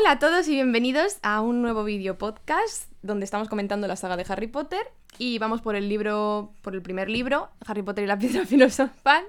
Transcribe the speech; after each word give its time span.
Hola 0.00 0.12
a 0.12 0.18
todos 0.18 0.48
y 0.48 0.52
bienvenidos 0.52 1.18
a 1.22 1.42
un 1.42 1.60
nuevo 1.60 1.84
vídeo 1.84 2.16
podcast 2.16 2.90
donde 3.02 3.26
estamos 3.26 3.50
comentando 3.50 3.86
la 3.86 3.96
saga 3.96 4.16
de 4.16 4.24
Harry 4.26 4.46
Potter 4.46 4.80
y 5.18 5.38
vamos 5.38 5.60
por 5.60 5.76
el 5.76 5.90
libro, 5.90 6.54
por 6.62 6.74
el 6.74 6.80
primer 6.80 7.10
libro, 7.10 7.50
Harry 7.66 7.82
Potter 7.82 8.04
y 8.04 8.06
la 8.06 8.18
piedra 8.18 8.46
filosofal. 8.46 9.24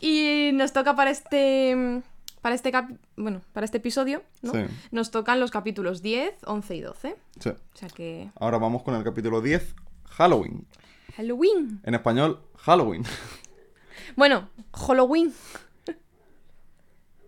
Y 0.00 0.50
nos 0.54 0.72
toca 0.72 0.96
para 0.96 1.10
este 1.12 2.02
para 2.40 2.56
este 2.56 2.72
bueno, 3.16 3.42
para 3.52 3.64
este 3.64 3.76
episodio, 3.76 4.24
¿no? 4.42 4.50
Sí. 4.50 4.64
Nos 4.90 5.12
tocan 5.12 5.38
los 5.38 5.52
capítulos 5.52 6.02
10, 6.02 6.34
11 6.44 6.74
y 6.74 6.80
12. 6.80 7.16
Sí. 7.38 7.50
O 7.50 7.76
sea 7.76 7.88
que 7.88 8.28
Ahora 8.40 8.58
vamos 8.58 8.82
con 8.82 8.96
el 8.96 9.04
capítulo 9.04 9.40
10, 9.40 9.72
Halloween. 10.06 10.66
Halloween. 11.16 11.80
En 11.84 11.94
español, 11.94 12.40
Halloween. 12.56 13.04
Bueno, 14.16 14.48
Halloween. 14.72 15.32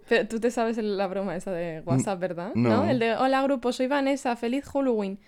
Pero 0.09 0.27
tú 0.29 0.41
te 0.41 0.51
sabes 0.51 0.79
la 0.79 1.07
broma 1.07 1.37
esa 1.37 1.51
de 1.53 1.83
WhatsApp, 1.85 2.19
¿verdad? 2.21 2.53
no. 2.55 2.85
El 2.89 2.99
de 2.99 3.15
hola 3.17 3.43
grupo, 3.43 3.73
soy 3.73 3.87
Vanessa, 3.89 4.35
feliz 4.37 4.65
Halloween. 4.65 5.19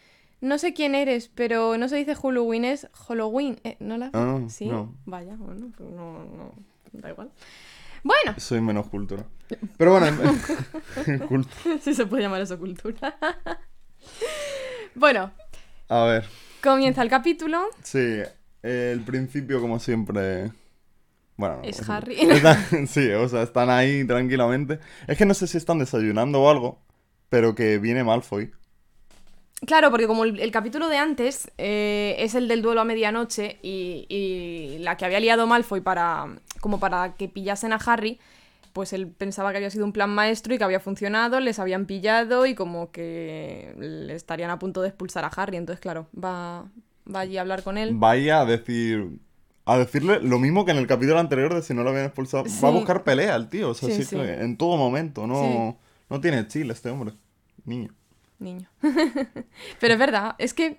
No 0.40 0.56
sé 0.56 0.72
quién 0.72 0.94
eres, 0.94 1.28
pero 1.34 1.76
no 1.76 1.86
se 1.88 1.96
dice 1.96 2.14
Halloween, 2.14 2.64
es 2.64 2.88
Halloween. 2.94 3.60
Eh, 3.64 3.76
¿No 3.80 3.98
la 3.98 4.10
Ah, 4.14 4.38
Sí. 4.48 4.66
no. 4.66 4.94
Vaya, 5.04 5.34
bueno, 5.36 5.70
pues 5.76 5.90
no, 5.90 6.24
no, 6.24 6.54
da 6.92 7.10
igual. 7.10 7.30
Bueno, 8.02 8.34
Soy 8.38 8.62
menos 8.62 8.86
cultura. 8.88 9.26
Pero 9.76 9.92
bueno, 9.92 10.06
cult- 11.28 11.48
si 11.82 11.92
se 11.92 12.06
puede 12.06 12.22
llamar 12.22 12.40
eso 12.40 12.58
cultura. 12.58 13.18
bueno, 14.94 15.30
a 15.88 16.04
ver. 16.04 16.24
comienza 16.62 17.02
el 17.02 17.10
capítulo. 17.10 17.60
Sí, 17.82 18.20
el 18.62 19.00
principio 19.02 19.60
como 19.60 19.78
siempre... 19.78 20.52
Bueno, 21.40 21.60
Es 21.64 21.88
Harry. 21.88 22.16
están- 22.20 22.86
sí, 22.86 23.10
o 23.12 23.28
sea, 23.28 23.42
están 23.42 23.70
ahí 23.70 24.04
tranquilamente. 24.06 24.78
Es 25.06 25.16
que 25.16 25.24
no 25.26 25.34
sé 25.34 25.46
si 25.46 25.56
están 25.56 25.78
desayunando 25.78 26.42
o 26.42 26.50
algo, 26.50 26.78
pero 27.30 27.54
que 27.54 27.78
viene 27.78 28.04
Malfoy. 28.04 28.52
Claro, 29.66 29.90
porque 29.90 30.06
como 30.06 30.24
el, 30.24 30.40
el 30.40 30.50
capítulo 30.50 30.88
de 30.88 30.96
antes 30.96 31.50
eh, 31.58 32.16
es 32.18 32.34
el 32.34 32.48
del 32.48 32.62
duelo 32.62 32.80
a 32.80 32.84
medianoche 32.84 33.58
y, 33.62 34.06
y 34.08 34.78
la 34.78 34.96
que 34.96 35.04
había 35.04 35.20
liado 35.20 35.46
Malfoy 35.46 35.82
para 35.82 36.26
como 36.60 36.80
para 36.80 37.14
que 37.14 37.28
pillasen 37.28 37.72
a 37.74 37.76
Harry, 37.76 38.18
pues 38.72 38.92
él 38.94 39.06
pensaba 39.08 39.50
que 39.50 39.58
había 39.58 39.70
sido 39.70 39.84
un 39.84 39.92
plan 39.92 40.10
maestro 40.10 40.54
y 40.54 40.58
que 40.58 40.64
había 40.64 40.80
funcionado, 40.80 41.40
les 41.40 41.58
habían 41.58 41.84
pillado 41.86 42.46
y 42.46 42.54
como 42.54 42.90
que 42.90 43.74
le 43.78 44.14
estarían 44.14 44.50
a 44.50 44.58
punto 44.58 44.80
de 44.82 44.88
expulsar 44.88 45.24
a 45.24 45.28
Harry. 45.28 45.56
Entonces, 45.58 45.80
claro, 45.80 46.06
va, 46.14 46.64
va 47.14 47.20
allí 47.20 47.36
a 47.36 47.42
hablar 47.42 47.62
con 47.62 47.76
él. 47.78 47.90
Vaya 47.94 48.40
a 48.40 48.46
decir... 48.46 49.08
A 49.72 49.78
decirle 49.78 50.20
lo 50.20 50.38
mismo 50.38 50.64
que 50.64 50.72
en 50.72 50.78
el 50.78 50.86
capítulo 50.86 51.18
anterior 51.18 51.54
de 51.54 51.62
si 51.62 51.74
no 51.74 51.82
lo 51.82 51.90
habían 51.90 52.06
expulsado. 52.06 52.44
Sí. 52.46 52.60
Va 52.62 52.68
a 52.68 52.72
buscar 52.72 53.04
pelea 53.04 53.36
el 53.36 53.48
tío. 53.48 53.70
O 53.70 53.74
sea, 53.74 53.88
Sí, 53.88 53.96
sí 53.96 54.04
sí. 54.04 54.16
que 54.16 54.34
en 54.42 54.56
todo 54.56 54.76
momento. 54.76 55.26
No, 55.26 55.78
no 56.08 56.20
tiene 56.20 56.46
chile 56.48 56.72
este 56.72 56.90
hombre. 56.90 57.14
Niño. 57.64 57.94
Niño. 58.38 58.68
Pero 59.80 59.92
es 59.94 59.98
verdad, 59.98 60.34
es 60.38 60.54
que... 60.54 60.76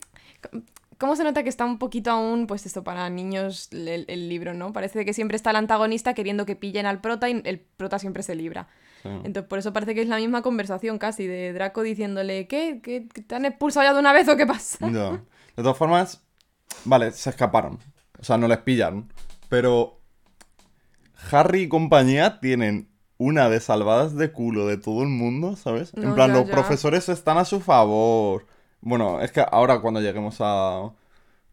¿Cómo 0.97 1.16
se 1.16 1.23
nota 1.23 1.42
que 1.42 1.50
está 1.50 1.66
un 1.66 1.80
poquito 1.80 2.12
aún, 2.12 2.45
pues 2.45 2.66
esto, 2.67 2.84
para 2.84 3.09
niños 3.09 3.69
el, 3.72 4.06
el 4.08 4.30
libro, 4.30 4.53
¿no? 4.53 4.72
Parece 4.72 5.03
que 5.03 5.14
siempre 5.14 5.36
está 5.36 5.50
el 5.50 5.56
antagonista 5.56 6.14
queriendo 6.14 6.45
que 6.45 6.56
pillen 6.56 6.86
al 6.86 7.02
prota 7.02 7.28
y 7.28 7.42
el 7.44 7.59
prota 7.59 7.97
siempre 7.97 8.22
se 8.22 8.36
libra. 8.36 8.67
Entonces, 9.03 9.45
por 9.45 9.58
eso 9.58 9.73
parece 9.73 9.95
que 9.95 10.02
es 10.03 10.08
la 10.08 10.17
misma 10.17 10.44
conversación 10.44 11.00
casi 11.00 11.25
de 11.25 11.53
Draco 11.53 11.81
diciéndole, 11.81 12.47
¿qué? 12.47 12.81
¿Que 12.84 13.08
que 13.08 13.22
te 13.23 13.34
han 13.34 13.45
expulsado 13.45 13.84
ya 13.84 13.94
de 13.94 14.00
una 14.00 14.14
vez 14.14 14.28
o 14.28 14.38
qué 14.38 14.45
pasa? 14.45 14.78
Ya. 14.92 15.12
De 15.14 15.64
todas 15.64 15.78
formas, 15.78 16.22
vale, 16.86 17.12
se 17.12 17.31
escaparon. 17.31 17.80
O 18.22 18.23
sea, 18.23 18.38
no 18.38 18.47
les 18.47 18.59
pillaron. 18.59 19.11
Pero 19.50 20.00
Harry 21.31 21.64
y 21.64 21.69
compañía 21.69 22.39
tienen 22.39 22.89
una 23.17 23.50
de 23.50 23.59
salvadas 23.59 24.16
de 24.16 24.31
culo 24.31 24.66
de 24.67 24.78
todo 24.78 25.03
el 25.03 25.09
mundo, 25.09 25.55
¿sabes? 25.55 25.95
No, 25.95 26.09
en 26.09 26.16
plan, 26.16 26.30
ya, 26.31 26.38
los 26.39 26.47
ya. 26.47 26.53
profesores 26.53 27.09
están 27.09 27.38
a 27.38 27.45
su 27.45 27.59
favor. 27.59 28.45
Bueno, 28.81 29.22
es 29.22 29.31
que 29.31 29.45
ahora 29.52 29.81
cuando 29.81 30.02
lleguemos 30.02 30.38
a... 30.39 30.91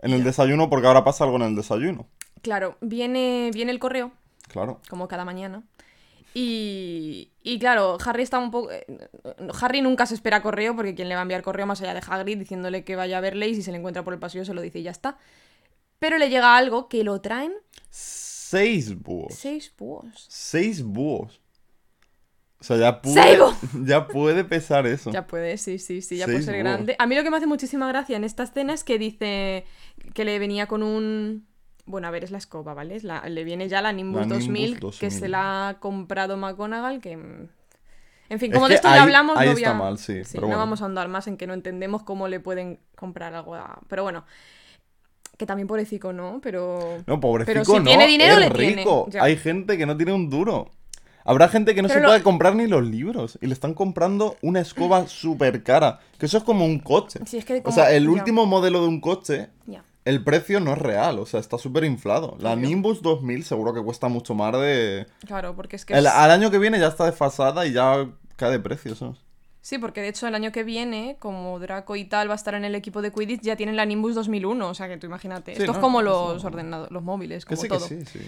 En 0.00 0.12
el 0.12 0.22
desayuno, 0.22 0.70
porque 0.70 0.86
ahora 0.86 1.02
pasa 1.04 1.24
algo 1.24 1.36
en 1.36 1.42
el 1.42 1.56
desayuno. 1.56 2.06
Claro, 2.40 2.78
viene, 2.80 3.50
viene 3.52 3.72
el 3.72 3.80
correo, 3.80 4.12
Claro. 4.46 4.80
como 4.88 5.08
cada 5.08 5.24
mañana. 5.24 5.64
Y, 6.34 7.32
y 7.42 7.58
claro, 7.58 7.98
Harry 8.04 8.22
está 8.22 8.38
un 8.38 8.50
poco... 8.52 8.70
eh, 8.70 8.86
Harry 9.60 9.80
nunca 9.82 10.06
se 10.06 10.14
espera 10.14 10.40
correo 10.40 10.76
porque 10.76 10.94
quien 10.94 11.08
le 11.08 11.14
va 11.16 11.20
a 11.20 11.22
enviar 11.22 11.42
correo 11.42 11.66
más 11.66 11.80
allá 11.82 11.94
de 11.94 12.02
Hagrid 12.06 12.38
diciéndole 12.38 12.84
que 12.84 12.94
vaya 12.96 13.18
a 13.18 13.20
verle 13.20 13.48
y 13.48 13.54
si 13.56 13.62
se 13.62 13.72
le 13.72 13.78
encuentra 13.78 14.04
por 14.04 14.12
el 14.14 14.20
pasillo 14.20 14.44
se 14.44 14.54
lo 14.54 14.60
dice 14.62 14.78
y 14.78 14.82
ya 14.84 14.92
está. 14.92 15.18
Pero 15.98 16.18
le 16.18 16.28
llega 16.30 16.56
algo 16.56 16.88
que 16.88 17.04
lo 17.04 17.20
traen 17.20 17.52
Seis 17.90 18.98
búhos. 19.00 19.34
seis 19.34 19.72
búhos. 19.76 20.26
Seis 20.28 20.82
búhos. 20.82 21.40
O 22.60 22.64
sea, 22.64 22.76
ya 22.76 23.00
¡Seis 23.04 23.38
puede, 23.38 23.54
ya 23.86 24.06
puede 24.08 24.44
pesar 24.44 24.86
eso. 24.86 25.10
Ya 25.12 25.26
puede, 25.26 25.58
sí, 25.58 25.78
sí, 25.78 26.02
sí, 26.02 26.16
ya 26.16 26.24
Seis 26.24 26.34
puede 26.36 26.44
ser 26.44 26.54
búhos. 26.54 26.64
grande. 26.64 26.96
A 26.98 27.06
mí 27.06 27.14
lo 27.14 27.22
que 27.22 27.30
me 27.30 27.36
hace 27.36 27.46
muchísima 27.46 27.86
gracia 27.88 28.16
en 28.16 28.24
esta 28.24 28.42
escena 28.44 28.72
es 28.74 28.84
que 28.84 28.98
dice 28.98 29.64
que 30.14 30.24
le 30.24 30.38
venía 30.38 30.66
con 30.66 30.82
un... 30.82 31.46
Bueno, 31.86 32.08
a 32.08 32.10
ver, 32.10 32.24
es 32.24 32.30
la 32.30 32.38
escoba, 32.38 32.74
¿vale? 32.74 32.96
Es 32.96 33.04
la- 33.04 33.26
Le 33.28 33.44
viene 33.44 33.68
ya 33.68 33.80
la 33.80 33.92
Nimbus, 33.92 34.20
La 34.20 34.26
Nimbus 34.26 34.44
2000, 34.46 34.80
2000. 34.80 35.00
que 35.00 35.10
se 35.10 35.28
la 35.28 35.68
ha 35.68 35.78
comprado 35.80 36.36
McGonagall, 36.36 37.00
que... 37.00 37.16
mm, 37.16 37.48
En 38.30 38.38
fin, 38.40 38.52
como 38.52 38.68
de 38.68 38.74
esto 38.74 38.88
ahí- 38.88 38.96
ya 38.96 39.02
hablamos, 39.04 39.38
no 39.38 39.52
voy 39.52 39.64
a- 39.64 39.74
mal, 39.74 39.98
sí, 39.98 40.20
pero 40.32 40.42
no 40.42 40.46
bueno. 40.48 40.58
vamos 40.58 40.82
a 40.82 40.84
andar 40.86 41.08
más 41.08 41.26
en 41.28 41.36
que 41.36 41.46
no 41.46 41.54
entendemos 41.54 42.02
cómo 42.02 42.28
le 42.28 42.40
pueden 42.40 42.80
comprar 42.96 43.34
algo 43.34 43.54
a... 43.54 43.80
Pero 43.88 44.02
bueno, 44.02 44.24
que 45.38 45.46
también 45.46 45.66
pobrecito, 45.66 46.12
¿no? 46.12 46.40
Pero... 46.42 46.98
No, 47.06 47.18
pobrecito, 47.20 47.52
Pero 47.52 47.64
si 47.64 47.72
no, 47.78 47.84
tiene 47.84 48.06
dinero, 48.06 48.38
es 48.40 48.52
tiene, 48.52 48.76
rico. 48.82 49.08
Hay 49.20 49.36
gente 49.36 49.78
que 49.78 49.86
no 49.86 49.96
tiene 49.96 50.12
un 50.12 50.28
duro. 50.28 50.70
Habrá 51.24 51.48
gente 51.48 51.74
que 51.74 51.82
no 51.82 51.88
Pero 51.88 52.00
se 52.00 52.02
lo- 52.02 52.08
puede 52.08 52.22
comprar 52.22 52.54
ni 52.56 52.66
los 52.66 52.84
libros 52.84 53.38
y 53.40 53.46
le 53.46 53.52
están 53.54 53.72
comprando 53.74 54.36
una 54.42 54.60
escoba 54.60 55.06
súper 55.06 55.62
cara. 55.62 56.00
Que 56.18 56.26
eso 56.26 56.38
es 56.38 56.44
como 56.44 56.64
un 56.64 56.78
coche. 56.80 57.20
Sí, 57.26 57.36
es 57.38 57.44
que 57.44 57.62
O 57.64 57.70
sea, 57.72 57.92
el 57.92 58.04
ya. 58.04 58.10
último 58.10 58.46
modelo 58.46 58.80
de 58.82 58.88
un 58.88 59.00
coche, 59.00 59.48
Ya. 59.66 59.84
el 60.06 60.24
precio 60.24 60.58
no 60.58 60.72
es 60.72 60.78
real. 60.78 61.18
O 61.18 61.26
sea, 61.26 61.38
está 61.38 61.56
súper 61.58 61.84
inflado. 61.84 62.36
La. 62.40 62.56
Nimbus 62.56 63.02
2000 63.02 63.44
seguro 63.44 63.72
que 63.74 63.82
cuesta 63.82 64.08
mucho 64.08 64.34
más 64.34 64.52
de... 64.54 65.06
Claro, 65.26 65.54
porque 65.54 65.76
es 65.76 65.84
que... 65.84 65.92
El- 65.94 66.06
es- 66.06 66.12
al 66.12 66.30
año 66.30 66.50
que 66.50 66.58
viene 66.58 66.80
ya 66.80 66.88
está 66.88 67.04
desfasada 67.04 67.64
y 67.66 67.72
ya 67.72 68.08
cae 68.36 68.50
de 68.50 68.58
precio, 68.60 68.94
¿sabes? 68.94 69.18
Sí, 69.60 69.76
porque 69.78 70.00
de 70.00 70.08
hecho 70.08 70.26
el 70.26 70.34
año 70.34 70.52
que 70.52 70.62
viene, 70.64 71.16
como 71.18 71.58
Draco 71.58 71.96
y 71.96 72.04
tal 72.04 72.28
va 72.28 72.32
a 72.32 72.36
estar 72.36 72.54
en 72.54 72.64
el 72.64 72.74
equipo 72.74 73.02
de 73.02 73.12
Quidditch, 73.12 73.42
ya 73.42 73.56
tienen 73.56 73.76
la 73.76 73.84
Nimbus 73.84 74.14
2001, 74.14 74.68
o 74.68 74.74
sea 74.74 74.88
que 74.88 74.96
tú 74.96 75.06
imagínate. 75.06 75.54
Sí, 75.54 75.60
Esto 75.62 75.72
es 75.72 75.78
como 75.78 76.00
los 76.00 76.44
ordenadores, 76.44 76.92
los 76.92 77.02
móviles, 77.02 77.44
como 77.44 77.60
sí, 77.60 77.68
todo. 77.68 77.86
que 77.88 78.04
sí, 78.04 78.18
sí. 78.18 78.20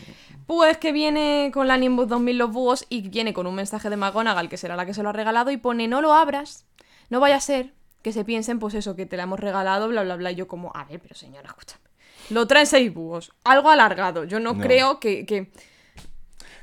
Pues 0.46 0.76
que 0.78 0.92
viene 0.92 1.50
con 1.54 1.68
la 1.68 1.76
Nimbus 1.78 2.08
2000 2.08 2.36
los 2.36 2.50
búhos 2.50 2.84
y 2.88 3.08
viene 3.08 3.32
con 3.32 3.46
un 3.46 3.54
mensaje 3.54 3.88
de 3.88 3.96
McGonagall, 3.96 4.48
que 4.48 4.56
será 4.56 4.76
la 4.76 4.84
que 4.86 4.92
se 4.94 5.02
lo 5.02 5.08
ha 5.10 5.12
regalado, 5.12 5.50
y 5.50 5.56
pone 5.56 5.86
no 5.88 6.00
lo 6.02 6.12
abras, 6.12 6.66
no 7.08 7.20
vaya 7.20 7.36
a 7.36 7.40
ser 7.40 7.72
que 8.02 8.12
se 8.12 8.24
piensen, 8.24 8.58
pues 8.58 8.74
eso, 8.74 8.96
que 8.96 9.06
te 9.06 9.16
la 9.16 9.22
hemos 9.24 9.38
regalado, 9.40 9.86
bla, 9.88 10.02
bla, 10.02 10.16
bla. 10.16 10.32
Y 10.32 10.34
yo 10.34 10.48
como, 10.48 10.72
a 10.74 10.84
ver, 10.84 11.00
pero 11.00 11.14
señora, 11.14 11.48
escúchame. 11.48 11.82
Lo 12.30 12.46
traen 12.46 12.66
seis 12.66 12.92
búhos, 12.92 13.32
algo 13.44 13.70
alargado. 13.70 14.24
Yo 14.24 14.40
no, 14.40 14.54
No. 14.54 14.60
creo 14.62 15.00
que, 15.00 15.26
que... 15.26 15.50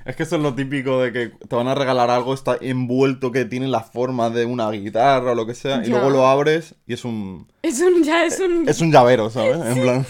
Es 0.07 0.15
que 0.15 0.23
eso 0.23 0.37
es 0.37 0.41
lo 0.41 0.55
típico 0.55 1.01
de 1.01 1.11
que 1.11 1.27
te 1.47 1.55
van 1.55 1.67
a 1.67 1.75
regalar 1.75 2.09
algo, 2.09 2.33
está 2.33 2.57
envuelto 2.61 3.31
que 3.31 3.45
tiene 3.45 3.67
la 3.67 3.81
forma 3.81 4.29
de 4.29 4.45
una 4.45 4.69
guitarra 4.71 5.33
o 5.33 5.35
lo 5.35 5.45
que 5.45 5.53
sea, 5.53 5.85
y 5.85 5.89
luego 5.89 6.09
lo 6.09 6.25
abres 6.27 6.75
y 6.87 6.93
es 6.93 7.03
un... 7.05 7.47
Es 7.61 7.81
un, 7.81 8.03
ya 8.03 8.25
es 8.25 8.39
un... 8.39 8.67
Es 8.69 8.79
un 8.81 8.91
llavero, 8.91 9.29
¿sabes? 9.29 9.57
En 9.65 9.81
plan... 9.83 10.05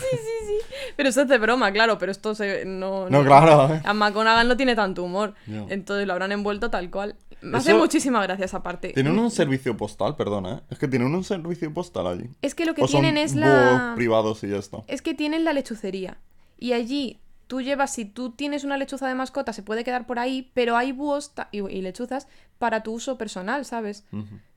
Pero 0.95 1.09
eso 1.09 1.21
es 1.21 1.27
de 1.27 1.37
broma, 1.37 1.71
claro, 1.71 1.97
pero 1.97 2.11
esto 2.11 2.33
se, 2.35 2.63
no... 2.65 3.09
No, 3.09 3.23
claro. 3.23 3.73
¿eh? 3.75 3.81
A 3.83 3.93
McGonagall 3.93 4.47
no 4.47 4.55
tiene 4.57 4.75
tanto 4.75 5.03
humor. 5.03 5.33
Entonces 5.69 6.07
lo 6.07 6.13
habrán 6.13 6.31
envuelto 6.31 6.69
tal 6.69 6.89
cual. 6.89 7.15
Me 7.41 7.57
hace 7.57 7.69
Eso- 7.71 7.79
muchísima 7.79 8.21
gracia 8.23 8.45
esa 8.45 8.63
parte. 8.63 8.93
Tienen 8.93 9.17
un 9.19 9.29
servicio 9.29 9.77
postal, 9.77 10.15
perdona, 10.15 10.53
¿eh? 10.55 10.61
Es 10.71 10.79
que 10.79 10.87
tienen 10.87 11.13
un 11.13 11.23
servicio 11.23 11.71
postal 11.71 12.07
allí. 12.07 12.29
Es 12.41 12.55
que 12.55 12.65
lo 12.65 12.73
que 12.73 12.83
O 12.83 12.87
son 12.87 13.01
tienen 13.01 13.23
es 13.23 13.35
la. 13.35 13.93
privados 13.95 14.43
y 14.43 14.49
ya 14.49 14.57
está. 14.57 14.79
Es 14.87 15.03
que 15.03 15.13
tienen 15.13 15.43
la 15.43 15.53
lechucería. 15.53 16.17
Y 16.57 16.73
allí 16.73 17.19
tú 17.47 17.61
llevas, 17.61 17.93
si 17.93 18.05
tú 18.05 18.31
tienes 18.31 18.63
una 18.63 18.77
lechuza 18.77 19.07
de 19.07 19.15
mascota, 19.15 19.53
se 19.53 19.63
puede 19.63 19.83
quedar 19.83 20.05
por 20.05 20.19
ahí, 20.19 20.51
pero 20.53 20.77
hay 20.77 20.91
búhos 20.91 21.31
y, 21.51 21.59
y 21.59 21.81
lechuzas 21.81 22.27
para 22.59 22.83
tu 22.83 22.93
uso 22.93 23.17
personal, 23.17 23.65
¿sabes? 23.65 24.05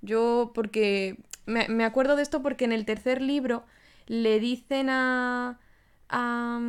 Yo, 0.02 0.52
porque. 0.54 1.18
Me, 1.46 1.68
me 1.68 1.84
acuerdo 1.84 2.16
de 2.16 2.22
esto 2.22 2.42
porque 2.42 2.64
en 2.64 2.72
el 2.72 2.84
tercer 2.84 3.22
libro 3.22 3.64
le 4.06 4.40
dicen 4.40 4.90
a. 4.90 5.58
a. 6.08 6.60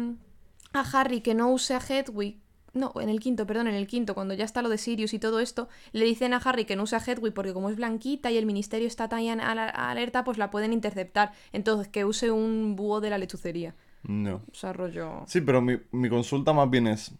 a 0.73 0.79
Harry 0.93 1.21
que 1.21 1.33
no 1.33 1.49
use 1.49 1.73
a 1.73 1.79
Hedwig. 1.79 2.39
No, 2.73 2.93
en 3.01 3.09
el 3.09 3.19
quinto, 3.19 3.45
perdón, 3.45 3.67
en 3.67 3.75
el 3.75 3.85
quinto, 3.85 4.15
cuando 4.15 4.33
ya 4.33 4.45
está 4.45 4.61
lo 4.61 4.69
de 4.69 4.77
Sirius 4.77 5.13
y 5.13 5.19
todo 5.19 5.41
esto, 5.41 5.67
le 5.91 6.05
dicen 6.05 6.33
a 6.33 6.37
Harry 6.37 6.63
que 6.63 6.77
no 6.77 6.83
use 6.83 6.95
a 6.95 7.03
Hedwig 7.05 7.33
porque 7.33 7.51
como 7.51 7.69
es 7.69 7.75
blanquita 7.75 8.31
y 8.31 8.37
el 8.37 8.45
ministerio 8.45 8.87
está 8.87 9.09
tan 9.09 9.41
alerta, 9.41 10.23
pues 10.23 10.37
la 10.37 10.51
pueden 10.51 10.71
interceptar. 10.71 11.33
Entonces, 11.51 11.89
que 11.89 12.05
use 12.05 12.31
un 12.31 12.77
búho 12.77 13.01
de 13.01 13.09
la 13.09 13.17
lechucería. 13.17 13.75
No. 14.03 14.35
O 14.51 14.53
sea, 14.53 14.73
rollo... 14.73 15.23
Sí, 15.27 15.41
pero 15.41 15.61
mi, 15.61 15.77
mi 15.91 16.09
consulta 16.09 16.53
más 16.53 16.69
bien 16.69 16.87
es... 16.87 17.11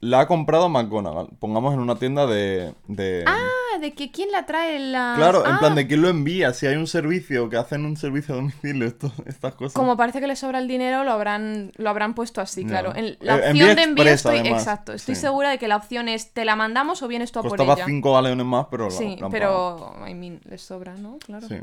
La 0.00 0.20
ha 0.20 0.26
comprado 0.26 0.68
McGonagall. 0.68 1.30
Pongamos 1.38 1.72
en 1.72 1.80
una 1.80 1.96
tienda 1.96 2.26
de... 2.26 2.74
de 2.86 3.24
Ah, 3.26 3.36
Ah, 3.74 3.78
de 3.78 3.92
que 3.94 4.10
quién 4.10 4.30
la 4.32 4.46
trae 4.46 4.78
la. 4.78 5.14
Claro, 5.16 5.44
en 5.44 5.52
Ah, 5.52 5.58
plan 5.58 5.74
de 5.74 5.86
quién 5.86 6.00
lo 6.00 6.08
envía, 6.08 6.54
si 6.54 6.66
hay 6.66 6.76
un 6.76 6.86
servicio, 6.86 7.50
que 7.50 7.56
hacen 7.58 7.84
un 7.84 7.96
servicio 7.98 8.32
a 8.34 8.38
domicilio, 8.38 8.86
esto- 8.86 9.12
estas 9.26 9.54
cosas. 9.54 9.74
Como 9.74 9.98
parece 9.98 10.18
que 10.20 10.26
le 10.26 10.34
sobra 10.36 10.60
el 10.60 10.68
dinero, 10.68 11.04
lo 11.04 11.10
habrán, 11.12 11.72
lo 11.76 11.90
habrán 11.90 12.14
puesto 12.14 12.40
así, 12.40 12.64
claro. 12.64 12.94
En 12.94 13.18
la 13.20 13.36
Eh, 13.36 13.50
opción 13.50 13.76
de 13.76 13.82
envío 13.82 14.04
express, 14.04 14.14
estoy. 14.14 14.38
además, 14.38 14.62
Exacto. 14.62 14.92
Estoy 14.94 15.14
sí. 15.14 15.20
segura 15.20 15.50
de 15.50 15.58
que 15.58 15.68
la 15.68 15.76
opción 15.76 16.08
es 16.08 16.32
te 16.32 16.46
la 16.46 16.56
mandamos 16.56 17.02
o 17.02 17.08
vienes 17.08 17.32
tú 17.32 17.40
a 17.40 17.42
por 17.42 17.50
Costaba 17.50 17.74
ella. 17.74 17.84
5 17.84 18.14
galeones 18.14 18.46
más, 18.46 18.66
pero 18.70 18.84
la- 18.86 18.90
Sí, 18.92 19.16
la 19.20 19.28
pagado. 19.28 19.92
pero. 19.98 20.08
I 20.08 20.14
mean, 20.14 20.40
les 20.44 20.62
sobra, 20.62 20.94
¿no? 20.96 21.18
Claro. 21.18 21.46
Sí. 21.46 21.56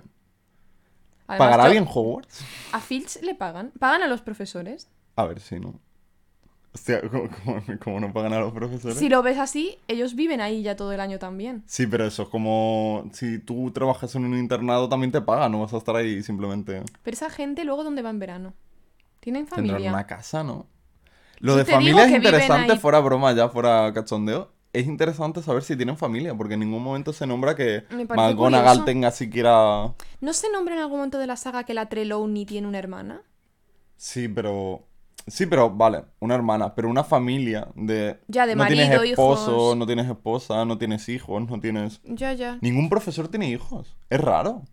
Además, 1.27 1.49
¿Pagará 1.49 1.69
bien 1.69 1.85
Hogwarts? 1.87 2.43
¿A 2.71 2.79
Filch 2.79 3.21
le 3.21 3.35
pagan? 3.35 3.71
¿Pagan 3.79 4.03
a 4.03 4.07
los 4.07 4.21
profesores? 4.21 4.89
A 5.15 5.25
ver 5.25 5.39
si 5.39 5.59
no. 5.59 5.79
Hostia, 6.73 7.01
¿cómo, 7.11 7.29
cómo- 7.43 7.61
cómo 7.83 7.99
no 7.99 8.11
pagan 8.13 8.33
a 8.33 8.39
los 8.39 8.51
profesores? 8.51 8.97
Si 8.97 9.09
lo 9.09 9.21
ves 9.21 9.37
así, 9.37 9.77
ellos 9.87 10.15
viven 10.15 10.41
ahí 10.41 10.63
ya 10.63 10.75
todo 10.75 10.91
el 10.91 10.99
año 10.99 11.19
también. 11.19 11.63
Sí, 11.67 11.85
pero 11.87 12.05
eso 12.05 12.23
es 12.23 12.29
como 12.29 13.09
si 13.13 13.39
tú 13.39 13.71
trabajas 13.71 14.15
en 14.15 14.25
un 14.25 14.37
internado 14.37 14.89
también 14.89 15.11
te 15.11 15.21
pagan, 15.21 15.51
no 15.51 15.61
vas 15.61 15.73
a 15.73 15.77
estar 15.77 15.95
ahí 15.95 16.23
simplemente. 16.23 16.81
Pero 17.03 17.13
esa 17.15 17.29
gente 17.29 17.63
luego 17.63 17.83
dónde 17.83 18.01
va 18.01 18.09
en 18.09 18.19
verano? 18.19 18.53
¿Tienen 19.19 19.45
Tendrán 19.45 19.75
familia? 19.75 19.91
una 19.91 20.07
casa, 20.07 20.43
¿no? 20.43 20.67
Lo 21.39 21.53
Sí, 21.53 21.59
de 21.59 21.65
familia 21.65 22.05
es 22.05 22.11
interesante, 22.11 22.75
fuera 22.77 22.99
broma, 22.99 23.31
ya 23.33 23.49
fuera 23.49 23.91
cachondeo. 23.93 24.51
Es 24.71 24.87
interesante 24.87 25.43
saber 25.43 25.61
si 25.61 25.75
tienen 25.75 25.97
familia, 25.97 26.33
porque 26.35 26.55
en 26.55 26.61
ningún 26.61 26.81
momento 26.81 27.13
se 27.13 27.27
nombra 27.27 27.55
que 27.55 27.83
McGonagall 28.15 28.85
tenga 28.85 29.11
siquiera. 29.11 29.93
¿No 30.23 30.31
se 30.33 30.49
nombra 30.49 30.73
en 30.75 30.79
algún 30.81 30.97
momento 30.99 31.17
de 31.19 31.27
la 31.27 31.35
saga 31.35 31.65
que 31.65 31.73
la 31.73 31.89
Trelawney 31.89 32.45
tiene 32.45 32.65
una 32.67 32.79
hermana? 32.79 33.21
Sí, 33.97 34.29
pero. 34.29 34.87
Sí, 35.27 35.45
pero 35.45 35.69
vale, 35.69 36.03
una 36.19 36.35
hermana, 36.35 36.73
pero 36.75 36.89
una 36.89 37.03
familia 37.03 37.67
de. 37.75 38.19
Ya, 38.27 38.45
de 38.45 38.55
no 38.55 38.65
tienes 38.65 38.87
marido, 38.89 39.03
esposo, 39.03 39.51
hijos. 39.51 39.77
no 39.77 39.85
tienes 39.85 40.07
esposa, 40.09 40.63
no 40.65 40.77
tienes 40.77 41.09
hijos, 41.09 41.49
no 41.49 41.59
tienes. 41.59 41.99
Ya, 42.05 42.31
ya. 42.33 42.57
Ningún 42.61 42.87
profesor 42.89 43.27
tiene 43.27 43.49
hijos. 43.49 43.97
Es 44.09 44.19
raro. 44.21 44.63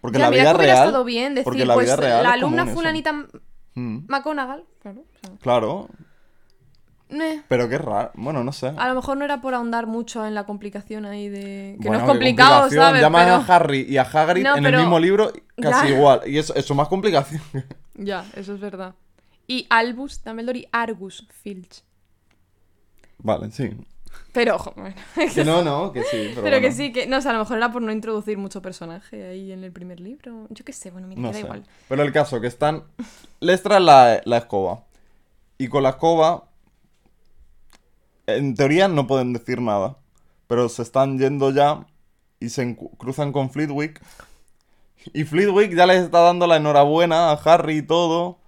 Porque 0.00 0.18
Ya, 0.18 0.24
la 0.26 0.30
mira 0.30 0.42
vida 0.44 0.52
que 0.52 0.58
real. 0.66 0.86
estado 0.86 1.04
bien 1.04 1.34
decir, 1.34 1.44
porque 1.44 1.66
la 1.66 1.74
pues 1.74 1.86
vida 1.86 1.96
real 1.96 2.22
la 2.22 2.32
alumna 2.32 2.66
fulanita 2.66 3.26
Mm, 3.74 4.06
McGonagall, 4.08 4.64
claro. 4.80 5.00
o 5.02 5.18
sea, 5.26 5.36
claro, 5.40 5.88
pero 7.48 7.68
qué 7.68 7.78
raro. 7.78 8.10
Bueno, 8.14 8.44
no 8.44 8.52
sé. 8.52 8.72
A 8.76 8.88
lo 8.88 8.94
mejor 8.94 9.16
no 9.16 9.24
era 9.24 9.40
por 9.40 9.54
ahondar 9.54 9.86
mucho 9.86 10.24
en 10.26 10.34
la 10.34 10.44
complicación 10.44 11.04
ahí 11.06 11.28
de... 11.28 11.76
Que 11.80 11.88
Bueno, 11.88 12.04
no 12.04 12.04
es 12.06 12.10
complicado. 12.10 12.70
¿sabes? 12.70 13.00
Llamas 13.00 13.24
Pero... 13.24 13.34
a 13.36 13.56
Harry 13.56 13.86
y 13.88 13.96
a 13.96 14.02
Hagrid 14.02 14.42
No, 14.44 14.56
en 14.56 14.66
el 14.66 14.76
mismo 14.76 14.98
libro 14.98 15.32
casi 15.60 15.88
Ya. 15.88 15.94
igual. 15.94 16.20
Y 16.26 16.38
eso, 16.38 16.54
eso 16.54 16.72
es 16.72 16.76
más 16.76 16.88
complicación. 16.88 17.42
Ya, 17.94 18.24
eso 18.34 18.54
es 18.54 18.60
verdad. 18.60 18.94
Y 19.46 19.66
Albus 19.68 20.22
Dumbledore 20.24 20.60
y 20.60 20.68
Argus 20.72 21.26
Filch. 21.42 21.82
vale, 23.18 23.50
sí. 23.50 23.70
Pero, 24.32 24.56
ojo, 24.56 24.72
bueno. 24.76 24.94
Que 25.34 25.44
no, 25.44 25.62
no, 25.62 25.92
que 25.92 26.02
sí. 26.04 26.30
Pero, 26.30 26.42
Pero 26.42 26.60
que 26.60 26.72
sí, 26.72 26.92
que... 26.92 27.06
No 27.06 27.20
sé, 27.20 27.28
a 27.28 27.32
lo 27.32 27.40
mejor 27.40 27.58
era 27.58 27.70
por 27.70 27.82
no 27.82 27.92
introducir 27.92 28.38
mucho 28.38 28.62
personaje 28.62 29.26
ahí 29.28 29.52
en 29.52 29.64
el 29.64 29.72
primer 29.72 30.00
libro. 30.00 30.46
Yo 30.50 30.64
qué 30.64 30.72
sé, 30.72 30.90
bueno, 30.90 31.08
mira, 31.08 31.20
No 31.20 31.28
da 31.28 31.34
sé. 31.34 31.40
igual. 31.40 31.64
Pero 31.88 32.02
el 32.02 32.12
caso, 32.12 32.40
que 32.40 32.46
están. 32.46 32.84
Les 33.40 33.62
traen 33.62 33.84
la, 33.86 34.20
la 34.24 34.38
escoba. 34.38 34.84
Y 35.58 35.68
con 35.68 35.82
la 35.82 35.90
escoba. 35.90 36.44
En 38.36 38.54
teoría 38.54 38.88
no 38.88 39.06
pueden 39.06 39.32
decir 39.32 39.60
nada. 39.60 39.96
Pero 40.46 40.68
se 40.68 40.82
están 40.82 41.18
yendo 41.18 41.50
ya. 41.50 41.86
Y 42.40 42.48
se 42.48 42.76
cruzan 42.98 43.32
con 43.32 43.50
Flitwick. 43.50 44.00
Y 45.12 45.24
Flitwick 45.24 45.74
ya 45.74 45.86
les 45.86 46.02
está 46.04 46.20
dando 46.20 46.46
la 46.46 46.56
enhorabuena 46.56 47.30
a 47.30 47.34
Harry 47.34 47.78
y 47.78 47.82
todo. 47.82 48.38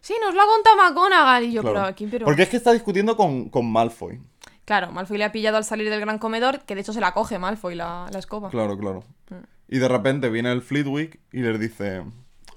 Sí, 0.00 0.14
nos 0.24 0.34
lo 0.34 0.40
ha 0.42 0.46
contado 0.46 0.76
McGonagall. 0.76 1.44
Y 1.44 1.52
yo, 1.52 1.60
Claro. 1.62 1.74
pero 1.76 1.86
aquí, 1.86 2.06
pero... 2.06 2.24
Porque 2.24 2.42
es 2.42 2.48
que 2.48 2.56
está 2.56 2.72
discutiendo 2.72 3.16
con, 3.16 3.48
con 3.50 3.70
Malfoy. 3.70 4.20
Claro, 4.64 4.92
Malfoy 4.92 5.18
le 5.18 5.24
ha 5.24 5.32
pillado 5.32 5.56
al 5.56 5.64
salir 5.64 5.90
del 5.90 6.00
gran 6.00 6.18
comedor, 6.18 6.60
que 6.60 6.74
de 6.74 6.80
hecho 6.82 6.92
se 6.92 7.00
la 7.00 7.12
coge 7.12 7.38
Malfoy 7.38 7.74
la, 7.74 8.06
la 8.12 8.18
escoba. 8.18 8.50
Claro, 8.50 8.78
claro. 8.78 9.02
Mm. 9.30 9.34
Y 9.74 9.78
de 9.78 9.88
repente 9.88 10.30
viene 10.30 10.50
el 10.52 10.62
Flitwick 10.62 11.18
y 11.32 11.40
les 11.40 11.58
dice: 11.58 12.02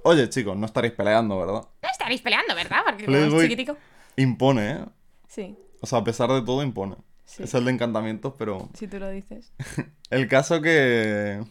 Oye, 0.03 0.29
chicos, 0.29 0.55
no 0.55 0.65
estaréis 0.67 0.93
peleando, 0.93 1.39
¿verdad? 1.39 1.63
No 1.81 1.89
estaréis 1.91 2.21
peleando, 2.21 2.53
¿verdad? 2.55 2.81
Porque 2.85 3.05
como 3.05 3.17
es 3.17 3.41
chiquitico. 3.43 3.77
impone, 4.15 4.71
¿eh? 4.71 4.85
Sí, 5.27 5.57
O 5.83 5.85
sea, 5.85 5.99
a 5.99 6.03
pesar 6.05 6.31
de 6.31 6.41
todo, 6.41 6.63
impone. 6.63 6.95
Sí. 7.25 7.43
Es 7.43 7.53
el 7.55 7.65
de 7.65 7.71
encantamientos, 7.71 8.33
pero. 8.37 8.69
si 8.73 8.87
tú 8.87 8.99
lo 8.99 9.09
dices. 9.09 9.51
El 10.09 10.29
caso 10.29 10.61
que. 10.61 11.43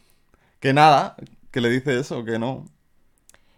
Que 0.59 0.73
nada, 0.73 1.17
que 1.51 1.61
le 1.61 1.69
dice 1.69 1.99
eso, 2.01 2.25
que 2.25 2.39
no. 2.39 2.65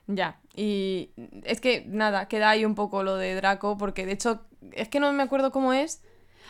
Ya, 0.09 0.41
y 0.57 1.11
es 1.45 1.61
que 1.61 1.85
nada, 1.87 2.27
queda 2.27 2.51
ahí 2.51 2.65
un 2.65 2.75
poco 2.75 3.05
lo 3.05 3.15
de 3.17 3.35
Draco, 3.37 3.77
porque 3.79 4.05
de 4.05 4.13
hecho, 4.13 4.41
es 4.73 4.89
que 4.89 4.99
no 5.01 5.13
me 5.13 5.23
acuerdo 5.23 5.53
cómo 5.53 5.73
es. 5.73 6.03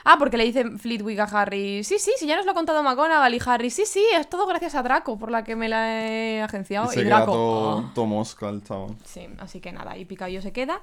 Ah, 0.05 0.17
porque 0.19 0.37
le 0.39 0.45
dice 0.45 0.65
Flitwick 0.79 1.19
a 1.21 1.25
Harry, 1.25 1.85
sí, 1.85 1.99
sí, 1.99 2.13
sí, 2.19 2.27
ya 2.27 2.37
nos 2.37 2.47
lo 2.47 2.53
ha 2.53 2.55
contado 2.55 2.83
McGonagall 2.83 3.35
y 3.35 3.41
Harry, 3.47 3.71
sí, 3.71 3.85
sí, 3.87 4.05
es 4.19 4.29
todo 4.29 4.47
gracias 4.47 4.75
a 4.75 4.83
Draco 4.83 5.19
por 5.19 5.31
la 5.31 5.45
que 5.45 5.55
me 5.57 5.69
la 5.69 6.03
he 6.07 6.43
agenciado. 6.43 6.91
Y 6.93 6.97
queda 6.97 7.05
Draco. 7.19 7.33
todo, 7.33 7.79
"Ah". 7.79 7.93
todo 7.95 8.07
mosca 8.07 8.49
el 8.49 8.63
chaval. 8.65 8.97
Sí, 9.05 9.27
así 9.39 9.61
que 9.61 9.73
nada, 9.73 9.97
y 9.97 10.05
Picadillo 10.05 10.43
se 10.43 10.53
queda. 10.53 10.81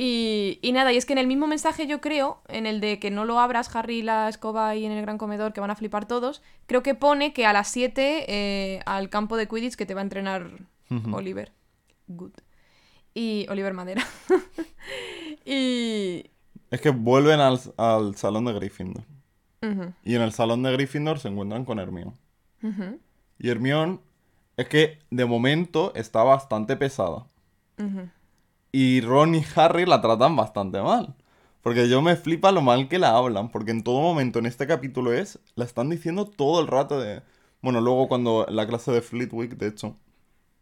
Y, 0.00 0.60
y 0.62 0.70
nada, 0.70 0.92
y 0.92 0.96
es 0.96 1.06
que 1.06 1.12
en 1.12 1.18
el 1.18 1.26
mismo 1.26 1.48
mensaje 1.48 1.88
yo 1.88 2.00
creo, 2.00 2.40
en 2.46 2.66
el 2.66 2.80
de 2.80 3.00
que 3.00 3.10
no 3.10 3.24
lo 3.24 3.40
abras 3.40 3.74
Harry 3.74 4.02
la 4.02 4.28
escoba 4.28 4.76
y 4.76 4.84
en 4.84 4.92
el 4.92 5.02
gran 5.02 5.18
comedor 5.18 5.52
que 5.52 5.60
van 5.60 5.72
a 5.72 5.74
flipar 5.74 6.06
todos, 6.06 6.40
creo 6.66 6.84
que 6.84 6.94
pone 6.94 7.32
que 7.32 7.46
a 7.46 7.52
las 7.52 7.66
7 7.66 8.26
eh, 8.28 8.80
al 8.86 9.10
campo 9.10 9.36
de 9.36 9.48
Quidditch 9.48 9.74
que 9.74 9.86
te 9.86 9.94
va 9.94 10.00
a 10.00 10.04
entrenar. 10.04 10.52
Oliver. 11.12 11.50
Good. 12.06 12.30
Y 13.12 13.46
Oliver 13.48 13.74
Madera. 13.74 14.06
y... 15.44 16.30
Es 16.70 16.80
que 16.80 16.90
vuelven 16.90 17.40
al, 17.40 17.58
al 17.76 18.14
salón 18.14 18.44
de 18.44 18.52
Gryffindor. 18.52 19.02
Y 20.04 20.14
en 20.14 20.22
el 20.22 20.30
salón 20.30 20.62
de 20.62 20.70
Gryffindor 20.74 21.18
se 21.18 21.26
encuentran 21.26 21.64
con 21.64 21.80
Hermione. 21.80 22.12
ujú, 22.62 23.00
Y 23.40 23.48
Hermione 23.48 23.98
es 24.56 24.68
que 24.68 25.00
de 25.10 25.24
momento 25.24 25.92
está 25.96 26.22
bastante 26.22 26.76
pesada. 26.76 27.26
Y 28.72 29.00
Ron 29.00 29.34
y 29.34 29.44
Harry 29.56 29.86
la 29.86 30.00
tratan 30.00 30.36
bastante 30.36 30.80
mal. 30.82 31.14
Porque 31.62 31.88
yo 31.88 32.00
me 32.02 32.16
flipa 32.16 32.52
lo 32.52 32.62
mal 32.62 32.88
que 32.88 32.98
la 32.98 33.16
hablan. 33.16 33.50
Porque 33.50 33.70
en 33.72 33.82
todo 33.82 34.00
momento 34.00 34.38
en 34.38 34.46
este 34.46 34.66
capítulo 34.66 35.12
es. 35.12 35.38
La 35.54 35.64
están 35.64 35.88
diciendo 35.90 36.24
todo 36.26 36.60
el 36.60 36.66
rato 36.66 37.00
de. 37.00 37.22
Bueno, 37.62 37.80
luego 37.80 38.08
cuando 38.08 38.46
en 38.48 38.56
la 38.56 38.66
clase 38.66 38.92
de 38.92 39.02
Fleetwick, 39.02 39.56
de 39.56 39.68
hecho. 39.68 39.96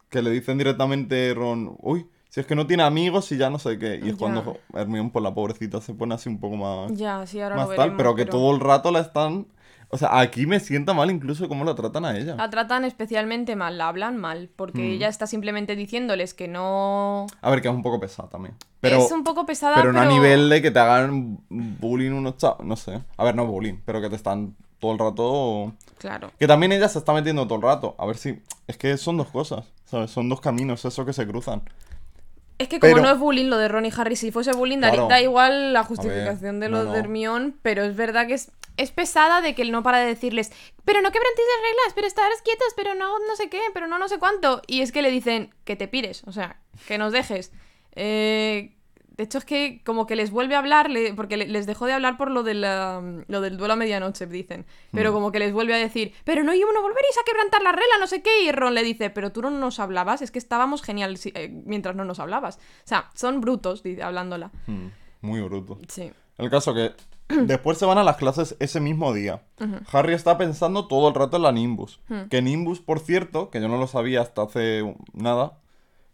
Que 0.09 0.23
le 0.23 0.31
dicen 0.31 0.57
directamente 0.59 1.35
Ron. 1.35 1.77
Uy, 1.81 2.07
si 2.29 2.41
es 2.41 2.47
que 2.47 2.55
no 2.55 2.67
tiene 2.67 2.85
amigos 2.85 3.31
y 3.33 3.37
ya 3.37 3.51
no 3.51 3.59
sé 3.59 3.79
qué. 3.79 3.97
Y 4.03 4.09
es 4.09 4.13
Ya. 4.15 4.17
cuando 4.19 4.57
Hermione, 4.73 5.11
por 5.11 5.23
la 5.23 5.35
pobrecita, 5.35 5.81
se 5.81 5.95
pone 5.95 6.15
así 6.15 6.29
un 6.29 6.39
poco 6.39 6.57
más. 6.57 6.93
Ya, 6.97 7.27
sí, 7.27 7.41
ahora 7.41 7.57
más 7.57 7.69
lo 7.71 7.75
tal. 7.75 7.97
pero 7.97 8.15
que 8.15 8.25
todo 8.25 8.55
el 8.55 8.61
rato 8.61 8.91
la 8.93 9.01
están. 9.01 9.47
O 9.89 9.99
sea, 9.99 10.19
aquí 10.21 10.47
me 10.47 10.59
sienta 10.59 10.95
mal 10.95 11.11
incluso 11.11 11.49
cómo 11.49 11.65
la 11.65 11.75
tratan 11.75 12.05
a 12.05 12.17
ella. 12.19 12.35
La 12.35 12.51
tratan 12.51 12.85
especialmente 12.85 13.55
mal, 13.55 13.79
la 13.79 13.89
hablan 13.89 14.17
mal, 14.17 14.51
porque 14.57 14.81
Mm. 14.83 14.91
ella 14.93 15.09
está 15.09 15.27
simplemente 15.27 15.77
diciéndoles 15.77 16.35
que 16.35 16.49
no... 16.49 17.27
A 17.41 17.51
ver, 17.51 17.63
que 17.63 17.69
es 17.69 17.75
un 17.75 17.83
poco 17.83 18.01
pesada 18.01 18.29
también. 18.29 18.55
Pero, 18.81 18.99
es 18.99 19.13
un 19.13 19.23
poco 19.25 19.47
pesada, 19.47 19.77
pero 19.77 19.93
pero... 19.93 19.93
no 19.93 20.01
a 20.01 20.13
nivel 20.13 20.49
de 20.49 20.61
que 20.61 20.71
te 20.71 20.79
hagan 20.81 21.39
bullying 21.49 22.11
unos 22.13 22.37
chavos. 22.37 22.65
No 22.67 22.77
sé. 22.77 23.01
A 23.17 23.25
ver, 23.25 23.35
no 23.37 23.47
bullying, 23.47 23.75
pero 23.85 24.01
que 24.01 24.09
te 24.11 24.17
están 24.17 24.55
todo 24.81 24.93
el 24.93 24.99
rato. 24.99 25.73
Claro. 25.99 26.31
Que 26.39 26.47
también 26.47 26.73
ella 26.73 26.89
se 26.89 26.99
está 26.99 27.13
metiendo 27.13 27.45
todo 27.47 27.57
el 27.57 27.63
rato. 27.63 27.95
A 27.99 28.07
ver 28.07 28.17
si. 28.17 28.41
Es 28.67 28.77
que 28.77 28.97
son 28.97 29.17
dos 29.17 29.29
cosas, 29.29 29.65
¿sabes? 29.85 30.11
Son 30.11 30.29
dos 30.29 30.41
caminos, 30.41 30.85
eso 30.85 31.07
que 31.07 31.13
se 31.13 31.27
cruzan. 31.27 31.63
Es 32.59 32.69
que 32.69 32.81
como 32.81 32.95
Pero- 32.95 33.07
no 33.07 33.13
es 33.13 33.19
bullying 33.19 33.47
lo 33.51 33.59
de 33.59 33.69
Ron 33.69 33.85
y 33.87 33.91
Harry, 33.97 34.17
si 34.17 34.31
fuese 34.33 34.53
bullying 34.53 34.79
daría- 34.81 34.95
Claro. 34.97 35.09
da 35.09 35.21
igual 35.21 35.73
la 35.73 35.85
justificación 35.85 36.59
de 36.61 36.69
lo 36.71 36.85
no. 36.85 36.93
de 36.93 36.99
Hermione, 37.01 37.53
pero 37.63 37.83
es 37.85 37.95
verdad 37.97 38.27
que 38.27 38.35
es, 38.35 38.51
es 38.79 38.91
pesada 38.93 39.41
de 39.43 39.55
que 39.55 39.63
él 39.63 39.73
no 39.73 39.83
para 39.83 39.99
de 39.99 40.07
decirles, 40.07 40.51
pero 40.85 41.01
no 41.03 41.11
quebrantéis 41.13 41.47
las 41.57 41.71
reglas, 41.71 41.93
pero 41.95 42.07
estaros 42.07 42.41
quietos, 42.43 42.69
pero 42.77 42.95
no 42.95 43.19
no 43.19 43.37
sé 43.37 43.49
qué, 43.51 43.61
pero 43.75 43.87
no 43.87 43.99
no 43.99 44.09
sé 44.09 44.19
cuánto. 44.19 44.63
Y 44.67 44.81
es 44.81 44.93
que 44.93 45.03
le 45.03 45.11
dicen 45.11 45.55
que 45.65 45.77
te 45.77 45.87
pires, 45.89 46.23
o 46.27 46.33
sea, 46.33 46.57
que 46.87 46.97
nos 46.99 47.13
dejes. 47.13 47.53
Eh, 47.95 48.73
de 49.17 49.25
hecho 49.25 49.39
es 49.39 49.45
que 49.45 49.81
como 49.85 50.07
que 50.07 50.15
les 50.17 50.31
vuelve 50.31 50.55
a 50.55 50.59
hablar, 50.59 50.91
le- 50.91 51.15
porque 51.15 51.37
le- 51.37 51.49
les 51.49 51.67
dejó 51.67 51.87
de 51.87 51.93
hablar 51.95 52.17
por 52.19 52.31
lo, 52.31 52.43
de 52.43 52.55
la- 52.55 53.03
lo 53.29 53.41
del 53.41 53.57
duelo 53.57 53.73
a 53.75 53.77
medianoche, 53.77 54.27
dicen. 54.27 54.67
Pero 54.93 55.11
Mm. 55.11 55.15
como 55.15 55.33
que 55.33 55.39
les 55.39 55.53
vuelve 55.53 55.75
a 55.75 55.79
decir, 55.79 56.13
pero 56.25 56.43
no, 56.45 56.53
no 56.53 56.83
volveréis 56.83 57.19
a 57.21 57.25
quebrantar 57.25 57.63
la 57.63 57.73
regla, 57.73 57.95
no 58.01 58.07
sé 58.07 58.23
qué. 58.23 58.43
Y 58.45 58.53
Ron 58.53 58.75
le 58.75 58.83
dice, 58.83 59.11
pero 59.11 59.33
tú 59.33 59.43
no 59.43 59.51
nos 59.51 59.81
hablabas, 59.81 60.23
es 60.23 60.31
que 60.31 60.39
estábamos 60.39 60.83
genial 60.83 61.17
si- 61.17 61.33
eh, 61.35 61.49
mientras 61.65 61.97
no 61.97 62.05
nos 62.05 62.19
hablabas. 62.21 62.57
O 62.57 62.61
sea, 62.89 63.11
son 63.15 63.41
brutos 63.41 63.83
dice, 63.83 64.03
hablándola. 64.03 64.51
Hmm, 64.67 64.89
muy 65.23 65.41
bruto. 65.41 65.79
Sí. 65.89 66.11
El 66.39 66.51
caso 66.51 66.75
que. 66.75 66.93
Después 67.29 67.77
se 67.79 67.87
van 67.87 67.99
a 67.99 68.05
las 68.05 68.19
clases 68.19 68.55
ese 68.61 68.79
mismo 68.79 69.13
día. 69.13 69.43
Harry 69.91 70.15
está 70.15 70.39
pensando 70.39 70.87
todo 70.87 71.09
el 71.09 71.15
rato 71.15 71.39
en 71.39 71.43
la 71.43 71.51
Nimbus. 71.51 71.99
Que 72.31 72.41
Nimbus, 72.41 72.79
por 72.81 73.01
cierto, 73.01 73.51
que 73.51 73.61
yo 73.61 73.67
no 73.67 73.79
lo 73.79 73.89
sabía 73.89 74.21
hasta 74.21 74.43
hace 74.43 74.95
nada, 75.13 75.59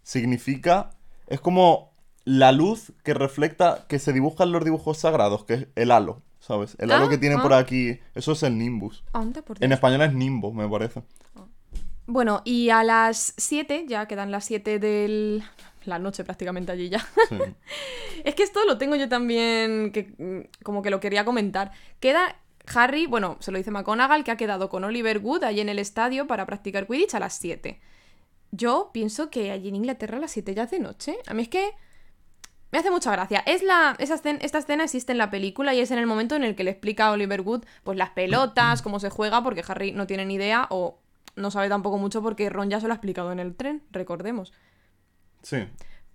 significa. 0.02 0.90
Es 1.26 1.40
como 1.40 1.91
la 2.25 2.52
luz 2.52 2.93
que 3.02 3.14
refleja, 3.14 3.87
que 3.88 3.99
se 3.99 4.12
dibuja 4.12 4.45
en 4.45 4.52
los 4.52 4.64
dibujos 4.64 4.99
sagrados, 4.99 5.45
que 5.45 5.55
es 5.55 5.67
el 5.75 5.91
halo, 5.91 6.23
¿sabes? 6.41 6.76
El 6.79 6.91
halo 6.93 7.07
Ah, 7.07 7.09
que 7.09 7.19
tiene 7.19 7.38
por 7.38 7.52
ah. 7.52 7.59
aquí, 7.59 7.99
eso 8.14 8.33
es 8.33 8.43
el 8.43 8.59
Nimbus. 8.59 9.05
Anda, 9.12 9.43
por. 9.43 9.62
En 9.62 9.73
español 9.73 10.02
es 10.02 10.12
Nimbo, 10.12 10.52
me 10.52 10.69
parece. 10.69 11.02
Bueno, 12.07 12.43
y 12.45 12.71
a 12.71 12.83
las 12.83 13.35
7, 13.37 13.87
ya 13.88 14.07
quedan 14.07 14.31
las 14.31 14.45
7 14.45 14.79
del... 14.79 15.43
La 15.85 15.99
noche 15.99 16.23
prácticamente 16.23 16.71
allí 16.71 16.88
ya. 16.88 17.00
Sí. 17.29 17.38
Es 18.25 18.37
que 18.37 18.45
esto 18.45 18.64
lo 18.67 18.79
tengo 18.79 18.95
yo 18.95 19.09
también, 19.09 19.91
que 19.91 20.14
mm, 20.17 20.62
como 20.62 20.83
que 20.83 20.91
lo 20.91 21.00
quería 21.00 21.25
comentar. 21.25 21.73
Queda 21.99 22.37
Harry, 22.73 23.07
bueno, 23.07 23.37
se 23.41 23.50
lo 23.50 23.59
dice 23.59 23.73
McGonagall, 23.73 24.23
que 24.23 24.31
ha 24.31 24.37
quedado 24.37 24.69
con 24.69 24.85
Oliver 24.85 25.19
Wood 25.19 25.43
allí 25.43 25.61
en 25.61 25.69
el 25.69 25.81
estadio 25.81 26.29
para 26.29 26.47
practicar 26.47 26.87
Quidditch 26.87 27.14
a 27.14 27.21
las 27.21 27.35
7. 27.35 27.81
Yo 28.52 28.91
pienso 28.93 29.31
que 29.31 29.50
allí 29.50 29.69
en 29.69 29.76
Inglaterra 29.76 30.19
a 30.19 30.21
las 30.21 30.31
7 30.31 30.55
ya 30.55 30.64
es 30.64 30.71
de 30.71 30.79
noche. 30.79 31.17
A 31.26 31.35
mí 31.35 31.43
es 31.43 31.49
que 31.49 31.71
me 32.73 32.79
hace 32.79 32.91
mucha 32.91 33.12
gracia. 33.12 33.43
Es 33.47 33.62
la, 33.62 33.95
esa 33.99 34.14
escena- 34.14 34.38
esta 34.43 34.59
escena 34.59 34.85
existe 34.85 35.12
en 35.12 35.19
la 35.19 35.31
película 35.31 35.75
y 35.75 35.81
es 35.81 35.91
en 35.91 35.99
el 35.99 36.07
momento 36.07 36.35
en 36.35 36.43
el 36.45 36.57
que 36.57 36.64
le 36.64 36.71
explica 36.73 37.07
a 37.07 37.11
Oliver 37.12 37.43
Wood 37.43 37.64
pues 37.85 37.97
las 37.99 38.11
pelotas, 38.11 38.83
cómo 38.83 38.99
se 38.99 39.11
juega, 39.11 39.43
porque 39.43 39.62
Harry 39.69 39.93
no 39.93 40.07
tiene 40.07 40.25
ni 40.25 40.35
idea 40.35 40.67
o 40.71 40.99
no 41.37 41.50
sabe 41.50 41.69
tampoco 41.69 41.99
mucho 41.99 42.23
porque 42.23 42.50
Ron 42.50 42.71
ya 42.71 42.81
se 42.81 42.87
lo 42.88 42.93
ha 42.93 42.97
explicado 42.97 43.31
en 43.33 43.38
el 43.38 43.55
tren, 43.55 43.83
recordemos. 43.91 44.52
Sí. 45.43 45.59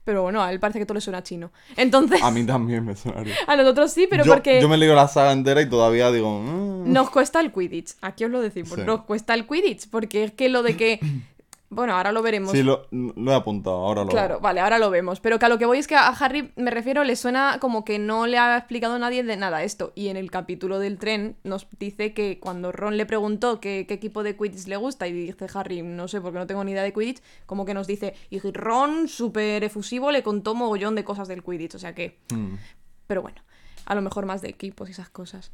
Pero 0.04 0.22
bueno, 0.24 0.42
a 0.42 0.52
él 0.54 0.60
parece 0.60 0.80
que 0.80 0.86
todo 0.86 0.94
le 0.96 1.02
suena 1.02 1.22
chino. 1.22 1.52
Entonces, 1.76 2.22
A 2.24 2.32
mí 2.32 2.46
también 2.46 2.86
me 2.86 2.96
sonaría. 2.96 3.36
a 3.48 3.56
nosotros 3.58 3.92
sí, 3.92 4.08
pero 4.10 4.24
yo, 4.24 4.34
porque 4.34 4.62
yo 4.62 4.70
me 4.70 4.78
leo 4.78 4.96
la 4.96 5.08
saga 5.10 5.34
entera 5.34 5.62
y 5.62 5.70
todavía 5.70 6.12
digo. 6.12 6.40
"Mm". 6.40 6.94
nos 6.94 7.10
cuesta 7.10 7.40
el 7.42 7.52
Quidditch. 7.52 7.96
Aquí 8.02 8.24
os 8.24 8.32
lo 8.32 8.40
decimos, 8.42 8.72
Sí. 8.76 8.82
nos 8.86 9.02
cuesta 9.04 9.34
el 9.34 9.46
Quidditch, 9.46 9.90
porque 9.90 10.24
es 10.24 10.32
que 10.32 10.50
lo 10.50 10.64
de 10.64 10.78
que... 10.78 11.00
Bueno, 11.70 11.96
ahora 11.96 12.14
lo 12.14 12.22
veremos. 12.22 12.52
Sí, 12.52 12.64
lo, 12.64 12.88
lo 12.92 13.32
he 13.32 13.36
apuntado, 13.36 13.76
ahora 13.76 14.04
lo 14.04 14.10
Claro, 14.10 14.40
vale, 14.40 14.62
ahora 14.62 14.80
lo 14.80 14.90
vemos. 14.90 15.20
Pero 15.20 15.38
que 15.38 15.46
a 15.46 15.50
lo 15.50 15.58
que 15.58 15.66
voy 15.66 15.80
es 15.80 15.88
que 15.88 15.96
a 15.96 16.08
Harry, 16.08 16.54
me 16.56 16.72
refiero, 16.72 17.04
le 17.04 17.16
suena 17.18 17.58
como 17.60 17.84
que 17.84 18.00
no 18.00 18.26
le 18.26 18.38
ha 18.38 18.58
explicado 18.58 18.98
nadie 18.98 19.24
de 19.24 19.36
nada 19.36 19.64
esto. 19.64 19.92
Y 19.94 20.08
en 20.08 20.16
el 20.16 20.32
capítulo 20.32 20.80
del 20.80 20.98
tren 20.98 21.36
nos 21.44 21.68
dice 21.78 22.14
que 22.14 22.40
cuando 22.40 22.72
Ron 22.72 22.96
le 22.96 23.06
preguntó 23.06 23.60
qué, 23.60 23.86
qué 23.86 23.96
equipo 23.96 24.24
de 24.24 24.38
Quidditch 24.38 24.68
le 24.68 24.78
gusta 24.78 25.08
y 25.08 25.12
dice 25.12 25.48
Harry, 25.54 25.82
no 25.82 26.08
sé, 26.08 26.22
porque 26.22 26.40
no 26.40 26.48
tengo 26.48 26.64
ni 26.64 26.72
idea 26.72 26.84
de 26.84 26.94
Quidditch, 26.94 27.22
como 27.46 27.66
que 27.66 27.74
nos 27.74 27.86
dice, 27.86 28.16
y 28.30 28.40
Ron, 28.40 29.10
súper 29.10 29.64
efusivo, 29.66 30.12
le 30.12 30.24
contó 30.24 30.56
mogollón 30.56 30.96
de 30.96 31.04
cosas 31.04 31.28
del 31.28 31.44
Quidditch. 31.44 31.76
O 31.76 31.80
sea 31.80 31.94
que... 31.94 32.18
Mm. 32.34 32.56
Pero 33.08 33.22
bueno, 33.22 33.42
a 33.86 33.96
lo 33.96 34.02
mejor 34.02 34.26
más 34.26 34.42
de 34.42 34.50
equipos 34.50 34.88
y 34.88 34.92
esas 34.92 35.10
cosas. 35.10 35.52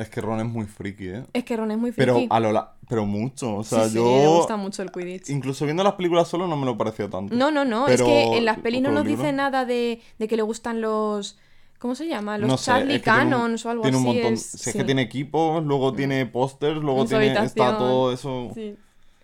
Es 0.00 0.08
que 0.08 0.20
Ron 0.20 0.40
es 0.40 0.46
muy 0.46 0.64
friki, 0.66 1.08
¿eh? 1.08 1.24
Es 1.32 1.44
que 1.44 1.56
Ron 1.56 1.70
es 1.70 1.78
muy 1.78 1.92
Pero 1.92 2.14
friki. 2.14 2.28
a 2.30 2.40
lo 2.40 2.52
la- 2.52 2.72
pero 2.88 3.04
mucho, 3.06 3.56
o 3.56 3.64
sea, 3.64 3.84
sí, 3.84 3.90
sí, 3.90 3.94
yo 3.96 4.04
le 4.04 4.26
gusta 4.28 4.56
mucho 4.56 4.82
el 4.82 4.90
Quidditch. 4.90 5.28
incluso 5.30 5.64
viendo 5.66 5.84
las 5.84 5.92
películas 5.94 6.26
solo 6.26 6.48
no 6.48 6.56
me 6.56 6.64
lo 6.66 6.76
pareció 6.78 7.08
tanto. 7.10 7.34
No, 7.34 7.50
no, 7.50 7.64
no. 7.64 7.84
Pero 7.86 8.04
es 8.06 8.10
que 8.10 8.36
en 8.38 8.44
las 8.44 8.58
pelis 8.58 8.80
no 8.82 8.90
nos 8.90 9.04
dice 9.04 9.30
nada 9.32 9.64
de, 9.64 10.00
de 10.18 10.28
que 10.28 10.36
le 10.36 10.42
gustan 10.42 10.80
los. 10.80 11.38
¿Cómo 11.78 11.94
se 11.94 12.06
llama? 12.08 12.36
Los 12.36 12.48
No 12.48 12.56
sé, 12.58 12.66
Charlie 12.66 12.94
es 12.96 13.00
que 13.02 13.10
tiene 13.10 13.24
un- 13.24 13.30
Cannons 13.30 13.64
o 13.66 13.70
algo 13.70 13.82
tiene 13.82 13.96
así. 13.98 14.06
un 14.08 14.14
montón. 14.14 14.32
es- 14.34 14.42
Si 14.46 14.56
es 14.56 14.72
sí. 14.72 14.78
que 14.78 14.84
tiene 14.84 15.02
equipos, 15.02 15.64
luego 15.64 15.92
tiene 15.94 16.26
pósters, 16.26 16.76
luego 16.80 17.04
tiene 17.06 17.32
está 17.44 17.78
todo 17.78 18.12
eso. 18.12 18.50
Sí. 18.54 18.74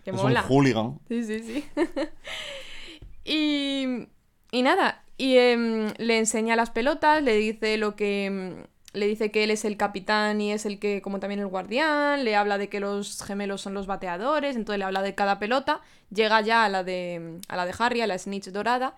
Que 0.03 0.11
es 0.11 0.15
mola. 0.15 0.41
un 0.43 0.47
hooligan. 0.47 0.99
Sí, 1.07 1.23
sí, 1.25 1.39
sí. 1.39 1.65
y. 3.25 4.07
Y 4.51 4.61
nada. 4.61 5.03
Y 5.17 5.37
em, 5.37 5.91
le 5.97 6.19
enseña 6.19 6.55
las 6.55 6.69
pelotas, 6.69 7.21
le 7.23 7.35
dice 7.35 7.77
lo 7.77 7.95
que. 7.95 8.65
Le 8.97 9.07
dice 9.07 9.31
que 9.31 9.43
él 9.43 9.51
es 9.51 9.63
el 9.65 9.77
capitán 9.77 10.41
y 10.41 10.51
es 10.51 10.65
el 10.65 10.79
que, 10.79 11.01
como 11.01 11.19
también 11.19 11.39
el 11.39 11.47
guardián, 11.47 12.23
le 12.25 12.35
habla 12.35 12.57
de 12.57 12.69
que 12.69 12.79
los 12.79 13.21
gemelos 13.23 13.61
son 13.61 13.73
los 13.73 13.87
bateadores, 13.87 14.55
entonces 14.55 14.79
le 14.79 14.85
habla 14.85 15.01
de 15.01 15.15
cada 15.15 15.39
pelota, 15.39 15.81
llega 16.13 16.41
ya 16.41 16.65
a 16.65 16.69
la 16.69 16.83
de, 16.83 17.39
a 17.47 17.55
la 17.55 17.65
de 17.65 17.73
Harry, 17.79 18.01
a 18.01 18.07
la 18.07 18.17
snitch 18.17 18.47
dorada, 18.49 18.95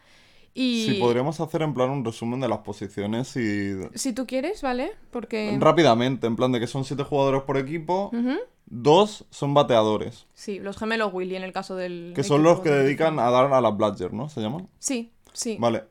y... 0.53 0.85
Sí, 0.89 0.93
podríamos 0.99 1.39
hacer 1.39 1.61
en 1.61 1.73
plan 1.73 1.89
un 1.91 2.03
resumen 2.03 2.39
de 2.39 2.47
las 2.47 2.59
posiciones 2.59 3.35
y 3.37 3.73
Si 3.93 4.13
tú 4.13 4.25
quieres, 4.25 4.61
¿vale? 4.63 4.91
Porque... 5.11 5.55
rápidamente, 5.59 6.25
en 6.27 6.35
plan 6.35 6.51
de 6.51 6.59
que 6.59 6.67
son 6.67 6.83
siete 6.85 7.03
jugadores 7.03 7.43
por 7.43 7.57
equipo, 7.57 8.11
dos 8.65 9.25
son 9.29 9.53
bateadores, 9.53 10.25
Sí, 10.33 10.59
los 10.59 10.77
gemelos 10.77 11.13
Willy 11.13 11.35
en 11.35 11.43
el 11.43 11.53
caso 11.53 11.75
del... 11.75 12.13
que 12.15 12.23
son 12.23 12.43
los 12.43 12.61
que 12.61 12.69
de- 12.69 12.83
dedican 12.83 13.19
a 13.19 13.29
dar 13.29 13.51
a 13.53 13.61
las 13.61 13.77
Bladger, 13.77 14.11
¿no? 14.13 14.27
¿Se 14.29 14.41
llaman? 14.41 14.67
Sí, 14.79 15.11
sí, 15.33 15.57
Vale. 15.59 15.83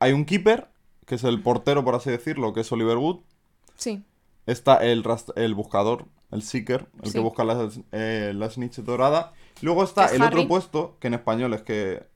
Hay 0.00 0.12
un 0.12 0.24
keeper, 0.24 0.68
que 1.06 1.16
es 1.16 1.24
el 1.24 1.42
portero, 1.42 1.84
por 1.84 1.96
así 1.96 2.08
decirlo, 2.10 2.52
que 2.52 2.60
es 2.60 2.70
Oliver 2.70 2.96
Wood. 2.98 3.18
Sí. 3.78 4.04
Está 4.46 4.76
el, 4.84 5.02
rast- 5.04 5.32
el 5.36 5.54
buscador, 5.54 6.06
el 6.30 6.42
seeker, 6.42 6.88
el 7.02 7.08
Sí. 7.10 7.12
que 7.14 7.20
busca 7.20 7.44
la, 7.44 7.68
eh, 7.92 8.32
la 8.34 8.48
snitch 8.50 8.76
dorada. 8.78 9.32
Luego 9.60 9.84
está 9.84 10.06
es 10.06 10.12
el 10.12 10.22
Harry. 10.22 10.36
otro 10.36 10.48
puesto, 10.48 10.96
que 11.00 11.08
en 11.08 11.14
español 11.14 11.52
es 11.54 11.62
que 11.62 12.06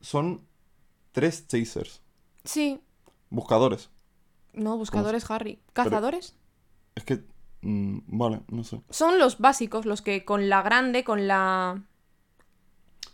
son 0.00 0.46
tres 1.12 1.46
chasers, 1.48 2.00
Sí. 2.44 2.80
buscadores. 3.28 3.90
No, 4.52 4.76
buscadores 4.76 5.28
Harry. 5.30 5.60
¿Cazadores? 5.72 6.36
Es 6.94 7.04
que, 7.04 7.24
mm, 7.62 7.98
vale, 8.06 8.40
no 8.48 8.62
sé. 8.64 8.80
Son 8.90 9.18
los 9.18 9.38
básicos, 9.38 9.84
los 9.86 10.00
que 10.02 10.24
con 10.24 10.48
la 10.48 10.62
grande, 10.62 11.02
con 11.04 11.26
la 11.26 11.82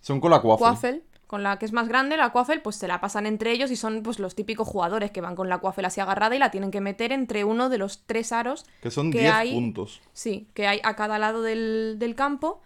Son 0.01 0.21
con 0.21 0.31
la 0.31 0.41
Quaffle. 0.41 0.65
Quaffle, 0.67 1.05
con 1.27 1.43
la 1.43 1.59
que 1.59 1.67
es 1.67 1.73
más 1.73 1.89
grande, 1.89 2.17
la 2.17 2.31
Quaffle, 2.31 2.61
pues 2.61 2.77
se 2.77 2.87
la 2.89 3.01
pasan 3.01 3.27
entre 3.27 3.51
ellos 3.53 3.71
y 3.71 3.77
son 3.77 4.03
pues 4.03 4.19
los 4.19 4.35
típicos 4.37 4.69
jugadores 4.69 5.11
que 5.11 5.21
van 5.21 5.35
con 5.35 5.49
la 5.49 5.59
Quaffle 5.59 5.87
así 5.87 6.01
agarrada 6.01 6.37
y 6.37 6.39
la 6.39 6.51
tienen 6.53 6.71
que 6.71 6.81
meter 6.81 7.11
entre 7.13 7.43
uno 7.45 7.69
de 7.69 7.79
los 7.79 8.03
tres 8.07 8.31
aros 8.33 8.65
Que 8.83 8.91
son 8.91 9.11
que 9.11 9.21
10 9.21 9.33
hay- 9.35 9.53
puntos. 9.55 10.01
Sí, 10.13 10.47
que 10.55 10.67
hay 10.69 10.81
a 10.85 10.95
cada 10.97 11.19
lado 11.19 11.43
del, 11.43 11.97
del 11.99 12.15
campo. 12.15 12.61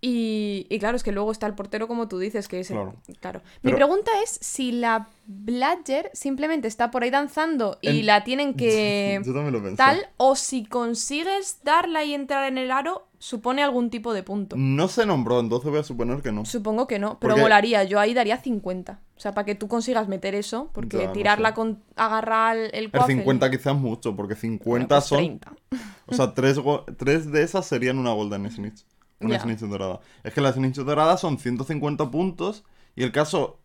Y, 0.00 0.66
y 0.68 0.78
claro, 0.80 0.96
es 0.98 1.02
que 1.02 1.12
luego 1.12 1.32
está 1.32 1.46
el 1.46 1.54
portero, 1.54 1.88
como 1.88 2.08
tú 2.08 2.18
dices, 2.18 2.46
que 2.46 2.60
es 2.60 2.70
el- 2.70 2.76
Claro. 2.76 2.94
claro. 3.20 3.42
Mi 3.62 3.72
pregunta 3.72 4.10
es 4.22 4.38
si 4.42 4.70
la 4.72 5.08
Bladger 5.26 6.10
simplemente 6.12 6.68
está 6.68 6.90
por 6.90 7.04
ahí 7.04 7.10
danzando 7.10 7.78
y 7.80 8.00
En- 8.00 8.06
la 8.06 8.22
tienen 8.22 8.52
que 8.54 9.18
Yo 9.24 9.32
también 9.32 9.54
lo 9.54 9.62
pensé. 9.62 9.76
tal, 9.76 10.06
o 10.18 10.36
si 10.36 10.66
consigues 10.66 11.60
darla 11.64 12.04
y 12.04 12.12
entrar 12.12 12.46
en 12.46 12.58
el 12.58 12.70
aro, 12.70 13.06
supone 13.24 13.62
algún 13.62 13.88
tipo 13.88 14.12
de 14.12 14.22
punto. 14.22 14.54
No 14.58 14.86
se 14.88 15.06
nombró, 15.06 15.40
entonces 15.40 15.70
voy 15.70 15.80
a 15.80 15.82
suponer 15.82 16.20
que 16.20 16.30
no. 16.30 16.44
Supongo 16.44 16.86
que 16.86 16.98
no, 16.98 17.18
pero 17.20 17.38
molaría. 17.38 17.82
Yo 17.84 17.98
ahí 17.98 18.12
daría 18.12 18.36
50. 18.36 19.00
O 19.16 19.20
sea, 19.20 19.32
para 19.32 19.46
que 19.46 19.54
tú 19.54 19.66
consigas 19.66 20.08
meter 20.08 20.34
eso, 20.34 20.68
porque 20.74 20.98
Ya, 20.98 21.06
no 21.06 21.12
tirarla 21.12 21.48
sé. 21.50 21.54
con 21.54 21.82
agarrar 21.96 22.56
el 22.58 22.70
El 22.74 22.92
quaffle- 22.92 23.16
50 23.18 23.50
quizás 23.50 23.74
mucho, 23.76 24.14
porque 24.14 24.34
50 24.34 24.68
Bueno, 24.68 24.88
pues 24.88 25.04
son... 25.04 25.18
30. 25.18 25.52
O 26.06 26.14
sea, 26.14 26.34
tres, 26.34 26.60
tres 26.98 27.32
de 27.32 27.42
esas 27.42 27.64
serían 27.66 27.96
una 27.98 28.12
Golden 28.12 28.50
Snitch. 28.50 28.84
Una 29.20 29.36
Ya. 29.36 29.40
Snitch 29.42 29.60
dorada. 29.60 30.00
Es 30.22 30.34
que 30.34 30.42
la 30.42 30.52
Snitch 30.52 30.76
dorada 30.76 31.16
son 31.16 31.38
150 31.38 32.10
puntos. 32.10 32.64
Y 32.94 33.04
el 33.04 33.10
caso. 33.12 33.60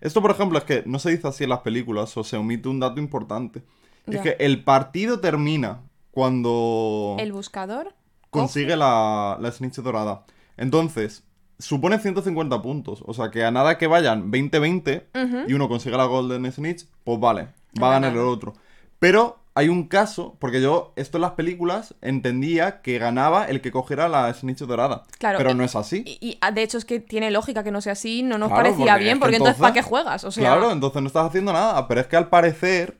Esto, 0.00 0.22
por 0.22 0.30
ejemplo, 0.30 0.56
es 0.58 0.64
que 0.64 0.84
no 0.86 1.00
se 1.00 1.10
dice 1.10 1.26
así 1.26 1.42
en 1.44 1.50
las 1.50 1.60
películas, 1.60 2.16
o 2.16 2.22
se 2.22 2.36
omite 2.36 2.68
un 2.68 2.78
dato 2.78 3.00
importante. 3.00 3.64
Ya. 4.06 4.18
Es 4.18 4.22
que 4.22 4.36
el 4.38 4.62
partido 4.62 5.18
termina 5.18 5.80
cuando 6.12 7.16
El 7.18 7.32
buscador. 7.32 7.94
Consigue 8.40 8.76
la, 8.76 9.38
la 9.40 9.50
Snitch 9.52 9.76
dorada. 9.76 10.24
Entonces, 10.56 11.24
supone 11.58 11.98
150 11.98 12.60
puntos. 12.62 13.02
O 13.06 13.14
sea, 13.14 13.30
que 13.30 13.44
a 13.44 13.50
nada 13.50 13.78
que 13.78 13.86
vayan 13.86 14.30
20-20 14.30 15.04
Ujú. 15.14 15.38
y 15.50 15.54
uno 15.54 15.68
consiga 15.68 15.96
la 15.96 16.04
Golden 16.04 16.50
Snitch, 16.52 16.86
pues 17.04 17.18
vale, 17.20 17.48
va 17.82 17.88
a 17.88 17.92
ganar 17.92 18.12
el 18.12 18.18
otro. 18.18 18.54
Pero 18.98 19.38
hay 19.56 19.68
un 19.68 19.86
caso, 19.86 20.36
porque 20.40 20.60
yo 20.60 20.92
esto 20.96 21.18
en 21.18 21.22
las 21.22 21.32
películas 21.32 21.94
entendía 22.02 22.80
que 22.82 22.98
ganaba 22.98 23.44
el 23.44 23.60
que 23.60 23.70
cogiera 23.70 24.08
la 24.08 24.32
Snitch 24.34 24.58
dorada. 24.60 25.04
Claro, 25.18 25.38
pero 25.38 25.50
y- 25.50 25.54
no 25.54 25.62
es 25.64 25.76
así. 25.76 26.02
Y, 26.06 26.18
y, 26.30 26.38
ah, 26.40 26.50
de 26.50 26.62
hecho 26.62 26.76
es 26.78 26.84
que 26.84 26.98
tiene 27.00 27.30
lógica 27.30 27.62
que 27.62 27.70
no 27.70 27.80
sea 27.80 27.92
así, 27.92 28.22
no 28.24 28.36
nos 28.38 28.48
Claro, 28.48 28.62
parecía 28.64 28.92
porque 28.94 29.04
bien, 29.04 29.20
porque 29.20 29.36
entonces, 29.36 29.60
¿para 29.60 29.72
qué 29.74 29.82
juegas? 29.82 30.24
O 30.24 30.30
sea, 30.32 30.42
Claro, 30.42 30.72
entonces 30.72 31.00
no 31.02 31.06
estás 31.06 31.26
haciendo 31.26 31.52
nada. 31.52 31.86
Pero 31.86 32.00
es 32.00 32.06
que 32.08 32.16
al 32.16 32.28
parecer, 32.28 32.98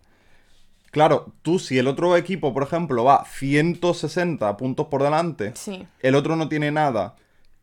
claro, 0.94 1.34
tú 1.42 1.58
si 1.58 1.76
el 1.78 1.86
otro 1.88 2.16
equipo, 2.16 2.54
por 2.54 2.62
ejemplo, 2.62 3.04
va 3.04 3.24
160 3.26 4.56
puntos 4.56 4.86
por 4.86 5.02
delante, 5.02 5.52
sí, 5.54 5.86
el 6.00 6.14
otro 6.14 6.36
no 6.36 6.48
tiene 6.48 6.70
nada 6.70 7.16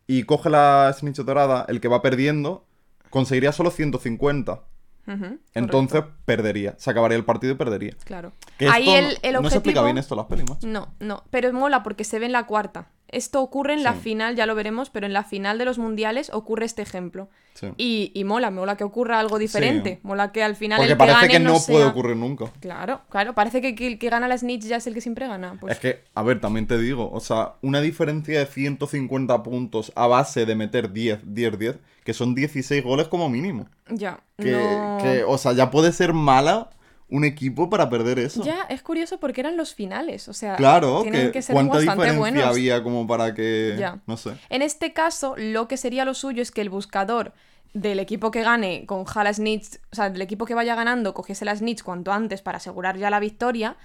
y 0.06 0.24
coge 0.24 0.50
la 0.50 0.94
Snitch 0.96 1.18
dorada, 1.22 1.66
el 1.70 1.80
que 1.82 1.88
va 1.88 2.02
perdiendo, 2.04 2.66
conseguiría 3.10 3.52
solo 3.54 3.72
150. 3.72 4.62
ujú, 5.08 5.40
Entonces 5.56 6.02
correcto, 6.02 6.22
perdería. 6.26 6.76
Se 6.78 6.92
acabaría 6.92 7.18
el 7.18 7.26
partido 7.26 7.54
y 7.54 7.56
perdería. 7.58 7.96
claro. 8.04 8.34
Que 8.58 8.68
Ahí 8.68 8.90
esto 8.90 9.10
el, 9.10 9.18
el 9.24 9.34
no, 9.34 9.42
no 9.42 9.50
se 9.50 9.56
explica 9.56 9.80
objetivo- 9.82 9.86
bien 9.86 9.98
esto 9.98 10.14
en 10.14 10.18
las 10.18 10.28
pelis, 10.28 10.50
macho. 10.50 10.68
No, 10.68 10.94
no, 11.00 11.24
pero 11.32 11.52
mola 11.54 11.82
porque 11.82 12.04
se 12.04 12.20
ve 12.20 12.26
en 12.28 12.32
la 12.34 12.46
cuarta. 12.46 12.90
Esto 13.12 13.42
ocurre 13.42 13.74
en 13.74 13.84
la 13.84 13.94
Sí. 13.94 14.00
final, 14.02 14.36
ya 14.36 14.46
lo 14.46 14.56
veremos, 14.56 14.90
pero 14.90 15.06
en 15.06 15.14
la 15.14 15.24
final 15.24 15.58
de 15.58 15.66
los 15.66 15.78
mundiales 15.78 16.30
ocurre 16.34 16.66
este 16.66 16.82
ejemplo. 16.82 17.30
Sí. 17.54 17.68
Y, 17.78 18.12
y 18.16 18.24
mola, 18.24 18.50
mola 18.50 18.78
que 18.78 18.84
ocurra 18.86 19.20
algo 19.20 19.38
diferente. 19.38 20.00
Mola 20.04 20.32
que 20.32 20.42
al 20.44 20.56
final 20.56 20.78
Porque 20.78 20.94
el 20.94 20.98
que 20.98 21.00
parece 21.00 21.16
gane 21.20 21.34
que 21.34 21.40
no 21.40 21.60
sea- 21.60 21.74
puede 21.76 21.86
ocurrir 21.88 22.16
nunca. 22.16 22.46
Claro, 22.62 23.02
claro, 23.10 23.34
parece 23.36 23.62
que, 23.62 23.76
que 23.76 23.88
el 23.88 24.00
que 24.00 24.10
gana 24.10 24.28
la 24.30 24.38
snitch 24.38 24.64
ya 24.64 24.78
es 24.78 24.88
el 24.88 24.94
que 24.94 25.02
siempre 25.02 25.28
gana. 25.28 25.58
Pues 25.60 25.74
Es 25.74 25.80
que, 25.80 26.04
a 26.16 26.24
ver, 26.24 26.40
también 26.40 26.66
te 26.68 26.78
digo, 26.78 27.12
o 27.12 27.20
sea, 27.20 27.56
una 27.62 27.82
diferencia 27.82 28.40
de 28.40 28.46
150 28.46 29.44
puntos 29.44 29.92
a 29.96 30.08
base 30.08 30.46
de 30.46 30.56
meter 30.56 30.92
10, 30.94 31.34
10, 31.34 31.60
10, 31.60 31.80
que 32.06 32.14
son 32.14 32.34
16 32.34 32.84
goles 32.84 33.08
como 33.10 33.30
mínimo. 33.30 33.68
ya, 33.90 34.22
Que, 34.38 34.52
no... 34.52 34.98
que, 35.04 35.24
o 35.26 35.38
sea, 35.38 35.52
ya 35.52 35.70
puede 35.70 35.92
ser 35.92 36.14
mala 36.14 36.70
un 37.12 37.24
equipo 37.26 37.70
para 37.70 37.90
perder 37.90 38.18
eso. 38.20 38.44
Ya, 38.44 38.64
es 38.70 38.82
curioso 38.82 39.20
porque 39.20 39.42
eran 39.42 39.58
los 39.58 39.76
finales, 39.76 40.28
o 40.30 40.34
sea, 40.34 40.56
Claro, 40.56 41.02
tienen 41.04 41.28
que, 41.28 41.32
que 41.34 41.42
ser 41.44 41.54
cuánta 41.54 41.76
bastante 41.76 42.04
diferencia 42.06 42.20
buenos. 42.20 42.44
había 42.46 42.82
como 42.84 43.06
para 43.06 43.34
que... 43.36 43.76
Ya. 43.78 44.00
No 44.08 44.18
sé. 44.18 44.32
En 44.50 44.62
este 44.64 44.94
caso, 44.94 45.36
lo 45.38 45.68
que 45.68 45.78
sería 45.78 46.06
lo 46.06 46.14
suyo 46.14 46.42
es 46.42 46.52
que 46.52 46.62
el 46.62 46.70
buscador 46.70 47.34
del 47.74 48.00
equipo 48.00 48.32
que 48.32 48.42
gane 48.44 48.86
con 48.86 49.06
la 49.24 49.34
snitch, 49.34 49.76
o 49.92 49.96
sea, 49.96 50.10
del 50.10 50.22
equipo 50.22 50.46
que 50.46 50.54
vaya 50.56 50.74
ganando, 50.76 51.14
cogiese 51.14 51.46
la 51.46 51.56
snitch 51.56 51.84
cuanto 51.84 52.12
antes 52.12 52.42
para 52.42 52.58
asegurar 52.58 52.98
ya 52.98 53.10
la 53.10 53.20
victoria. 53.20 53.78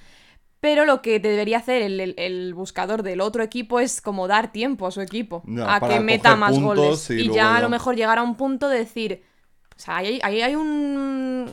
Pero 0.61 0.85
lo 0.87 1.02
que 1.02 1.21
debería 1.21 1.59
hacer 1.59 1.83
el, 1.83 2.00
el- 2.00 2.14
el 2.16 2.54
buscador 2.54 3.02
del 3.02 3.21
otro 3.21 3.42
equipo 3.42 3.78
es 3.78 4.00
como 4.00 4.26
dar 4.26 4.52
tiempo 4.52 4.87
a 4.87 4.90
su 4.90 5.00
equipo 5.02 5.42
Ya, 5.47 5.75
a 5.75 5.80
que 5.80 6.00
meta 6.00 6.35
más 6.35 6.59
goles. 6.59 7.11
y 7.11 7.30
ya 7.30 7.56
a 7.56 7.61
lo 7.61 7.68
mejor 7.68 7.95
llegar 7.95 8.18
a 8.18 8.23
un 8.23 8.37
punto 8.37 8.68
de 8.68 8.78
decir, 8.78 9.23
o 9.76 9.78
sea, 9.78 9.99
ahí, 9.99 10.18
ahí 10.23 10.40
hay 10.42 10.54
un, 10.56 11.52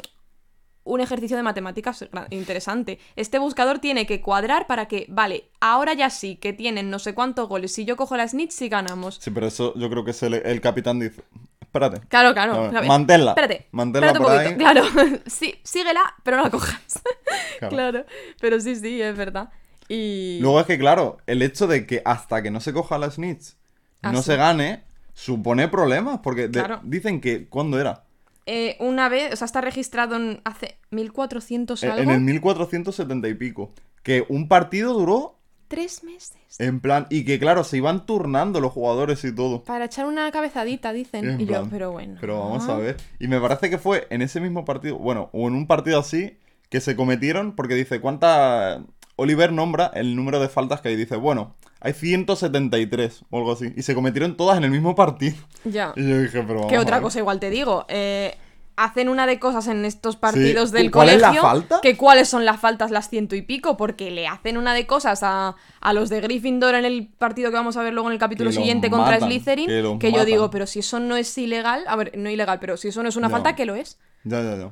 un 0.85 0.99
ejercicio 1.01 1.37
de 1.37 1.43
matemáticas 1.43 2.05
interesante. 2.29 2.99
Este 3.15 3.39
buscador 3.39 3.79
tiene 3.79 4.05
que 4.05 4.21
cuadrar 4.21 4.67
para 4.67 4.87
que, 4.87 5.05
vale, 5.09 5.49
ahora 5.61 5.93
ya 5.93 6.09
sí, 6.09 6.35
que 6.35 6.53
tienen 6.53 6.89
no 6.89 6.99
sé 6.99 7.13
cuántos 7.13 7.47
goles. 7.47 7.73
Si 7.73 7.85
yo 7.85 7.95
cojo 7.95 8.17
la 8.17 8.27
snitch, 8.27 8.51
sí 8.51 8.69
ganamos. 8.69 9.15
Sí, 9.21 9.31
pero 9.31 9.47
eso 9.47 9.73
yo 9.77 9.89
creo 9.89 10.03
que 10.03 10.11
es 10.11 10.21
el, 10.23 10.33
el 10.33 10.61
capitán 10.61 10.99
dice. 10.99 11.21
Espérate. 11.61 12.01
Claro, 12.07 12.33
claro. 12.33 12.69
Ver, 12.71 12.83
manténla. 12.85 13.31
Espérate. 13.31 13.67
Manténla 13.71 14.07
espérate 14.07 14.19
un 14.19 14.25
por 14.25 14.43
poquito. 14.45 14.67
ahí. 14.69 14.73
Claro. 14.91 15.19
sí, 15.25 15.55
síguela, 15.63 16.01
pero 16.23 16.37
no 16.37 16.43
la 16.43 16.49
cojas. 16.49 17.01
Claro. 17.59 17.75
claro. 17.75 18.05
Pero 18.41 18.59
sí, 18.59 18.75
sí, 18.75 19.01
es 19.01 19.15
verdad. 19.17 19.49
Y. 19.87 20.39
Luego 20.41 20.59
es 20.59 20.65
que, 20.65 20.77
claro, 20.77 21.17
el 21.27 21.41
hecho 21.41 21.65
de 21.67 21.85
que 21.87 22.01
hasta 22.05 22.41
que 22.43 22.51
no 22.51 22.59
se 22.59 22.73
coja 22.73 22.97
la 22.97 23.09
snitch 23.09 23.55
Ah, 24.01 24.11
no 24.11 24.21
se 24.21 24.35
gane, 24.35 24.83
supone 25.13 25.67
problemas. 25.69 26.19
Porque 26.21 26.49
Claro. 26.51 26.79
dicen 26.83 27.21
que. 27.21 27.47
¿Cuándo 27.47 27.79
era? 27.79 28.03
Eh, 28.45 28.75
una 28.79 29.09
vez, 29.09 29.33
o 29.33 29.35
sea, 29.35 29.45
está 29.45 29.61
registrado 29.61 30.15
en 30.15 30.41
hace 30.43 30.77
1400 30.91 31.83
En- 31.83 31.91
algo. 31.91 32.03
En 32.03 32.09
el 32.11 32.21
1470 32.21 33.27
y 33.27 33.33
pico. 33.35 33.71
Que 34.03 34.25
un 34.29 34.47
partido 34.47 34.93
duró 34.93 35.39
Tres 35.69 36.03
meses. 36.03 36.33
en 36.59 36.79
plan. 36.81 37.07
Y 37.09 37.23
que, 37.25 37.39
claro, 37.39 37.63
se 37.63 37.77
iban 37.77 38.05
turnando 38.05 38.59
los 38.59 38.71
jugadores 38.73 39.23
y 39.23 39.33
todo. 39.33 39.63
Para 39.63 39.85
echar 39.85 40.05
una 40.05 40.29
cabezadita, 40.31 40.93
dicen. 40.93 41.27
En 41.29 41.41
y 41.41 41.45
yo, 41.45 41.67
pero 41.69 41.91
bueno. 41.91 42.17
Pero 42.21 42.39
vamos 42.39 42.67
a 42.67 42.75
ver. 42.77 42.97
Y 43.19 43.27
me 43.27 43.39
parece 43.39 43.69
que 43.69 43.77
fue 43.77 44.07
en 44.09 44.21
ese 44.21 44.39
mismo 44.41 44.65
partido, 44.65 44.97
bueno, 44.99 45.29
o 45.33 45.47
en 45.47 45.53
un 45.55 45.65
partido 45.65 45.99
así, 45.99 46.37
que 46.69 46.81
se 46.81 46.95
cometieron, 46.95 47.55
porque 47.55 47.75
dice, 47.75 48.01
¿cuánta... 48.01 48.83
Oliver 49.15 49.51
nombra 49.53 49.91
el 49.93 50.15
número 50.15 50.39
de 50.39 50.49
faltas 50.49 50.81
que 50.81 50.89
hay. 50.89 50.95
Dice, 50.95 51.15
bueno, 51.15 51.55
hay 51.83 51.93
173 51.93 53.25
o 53.29 53.37
algo 53.37 53.51
así. 53.53 53.73
Y 53.75 53.81
se 53.83 53.93
cometieron 53.93 54.35
todas 54.37 54.57
en 54.57 54.63
el 54.63 54.71
mismo 54.71 54.95
partido. 54.95 55.35
Ya. 55.65 55.93
Y 55.97 56.07
yo 56.09 56.19
dije, 56.21 56.41
pero 56.41 56.55
vamos 56.55 56.71
¿Qué 56.71 56.79
otra 56.79 57.01
cosa 57.01 57.19
igual 57.19 57.39
te 57.39 57.49
digo? 57.49 57.85
Eh, 57.89 58.35
hacen 58.75 59.07
una 59.09 59.27
de 59.27 59.37
cosas 59.37 59.67
en 59.67 59.85
estos 59.85 60.15
partidos 60.15 60.69
Sí. 60.71 60.77
del 60.77 60.89
¿Cuál 60.91 61.09
es 61.09 61.21
colegio. 61.21 61.41
la 61.43 61.47
falta? 61.49 61.79
Que 61.81 61.95
cuáles 61.95 62.27
son 62.27 62.43
las 62.45 62.59
faltas 62.59 62.89
las 62.89 63.07
ciento 63.09 63.35
y 63.35 63.43
pico, 63.43 63.77
porque 63.77 64.09
le 64.09 64.27
hacen 64.27 64.57
una 64.57 64.73
de 64.73 64.87
cosas 64.87 65.21
a, 65.21 65.55
a 65.79 65.93
los 65.93 66.09
de 66.09 66.21
Gryffindor 66.21 66.73
en 66.73 66.85
el 66.85 67.07
partido 67.19 67.51
que 67.51 67.57
vamos 67.57 67.77
a 67.77 67.83
ver 67.83 67.93
luego 67.93 68.09
en 68.09 68.13
el 68.13 68.19
capítulo 68.19 68.49
Que 68.49 68.55
siguiente 68.55 68.89
contra 68.89 69.11
matan, 69.11 69.29
Slytherin. 69.29 69.99
que 69.99 70.07
yo 70.07 70.17
matan. 70.17 70.25
digo, 70.25 70.49
pero 70.49 70.65
si 70.65 70.79
eso 70.79 70.99
no 70.99 71.15
es 71.17 71.37
ilegal, 71.37 71.83
a 71.87 71.95
ver, 71.95 72.13
no 72.17 72.29
ilegal, 72.31 72.57
pero 72.59 72.75
si 72.77 72.87
eso 72.87 73.03
no 73.03 73.09
es 73.09 73.15
una 73.15 73.29
falta, 73.29 73.55
¿qué 73.55 73.65
lo 73.65 73.75
es? 73.75 73.99
Ya, 74.23 74.41
ya, 74.41 74.55
ya. 74.57 74.71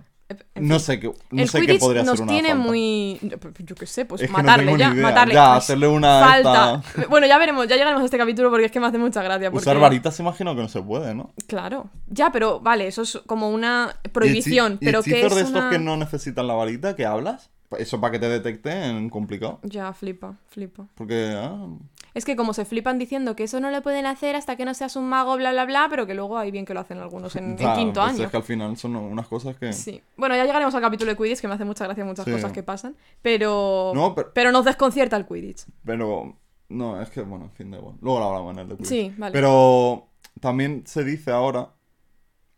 En 0.55 0.67
No 0.67 0.75
fin. 0.75 0.79
sé 0.85 0.99
qué, 0.99 1.11
no 1.31 1.47
sé 1.47 1.61
qué 1.65 1.75
podría 1.79 2.03
nos 2.03 2.17
ser 2.17 2.23
una 2.23 2.31
tiene 2.33 2.49
falta. 2.49 2.63
muy. 2.63 3.19
Yo 3.59 3.75
qué 3.75 3.85
sé, 3.85 4.05
pues 4.05 4.21
Es 4.21 4.27
que 4.27 4.31
no 4.31 4.37
matarle 4.39 4.77
ya, 4.77 4.93
matarle. 4.93 5.33
Ya, 5.33 5.55
hacerle 5.55 5.87
una 5.87 6.19
Falta. 6.19 6.81
esta- 6.85 7.07
Bueno, 7.09 7.27
ya 7.27 7.37
veremos, 7.37 7.67
ya 7.67 7.75
llegaremos 7.75 8.01
a 8.01 8.05
este 8.05 8.17
capítulo 8.17 8.49
porque 8.49 8.65
es 8.65 8.71
que 8.71 8.79
me 8.79 8.87
hace 8.87 8.97
mucha 8.97 9.21
gracia. 9.23 9.51
Porque... 9.51 9.63
Usar 9.63 9.79
varitas 9.79 10.19
imagino 10.19 10.55
que 10.55 10.61
no 10.61 10.69
se 10.69 10.81
puede, 10.81 11.13
¿no? 11.15 11.31
Claro. 11.47 11.89
Ya, 12.07 12.31
pero 12.31 12.59
vale, 12.59 12.87
eso 12.87 13.01
es 13.03 13.19
como 13.25 13.49
una 13.49 13.95
¿Y 14.03 14.07
hechi- 14.07 14.11
prohibición. 14.11 14.77
y 14.81 14.85
pero 14.85 15.01
que 15.03 15.25
es 15.25 15.33
de 15.35 15.41
estos 15.41 15.51
una... 15.61 15.69
que 15.69 15.79
no 15.79 15.97
necesitan 15.97 16.47
la 16.47 16.53
varita 16.53 16.95
que 16.95 17.05
hablas? 17.05 17.49
Eso 17.77 18.01
para 18.01 18.11
que 18.11 18.19
te 18.19 18.27
detecten 18.27 19.09
complicado. 19.09 19.59
Ya, 19.63 19.93
flipa, 19.93 20.35
flipa. 20.49 20.87
Porque, 20.95 21.33
ah, 21.37 21.67
Es 22.13 22.25
que 22.25 22.35
como 22.35 22.53
se 22.53 22.65
flipan 22.65 22.99
diciendo 22.99 23.35
que 23.35 23.43
eso 23.43 23.59
no 23.59 23.71
lo 23.71 23.81
pueden 23.81 24.05
hacer 24.05 24.35
hasta 24.35 24.55
que 24.57 24.65
no 24.65 24.73
seas 24.73 24.95
un 24.95 25.07
mago, 25.07 25.35
bla, 25.37 25.51
bla, 25.51 25.65
bla, 25.65 25.87
pero 25.89 26.05
que 26.05 26.13
luego 26.13 26.37
hay 26.37 26.51
bien 26.51 26.65
que 26.65 26.73
lo 26.73 26.81
hacen 26.81 26.97
algunos 26.97 27.35
en, 27.37 27.55
quinto 27.55 28.01
pues 28.01 28.13
año. 28.13 28.23
Es 28.25 28.31
que 28.31 28.37
al 28.37 28.43
final 28.43 28.75
son 28.77 28.95
unas 28.97 29.27
cosas 29.27 29.55
que... 29.55 29.71
Sí. 29.71 30.01
Bueno, 30.17 30.35
ya 30.35 30.43
llegaremos 30.45 30.75
al 30.75 30.81
capítulo 30.81 31.11
de 31.11 31.17
Quidditch, 31.17 31.39
que 31.39 31.47
me 31.47 31.53
hace 31.53 31.63
mucha 31.65 31.85
gracia 31.85 32.03
muchas 32.03 32.25
Sí. 32.25 32.31
cosas 32.31 32.51
que 32.51 32.63
pasan. 32.63 32.95
Pero... 33.21 33.91
No, 33.95 34.13
pero- 34.13 34.31
pero 34.33 34.51
nos 34.51 34.65
desconcierta 34.65 35.15
el 35.15 35.25
Quidditch. 35.25 35.65
Pero, 35.85 36.35
no, 36.69 37.01
es 37.01 37.09
que, 37.09 37.21
bueno, 37.21 37.45
en 37.45 37.51
fin, 37.51 37.71
da 37.71 37.77
igual. 37.77 37.95
Luego 38.01 38.19
lo 38.19 38.25
hablamos 38.25 38.53
en 38.53 38.59
el 38.59 38.67
de 38.69 38.75
Quidditch. 38.75 38.89
Sí, 38.89 39.13
vale. 39.17 39.31
Pero 39.31 40.07
también 40.39 40.83
se 40.85 41.03
dice 41.03 41.31
ahora... 41.31 41.69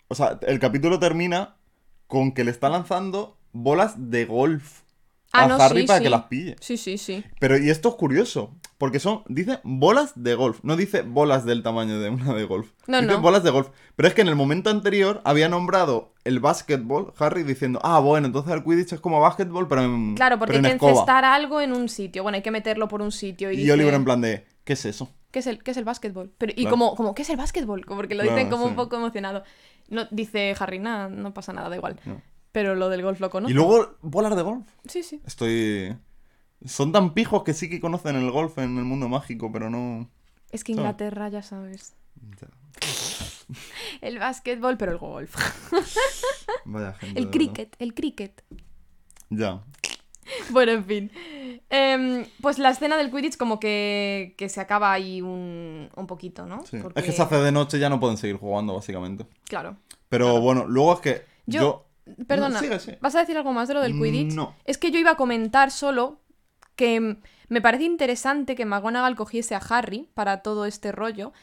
O 0.08 0.16
sea, 0.16 0.38
el 0.44 0.60
capítulo 0.60 1.00
termina 1.00 1.56
con 2.08 2.34
que 2.34 2.44
le 2.44 2.52
está 2.52 2.70
lanzando 2.70 3.38
bolas 3.52 3.96
de 4.12 4.26
golf 4.26 4.82
Ah, 5.36 5.46
a 5.46 5.48
no, 5.48 5.56
Harry 5.56 5.82
sí, 5.82 5.88
para 5.88 5.98
sí. 5.98 6.04
que 6.04 6.10
las 6.12 6.24
pille. 6.26 6.56
Sí, 6.60 6.78
sí, 6.78 6.98
sí. 7.00 7.24
Pero, 7.40 7.58
y 7.58 7.72
esto 7.72 7.90
es 7.90 7.96
curioso, 7.96 8.54
porque 8.78 9.00
son, 9.00 9.24
dice 9.28 9.60
bolas 9.64 10.12
de 10.16 10.36
golf, 10.36 10.60
no 10.62 10.76
dice 10.76 11.02
bolas 11.02 11.44
del 11.44 11.64
tamaño 11.64 12.00
de 12.00 12.10
una 12.10 12.34
de 12.36 12.44
golf. 12.44 12.72
No, 12.86 13.02
dice 13.02 13.14
no. 13.14 13.20
bolas 13.22 13.44
de 13.44 13.50
golf. 13.50 13.70
Pero 13.96 14.08
es 14.08 14.14
que 14.14 14.22
en 14.22 14.28
el 14.28 14.36
momento 14.36 14.70
anterior 14.70 15.22
había 15.26 15.50
nombrado 15.50 16.14
el 16.24 16.40
básquetbol, 16.40 17.14
Harry, 17.18 17.42
diciendo, 17.42 17.80
ah, 17.84 18.00
bueno, 18.00 18.28
entonces 18.28 18.54
el 18.54 18.64
Quidditch 18.64 18.94
es 18.94 19.00
como 19.00 19.20
básquetbol, 19.20 19.68
pero 19.68 19.82
en, 19.84 20.14
Claro, 20.16 20.38
porque 20.38 20.54
pero 20.54 20.68
hay 20.68 20.72
en 20.74 20.80
que 20.80 20.88
encestar 20.88 21.26
algo 21.26 21.62
en 21.62 21.74
un 21.74 21.90
sitio. 21.90 22.22
Bueno, 22.22 22.36
hay 22.36 22.44
que 22.44 22.52
meterlo 22.52 22.88
por 22.88 23.02
un 23.02 23.12
sitio. 23.12 23.50
Y, 23.52 23.56
Y 23.56 23.58
dice, 23.62 23.72
Oliver 23.74 23.96
en 23.96 24.06
plan 24.06 24.22
de, 24.22 24.46
¿qué 24.64 24.74
es 24.74 24.86
eso? 24.86 25.10
¿Qué 25.32 25.40
es 25.40 25.48
el, 25.48 25.64
qué 25.64 25.72
es 25.72 25.78
el 25.78 25.84
básquetbol? 25.84 26.32
Pero, 26.38 26.52
y 26.52 26.62
Claro. 26.62 26.70
como, 26.70 26.96
como, 26.96 27.16
¿qué 27.16 27.24
es 27.24 27.30
el 27.32 27.38
básquetbol? 27.38 27.82
Porque 27.88 28.14
lo 28.14 28.22
Claro, 28.22 28.38
dicen 28.38 28.52
como 28.52 28.66
un 28.66 28.76
poco 28.76 28.98
emocionado. 28.98 29.44
No, 29.90 30.06
dice 30.12 30.56
Harry, 30.60 30.78
nada, 30.78 31.10
no 31.10 31.34
pasa 31.34 31.54
nada, 31.54 31.70
da 31.70 31.76
igual. 31.76 32.00
No. 32.06 32.22
Pero 32.54 32.76
lo 32.76 32.88
del 32.88 33.02
golf 33.02 33.20
lo 33.20 33.30
conozco. 33.30 33.52
Y 33.52 33.54
luego, 33.54 33.98
bolas 34.02 34.34
de 34.36 34.42
golf. 34.44 34.66
Sí, 34.88 35.04
sí. 35.04 35.20
Estoy... 35.26 35.98
Son 36.66 36.94
tan 36.94 37.14
pijos 37.14 37.44
que 37.44 37.54
sí 37.54 37.70
que 37.70 37.82
conocen 37.82 38.16
el 38.16 38.32
golf 38.32 38.58
en 38.60 38.78
el 38.78 38.86
mundo 38.86 39.10
mágico, 39.10 39.52
pero 39.52 39.70
no... 39.70 40.10
Es 40.52 40.64
que. 40.64 40.72
Inglaterra, 40.72 41.28
ya 41.28 41.42
sabes. 41.44 41.94
Ya. 42.40 42.48
El 44.02 44.20
básquetbol, 44.20 44.78
pero 44.78 44.92
el 44.94 44.98
golf. 44.98 45.36
Vaya 46.66 46.94
gente. 46.94 47.20
El 47.20 47.30
cricket, 47.30 47.76
el 47.80 47.94
cricket. 47.94 48.44
Ya. 49.30 49.64
Bueno, 50.52 50.72
en 50.72 50.86
fin. 50.86 51.12
Em, 51.70 52.26
pues 52.42 52.60
la 52.60 52.70
escena 52.70 52.96
del 52.98 53.12
Quidditch 53.12 53.36
como 53.36 53.60
que, 53.60 54.36
que 54.38 54.48
se 54.48 54.62
acaba 54.62 54.94
ahí 54.94 55.22
un, 55.22 55.90
un 55.96 56.08
poquito, 56.08 56.46
¿no? 56.46 56.66
Sí. 56.66 56.78
Porque- 56.82 57.00
Es 57.00 57.06
que 57.06 57.12
se 57.12 57.22
hace 57.22 57.36
de 57.36 57.52
noche 57.52 57.78
ya 57.80 57.90
no 57.90 58.00
pueden 58.00 58.18
seguir 58.18 58.38
jugando, 58.38 58.74
básicamente. 58.76 59.26
Claro. 59.46 59.76
Pero 60.08 60.40
bueno, 60.40 60.66
luego 60.66 60.94
es 60.94 61.00
que 61.02 61.26
Yo- 61.46 61.62
yo... 61.62 61.86
Perdona. 62.28 62.62
¿vas 63.02 63.16
a 63.16 63.20
decir 63.20 63.38
algo 63.38 63.54
más 63.54 63.68
de 63.68 63.74
lo 63.74 63.82
del 63.82 63.94
Quidditch? 63.94 64.34
No. 64.34 64.56
Es 64.66 64.78
que 64.78 64.92
yo 64.92 65.00
iba 65.00 65.12
a 65.12 65.16
comentar 65.16 65.72
solo 65.72 66.20
que 66.76 67.18
me 67.50 67.62
parece 67.62 67.84
interesante 67.84 68.56
que 68.56 68.66
McGonagall 68.66 69.16
cogiese 69.16 69.56
a 69.56 69.60
Harry 69.60 70.10
para 70.14 70.42
todo 70.42 70.66
este 70.66 70.92
rollo, 70.92 71.34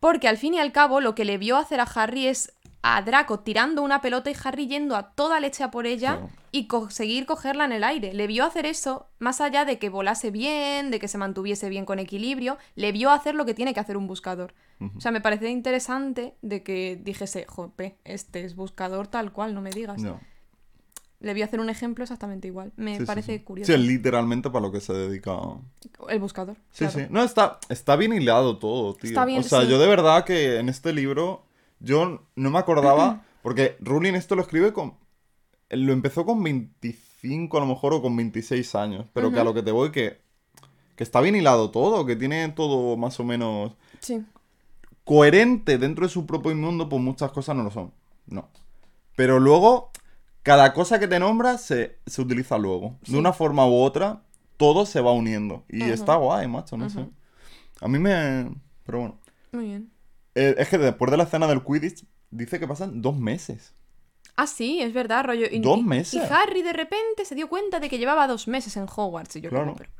porque 0.00 0.28
al 0.28 0.38
fin 0.38 0.54
y 0.54 0.58
al 0.58 0.72
cabo 0.72 1.00
lo 1.00 1.14
que 1.14 1.24
le 1.24 1.38
vio 1.38 1.56
hacer 1.56 1.80
a 1.80 1.84
Harry 1.84 2.26
es 2.26 2.52
a 2.84 3.00
Draco 3.02 3.40
tirando 3.40 3.82
una 3.82 4.00
pelota 4.00 4.30
y 4.30 4.34
Harry 4.42 4.66
yendo 4.66 4.96
a 4.96 5.10
toda 5.12 5.38
leche 5.38 5.62
a 5.62 5.70
por 5.70 5.86
ella 5.86 6.16
Claro. 6.16 6.30
y 6.50 6.66
conseguir 6.66 7.26
cogerla 7.26 7.64
en 7.64 7.72
el 7.72 7.84
aire. 7.84 8.12
Le 8.12 8.26
vio 8.26 8.44
hacer 8.44 8.66
eso, 8.66 9.06
más 9.20 9.40
allá 9.40 9.64
de 9.64 9.78
que 9.78 9.88
volase 9.88 10.30
bien, 10.32 10.90
de 10.90 10.98
que 10.98 11.06
se 11.06 11.16
mantuviese 11.16 11.68
bien 11.68 11.84
con 11.84 11.98
equilibrio, 12.00 12.58
le 12.74 12.90
vio 12.90 13.10
hacer 13.10 13.34
lo 13.36 13.44
que 13.44 13.54
tiene 13.54 13.72
que 13.72 13.78
hacer 13.80 13.96
un 13.96 14.06
buscador. 14.08 14.52
O 14.96 15.00
sea, 15.00 15.12
me 15.12 15.20
parece 15.20 15.48
interesante 15.48 16.34
de 16.42 16.64
que 16.64 16.98
dijese, 17.00 17.46
jope, 17.48 17.96
este 18.04 18.42
es 18.44 18.56
buscador 18.56 19.06
tal 19.06 19.30
cual, 19.32 19.54
no 19.54 19.60
me 19.60 19.70
digas. 19.70 20.02
No. 20.02 20.18
Le 21.20 21.34
vi 21.34 21.42
hacer 21.42 21.60
un 21.60 21.70
ejemplo 21.70 22.02
exactamente 22.02 22.48
igual. 22.48 22.72
Me 22.74 22.98
Sí, 22.98 23.04
parece 23.04 23.38
sí. 23.38 23.44
curioso. 23.44 23.72
Sí, 23.72 23.78
literalmente 23.78 24.50
para 24.50 24.66
lo 24.66 24.72
que 24.72 24.80
se 24.80 24.92
dedica. 24.92 25.38
El 26.08 26.18
buscador. 26.18 26.56
Sí, 26.72 26.84
claro. 26.86 26.98
sí. 26.98 27.06
No, 27.10 27.22
está, 27.22 27.60
está 27.68 27.94
bien 27.94 28.12
hilado 28.12 28.58
todo, 28.58 28.94
tío. 28.94 29.10
Está 29.10 29.24
bien, 29.24 29.38
o 29.38 29.42
sea, 29.44 29.62
yo 29.62 29.78
de 29.78 29.86
verdad 29.86 30.24
que 30.24 30.58
en 30.58 30.68
este 30.68 30.92
libro, 30.92 31.44
yo 31.82 32.22
no 32.36 32.50
me 32.50 32.58
acordaba, 32.58 33.24
porque 33.42 33.76
Rowling 33.80 34.14
esto 34.14 34.34
lo 34.36 34.42
escribe 34.42 34.72
con... 34.72 34.94
Lo 35.70 35.92
empezó 35.92 36.26
con 36.26 36.42
25 36.42 37.56
a 37.56 37.60
lo 37.60 37.66
mejor 37.66 37.94
o 37.94 38.02
con 38.02 38.14
26 38.16 38.74
años, 38.74 39.06
pero 39.12 39.32
que 39.32 39.40
a 39.40 39.44
lo 39.44 39.54
que 39.54 39.62
te 39.62 39.72
voy 39.72 39.90
que... 39.90 40.20
Que 40.96 41.04
está 41.04 41.20
bien 41.22 41.34
hilado 41.34 41.70
todo, 41.70 42.04
que 42.04 42.16
tiene 42.16 42.46
todo 42.50 42.96
más 42.98 43.18
o 43.18 43.24
menos 43.24 43.72
Sí. 44.00 44.22
coherente 45.04 45.78
dentro 45.78 46.04
de 46.06 46.12
su 46.12 46.26
propio 46.26 46.54
mundo, 46.54 46.88
pues 46.88 47.00
muchas 47.02 47.32
cosas 47.32 47.56
no 47.56 47.62
lo 47.62 47.70
son. 47.70 47.92
No. 48.26 48.48
Pero 49.16 49.40
luego, 49.40 49.90
cada 50.42 50.74
cosa 50.74 50.98
que 50.98 51.08
te 51.08 51.18
nombra 51.18 51.56
se, 51.58 51.98
se 52.06 52.20
utiliza 52.20 52.58
luego. 52.58 52.96
Sí. 53.04 53.12
De 53.12 53.18
una 53.18 53.32
forma 53.32 53.66
u 53.66 53.74
otra, 53.82 54.22
todo 54.58 54.84
se 54.84 55.00
va 55.00 55.12
uniendo. 55.12 55.64
Y 55.68 55.82
está 55.82 56.16
guay, 56.16 56.46
macho, 56.48 56.76
no 56.76 56.90
sé. 56.90 57.06
A 57.80 57.88
mí 57.88 57.98
me... 57.98 58.54
Pero 58.84 58.98
bueno. 58.98 59.18
Muy 59.52 59.64
bien. 59.64 59.90
Eh, 60.34 60.54
es 60.58 60.68
que 60.68 60.78
después 60.78 61.10
de 61.10 61.16
la 61.16 61.24
escena 61.24 61.46
del 61.46 61.62
Quidditch, 61.62 62.04
dice 62.30 62.58
que 62.58 62.66
pasan 62.66 63.02
dos 63.02 63.16
meses. 63.18 63.74
Ah, 64.36 64.46
sí, 64.46 64.80
es 64.80 64.94
verdad, 64.94 65.24
rollo. 65.24 65.46
Y- 65.50 65.58
Dos 65.60 65.82
meses. 65.82 66.14
Y 66.14 66.32
Harry 66.32 66.62
de 66.62 66.72
repente 66.72 67.24
se 67.26 67.34
dio 67.34 67.48
cuenta 67.48 67.80
de 67.80 67.90
que 67.90 67.98
llevaba 67.98 68.26
dos 68.26 68.48
meses 68.48 68.76
en 68.78 68.84
Hogwarts. 68.84 69.36
Y 69.36 69.40
yo 69.42 69.50
Claro. 69.50 69.66
como, 69.66 69.76
pero- 69.76 69.90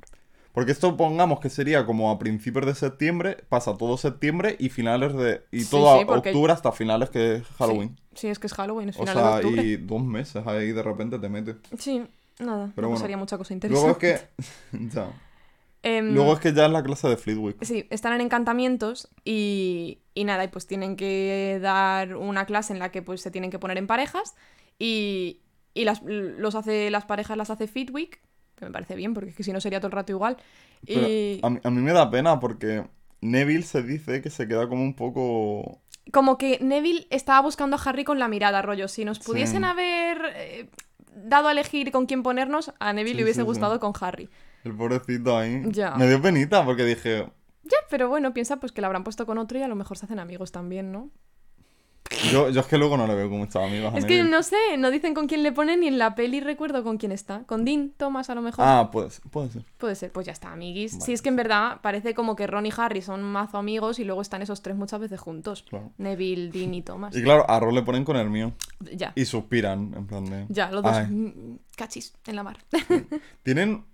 Porque 0.55 0.73
esto 0.73 0.97
pongamos 0.99 1.41
que 1.41 1.49
sería 1.51 1.85
como 1.87 2.11
a 2.11 2.19
principios 2.19 2.67
de 2.67 2.75
septiembre, 2.75 3.39
pasa 3.49 3.77
todo 3.77 3.97
septiembre 3.97 4.57
y 4.59 4.69
finales 4.69 5.15
de... 5.15 5.43
Y 5.51 5.61
Sí, 5.65 5.71
todo 5.71 5.97
sí, 5.97 6.03
a 6.03 6.07
porque- 6.07 6.31
octubre 6.31 6.53
hasta 6.53 6.73
finales 6.73 7.09
que 7.11 7.37
es 7.37 7.43
Halloween. 7.59 7.97
Sí, 8.15 8.21
sí, 8.21 8.29
es 8.29 8.39
que 8.39 8.47
es 8.49 8.53
Halloween, 8.55 8.89
es 8.91 8.97
O 8.97 9.01
final 9.01 9.15
de 9.17 9.23
sea, 9.23 9.35
octubre. 9.37 9.63
y 9.63 9.77
dos 9.77 10.03
meses 10.03 10.47
ahí 10.47 10.73
de 10.73 10.83
repente 10.83 11.19
te 11.19 11.29
metes. 11.31 11.57
Sí, 11.79 12.03
nada. 12.39 12.71
Pero 12.75 12.83
no 12.87 12.89
bueno. 12.89 12.95
pasaría 12.95 13.17
mucha 13.17 13.39
cosa 13.39 13.55
Luego 13.55 13.89
interesante. 13.99 14.13
es 14.15 14.21
que... 14.71 14.89
ya. 14.95 15.11
Em, 15.83 16.15
Luego 16.15 16.35
es 16.35 16.39
que 16.41 16.53
ya 16.53 16.67
es 16.67 16.73
la 16.73 16.83
clase 16.83 17.09
de 17.09 17.17
Fleetwick. 17.17 17.63
Sí, 17.65 17.87
están 17.91 18.13
en 18.15 18.21
encantamientos 18.21 19.09
y, 19.25 19.99
y 20.15 20.25
nada, 20.25 20.45
y 20.45 20.49
pues 20.49 20.67
tienen 20.67 20.95
que 20.97 21.59
dar 21.61 22.17
una 22.17 22.47
clase 22.47 22.73
en 22.73 22.79
la 22.79 22.91
que 22.93 23.03
pues 23.03 23.21
se 23.21 23.31
tienen 23.31 23.51
que 23.51 23.59
poner 23.59 23.79
en 23.79 23.87
parejas 23.89 24.35
y, 24.79 25.41
y 25.75 25.85
las, 25.85 26.03
los 26.05 26.55
hace, 26.55 26.91
las 26.91 27.05
parejas 27.05 27.37
las 27.37 27.51
hace 27.51 27.67
Fitwick, 27.67 28.21
que 28.57 28.65
me 28.67 28.71
parece 28.71 28.95
bien 28.95 29.13
porque 29.13 29.31
es 29.31 29.37
que 29.37 29.43
si 29.43 29.53
no 29.53 29.61
sería 29.61 29.81
todo 29.81 29.89
el 29.89 29.93
rato 29.93 30.13
igual. 30.13 30.37
Y 30.87 31.41
a, 31.43 31.51
mí, 31.51 31.59
a 31.65 31.71
mí 31.71 31.81
me 31.81 31.93
da 31.93 32.09
pena 32.11 32.39
porque 32.39 32.85
Neville 33.21 33.65
se 33.65 33.83
dice 33.83 34.23
que 34.23 34.31
se 34.31 34.47
queda 34.47 34.69
como 34.69 34.83
un 34.83 34.95
poco... 34.95 35.81
como 36.13 36.39
que 36.39 36.59
Neville 36.61 37.07
estaba 37.11 37.41
buscando 37.41 37.77
a 37.77 37.81
Harry 37.85 38.05
con 38.05 38.21
la 38.21 38.29
mirada, 38.29 38.63
rollo, 38.63 38.87
si 38.87 39.05
nos 39.05 39.19
pudiesen 39.19 39.63
Sí. 39.63 39.69
haber... 39.69 40.19
eh, 40.37 40.69
dado 41.15 41.49
a 41.49 41.53
elegir 41.53 41.91
con 41.93 42.07
quién 42.07 42.23
ponernos, 42.23 42.73
a 42.81 42.93
Neville 42.93 43.11
Sí, 43.15 43.17
le 43.19 43.23
hubiese 43.25 43.41
sí. 43.41 43.45
gustado 43.47 43.79
con 43.81 43.93
Harry. 44.01 44.29
El 44.65 44.75
pobrecito 44.75 45.37
ahí. 45.37 45.63
Ya. 45.67 45.95
Me 45.97 46.07
dio 46.09 46.21
penita 46.21 46.65
porque 46.65 46.85
dije, 46.85 47.27
Ya, 47.65 47.77
pero 47.91 48.09
bueno, 48.09 48.33
piensa 48.33 48.59
pues 48.59 48.73
que 48.73 48.81
la 48.81 48.87
habrán 48.87 49.05
puesto 49.05 49.27
con 49.27 49.39
otro 49.39 49.59
y 49.59 49.63
a 49.63 49.69
lo 49.69 49.75
mejor 49.75 49.99
se 49.99 50.07
hacen 50.07 50.19
amigos 50.19 50.53
también, 50.53 50.93
¿no? 50.93 51.11
yo, 52.31 52.51
yo 52.51 52.61
es 52.61 52.67
que 52.67 52.79
luego 52.79 52.97
no 52.97 53.07
le 53.07 53.15
veo 53.15 53.29
como 53.29 53.45
estaba 53.45 53.67
amigo. 53.67 53.89
a 53.89 53.99
Es 53.99 54.05
que 54.05 54.23
no 54.23 54.43
sé, 54.43 54.57
no 54.79 54.91
dicen 54.91 55.15
con 55.15 55.27
quién 55.27 55.43
le 55.43 55.53
ponen 55.53 55.81
ni 55.81 55.89
en 55.89 55.99
la 55.99 56.15
peli 56.15 56.41
recuerdo 56.41 56.83
con 56.85 56.99
quién 56.99 57.13
está. 57.13 57.45
Con 57.45 57.65
Dean 57.65 57.93
Thomas 57.97 58.31
a 58.31 58.35
lo 58.35 58.43
mejor. 58.43 58.65
Ah, 58.67 58.91
pues, 58.93 59.21
puede 59.31 59.51
ser. 59.51 59.65
Puede 59.79 59.95
ser, 59.95 60.13
pues 60.13 60.27
ya 60.27 60.33
está, 60.33 60.53
amiguis. 60.53 60.93
Vale. 60.93 61.05
Sí, 61.05 61.13
es 61.13 61.23
que 61.23 61.29
en 61.29 61.37
verdad 61.37 61.81
parece 61.83 62.15
como 62.15 62.37
que 62.37 62.47
Ron 62.47 62.67
y 62.67 62.71
Harry 62.77 63.03
son 63.03 63.23
mazo 63.23 63.59
amigos 63.59 63.99
y 63.99 64.05
luego 64.05 64.23
están 64.23 64.43
esos 64.43 64.63
tres 64.63 64.77
muchas 64.77 65.01
veces 65.01 65.21
juntos. 65.21 65.65
Claro. 65.69 65.93
Neville, 65.99 66.51
Dean 66.51 66.75
y 66.75 66.83
Thomas. 66.83 67.17
Y 67.17 67.23
claro, 67.23 67.49
a 67.49 67.59
Ron 67.61 67.75
le 67.75 67.83
ponen 67.83 68.05
con 68.05 68.17
el 68.17 68.31
mío. 68.31 68.53
Ya, 68.81 69.13
Y 69.15 69.25
suspiran, 69.25 69.95
en 69.97 70.07
plan 70.07 70.25
de... 70.25 70.47
ya, 70.49 70.71
los 70.71 70.83
dos 70.83 70.97
Ay. 70.97 71.07
mm, 71.07 71.59
cachis 71.77 72.15
en 72.27 72.37
la 72.37 72.43
mar. 72.43 72.59
Tienen... 73.43 73.85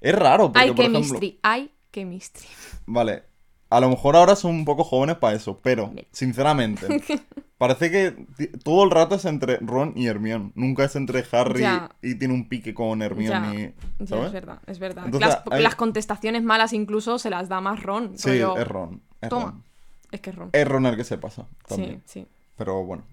Es 0.00 0.14
raro, 0.14 0.44
porque, 0.52 0.60
hay 0.60 0.70
por 0.72 0.80
ejemplo... 0.80 1.00
chemistry, 1.02 1.38
hay 1.42 1.70
chemistry. 1.92 2.46
Vale, 2.86 3.24
a 3.68 3.80
lo 3.80 3.88
mejor 3.90 4.16
ahora 4.16 4.34
son 4.36 4.52
un 4.52 4.64
poco 4.64 4.84
jóvenes 4.84 5.16
para 5.16 5.36
eso, 5.36 5.58
pero, 5.62 5.92
sinceramente, 6.12 6.86
parece 7.58 7.90
que 7.90 8.26
todo 8.64 8.84
el 8.84 8.90
rato 8.90 9.14
es 9.16 9.24
entre 9.26 9.58
Ron 9.58 9.92
y 9.96 10.06
Hermione. 10.06 10.52
Nunca 10.54 10.84
es 10.84 10.96
entre 10.96 11.24
Harry 11.32 11.60
Ya. 11.60 11.90
y 12.02 12.14
tiene 12.16 12.34
un 12.34 12.48
pique 12.48 12.72
con 12.74 13.02
Hermione. 13.02 13.52
Ya, 13.56 13.60
y- 13.60 13.74
Ya, 14.00 14.06
¿Sabes? 14.06 14.26
es 14.26 14.32
verdad, 14.32 14.58
es 14.66 14.78
verdad. 14.78 15.04
Entonces, 15.04 15.28
las, 15.30 15.42
hay- 15.50 15.62
las 15.62 15.74
contestaciones 15.74 16.42
malas 16.42 16.72
incluso 16.72 17.18
se 17.18 17.30
las 17.30 17.48
da 17.48 17.60
más 17.60 17.82
Ron. 17.82 18.16
Sí, 18.16 18.30
es 18.30 18.66
Ron. 18.68 19.02
Es 19.20 19.28
Toma. 19.28 19.44
Ron. 19.46 19.64
Es 20.10 20.20
que 20.20 20.30
es 20.30 20.36
Ron. 20.36 20.48
Es 20.52 20.66
Ron 20.66 20.86
el 20.86 20.96
que 20.96 21.04
se 21.04 21.18
pasa. 21.18 21.42
Sí, 21.68 21.74
También. 21.76 22.02
sí. 22.06 22.26
Pero 22.56 22.82
bueno. 22.84 23.04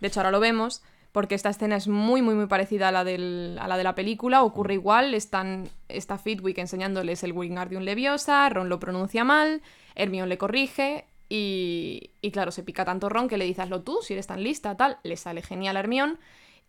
De 0.00 0.08
hecho, 0.08 0.20
ahora 0.20 0.30
lo 0.32 0.40
vemos, 0.40 0.82
porque 1.12 1.34
esta 1.34 1.50
escena 1.50 1.76
es 1.76 1.88
muy, 1.88 2.22
muy, 2.22 2.34
muy 2.34 2.46
parecida 2.46 2.88
a 2.88 2.92
la, 2.92 3.04
del- 3.04 3.58
a 3.60 3.68
la 3.68 3.76
de 3.76 3.84
la 3.84 3.94
película. 3.94 4.42
Ocurre 4.42 4.74
igual, 4.74 5.12
están, 5.14 5.68
está 5.88 6.18
Fitwick 6.18 6.58
enseñándoles 6.58 7.22
el 7.22 7.32
Wingardium 7.32 7.82
Leviosa, 7.82 8.48
Ron 8.48 8.68
lo 8.70 8.80
pronuncia 8.80 9.22
mal, 9.22 9.60
Hermione 9.94 10.28
le 10.28 10.38
corrige, 10.38 11.04
y, 11.28 12.10
y 12.20 12.30
claro, 12.30 12.50
se 12.50 12.62
pica 12.62 12.84
tanto 12.84 13.08
Ron 13.08 13.28
que 13.28 13.36
le 13.36 13.44
dices 13.44 13.64
hazlo 13.64 13.82
tú, 13.82 13.98
si 14.02 14.14
eres 14.14 14.26
tan 14.26 14.42
lista, 14.42 14.76
tal. 14.76 14.98
Le 15.02 15.16
sale 15.16 15.42
genial 15.42 15.76
a 15.76 15.80
Hermione, 15.80 16.16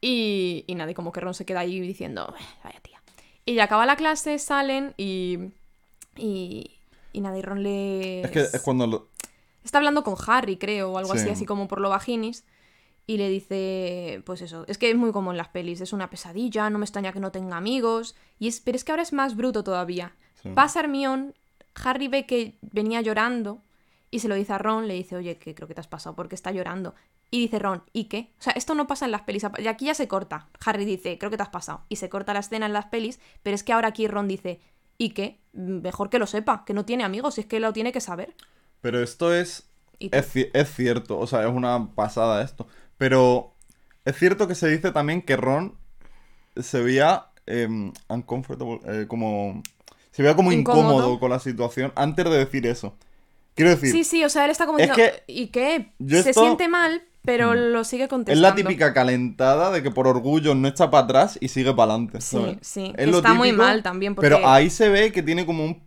y, 0.01 0.65
y 0.67 0.75
nada, 0.75 0.91
y 0.91 0.93
como 0.93 1.11
que 1.13 1.21
Ron 1.21 1.33
se 1.33 1.45
queda 1.45 1.61
ahí 1.61 1.79
diciendo, 1.79 2.33
"Eh, 2.37 2.43
vaya 2.63 2.79
tía. 2.81 3.01
Y 3.45 3.55
ya 3.55 3.63
acaba 3.65 3.85
la 3.85 3.95
clase, 3.95 4.39
salen, 4.39 4.93
y... 4.97 5.39
Y, 6.15 6.71
y 7.11 7.21
nada, 7.21 7.37
y 7.37 7.41
Ron 7.41 7.63
le... 7.63 8.21
Es 8.21 8.31
que 8.31 8.39
es 8.41 8.61
cuando... 8.61 8.85
lo- 8.87 9.07
Está 9.63 9.77
hablando 9.77 10.03
con 10.03 10.15
Harry, 10.27 10.57
creo, 10.57 10.91
o 10.91 10.97
algo 10.97 11.13
así, 11.13 11.23
Sí. 11.23 11.29
así 11.29 11.45
como 11.45 11.67
por 11.69 11.79
lo 11.79 11.89
vaginis. 11.89 12.43
Y 13.05 13.17
le 13.17 13.29
dice, 13.29 14.21
pues 14.25 14.41
eso, 14.41 14.63
es 14.67 14.77
que 14.77 14.89
es 14.89 14.95
muy 14.95 15.11
como 15.11 15.31
en 15.31 15.37
las 15.37 15.49
pelis, 15.49 15.81
es 15.81 15.91
una 15.91 16.09
pesadilla, 16.09 16.69
no 16.69 16.79
me 16.79 16.85
extraña 16.85 17.11
que 17.11 17.19
no 17.19 17.31
tenga 17.31 17.57
amigos. 17.57 18.15
Y 18.39 18.47
es, 18.47 18.61
pero 18.61 18.77
es 18.77 18.83
que 18.83 18.91
ahora 18.91 19.03
es 19.03 19.11
más 19.11 19.35
bruto 19.35 19.63
todavía. 19.63 20.15
Sí. 20.41 20.49
Pasa 20.49 20.79
Hermione, 20.79 21.33
Harry 21.83 22.07
ve 22.07 22.25
que 22.25 22.57
venía 22.61 23.01
llorando 23.01 23.61
y 24.09 24.19
se 24.19 24.27
lo 24.27 24.35
dice 24.35 24.53
a 24.53 24.57
Ron, 24.57 24.87
le 24.87 24.93
dice, 24.93 25.15
oye, 25.15 25.37
que 25.37 25.55
creo 25.55 25.67
que 25.67 25.73
te 25.73 25.81
has 25.81 25.87
pasado 25.87 26.15
porque 26.15 26.35
está 26.35 26.51
llorando. 26.51 26.93
Y 27.31 27.39
dice 27.39 27.57
Ron, 27.57 27.83
¿y 27.93 28.05
qué? 28.05 28.31
O 28.39 28.43
sea, 28.43 28.53
esto 28.53 28.75
no 28.75 28.85
pasa 28.85 29.05
en 29.05 29.11
las 29.11 29.21
pelis. 29.21 29.43
Y 29.57 29.67
aquí 29.67 29.85
ya 29.85 29.95
se 29.95 30.07
corta. 30.07 30.49
Harry 30.63 30.85
dice, 30.85 31.17
creo 31.17 31.31
que 31.31 31.37
te 31.37 31.41
has 31.41 31.49
pasado. 31.49 31.81
Y 31.89 31.95
se 31.95 32.07
corta 32.07 32.31
la 32.31 32.41
escena 32.41 32.67
en 32.67 32.73
las 32.73 32.85
pelis, 32.85 33.19
pero 33.41 33.55
es 33.55 33.63
que 33.63 33.73
ahora 33.73 33.87
aquí 33.87 34.07
Ron 34.07 34.27
dice, 34.27 34.61
¿y 34.99 35.09
qué? 35.09 35.39
Mejor 35.51 36.11
que 36.11 36.19
lo 36.19 36.27
sepa, 36.27 36.63
que 36.63 36.75
no 36.75 36.85
tiene 36.85 37.03
amigos, 37.03 37.37
y 37.37 37.41
es 37.41 37.47
que 37.47 37.59
lo 37.59 37.73
tiene 37.73 37.91
que 37.91 38.01
saber. 38.01 38.35
Pero 38.81 39.01
esto 39.01 39.33
es... 39.33 39.67
Es, 39.99 40.35
es 40.35 40.75
cierto, 40.75 41.17
o 41.17 41.25
sea, 41.27 41.47
es 41.47 41.51
una 41.51 41.95
pasada 41.95 42.43
esto. 42.43 42.67
Pero 43.03 43.53
es 44.05 44.15
cierto 44.17 44.47
que 44.47 44.55
se 44.55 44.69
dice 44.69 44.91
también 44.93 45.21
que 45.21 45.35
Ron 45.35 45.73
se 46.55 46.81
veía 46.81 47.25
em, 47.45 47.91
uncomfortable, 48.07 48.79
eh, 48.87 49.07
como... 49.09 49.61
Se 50.11 50.21
veía 50.23 50.37
como 50.37 50.53
Incómodo. 50.53 50.83
incómodo 50.93 51.19
con 51.19 51.31
la 51.31 51.39
situación 51.41 51.91
antes 51.97 52.23
de 52.23 52.31
decir 52.37 52.65
eso. 52.65 52.95
Quiero 53.55 53.71
decir, 53.71 53.91
Sí, 53.91 54.05
sí, 54.05 54.23
o 54.23 54.29
sea, 54.29 54.45
él 54.45 54.51
está 54.51 54.65
como 54.65 54.79
Es 54.79 54.87
diciendo, 54.87 55.15
que 55.27 55.33
¿y 55.33 55.47
qué? 55.47 55.91
yo 55.99 56.23
Se 56.23 56.29
esto- 56.29 56.43
siente 56.45 56.69
mal, 56.69 57.01
pero 57.25 57.53
lo 57.55 57.83
sigue 57.83 58.03
es 58.03 58.09
contestando. 58.09 58.47
la 58.47 58.55
típica 58.55 58.93
calentada 58.93 59.69
de 59.71 59.83
que 59.83 59.91
por 59.91 60.07
orgullo 60.07 60.55
no 60.55 60.69
echa 60.69 60.89
para 60.89 61.03
atrás 61.03 61.37
y 61.41 61.49
sigue 61.49 61.73
para 61.73 61.91
adelante. 61.95 62.21
Sí, 62.21 62.57
sí, 62.61 62.93
Es 62.95 63.09
lo 63.09 63.17
está 63.17 63.33
muy 63.33 63.51
mal 63.51 63.83
también, 63.83 64.15
porque- 64.15 64.29
Pero 64.29 64.47
ahí 64.47 64.69
se 64.69 64.87
ve 64.87 65.11
que 65.11 65.21
tiene 65.21 65.45
como 65.45 65.65
un... 65.65 65.83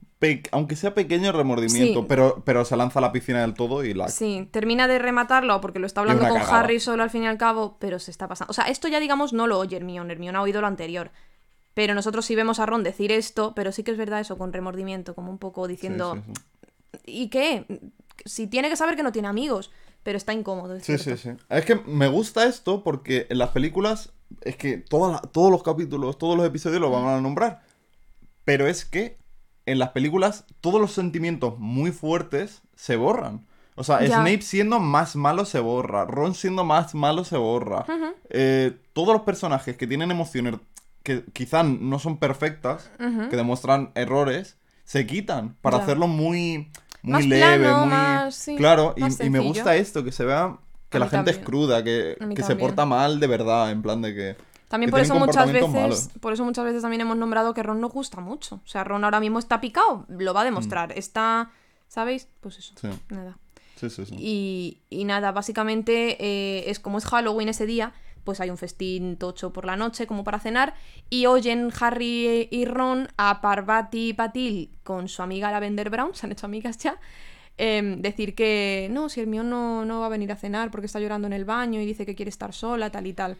Aunque 0.52 0.76
sea 0.76 0.94
pequeño 0.94 1.30
remordimiento, 1.32 2.00
Sí. 2.00 2.06
pero, 2.08 2.42
pero 2.44 2.64
se 2.64 2.74
lanza 2.76 2.98
a 3.00 3.02
la 3.02 3.12
piscina 3.12 3.42
del 3.42 3.52
todo 3.54 3.84
y 3.84 3.92
la... 3.92 4.08
Sí, 4.08 4.48
termina 4.50 4.88
de 4.88 4.98
rematarlo 4.98 5.60
porque 5.60 5.78
lo 5.78 5.86
está 5.86 6.00
hablando 6.00 6.26
con 6.26 6.38
cagada. 6.38 6.60
Harry 6.60 6.80
solo 6.80 7.02
al 7.02 7.10
fin 7.10 7.24
y 7.24 7.26
al 7.26 7.36
cabo, 7.36 7.76
pero 7.78 7.98
se 7.98 8.10
está 8.10 8.26
pasando. 8.26 8.50
O 8.50 8.54
sea, 8.54 8.64
esto 8.64 8.88
ya 8.88 8.98
digamos 8.98 9.32
no 9.34 9.46
lo 9.46 9.58
oye 9.58 9.76
Hermione, 9.76 10.12
Hermione 10.12 10.38
ha 10.38 10.42
oído 10.42 10.60
lo 10.62 10.66
anterior. 10.66 11.10
Pero 11.74 11.94
nosotros 11.94 12.24
sí 12.24 12.34
vemos 12.34 12.58
a 12.60 12.64
Ron 12.66 12.82
decir 12.82 13.12
esto, 13.12 13.52
pero 13.54 13.70
sí 13.72 13.82
que 13.82 13.90
es 13.90 13.98
verdad 13.98 14.20
eso, 14.20 14.38
con 14.38 14.52
remordimiento, 14.54 15.14
como 15.14 15.30
un 15.30 15.36
poco 15.38 15.68
diciendo, 15.68 16.14
sí, 16.14 16.32
sí. 16.94 17.00
¿y 17.04 17.28
qué? 17.28 17.66
Si 18.24 18.46
tiene 18.46 18.70
que 18.70 18.76
saber 18.76 18.96
que 18.96 19.02
no 19.02 19.12
tiene 19.12 19.28
amigos, 19.28 19.70
pero 20.02 20.16
está 20.16 20.32
incómodo. 20.32 20.74
es 20.76 20.84
Sí, 20.84 20.96
cierto. 20.96 21.20
sí, 21.22 21.30
sí. 21.32 21.36
Es 21.50 21.66
que 21.66 21.74
me 21.74 22.08
gusta 22.08 22.46
esto 22.46 22.82
porque 22.82 23.26
en 23.28 23.36
las 23.36 23.50
películas 23.50 24.14
es 24.40 24.56
que 24.56 24.78
todas 24.78 25.20
todos 25.32 25.50
los 25.50 25.62
capítulos, 25.62 26.16
todos 26.16 26.38
los 26.38 26.46
episodios 26.46 26.80
lo 26.80 26.90
van 26.90 27.04
a 27.06 27.20
nombrar. 27.20 27.60
Pero 28.44 28.66
es 28.66 28.86
que 28.86 29.18
en 29.66 29.78
las 29.78 29.90
películas 29.90 30.44
todos 30.60 30.80
los 30.80 30.92
sentimientos 30.92 31.58
muy 31.58 31.90
fuertes 31.92 32.62
se 32.74 32.96
borran. 32.96 33.46
O 33.74 33.84
sea, 33.84 34.00
Ya. 34.00 34.16
Snape 34.22 34.40
siendo 34.42 34.78
más 34.80 35.16
malo 35.16 35.44
se 35.44 35.60
borra, 35.60 36.04
Ron 36.06 36.34
siendo 36.34 36.64
más 36.64 36.94
malo 36.94 37.24
se 37.24 37.36
borra. 37.36 37.84
Eh, 38.30 38.78
todos 38.94 39.12
los 39.12 39.22
personajes 39.22 39.76
que 39.76 39.86
tienen 39.86 40.10
emociones 40.10 40.54
que 41.02 41.24
quizás 41.32 41.64
no 41.66 41.98
son 41.98 42.16
perfectas, 42.18 42.90
que 42.98 43.36
demuestran 43.36 43.92
errores, 43.94 44.56
se 44.84 45.06
quitan 45.06 45.56
para 45.60 45.76
Ya. 45.78 45.82
hacerlo 45.84 46.06
muy, 46.08 46.70
muy 47.02 47.12
Más 47.12 47.26
leve, 47.26 47.58
plano, 47.64 47.80
muy... 47.86 47.88
más- 47.90 48.34
sí, 48.34 48.56
claro, 48.56 48.94
y, 48.96 49.00
más 49.02 49.20
y 49.20 49.30
me 49.30 49.38
gusta 49.40 49.76
esto, 49.76 50.02
que 50.02 50.10
se 50.10 50.24
vea 50.24 50.56
que 50.88 50.98
la 50.98 51.08
gente 51.08 51.30
es 51.32 51.38
cruda, 51.38 51.84
que, 51.84 52.16
se 52.44 52.56
porta 52.56 52.86
mal 52.86 53.20
de 53.20 53.26
verdad, 53.26 53.70
en 53.70 53.82
plan 53.82 54.00
de 54.02 54.14
que... 54.14 54.36
También 54.68 54.90
por 54.90 55.00
eso 55.00 55.14
muchas 55.14 55.52
veces, 55.52 55.70
malos. 55.70 56.10
por 56.20 56.32
eso 56.32 56.44
muchas 56.44 56.64
veces 56.64 56.82
también 56.82 57.00
hemos 57.00 57.16
nombrado 57.16 57.54
que 57.54 57.62
Ron 57.62 57.80
nos 57.80 57.92
gusta 57.92 58.20
mucho. 58.20 58.56
O 58.56 58.66
sea, 58.66 58.82
Ron 58.82 59.04
ahora 59.04 59.20
mismo 59.20 59.38
está 59.38 59.60
picado, 59.60 60.06
lo 60.08 60.34
va 60.34 60.40
a 60.40 60.44
demostrar. 60.44 60.92
Está, 60.92 61.50
¿sabéis? 61.88 62.28
Pues 62.40 62.58
eso. 62.58 62.74
Mm. 62.74 62.92
Sí, 62.92 62.98
Nada. 63.10 63.38
sí, 63.76 63.90
sí. 63.90 64.06
sí. 64.06 64.14
Y, 64.18 64.82
y 64.90 65.04
nada, 65.04 65.30
básicamente 65.30 66.16
eh, 66.18 66.68
es 66.68 66.80
como 66.80 66.98
es 66.98 67.04
Halloween 67.04 67.48
ese 67.48 67.64
día, 67.66 67.92
pues 68.26 68.40
hay 68.40 68.50
un 68.50 68.58
festín 68.58 69.16
tocho 69.16 69.52
por 69.52 69.64
la 69.64 69.76
noche 69.76 70.06
como 70.06 70.24
para 70.24 70.40
cenar 70.40 70.74
y 71.08 71.26
oyen 71.26 71.70
Harry 71.80 72.48
y 72.50 72.64
Ron 72.64 73.08
a 73.16 73.40
Parvati 73.40 74.12
Patil 74.14 74.76
con 74.82 75.08
su 75.08 75.22
amiga 75.22 75.52
Lavender 75.52 75.88
Brown, 75.90 76.14
se 76.14 76.26
han 76.26 76.32
hecho 76.32 76.46
amigas 76.46 76.76
ya, 76.78 76.98
em, 77.56 78.02
decir 78.02 78.34
que 78.34 78.88
no, 78.90 79.08
si 79.08 79.20
el 79.20 79.28
mío 79.28 79.44
no, 79.44 79.84
no 79.84 80.00
va 80.00 80.06
a 80.06 80.08
venir 80.10 80.32
a 80.32 80.36
cenar 80.36 80.72
porque 80.72 80.86
está 80.86 80.98
llorando 80.98 81.28
en 81.28 81.32
el 81.32 81.44
baño 81.44 81.80
y 81.80 81.86
dice 81.86 82.04
que 82.04 82.16
quiere 82.16 82.30
estar 82.30 82.52
sola, 82.52 82.90
tal 82.90 83.06
y 83.06 83.12
tal. 83.12 83.38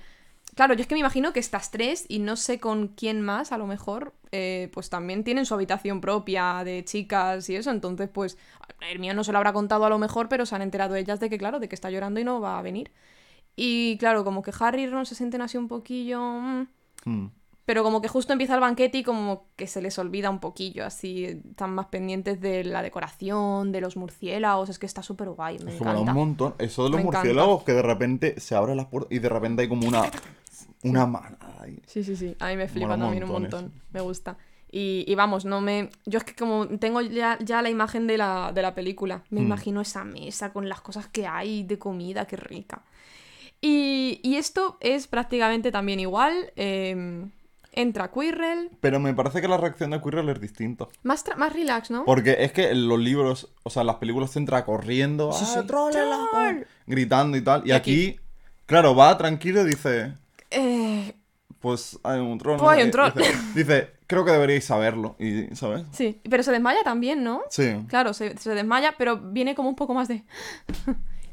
Claro, 0.56 0.74
yo 0.74 0.80
es 0.80 0.86
que 0.88 0.94
me 0.96 1.00
imagino 1.00 1.32
que 1.32 1.38
estas 1.38 1.70
tres, 1.70 2.06
y 2.08 2.18
no 2.18 2.34
sé 2.34 2.58
con 2.58 2.88
quién 2.88 3.20
más, 3.20 3.52
a 3.52 3.58
lo 3.58 3.66
mejor, 3.66 4.14
eh, 4.32 4.70
pues 4.72 4.90
también 4.90 5.22
tienen 5.22 5.46
su 5.46 5.54
habitación 5.54 6.00
propia 6.00 6.62
de 6.64 6.82
chicas 6.84 7.48
y 7.50 7.54
eso. 7.56 7.70
Entonces, 7.70 8.08
pues, 8.08 8.36
el 8.90 8.98
mío 8.98 9.12
no 9.14 9.22
se 9.22 9.32
lo 9.32 9.38
habrá 9.38 9.52
contado 9.52 9.84
a 9.84 9.90
lo 9.90 9.98
mejor, 9.98 10.28
pero 10.28 10.46
se 10.46 10.54
han 10.56 10.62
enterado 10.62 10.96
ellas 10.96 11.20
de 11.20 11.28
que, 11.30 11.38
claro, 11.38 11.60
de 11.60 11.68
que 11.68 11.74
está 11.76 11.90
llorando 11.90 12.18
y 12.20 12.24
no 12.24 12.40
va 12.40 12.58
a 12.58 12.62
venir. 12.62 12.90
Y 13.54 13.96
claro, 13.98 14.24
como 14.24 14.42
que 14.42 14.52
Harry 14.58 14.82
y 14.84 14.86
Ron 14.88 15.06
se 15.06 15.14
sienten 15.14 15.42
así 15.42 15.56
un 15.58 15.68
poquillo. 15.68 16.20
mm, 16.22 16.66
Mm. 17.04 17.26
pero 17.66 17.82
como 17.84 18.00
que 18.00 18.08
justo 18.08 18.32
empieza 18.32 18.54
el 18.54 18.60
banquete 18.60 18.98
y 18.98 19.02
como 19.04 19.46
que 19.56 19.66
se 19.66 19.80
les 19.82 19.98
olvida 19.98 20.30
un 20.30 20.38
poquillo, 20.40 20.84
así 20.86 21.24
están 21.24 21.74
más 21.74 21.86
pendientes 21.86 22.40
de 22.40 22.64
la 22.64 22.80
decoración, 22.82 23.72
de 23.72 23.80
los 23.80 23.96
murciélagos, 23.96 24.68
es 24.70 24.78
que 24.78 24.86
está 24.86 25.02
súper 25.02 25.28
guay, 25.30 25.58
me 25.60 25.72
Es 25.74 25.80
encanta. 25.80 26.00
un 26.00 26.12
montón. 26.14 26.54
Eso 26.58 26.84
de 26.84 26.90
los 26.90 26.96
Me 26.96 27.02
encanta. 27.02 27.18
murciélagos 27.18 27.62
que 27.64 27.72
de 27.72 27.82
repente 27.82 28.40
se 28.40 28.54
abren 28.56 28.76
las 28.76 28.86
puertas 28.86 29.12
y 29.12 29.18
de 29.18 29.28
repente 29.28 29.62
hay 29.62 29.68
como 29.68 29.86
una... 29.88 30.02
Una 30.82 31.06
manada. 31.06 31.66
Sí, 31.86 32.04
sí, 32.04 32.16
sí, 32.16 32.36
a 32.38 32.48
mí 32.48 32.56
me 32.56 32.68
flipa 32.68 32.96
también 32.98 33.24
un 33.24 33.30
montón 33.30 33.72
me 33.92 34.00
gusta. 34.00 34.36
Y, 34.70 35.04
y 35.06 35.14
vamos, 35.14 35.44
no 35.44 35.60
me... 35.60 35.90
Yo 36.04 36.18
es 36.18 36.24
que 36.24 36.34
como 36.34 36.66
tengo 36.66 37.00
ya, 37.00 37.38
ya 37.40 37.62
la 37.62 37.70
imagen 37.70 38.06
de 38.06 38.18
la, 38.18 38.52
de 38.52 38.62
la 38.62 38.74
película, 38.74 39.22
me 39.30 39.40
Mm. 39.40 39.44
imagino 39.44 39.80
esa 39.80 40.04
mesa 40.04 40.52
con 40.52 40.68
las 40.68 40.80
cosas 40.80 41.06
que 41.08 41.26
hay 41.26 41.62
de 41.62 41.78
comida, 41.78 42.26
qué 42.26 42.36
rica. 42.36 42.82
Y, 43.60 44.20
y 44.22 44.36
esto 44.36 44.76
es 44.80 45.06
prácticamente 45.06 45.70
también 45.72 46.00
igual. 46.00 46.52
eh, 46.56 47.24
entra 47.72 48.10
Quirrell, 48.10 48.70
Pero 48.80 48.98
me 49.00 49.12
parece 49.12 49.42
que 49.42 49.48
la 49.48 49.58
reacción 49.58 49.90
de 49.90 50.00
Quirrell 50.00 50.28
es 50.30 50.40
distinta. 50.40 50.86
más, 51.02 51.22
más 51.36 51.52
relax, 51.52 51.90
¿no? 51.90 52.04
Porque 52.06 52.36
es 52.40 52.50
que 52.52 52.70
en 52.70 52.88
los 52.88 52.98
libros, 52.98 53.52
o 53.64 53.70
sea, 53.70 53.82
en 53.82 53.86
las 53.88 53.96
películas 53.96 54.30
se 54.30 54.38
entra 54.38 54.64
corriendo, 54.64 55.30
Sí, 55.32 55.44
¡ah, 55.46 56.54
gritando 56.86 57.36
y 57.36 57.42
tal. 57.42 57.62
Y, 57.66 57.68
Y 57.68 57.72
aquí, 57.72 58.08
aquí- 58.10 58.20
claro, 58.64 58.94
va 58.96 59.16
tranquilo 59.18 59.60
y 59.60 59.66
dice, 59.66 60.14
Eh, 60.50 61.12
pues 61.60 61.98
hay 62.02 62.20
un 62.20 62.38
troll. 62.38 62.58
Pues 62.58 62.76
hay 62.76 62.82
un 62.82 62.88
Y 62.88 62.92
troll. 62.92 63.12
Dice, 63.14 63.32
dice, 63.54 63.90
creo 64.06 64.24
que 64.24 64.30
deberíais 64.32 64.64
saberlo. 64.64 65.16
Y, 65.18 65.54
¿sabes? 65.56 65.84
sí, 65.92 66.20
pero 66.28 66.42
se 66.42 66.52
desmaya 66.52 66.82
también, 66.84 67.24
¿no? 67.24 67.42
Sí. 67.50 67.76
Claro, 67.88 68.12
se, 68.14 68.36
se 68.38 68.50
desmaya, 68.54 68.94
pero 68.98 69.16
viene 69.18 69.54
como 69.54 69.68
un 69.68 69.76
poco 69.76 69.94
más 69.94 70.08
de... 70.08 70.24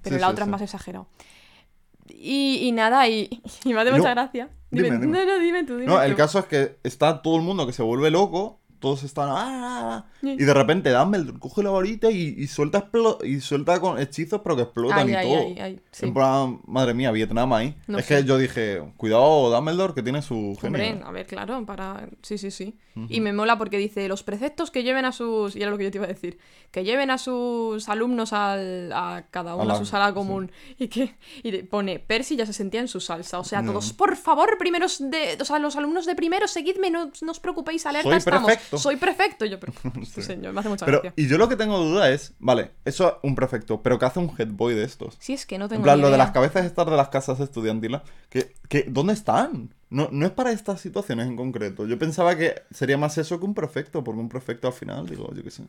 pero 0.02 0.16
Sí, 0.16 0.20
la 0.22 0.28
sí, 0.28 0.32
otra 0.32 0.46
sí. 0.46 0.50
es 0.50 0.52
más 0.52 0.62
exagerado. 0.62 1.08
Y, 2.10 2.60
y 2.64 2.72
nada, 2.72 3.08
y, 3.08 3.42
y 3.64 3.74
me 3.74 3.80
hace 3.82 3.92
No. 3.92 3.98
mucha 3.98 4.10
gracia. 4.12 4.50
Dime, 4.72 4.90
Dime, 4.92 5.00
dime. 5.06 5.18
No, 5.20 5.26
no, 5.26 5.40
dime 5.40 5.64
tú, 5.64 5.74
dime 5.78 5.86
No, 5.86 6.02
el 6.02 6.16
caso 6.16 6.40
es 6.40 6.46
que 6.46 6.78
está 6.84 7.22
todo 7.22 7.36
el 7.38 7.44
mundo 7.44 7.66
que 7.68 7.74
se 7.74 7.84
vuelve 7.84 8.10
loco, 8.12 8.60
todos 8.84 9.04
están... 9.04 9.30
"Ah, 9.30 9.36
ah, 9.38 10.06
ah". 10.06 10.06
Y 10.22 10.44
de 10.44 10.54
repente 10.54 10.92
Dumbledore 10.92 11.40
coge 11.40 11.64
la 11.64 11.70
varita 11.72 12.12
y, 12.12 12.36
y 12.38 12.48
suelta 12.48 12.90
explo- 12.92 13.18
y 13.26 13.40
suelta 13.40 13.80
con 13.80 13.98
hechizos 14.00 14.42
pero 14.44 14.56
que 14.58 14.62
explotan 14.64 15.08
Ay, 15.08 15.12
y 15.12 15.16
ay, 15.16 15.28
todo. 15.28 15.38
ay, 15.40 15.60
ay, 15.60 15.80
sí. 15.92 16.06
En 16.06 16.14
plan, 16.14 16.60
madre 16.68 16.94
mía, 16.94 17.12
Vietnam 17.12 17.52
ahí. 17.54 17.76
No 17.88 17.98
es 17.98 18.06
sé. 18.06 18.18
que 18.18 18.24
yo 18.26 18.38
dije, 18.38 18.84
cuidado 18.98 19.50
Dumbledore 19.50 19.94
que 19.94 20.04
tiene 20.04 20.22
su 20.22 20.58
genio. 20.62 20.80
Hombre, 20.84 21.02
a 21.04 21.12
ver, 21.12 21.26
claro, 21.26 21.66
para... 21.66 22.08
Sí, 22.22 22.38
sí, 22.38 22.52
sí. 22.52 22.78
Y 23.10 23.22
me 23.22 23.34
mola 23.34 23.58
porque 23.58 23.78
dice, 23.80 24.08
los 24.08 24.22
preceptos 24.22 24.70
que 24.70 24.84
lleven 24.84 25.06
a 25.06 25.12
sus... 25.12 25.56
Y 25.56 25.62
era 25.64 25.72
lo 25.72 25.80
que 25.80 25.86
yo 25.86 25.92
te 25.92 25.98
iba 25.98 26.06
a 26.06 26.10
decir. 26.10 26.38
Que 26.70 26.84
lleven 26.84 27.10
a 27.10 27.18
sus 27.18 27.90
alumnos 27.90 28.34
al- 28.34 28.92
a 28.94 29.26
cada 29.32 29.56
uno 29.56 29.64
a, 29.64 29.66
la- 29.74 29.76
su 29.78 29.86
sala 29.88 30.14
común. 30.14 30.52
Y 30.78 30.90
que 30.90 31.16
y 31.42 31.64
pone, 31.64 31.98
Percy 32.00 32.36
ya 32.36 32.46
se 32.46 32.54
sentía 32.54 32.82
en 32.82 32.88
su 32.88 33.00
salsa. 33.00 33.40
O 33.40 33.44
sea, 33.44 33.62
No. 33.64 33.72
todos, 33.72 33.94
por 33.94 34.16
favor, 34.16 34.58
primeros 34.60 35.00
de... 35.00 35.38
O 35.42 35.46
sea, 35.46 35.58
los 35.60 35.76
alumnos 35.76 36.06
de 36.06 36.14
primero, 36.16 36.48
seguidme, 36.48 36.92
no, 36.92 37.10
no 37.22 37.32
os 37.32 37.40
preocupéis, 37.40 37.86
alerta 37.88 38.10
Soy 38.10 38.18
estamos. 38.20 38.52
Soy 38.78 38.96
prefecto. 38.98 39.46
Yo, 39.46 39.60
pero... 39.60 39.74
Sí, 40.04 40.06
Sí. 40.06 40.22
señor, 40.24 40.54
me 40.54 40.60
hace 40.60 40.70
mucha 40.70 40.86
Pero, 40.86 41.02
gracia. 41.02 41.14
y 41.24 41.28
yo 41.28 41.38
lo 41.38 41.48
que 41.50 41.56
tengo 41.56 41.78
duda 41.80 42.10
es, 42.10 42.34
vale, 42.40 42.72
eso 42.86 43.08
es 43.10 43.14
un 43.24 43.36
prefecto, 43.36 43.82
pero 43.82 44.00
¿qué 44.00 44.06
hace 44.06 44.20
un 44.20 44.32
headboy 44.38 44.74
de 44.74 44.84
estos? 44.84 45.16
Si 45.20 45.34
es 45.34 45.46
que 45.46 45.58
no 45.58 45.68
tengo 45.70 45.80
En 45.80 45.84
plan, 45.84 46.02
lo 46.02 46.10
de 46.10 46.18
las 46.18 46.32
cabezas 46.32 46.66
estas 46.66 46.86
de 46.86 46.98
las 46.98 47.10
casas 47.10 47.40
estudiantiles, 47.40 48.02
que, 48.30 48.54
que, 48.70 48.86
¿dónde 48.88 49.14
están? 49.14 49.74
No, 49.90 50.10
no 50.12 50.26
es 50.26 50.32
para 50.32 50.52
estas 50.52 50.82
situaciones 50.82 51.28
en 51.28 51.36
concreto. 51.36 51.86
Yo 51.86 52.00
pensaba 52.00 52.36
que 52.36 52.64
sería 52.72 52.98
más 52.98 53.18
eso 53.18 53.40
que 53.40 53.46
un 53.46 53.54
prefecto, 53.54 54.04
porque 54.04 54.20
un 54.20 54.30
prefecto 54.30 54.68
al 54.68 54.74
final, 54.74 55.08
digo, 55.08 55.32
yo 55.34 55.44
qué 55.44 55.52
sé. 55.52 55.64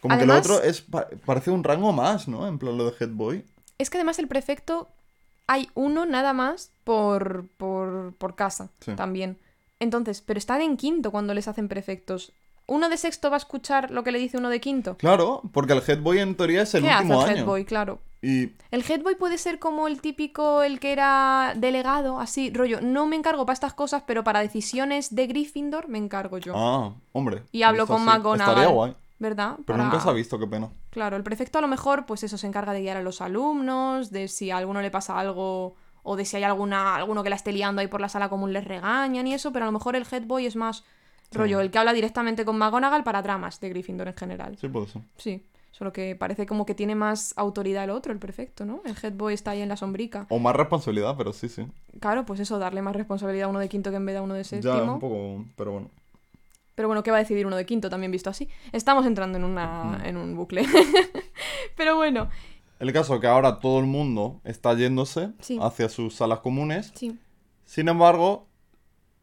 Como 0.00 0.14
Además- 0.14 0.42
que 0.42 0.48
lo 0.48 0.54
otro 0.56 0.66
es 0.68 0.80
pa- 0.82 1.08
parece 1.24 1.50
un 1.50 1.64
rango 1.64 1.92
más, 1.92 2.28
¿no? 2.28 2.46
En 2.46 2.58
plan, 2.58 2.76
lo 2.78 2.90
de 2.90 2.96
headboy. 2.98 3.44
Es 3.78 3.90
que 3.90 3.98
además 3.98 4.18
el 4.18 4.28
prefecto 4.28 4.88
hay 5.46 5.68
uno 5.74 6.06
nada 6.06 6.32
más 6.32 6.70
por, 6.84 7.46
por, 7.56 8.14
por 8.18 8.34
casa 8.34 8.70
Sí. 8.80 8.92
también. 8.94 9.38
Entonces, 9.80 10.22
pero 10.22 10.38
están 10.38 10.60
en 10.62 10.76
quinto 10.76 11.10
cuando 11.10 11.34
les 11.34 11.48
hacen 11.48 11.68
prefectos. 11.68 12.32
¿Uno 12.68 12.88
de 12.88 12.96
sexto 12.96 13.30
va 13.30 13.36
a 13.36 13.38
escuchar 13.38 13.90
lo 13.92 14.02
que 14.02 14.10
le 14.10 14.18
dice 14.18 14.38
uno 14.38 14.48
de 14.48 14.60
quinto? 14.60 14.96
Claro, 14.96 15.42
porque 15.52 15.72
el 15.74 15.82
headboy 15.86 16.18
en 16.18 16.34
teoría 16.34 16.62
es 16.62 16.74
el 16.74 16.82
¿Qué 16.82 16.90
hace 16.90 17.02
último 17.04 17.22
el 17.24 17.30
año. 17.30 17.38
headboy? 17.42 17.64
Claro. 17.64 18.00
Y 18.22 18.52
El 18.72 18.82
headboy 18.88 19.14
puede 19.14 19.38
ser 19.38 19.60
como 19.60 19.86
el 19.86 20.00
típico, 20.00 20.62
el 20.64 20.80
que 20.80 20.90
era 20.92 21.52
delegado, 21.56 22.18
así, 22.18 22.50
rollo. 22.52 22.80
No 22.80 23.06
me 23.06 23.14
encargo 23.14 23.46
para 23.46 23.54
estas 23.54 23.74
cosas, 23.74 24.02
pero 24.04 24.24
para 24.24 24.40
decisiones 24.40 25.14
de 25.14 25.26
Gryffindor 25.28 25.86
me 25.88 25.98
encargo 25.98 26.38
yo. 26.38 26.54
Ah, 26.56 26.92
hombre. 27.12 27.44
y 27.52 27.62
hablo 27.62 27.86
con 27.86 27.98
sí, 28.00 28.04
McGonagall. 28.06 28.50
Estaría 28.50 28.68
guay. 28.74 28.96
¿Verdad? 29.18 29.52
Pero 29.64 29.78
Para- 29.78 29.84
nunca 29.84 30.00
se 30.00 30.08
ha 30.10 30.12
visto, 30.12 30.38
qué 30.38 30.46
pena. 30.46 30.70
Claro, 30.90 31.16
el 31.16 31.22
prefecto 31.22 31.58
a 31.58 31.62
lo 31.62 31.68
mejor, 31.68 32.04
pues 32.04 32.22
eso, 32.24 32.36
se 32.36 32.46
encarga 32.48 32.72
de 32.72 32.80
guiar 32.80 32.96
a 32.96 33.02
los 33.02 33.20
alumnos, 33.20 34.10
de 34.10 34.26
si 34.28 34.50
a 34.50 34.56
alguno 34.56 34.82
le 34.82 34.90
pasa 34.90 35.18
algo, 35.18 35.76
o 36.08 36.14
de 36.14 36.24
si 36.24 36.36
hay 36.36 36.44
alguna, 36.44 36.94
alguno 36.94 37.24
que 37.24 37.30
la 37.30 37.36
esté 37.36 37.50
liando 37.50 37.80
ahí 37.80 37.88
por 37.88 38.00
la 38.00 38.08
sala 38.08 38.28
común 38.28 38.52
les 38.52 38.64
regañan 38.64 39.26
y 39.26 39.34
eso, 39.34 39.52
pero 39.52 39.64
a 39.64 39.66
lo 39.66 39.72
mejor 39.72 39.96
el 39.96 40.06
headboy 40.10 40.46
es 40.46 40.54
más 40.54 40.84
rollo, 41.32 41.58
el 41.60 41.72
que 41.72 41.78
habla 41.78 41.92
directamente 41.92 42.44
con 42.44 42.56
McGonagall 42.56 43.02
para 43.02 43.22
tramas 43.24 43.58
de 43.60 43.68
Gryffindor 43.70 44.06
en 44.06 44.14
general. 44.14 44.56
Sí, 44.60 44.68
puede 44.68 44.86
ser. 44.86 45.02
Sí, 45.16 45.42
solo 45.72 45.92
que 45.92 46.14
parece 46.14 46.46
como 46.46 46.64
que 46.64 46.76
tiene 46.76 46.94
más 46.94 47.34
autoridad 47.36 47.82
el 47.82 47.90
otro, 47.90 48.12
el 48.12 48.20
prefecto, 48.20 48.64
¿no? 48.64 48.82
El 48.84 48.94
headboy 49.02 49.34
está 49.34 49.50
ahí 49.50 49.62
en 49.62 49.68
la 49.68 49.76
sombrica. 49.76 50.26
O 50.28 50.38
más 50.38 50.54
responsabilidad, 50.54 51.16
pero 51.18 51.32
sí, 51.32 51.48
sí. 51.48 51.66
Claro, 51.98 52.24
pues 52.24 52.38
eso, 52.38 52.60
darle 52.60 52.82
más 52.82 52.94
responsabilidad 52.94 53.46
a 53.46 53.50
uno 53.50 53.58
de 53.58 53.68
quinto 53.68 53.90
que 53.90 53.96
en 53.96 54.06
vez 54.06 54.14
de 54.14 54.18
a 54.20 54.22
uno 54.22 54.34
de 54.34 54.44
Ya, 54.44 54.48
séptimo. 54.48 54.94
un 54.94 55.00
poco, 55.00 55.44
pero 55.56 55.72
bueno. 55.72 55.90
Pero 56.76 56.86
bueno, 56.88 57.02
¿qué 57.02 57.10
va 57.10 57.16
a 57.16 57.20
decidir 57.20 57.46
uno 57.46 57.56
de 57.56 57.66
quinto 57.66 57.90
también 57.90 58.12
visto 58.12 58.30
así? 58.30 58.48
Estamos 58.70 59.04
entrando 59.06 59.38
en, 59.38 59.44
una, 59.44 60.00
en 60.04 60.16
un 60.16 60.36
bucle. 60.36 60.64
pero 61.76 61.96
bueno, 61.96 62.28
El 62.78 62.92
caso 62.92 63.18
que 63.20 63.26
ahora 63.26 63.60
todo 63.60 63.78
el 63.80 63.86
mundo 63.86 64.40
está 64.44 64.74
yéndose 64.74 65.30
Sí. 65.40 65.58
hacia 65.60 65.88
sus 65.88 66.14
salas 66.14 66.40
comunes. 66.40 66.92
sí. 66.94 67.18
Sin 67.64 67.88
embargo, 67.88 68.46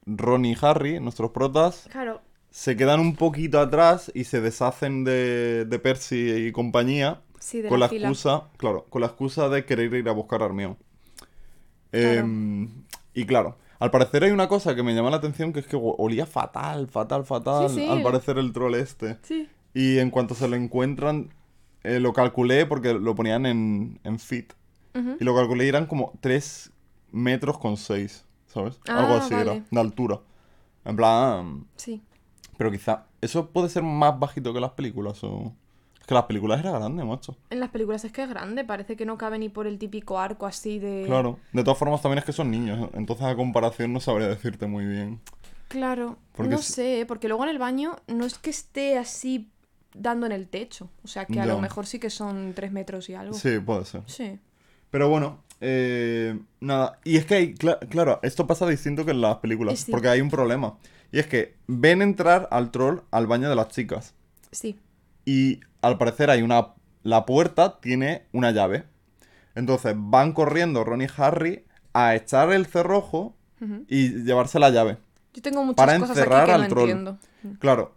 Ron 0.06 0.44
y 0.44 0.54
Harry, 0.62 1.00
nuestros 1.00 1.32
protas, 1.32 1.88
Claro, 1.90 2.20
se 2.50 2.76
quedan 2.76 3.00
un 3.00 3.16
poquito 3.16 3.60
atrás 3.60 4.12
y 4.14 4.26
se 4.26 4.42
deshacen 4.42 5.06
de, 5.06 5.64
de 5.66 5.80
Percy 5.80 6.48
y 6.48 6.52
compañía 6.52 7.22
sí, 7.40 7.62
de 7.62 7.70
con 7.70 7.80
la, 7.80 7.86
excusa, 7.86 8.50
claro, 8.58 8.86
con 8.90 9.00
la 9.02 9.08
excusa 9.08 9.48
de 9.48 9.64
querer 9.66 9.94
ir 9.94 10.10
a 10.10 10.12
buscar 10.12 10.42
a 10.42 10.46
Hermione. 10.48 10.76
Claro. 11.92 12.20
Em, 12.20 12.84
y 13.14 13.26
claro, 13.26 13.58
al 13.80 13.92
parecer 13.92 14.24
hay 14.24 14.32
una 14.32 14.48
cosa 14.48 14.76
que 14.76 14.84
me 14.84 14.94
llama 14.94 15.10
la 15.10 15.18
atención 15.18 15.54
que 15.54 15.60
es 15.62 15.68
que 15.68 15.78
olía 15.80 16.26
fatal, 16.26 16.88
fatal, 16.88 17.24
fatal. 17.26 17.72
Al 17.90 18.02
parecer 18.04 18.38
el 18.38 18.52
troll 18.52 18.76
este. 18.76 19.20
Sí. 19.24 19.48
Y 19.74 20.00
en 20.00 20.10
cuanto 20.10 20.36
se 20.36 20.48
lo 20.48 20.56
encuentran, 20.56 21.30
eh, 21.84 22.00
lo 22.00 22.14
calculé 22.14 22.66
porque 22.66 22.94
lo 22.94 23.16
ponían 23.16 23.46
en, 23.46 24.00
en 24.04 24.20
feet. 24.20 24.54
Y 25.20 25.24
lo 25.24 25.36
calculé 25.36 25.66
y 25.66 25.70
eran 25.70 25.88
como 25.88 26.14
3 26.22 26.72
metros 27.12 27.58
con 27.58 27.78
6, 27.78 28.26
¿sabes? 28.46 28.80
Ah, 28.88 29.00
Algo 29.00 29.16
así 29.16 29.34
vale. 29.34 29.52
era, 29.52 29.66
de 29.70 29.80
altura. 29.80 30.20
En 30.86 30.96
plan... 30.96 31.66
Sí. 31.78 32.02
Pero 32.58 32.70
quizá... 32.72 33.06
¿Eso 33.20 33.50
puede 33.50 33.70
ser 33.70 33.82
más 33.82 34.20
bajito 34.20 34.54
que 34.54 34.60
las 34.60 34.72
películas 34.72 35.24
o...? 35.24 35.52
Es 36.00 36.06
que 36.06 36.14
las 36.14 36.26
películas 36.26 36.60
eran 36.60 36.74
grandes, 36.74 37.06
macho. 37.06 37.38
En 37.50 37.60
las 37.60 37.70
películas 37.70 38.04
es 38.06 38.12
que 38.12 38.22
es 38.22 38.30
grande, 38.30 38.66
parece 38.66 38.96
que 38.96 39.06
no 39.06 39.18
cabe 39.18 39.40
ni 39.40 39.50
por 39.50 39.66
el 39.66 39.80
típico 39.80 40.20
arco 40.20 40.46
así 40.46 40.78
de... 40.78 41.06
Claro. 41.08 41.40
De 41.54 41.64
todas 41.64 41.80
formas 41.80 42.02
también 42.02 42.20
es 42.20 42.26
que 42.26 42.34
son 42.34 42.52
niños. 42.52 42.90
Entonces 42.94 43.26
a 43.26 43.36
comparación 43.36 43.94
no 43.94 44.00
sabría 44.00 44.28
decirte 44.28 44.68
muy 44.68 44.86
bien. 44.86 45.22
Claro. 45.70 46.18
Porque 46.34 46.52
no 46.52 46.58
sé, 46.60 47.06
porque 47.08 47.28
luego 47.28 47.46
en 47.46 47.50
el 47.50 47.58
baño 47.58 47.96
no 48.08 48.26
es 48.26 48.38
que 48.38 48.50
esté 48.52 48.98
así 48.98 49.50
dando 49.96 50.26
en 50.26 50.32
el 50.32 50.48
techo. 50.48 50.90
O 51.04 51.08
sea 51.08 51.26
que 51.26 51.40
a 51.40 51.46
Ya. 51.46 51.54
lo 51.54 51.60
mejor 51.60 51.86
sí 51.86 52.00
que 52.00 52.10
son 52.10 52.54
tres 52.56 52.72
metros 52.72 53.10
y 53.10 53.16
algo. 53.16 53.34
Sí, 53.34 53.60
puede 53.60 53.86
ser. 53.86 54.02
Sí. 54.08 54.40
Pero 54.90 55.10
bueno, 55.10 55.44
eh, 55.62 56.40
nada. 56.60 57.00
Y 57.04 57.18
es 57.18 57.26
que 57.26 57.36
hay, 57.36 57.54
cla- 57.56 57.80
claro, 57.90 58.20
esto 58.24 58.46
pasa 58.48 58.68
distinto 58.68 59.06
que 59.06 59.12
en 59.12 59.22
las 59.22 59.38
películas. 59.38 59.80
Sí. 59.80 59.92
Porque 59.92 60.08
hay 60.10 60.22
un 60.22 60.30
problema. 60.30 60.78
Y 61.12 61.20
es 61.20 61.28
que 61.28 61.56
ven 61.68 62.02
entrar 62.02 62.48
al 62.52 62.72
troll 62.72 63.00
al 63.12 63.28
baño 63.28 63.50
de 63.50 63.56
las 63.56 63.68
chicas. 63.70 64.14
Sí. 64.52 64.80
Y 65.26 65.60
al 65.82 65.98
parecer 65.98 66.30
hay 66.30 66.42
una... 66.42 66.74
La 67.04 67.26
puerta 67.26 67.80
tiene 67.82 68.26
una 68.32 68.52
llave. 68.52 68.86
Entonces 69.56 69.94
van 69.98 70.32
corriendo 70.34 70.84
Ron 70.84 71.02
y 71.02 71.08
Harry 71.18 71.66
a 71.94 72.16
echar 72.16 72.52
el 72.54 72.66
cerrojo 72.66 73.36
y 73.88 74.24
llevarse 74.24 74.60
la 74.60 74.70
llave. 74.70 74.98
Yo 75.34 75.42
tengo 75.42 75.64
muchas 75.64 75.78
Para 75.86 76.00
cosas 76.00 76.18
encerrar 76.18 76.42
aquí 76.42 76.48
que 76.50 76.54
al 76.56 76.62
no 76.62 76.68
troll. 76.68 76.90
entiendo. 76.90 77.18
Claro. 77.60 77.96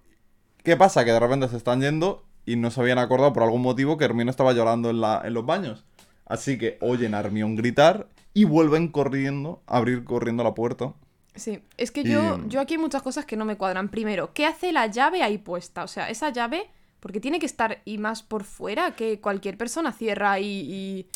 ¿Qué 0.66 0.76
pasa? 0.76 1.04
Que 1.04 1.12
de 1.12 1.20
repente 1.20 1.48
se 1.48 1.56
están 1.56 1.80
yendo 1.80 2.24
y 2.44 2.56
no 2.56 2.70
se 2.72 2.80
habían 2.80 2.98
acordado 2.98 3.32
por 3.32 3.44
algún 3.44 3.62
motivo 3.62 3.96
que 3.96 4.04
Hermione 4.04 4.30
estaba 4.32 4.52
llorando 4.52 4.90
en, 4.90 5.00
la, 5.00 5.22
en 5.24 5.32
los 5.32 5.46
baños. 5.46 5.84
Así 6.26 6.58
que 6.58 6.76
oyen 6.80 7.14
a 7.14 7.20
Hermione 7.20 7.54
gritar 7.56 8.08
y 8.34 8.44
vuelven 8.44 8.88
corriendo, 8.88 9.62
a 9.68 9.76
abrir 9.76 10.02
corriendo 10.04 10.42
la 10.42 10.54
puerta. 10.54 10.92
Sí, 11.36 11.62
es 11.76 11.92
que 11.92 12.00
Y- 12.00 12.10
yo, 12.10 12.40
yo 12.48 12.60
aquí 12.60 12.74
hay 12.74 12.78
muchas 12.78 13.02
cosas 13.02 13.24
que 13.26 13.36
no 13.36 13.44
me 13.44 13.56
cuadran. 13.56 13.88
Primero, 13.90 14.32
¿qué 14.34 14.44
hace 14.44 14.72
la 14.72 14.88
llave 14.88 15.22
ahí 15.22 15.38
puesta? 15.38 15.84
O 15.84 15.88
sea, 15.88 16.10
esa 16.10 16.30
llave, 16.30 16.68
porque 16.98 17.20
tiene 17.20 17.38
que 17.38 17.46
estar 17.46 17.80
y 17.84 17.98
más 17.98 18.24
por 18.24 18.42
fuera 18.42 18.96
que 18.96 19.20
cualquier 19.20 19.56
persona 19.56 19.92
cierra 19.92 20.40
y. 20.40 21.06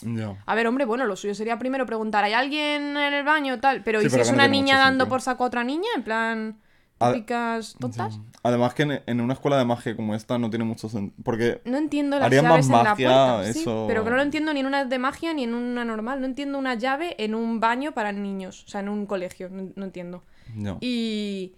A 0.46 0.54
ver, 0.54 0.68
hombre, 0.68 0.84
bueno, 0.84 1.06
lo 1.06 1.16
suyo 1.16 1.34
sería 1.34 1.58
primero 1.58 1.86
preguntar, 1.86 2.22
¿hay 2.22 2.34
alguien 2.34 2.96
en 2.96 3.14
el 3.14 3.24
baño 3.24 3.58
tal? 3.58 3.82
Pero 3.82 4.00
Sí, 4.00 4.06
¿y 4.06 4.10
si 4.10 4.20
es 4.20 4.30
una 4.30 4.46
niña 4.46 4.78
dando 4.78 5.04
sentido. 5.04 5.08
por 5.08 5.22
saco 5.22 5.42
a 5.42 5.46
otra 5.48 5.64
niña? 5.64 5.88
En 5.96 6.04
plan, 6.04 6.60
típicas 7.00 7.76
tontas. 7.78 8.18
Además 8.42 8.72
que 8.74 8.82
en, 8.84 9.02
en 9.06 9.20
una 9.20 9.34
escuela 9.34 9.58
de 9.58 9.64
magia 9.64 9.94
como 9.96 10.14
esta 10.14 10.38
no 10.38 10.48
tiene 10.50 10.64
mucho 10.64 10.88
sentido. 10.88 11.14
Porque 11.24 11.60
No 11.64 11.76
entiendo 11.76 12.18
las 12.18 12.30
llaves 12.30 12.42
más 12.50 12.66
en 12.66 12.72
la 12.72 12.82
magia, 12.90 13.08
puerta. 13.08 13.52
Sí, 13.52 13.60
eso- 13.60 13.84
pero 13.88 14.04
que 14.04 14.10
no 14.10 14.16
lo 14.16 14.22
entiendo 14.22 14.54
ni 14.54 14.60
en 14.60 14.66
una 14.66 14.84
de 14.84 14.98
magia 14.98 15.34
ni 15.34 15.44
en 15.44 15.54
una 15.54 15.84
normal. 15.84 16.20
No 16.20 16.26
entiendo 16.26 16.58
una 16.58 16.74
llave 16.74 17.16
en 17.18 17.34
un 17.34 17.60
baño 17.60 17.92
para 17.92 18.12
niños. 18.12 18.64
O 18.66 18.68
sea, 18.68 18.80
en 18.80 18.88
un 18.88 19.06
colegio. 19.06 19.48
No, 19.50 19.70
no 19.74 19.84
entiendo. 19.84 20.22
no. 20.54 20.78
Y, 20.80 21.54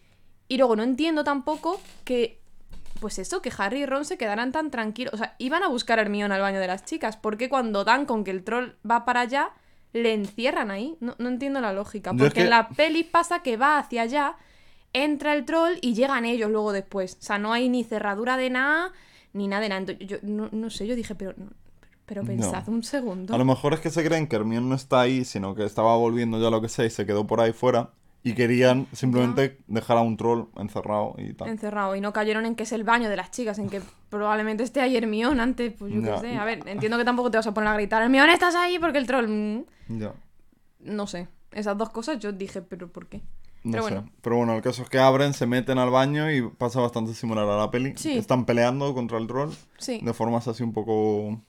y 0.49 0.57
luego 0.57 0.75
no 0.77 0.83
entiendo 0.83 1.23
tampoco 1.25 1.81
que, 2.05 2.41
pues 3.01 3.19
eso, 3.19 3.41
que 3.43 3.53
Harry 3.57 3.83
y 3.83 3.87
Ron 3.87 4.05
se 4.05 4.19
quedaran 4.19 4.51
tan 4.53 4.71
tranquilos. 4.71 5.15
O 5.15 5.17
sea, 5.19 5.35
iban 5.39 5.63
a 5.63 5.69
buscar 5.69 5.99
a 5.99 6.03
Hermione 6.03 6.35
al 6.35 6.41
baño 6.41 6.59
de 6.61 6.67
las 6.67 6.85
chicas. 6.85 7.17
porque 7.17 7.49
cuando 7.49 7.85
dan 7.85 8.07
con 8.07 8.25
que 8.25 8.31
el 8.33 8.43
troll 8.45 8.71
va 8.89 9.05
para 9.05 9.21
allá, 9.21 9.51
le 9.93 10.15
encierran 10.15 10.71
ahí? 10.71 10.97
No, 11.01 11.15
no 11.19 11.29
entiendo 11.29 11.61
la 11.61 11.73
lógica. 11.73 12.11
Es 12.11 12.17
Porque 12.17 12.35
que- 12.35 12.41
en 12.43 12.51
la 12.51 12.69
peli 12.71 13.05
pasa 13.05 13.41
que 13.43 13.57
va 13.57 13.79
hacia 13.79 14.03
allá, 14.03 14.37
entra 14.93 15.35
el 15.35 15.45
troll 15.45 15.75
y 15.81 15.95
llegan 15.95 16.25
ellos 16.25 16.51
luego 16.51 16.73
después. 16.73 17.17
O 17.21 17.23
sea, 17.23 17.39
no 17.39 17.53
hay 17.53 17.69
ni 17.69 17.85
cerradura 17.85 18.37
de 18.37 18.51
nada, 18.51 18.93
ni 19.33 19.49
nada 19.49 19.63
de 19.63 19.69
nada. 19.69 19.79
Entonces, 19.81 20.07
yo 20.07 20.17
no, 20.23 20.49
no 20.53 20.71
sé, 20.71 20.87
yo 20.87 20.95
dije, 20.97 21.15
pero... 21.15 21.35
Pero 22.05 22.23
No. 22.23 22.29
pensad 22.29 22.69
un 22.69 22.83
segundo. 22.83 23.33
A 23.33 23.39
lo 23.39 23.45
mejor 23.45 23.75
es 23.75 23.81
que 23.81 23.89
se 23.89 24.05
creen 24.05 24.27
que 24.27 24.37
Hermione 24.37 24.67
no 24.67 24.75
está 24.75 25.01
ahí, 25.01 25.25
sino 25.25 25.55
que 25.55 25.65
estaba 25.65 25.97
volviendo 25.97 26.41
ya 26.43 26.51
lo 26.51 26.61
que 26.61 26.69
sea 26.69 26.85
y 26.85 26.91
se 26.91 27.07
quedó 27.07 27.27
por 27.27 27.41
ahí 27.41 27.53
fuera. 27.53 27.91
Y 28.25 28.35
querían 28.35 28.87
simplemente 28.93 29.59
dejar 29.67 29.97
a 29.99 30.03
un 30.03 30.17
troll 30.17 30.45
encerrado 30.57 31.15
y 31.19 31.33
tal. 31.33 31.49
encerrado 31.49 31.97
y 31.97 32.01
no 32.01 32.13
cayeron 32.13 32.45
en 32.47 32.55
que 32.55 32.65
es 32.65 32.73
el 32.73 32.85
baño 32.85 33.09
de 33.09 33.17
las 33.17 33.31
chicas, 33.31 33.59
en 33.59 33.69
que 33.71 33.81
probablemente 34.11 34.63
esté 34.63 34.81
ahí 34.81 34.97
Hermione 34.97 35.41
antes, 35.43 35.73
pues 35.79 35.93
yo 35.93 36.03
qué 36.03 36.19
sé. 36.19 36.37
A 36.37 36.45
ver, 36.45 36.61
entiendo 36.69 36.99
que 36.99 37.05
tampoco 37.05 37.31
te 37.31 37.39
vas 37.39 37.47
a 37.47 37.55
poner 37.55 37.69
a 37.69 37.75
gritar, 37.75 38.03
Hermione, 38.03 38.33
estás 38.33 38.55
ahí 38.57 38.79
porque 38.79 38.99
el 38.99 39.07
troll... 39.07 39.27
mm, 39.29 39.65
Ya. 40.01 40.13
No 40.81 41.07
sé, 41.07 41.29
esas 41.53 41.79
dos 41.79 41.91
cosas 41.91 42.19
yo 42.19 42.33
dije, 42.33 42.63
pero 42.63 42.89
¿por 42.93 43.07
qué? 43.07 43.23
No 43.65 43.73
Pero 43.73 43.83
sé. 43.85 43.95
bueno. 43.95 44.11
Pero 44.23 44.37
bueno, 44.37 44.57
el 44.57 44.63
caso 44.63 44.83
es 44.83 44.89
que 44.89 44.99
abren, 44.99 45.35
se 45.35 45.47
meten 45.47 45.79
al 45.79 45.91
baño 45.91 46.31
y 46.33 46.43
pasa 46.49 46.81
bastante 46.81 47.15
similar 47.15 47.49
a 47.49 47.57
la 47.57 47.71
peli. 47.71 47.93
Sí. 47.97 48.13
Están 48.19 48.45
peleando 48.45 48.93
contra 48.95 49.19
el 49.19 49.27
troll 49.29 49.51
Sí, 49.79 50.01
de 50.03 50.13
formas 50.13 50.49
así 50.49 50.63
un 50.65 50.73
poco 50.73 51.41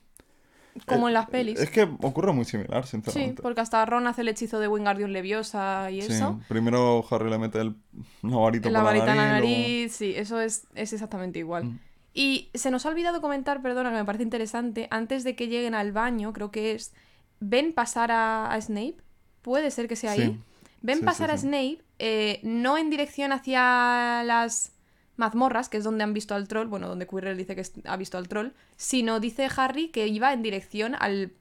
como 0.87 1.07
Eh, 1.07 1.11
en 1.11 1.13
las 1.13 1.27
pelis. 1.29 1.59
Es 1.59 1.69
que 1.69 1.83
ocurre 2.01 2.31
muy 2.33 2.45
similar, 2.45 2.83
Sí, 2.85 2.91
sinceramente. 2.91 3.41
porque 3.41 3.61
hasta 3.61 3.85
Ron 3.85 4.07
hace 4.07 4.21
el 4.21 4.27
hechizo 4.27 4.59
de 4.59 4.67
Wingardium 4.67 5.11
Leviosa 5.11 5.89
y 5.91 6.01
Sí, 6.01 6.13
eso. 6.13 6.39
Primero 6.47 7.03
Harry 7.11 7.29
le 7.29 7.37
mete 7.37 7.59
el, 7.61 7.75
una 8.23 8.37
varita 8.37 8.69
La 8.69 8.79
por 8.79 8.85
varita 8.87 9.11
en 9.11 9.17
la 9.17 9.25
nariz, 9.27 9.41
luego- 9.49 9.61
nariz, 9.61 9.95
sí, 9.95 10.13
eso 10.15 10.39
es, 10.41 10.67
es 10.75 10.93
exactamente 10.93 11.39
igual. 11.39 11.65
Mm. 11.65 11.79
Y 12.15 12.49
se 12.53 12.69
nos 12.71 12.85
ha 12.85 12.89
olvidado 12.89 13.21
comentar, 13.21 13.61
perdona, 13.63 13.89
que 13.89 13.95
me 13.97 14.05
parece 14.05 14.23
interesante, 14.23 14.87
antes 14.91 15.23
de 15.23 15.35
que 15.35 15.47
lleguen 15.47 15.73
al 15.73 15.91
baño, 15.93 16.31
creo 16.33 16.51
que 16.51 16.73
es, 16.73 16.93
ven 17.39 17.73
pasar 17.73 18.11
a, 18.11 18.51
a 18.51 18.61
Snape, 18.61 18.97
puede 19.41 19.71
ser 19.71 19.87
que 19.87 19.95
sea 19.95 20.13
Sí. 20.15 20.21
ahí, 20.21 20.39
ven 20.81 20.99
Sí, 20.99 21.05
pasar 21.05 21.29
sí, 21.29 21.33
a 21.35 21.37
sí. 21.37 21.47
Snape, 21.47 21.79
eh, 22.05 22.41
no 22.43 22.77
en 22.77 22.89
dirección 22.89 23.31
hacia 23.31 24.23
las 24.25 24.73
mazmorras, 25.15 25.69
que 25.69 25.77
es 25.77 25.85
donde 25.85 26.03
han 26.03 26.13
visto 26.13 26.35
al 26.35 26.49
troll, 26.49 26.67
bueno, 26.67 26.89
donde 26.89 27.07
Quirrell 27.07 27.37
dice 27.37 27.55
que 27.55 27.63
ha 27.85 27.95
visto 27.95 28.17
al 28.17 28.27
troll, 28.27 28.49
sino 28.75 29.21
dice 29.21 29.47
Harry 29.55 29.87
que 29.87 30.07
iba 30.07 30.33
en 30.33 30.41
dirección 30.41 30.95
al 30.99 31.31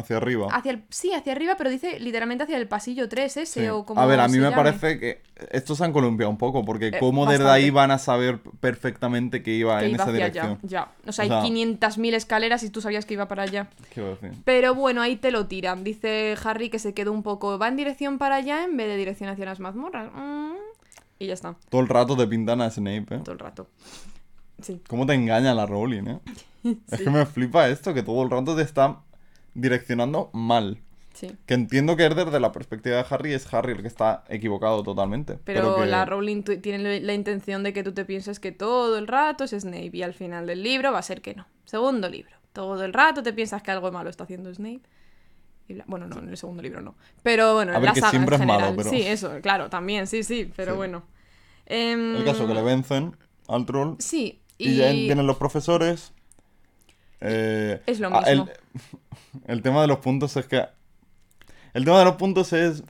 Hacia 0.00 0.16
arriba. 0.16 0.48
hacia 0.52 0.72
el 0.72 0.82
sí, 0.90 1.12
hacia 1.12 1.32
arriba, 1.32 1.54
pero 1.56 1.70
dice 1.70 2.00
literalmente 2.00 2.44
hacia 2.44 2.56
el 2.56 2.66
pasillo 2.68 3.08
3 3.08 3.36
ese 3.36 3.60
Sí. 3.62 3.68
o 3.68 3.84
como 3.86 4.00
a 4.00 4.06
ver, 4.06 4.20
a 4.20 4.28
mí 4.28 4.38
me 4.38 4.44
llame. 4.50 4.56
parece 4.56 4.98
que 4.98 5.22
estos 5.50 5.78
se 5.78 5.84
han 5.84 5.92
columpiado 5.92 6.30
un 6.30 6.38
poco, 6.38 6.64
porque 6.64 6.88
Eh, 6.88 6.92
cómo 7.00 7.26
desde 7.26 7.44
bastante. 7.44 7.64
ahí 7.64 7.70
van 7.70 7.90
a 7.90 7.98
saber 7.98 8.40
perfectamente 8.60 9.42
que 9.42 9.52
iba 9.52 9.78
que 9.78 9.86
en 9.86 9.90
iba 9.92 9.96
esa 9.96 10.04
hacia 10.10 10.14
dirección. 10.14 10.46
allá, 10.46 10.58
ya. 10.62 10.82
O 11.06 11.12
sea, 11.12 11.24
O 11.24 11.28
sea- 11.28 11.42
hay 11.42 11.48
500.000 11.50 12.14
escaleras 12.14 12.62
y 12.62 12.70
tú 12.70 12.80
sabías 12.80 13.04
que 13.06 13.14
iba 13.14 13.28
para 13.28 13.42
allá. 13.44 13.68
¿Qué 13.94 14.00
voy 14.00 14.10
a 14.10 14.14
decir? 14.14 14.32
Pero 14.44 14.74
bueno, 14.74 15.02
ahí 15.02 15.16
te 15.16 15.30
lo 15.30 15.46
tiran. 15.46 15.84
Dice 15.84 16.36
Harry 16.44 16.70
que 16.70 16.78
se 16.78 16.94
quedó 16.94 17.12
un 17.12 17.22
poco. 17.22 17.58
Va 17.58 17.68
en 17.68 17.76
dirección 17.76 18.18
para 18.18 18.36
allá 18.36 18.64
en 18.64 18.76
vez 18.76 18.86
de 18.88 18.96
dirección 18.96 19.28
hacia 19.30 19.44
las 19.44 19.60
mazmorras. 19.60 20.10
Mm, 20.14 20.50
Y 21.22 21.26
ya 21.26 21.34
está, 21.34 21.54
Todo 21.68 21.82
el 21.82 21.88
rato 21.88 22.16
te 22.16 22.26
pintan 22.26 22.62
a 22.62 22.70
Snape, 22.70 23.14
¿eh? 23.16 23.20
todo 23.22 23.32
el 23.32 23.38
rato. 23.38 23.68
Sí. 24.62 24.80
¿Cómo 24.88 25.04
te 25.06 25.12
engaña 25.14 25.52
la 25.54 25.66
Rowling, 25.66 26.04
eh? 26.06 26.18
Es 26.90 27.00
que 27.00 27.10
me 27.10 27.24
flipa 27.26 27.68
esto, 27.68 27.92
que 27.94 28.02
todo 28.02 28.22
el 28.22 28.30
rato 28.30 28.56
te 28.56 28.62
está 28.62 29.00
direccionando 29.54 30.30
mal. 30.32 30.80
Sí. 31.12 31.32
Que 31.44 31.54
entiendo 31.54 31.96
que 31.96 32.06
es 32.06 32.14
desde 32.14 32.38
la 32.40 32.52
perspectiva 32.52 32.96
de 32.96 33.04
Harry, 33.10 33.32
es 33.34 33.52
Harry 33.52 33.72
el 33.72 33.82
que 33.82 33.88
está 33.88 34.24
equivocado 34.28 34.82
totalmente. 34.82 35.38
Pero, 35.44 35.76
que... 35.76 35.86
la 35.86 36.04
Rowling 36.06 36.42
tiene 36.42 37.00
la- 37.00 37.12
intención 37.14 37.62
de 37.62 37.72
que 37.72 37.82
tú 37.82 37.92
te 37.92 38.04
pienses 38.04 38.38
que 38.40 38.52
todo 38.52 38.96
el 38.96 39.06
rato 39.06 39.44
es 39.44 39.50
Snape 39.50 39.90
y 39.92 40.02
al 40.02 40.14
final 40.14 40.46
del 40.46 40.62
libro 40.62 40.92
va 40.92 41.00
a 41.00 41.02
ser 41.02 41.20
que 41.20 41.34
no. 41.34 41.46
Segundo 41.64 42.08
libro. 42.08 42.30
Todo 42.52 42.84
el 42.84 42.92
rato 42.92 43.22
te 43.22 43.32
piensas 43.32 43.62
que 43.62 43.70
algo 43.70 43.90
malo 43.92 44.08
está 44.08 44.24
haciendo 44.24 44.54
Snape. 44.54 44.80
Y 45.68 45.74
bla- 45.74 45.84
Bueno, 45.86 46.06
no, 46.06 46.20
en 46.20 46.28
el 46.28 46.36
segundo 46.36 46.62
libro 46.62 46.80
no. 46.80 46.94
Pero 47.22 47.54
bueno, 47.54 47.72
A 47.72 47.76
en 47.76 47.80
ver, 47.82 47.88
la 47.90 47.94
que 47.94 48.00
saga 48.00 48.10
siempre 48.10 48.36
en 48.36 48.42
es 48.42 48.46
malo, 48.48 48.72
pero- 48.76 48.88
Sí, 48.90 49.02
eso, 49.02 49.32
claro, 49.42 49.68
también, 49.68 50.06
sí, 50.06 50.22
sí, 50.22 50.50
pero 50.56 50.72
Sí. 50.72 50.76
bueno. 50.78 51.02
Em, 51.66 52.16
El 52.16 52.24
caso 52.24 52.46
que 52.46 52.54
le 52.54 52.62
vencen 52.62 53.16
al 53.48 53.66
troll 53.66 53.96
Sí, 53.98 54.40
y, 54.58 54.70
y... 54.70 54.76
ya 54.76 54.90
vienen 54.90 55.26
los 55.26 55.36
profesores. 55.36 56.12
Eh, 57.20 57.82
Es 57.86 58.00
lo 58.00 58.08
ah, 58.08 58.22
el, 58.26 58.38
mismo. 58.40 58.52
el 59.46 59.62
tema 59.62 59.82
de 59.82 59.86
los 59.88 59.98
puntos 59.98 60.36
es 60.36 60.46
que... 60.46 60.66
El 61.72 61.84
tema 61.84 61.98
de 62.00 62.04
los 62.04 62.16
puntos 62.16 62.52
es... 62.52 62.82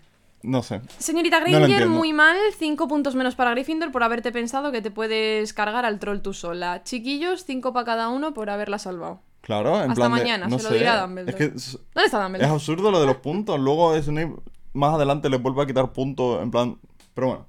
No 0.43 0.63
sé. 0.63 0.81
Señorita 0.99 1.41
Granger, 1.41 1.87
muy 1.87 2.15
mal. 2.15 2.37
Cinco 2.59 2.89
puntos 2.89 3.15
menos 3.15 3.35
para 3.35 3.51
Gryffindor 3.51 3.93
por 3.93 4.03
haberte 4.03 4.33
pensado 4.33 4.73
que 4.73 4.81
te 4.81 4.91
puedes 4.91 5.53
cargar 5.53 5.85
al 5.85 5.99
troll 5.99 6.21
tú 6.21 6.33
sola. 6.33 6.83
Chiquillos, 6.83 7.45
cinco 7.45 7.75
para 7.75 7.85
cada 7.85 8.09
uno 8.09 8.33
por 8.33 8.49
haberla 8.49 8.79
salvado. 8.79 9.21
Claro, 9.43 9.77
en 9.77 9.91
Hasta 9.91 9.95
plan 9.95 10.13
de- 10.15 10.19
mañana, 10.19 10.49
no 10.49 10.59
se 10.59 10.71
lo 10.71 10.75
dirá 10.75 11.03
Dumbledore. 11.03 11.31
Es 11.33 11.37
que 11.37 11.57
es, 11.57 11.73
¿Dónde 11.95 12.07
está 12.07 12.19
es 12.19 12.23
Dumbledore? 12.25 12.53
absurdo 12.55 12.91
lo 12.91 13.01
de 13.01 13.07
los 13.07 13.17
puntos. 13.17 13.61
Luego 13.61 13.95
Snape 14.01 14.35
más 14.73 14.95
adelante 14.95 15.29
les 15.29 15.43
vuelve 15.43 15.63
a 15.63 15.67
quitar 15.67 15.93
puntos 15.93 16.43
en 16.43 16.51
plan... 16.51 16.79
Pero 17.13 17.27
bueno, 17.27 17.47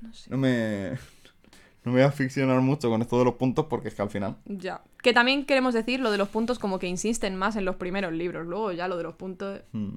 No 0.00 0.12
sé. 0.12 0.30
no 0.30 0.36
me... 0.36 0.98
No 1.84 1.92
me 1.92 1.98
voy 2.00 2.06
a 2.06 2.12
ficcionar 2.12 2.60
mucho 2.60 2.90
con 2.90 3.00
esto 3.00 3.18
de 3.18 3.24
los 3.24 3.34
puntos 3.34 3.66
porque 3.66 3.88
es 3.88 3.94
que 3.94 4.02
al 4.02 4.10
final... 4.10 4.36
Ya. 4.44 4.82
Que 5.02 5.12
también 5.14 5.46
queremos 5.46 5.72
decir 5.72 6.00
lo 6.00 6.10
de 6.10 6.18
los 6.18 6.28
puntos 6.28 6.58
como 6.58 6.78
que 6.78 6.86
insisten 6.86 7.36
más 7.36 7.56
en 7.56 7.64
los 7.64 7.76
primeros 7.76 8.12
libros. 8.12 8.46
Luego 8.46 8.72
ya 8.72 8.86
lo 8.86 8.96
de 8.98 9.02
los 9.02 9.14
puntos 9.14 9.60
hmm, 9.72 9.90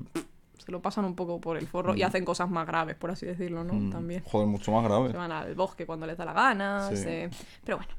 se 0.63 0.71
lo 0.71 0.81
pasan 0.81 1.03
un 1.03 1.15
poco 1.15 1.41
por 1.41 1.57
el 1.57 1.67
forro 1.67 1.93
y 1.95 2.03
hacen 2.03 2.23
cosas 2.23 2.49
más 2.49 2.65
graves, 2.65 2.95
por 2.95 3.11
así 3.11 3.25
decirlo, 3.25 3.65
¿no? 3.65 3.73
hmm, 3.73 3.89
También. 3.91 4.23
Joder, 4.23 4.47
mucho 4.47 4.71
más 4.71 4.83
grave. 4.85 5.11
Se 5.11 5.17
van 5.17 5.31
al 5.33 5.55
bosque 5.55 5.85
cuando 5.85 6.07
les 6.07 6.17
da 6.17 6.23
la 6.23 6.31
gana. 6.33 6.87
Sí. 6.89 6.95
se- 6.95 7.29
Pero 7.65 7.77
bueno. 7.77 7.91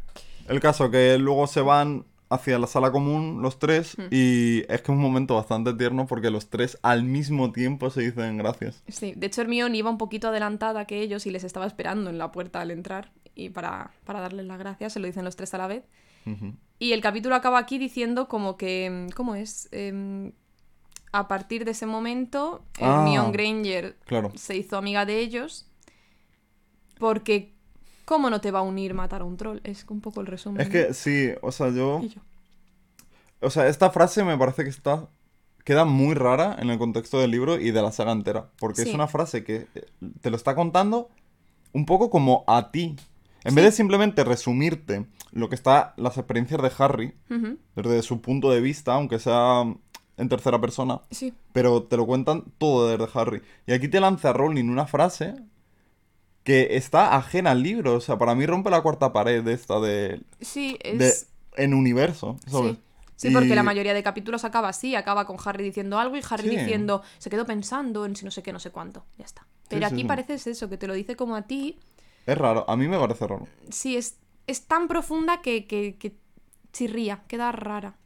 El 0.48 0.60
caso 0.60 0.90
que 0.90 1.18
luego 1.18 1.46
se 1.46 1.60
van 1.60 2.06
hacia 2.30 2.58
la 2.58 2.66
sala 2.66 2.90
común 2.90 3.42
los 3.42 3.58
tres 3.58 3.96
Hmm. 3.98 4.06
y 4.10 4.60
es 4.60 4.80
que 4.80 4.84
es 4.84 4.88
un 4.88 4.98
momento 4.98 5.34
bastante 5.34 5.74
tierno 5.74 6.06
porque 6.06 6.30
los 6.30 6.48
tres 6.48 6.78
al 6.82 7.04
mismo 7.04 7.52
tiempo 7.52 7.90
se 7.90 8.00
dicen 8.00 8.38
gracias. 8.38 8.82
Sí, 8.88 9.12
de 9.14 9.26
hecho 9.26 9.42
Hermione 9.42 9.76
iba 9.76 9.90
un 9.90 9.98
poquito 9.98 10.28
adelantada 10.28 10.86
que 10.86 11.02
ellos 11.02 11.26
y 11.26 11.30
les 11.30 11.44
estaba 11.44 11.66
esperando 11.66 12.08
en 12.08 12.16
la 12.16 12.32
puerta 12.32 12.62
al 12.62 12.70
entrar 12.70 13.12
y 13.34 13.50
para, 13.50 13.92
para 14.04 14.20
darles 14.20 14.46
las 14.46 14.58
gracias, 14.58 14.92
se 14.92 15.00
lo 15.00 15.06
dicen 15.06 15.24
los 15.24 15.36
tres 15.36 15.52
a 15.54 15.58
la 15.58 15.66
vez. 15.66 15.84
Y 16.78 16.92
el 16.92 17.00
capítulo 17.02 17.34
acaba 17.34 17.58
aquí 17.58 17.76
diciendo 17.78 18.28
como 18.28 18.56
que, 18.56 19.08
¿cómo 19.14 19.34
es? 19.34 19.68
Em, 19.72 20.32
a 21.12 21.28
partir 21.28 21.64
de 21.64 21.72
ese 21.72 21.84
momento, 21.86 22.64
Ah. 22.80 22.98
Hermione 23.04 23.30
Granger 23.32 23.96
Claro. 24.06 24.32
se 24.34 24.56
hizo 24.56 24.76
amiga 24.78 25.04
de 25.04 25.20
ellos 25.20 25.66
porque 26.98 27.52
¿cómo 28.04 28.30
no 28.30 28.40
te 28.40 28.50
va 28.50 28.60
a 28.60 28.62
unir 28.62 28.94
matar 28.94 29.20
a 29.22 29.24
un 29.24 29.36
troll? 29.36 29.58
Es 29.64 29.84
un 29.88 30.00
poco 30.00 30.20
el 30.20 30.26
resumen. 30.26 30.60
Es 30.62 30.68
que 30.70 30.94
sí, 30.94 31.30
o 31.42 31.52
sea, 31.52 31.68
yo... 31.70 32.00
yo, 32.02 32.20
O 33.40 33.50
sea, 33.50 33.66
esta 33.68 33.90
frase 33.90 34.24
me 34.24 34.36
parece 34.38 34.64
que 34.64 34.70
está... 34.70 35.08
Queda 35.64 35.84
muy 35.86 36.14
rara 36.14 36.56
en 36.58 36.68
el 36.68 36.78
contexto 36.78 37.18
del 37.18 37.30
libro 37.30 37.58
y 37.58 37.70
de 37.70 37.80
la 37.82 37.90
saga 37.90 38.12
entera. 38.12 38.50
Porque 38.58 38.82
Sí. 38.82 38.88
es 38.90 38.94
una 38.94 39.06
frase 39.08 39.44
que 39.44 39.66
eh, 39.74 39.86
te 40.20 40.28
lo 40.30 40.36
está 40.36 40.54
contando 40.54 41.08
un 41.72 41.86
poco 41.86 42.10
como 42.10 42.44
a 42.46 42.70
ti. 42.70 42.96
En 43.44 43.50
Sí. 43.50 43.56
vez 43.56 43.64
de 43.66 43.72
simplemente 43.72 44.24
resumirte 44.24 45.06
lo 45.32 45.48
que 45.48 45.54
está, 45.54 45.94
las 45.96 46.16
experiencias 46.18 46.60
de 46.62 46.72
Harry, 46.78 47.14
desde 47.74 48.02
su 48.02 48.20
punto 48.20 48.50
de 48.50 48.60
vista, 48.60 48.94
aunque 48.94 49.18
sea 49.18 49.64
en 50.16 50.28
tercera 50.28 50.60
persona, 50.60 51.00
Sí, 51.10 51.34
pero 51.52 51.82
te 51.82 51.96
lo 51.96 52.06
cuentan 52.06 52.44
todo 52.58 52.88
desde 52.88 53.06
Harry. 53.18 53.42
Y 53.66 53.72
aquí 53.72 53.88
te 53.88 54.00
lanza 54.00 54.32
Rowling 54.32 54.68
una 54.68 54.86
frase 54.86 55.34
que 56.42 56.76
está 56.76 57.16
ajena 57.16 57.52
al 57.52 57.62
libro. 57.62 57.94
O 57.94 58.00
sea, 58.00 58.18
para 58.18 58.34
mí 58.34 58.46
rompe 58.46 58.70
la 58.70 58.82
cuarta 58.82 59.12
pared 59.12 59.42
de 59.42 59.52
esta 59.54 59.80
de, 59.80 60.20
sí, 60.40 60.78
de 60.84 61.08
es... 61.08 61.28
en 61.56 61.74
universo, 61.74 62.36
¿sabes? 62.46 62.72
Sí. 62.76 62.80
Sí, 63.16 63.30
porque 63.30 63.48
Y- 63.50 63.54
la 63.54 63.62
mayoría 63.62 63.94
de 63.94 64.02
capítulos 64.02 64.44
acaba 64.44 64.68
así, 64.68 64.94
acaba 64.96 65.24
con 65.24 65.36
Harry 65.44 65.62
diciendo 65.64 65.98
algo 65.98 66.16
y 66.16 66.20
Harry 66.28 66.48
Sí. 66.50 66.56
diciendo, 66.56 67.02
se 67.18 67.30
quedó 67.30 67.46
pensando 67.46 68.04
en 68.06 68.16
si 68.16 68.24
no 68.24 68.30
sé 68.32 68.42
qué, 68.42 68.52
no 68.52 68.58
sé 68.58 68.70
cuánto, 68.70 69.04
ya 69.18 69.24
está. 69.24 69.46
Pero 69.68 69.86
sí, 69.88 69.92
aquí 69.94 70.02
sí. 70.02 70.08
parece 70.08 70.34
es 70.34 70.46
eso, 70.48 70.68
que 70.68 70.76
te 70.76 70.86
lo 70.88 70.94
dice 70.94 71.14
como 71.16 71.36
a 71.36 71.42
ti, 71.42 71.78
Es 72.26 72.38
raro, 72.38 72.64
a 72.68 72.76
mí 72.76 72.88
me 72.88 72.98
parece 72.98 73.26
raro. 73.26 73.46
sí, 73.70 73.96
es, 73.96 74.18
es 74.46 74.66
tan 74.66 74.88
profunda 74.88 75.42
que, 75.42 75.66
que, 75.66 75.96
que 75.98 76.16
chirría, 76.72 77.24
queda 77.28 77.52
rara. 77.52 77.96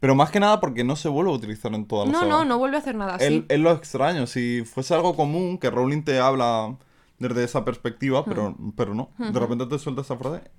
Pero 0.00 0.14
más 0.14 0.30
que 0.30 0.40
nada 0.40 0.60
porque 0.60 0.84
no 0.84 0.96
se 0.96 1.08
vuelve 1.08 1.30
a 1.30 1.34
utilizar 1.34 1.72
en 1.74 1.86
toda 1.86 2.06
la 2.06 2.12
No, 2.12 2.20
saga. 2.20 2.30
no, 2.30 2.44
no 2.44 2.58
vuelve 2.58 2.76
a 2.76 2.80
hacer 2.80 2.94
nada 2.94 3.16
así. 3.16 3.24
Es- 3.38 3.44
Es 3.48 3.60
lo 3.60 3.70
extraño. 3.72 4.26
Si 4.26 4.62
fuese 4.64 4.94
algo 4.94 5.14
común, 5.16 5.58
que 5.58 5.70
Rowling 5.70 6.02
te 6.04 6.18
habla 6.18 6.76
desde 7.18 7.44
esa 7.44 7.64
perspectiva, 7.64 8.24
pero, 8.24 8.56
pero 8.76 8.94
no. 8.94 9.10
De 9.18 9.38
repente 9.38 9.66
te 9.66 9.78
suelta 9.78 10.02
esa 10.02 10.16
frase. 10.16 10.50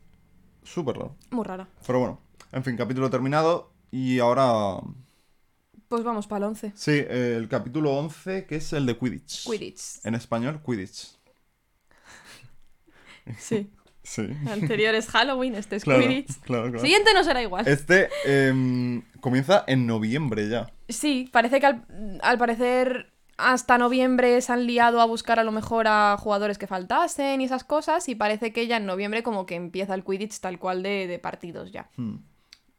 Súper 0.64 0.98
raro. 0.98 1.16
Muy 1.32 1.44
rara. 1.44 1.68
Pero 1.86 2.00
bueno, 2.00 2.20
en 2.52 2.64
fin, 2.64 2.76
capítulo 2.78 3.10
terminado. 3.10 3.72
Y 3.92 4.20
ahora. 4.20 4.78
Pues 5.88 6.04
vamos 6.04 6.28
para 6.28 6.40
el 6.40 6.44
11. 6.50 6.74
Sí, 6.76 7.04
el 7.08 7.48
capítulo 7.48 7.96
11, 7.98 8.46
que 8.48 8.56
es 8.58 8.74
el 8.74 8.86
de 8.86 8.98
Quidditch. 8.98 9.46
Quidditch. 9.50 10.04
En 10.06 10.16
español, 10.16 10.62
Quidditch. 10.66 11.15
Sí. 13.38 13.70
Sí. 14.08 14.22
Anterior 14.52 14.94
es 14.94 15.08
Halloween, 15.08 15.56
este 15.56 15.78
es 15.78 15.84
Claro, 15.84 16.00
Quidditch. 16.02 16.40
claro, 16.42 16.66
claro. 16.66 16.80
Siguiente 16.80 17.10
no 17.16 17.24
será 17.24 17.42
igual. 17.42 17.68
Este 17.68 18.08
em, 18.24 19.02
comienza 19.20 19.64
en 19.66 19.88
noviembre 19.88 20.48
ya. 20.48 20.72
Sí, 20.88 21.28
parece 21.32 21.60
que 21.60 21.66
al, 21.66 21.86
al 22.22 22.38
parecer 22.38 23.12
hasta 23.38 23.80
noviembre 23.80 24.40
se 24.42 24.54
han 24.54 24.68
liado 24.68 25.02
a 25.02 25.06
buscar 25.06 25.40
a 25.40 25.44
lo 25.44 25.52
mejor 25.52 25.88
a 25.88 26.18
jugadores 26.20 26.60
que 26.60 26.68
faltasen 26.68 27.42
y 27.42 27.46
esas 27.46 27.64
cosas 27.64 28.08
y 28.08 28.14
parece 28.14 28.54
que 28.54 28.68
ya 28.68 28.78
en 28.78 28.86
noviembre 28.86 29.24
como 29.24 29.48
que 29.48 29.56
empieza 29.56 29.96
el 29.96 30.04
Quidditch 30.04 30.40
tal 30.40 30.60
cual 30.60 30.84
de, 30.84 31.08
de 31.08 31.18
partidos 31.18 31.72
ya. 31.72 31.90
Hmm. 31.98 32.18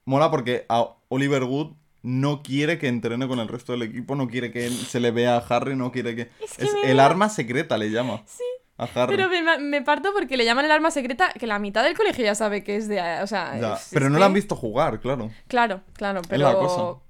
Mola 0.05 0.31
porque 0.31 0.65
a 0.69 0.95
Oliver 1.09 1.43
Wood 1.43 1.73
no 2.03 2.45
quiere 2.45 2.79
que 2.79 2.87
entrene 2.87 3.27
con 3.27 3.41
el 3.41 3.49
resto 3.49 3.73
del 3.73 3.83
equipo, 3.83 4.15
no 4.15 4.29
quiere 4.29 4.53
que 4.53 4.71
se 4.71 5.01
le 5.01 5.11
vea 5.11 5.37
a 5.37 5.41
Harry, 5.41 5.75
no 5.75 5.91
quiere 5.91 6.15
que... 6.15 6.31
Es 6.41 6.53
que 6.57 6.65
Es 6.67 6.71
el 6.85 7.01
arma 7.01 7.29
secreta, 7.29 7.77
le 7.77 7.91
llama. 7.91 8.23
Sí. 8.27 8.45
A 8.79 8.85
Harry. 8.95 9.17
Pero 9.17 9.29
me, 9.31 9.59
me 9.59 9.83
parto 9.83 10.13
porque 10.13 10.37
le 10.37 10.45
llaman 10.45 10.65
el 10.67 10.71
arma 10.71 10.91
secreta 10.91 11.33
que 11.33 11.47
la 11.47 11.59
mitad 11.59 11.83
del 11.83 11.97
colegio 11.97 12.25
ya 12.25 12.35
sabe 12.35 12.63
que 12.63 12.77
es 12.77 12.89
de... 12.89 13.01
O 13.23 13.27
sea, 13.27 13.59
Ya, 13.59 13.75
es- 13.75 13.89
Pero 13.93 14.07
es 14.07 14.11
no 14.13 14.17
que- 14.17 14.21
la 14.21 14.27
han 14.27 14.35
visto 14.35 14.55
jugar, 14.55 15.01
claro. 15.01 15.31
Claro, 15.49 15.81
claro, 15.95 16.21
pero... 16.29 16.43
la 16.43 16.55
cosa. 16.55 17.01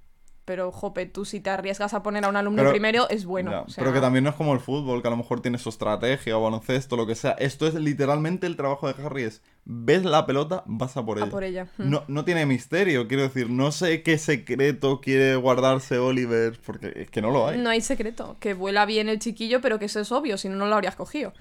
Pero, 0.46 0.70
jope, 0.72 1.04
tú 1.06 1.24
si 1.24 1.40
te 1.40 1.50
arriesgas 1.50 1.92
a 1.92 2.02
poner 2.02 2.24
a 2.24 2.28
un 2.28 2.36
alumno 2.36 2.62
Pero- 2.62 2.70
primero 2.70 3.08
es 3.10 3.26
bueno. 3.26 3.50
Ya, 3.50 3.60
o 3.62 3.68
sea, 3.68 3.82
Pero 3.82 3.92
que 3.92 4.00
también 4.00 4.24
no 4.24 4.30
es 4.30 4.36
como 4.36 4.54
el 4.54 4.60
fútbol, 4.60 5.02
que 5.02 5.08
a 5.08 5.10
lo 5.10 5.16
mejor 5.18 5.40
tiene 5.42 5.58
su 5.58 5.68
estrategia 5.68 6.38
o 6.38 6.42
baloncesto, 6.42 6.96
lo 6.96 7.04
que 7.06 7.16
sea. 7.16 7.32
Esto 7.32 7.66
es 7.66 7.74
literalmente 7.74 8.46
el 8.46 8.56
trabajo 8.56 8.86
de 8.90 8.94
Harry, 9.04 9.24
es 9.24 9.42
ves 9.64 10.04
la 10.04 10.24
pelota, 10.24 10.62
vas 10.66 10.96
a 10.96 11.04
por 11.04 11.18
a 11.18 11.22
ella. 11.22 11.30
por 11.30 11.42
ella. 11.42 11.66
Hmm. 11.76 11.90
No, 11.90 12.04
no 12.06 12.24
tiene 12.24 12.46
misterio, 12.46 13.08
quiero 13.08 13.24
decir, 13.24 13.50
no 13.50 13.72
sé 13.72 14.04
qué 14.04 14.16
secreto 14.18 15.00
quiere 15.00 15.34
guardarse 15.34 15.98
Oliver, 15.98 16.56
porque 16.64 16.92
es 16.94 17.10
que 17.10 17.20
no 17.20 17.32
lo 17.32 17.48
hay. 17.48 17.58
No 17.58 17.68
hay 17.70 17.80
secreto. 17.80 18.36
Que 18.38 18.54
vuela 18.54 18.86
bien 18.86 19.08
el 19.08 19.18
chiquillo, 19.18 19.60
pero 19.60 19.80
que 19.80 19.86
eso 19.86 19.98
es 19.98 20.12
obvio, 20.12 20.38
si 20.38 20.48
no, 20.48 20.54
no 20.54 20.66
lo 20.66 20.74
habrías 20.76 20.94
cogido. 20.94 21.32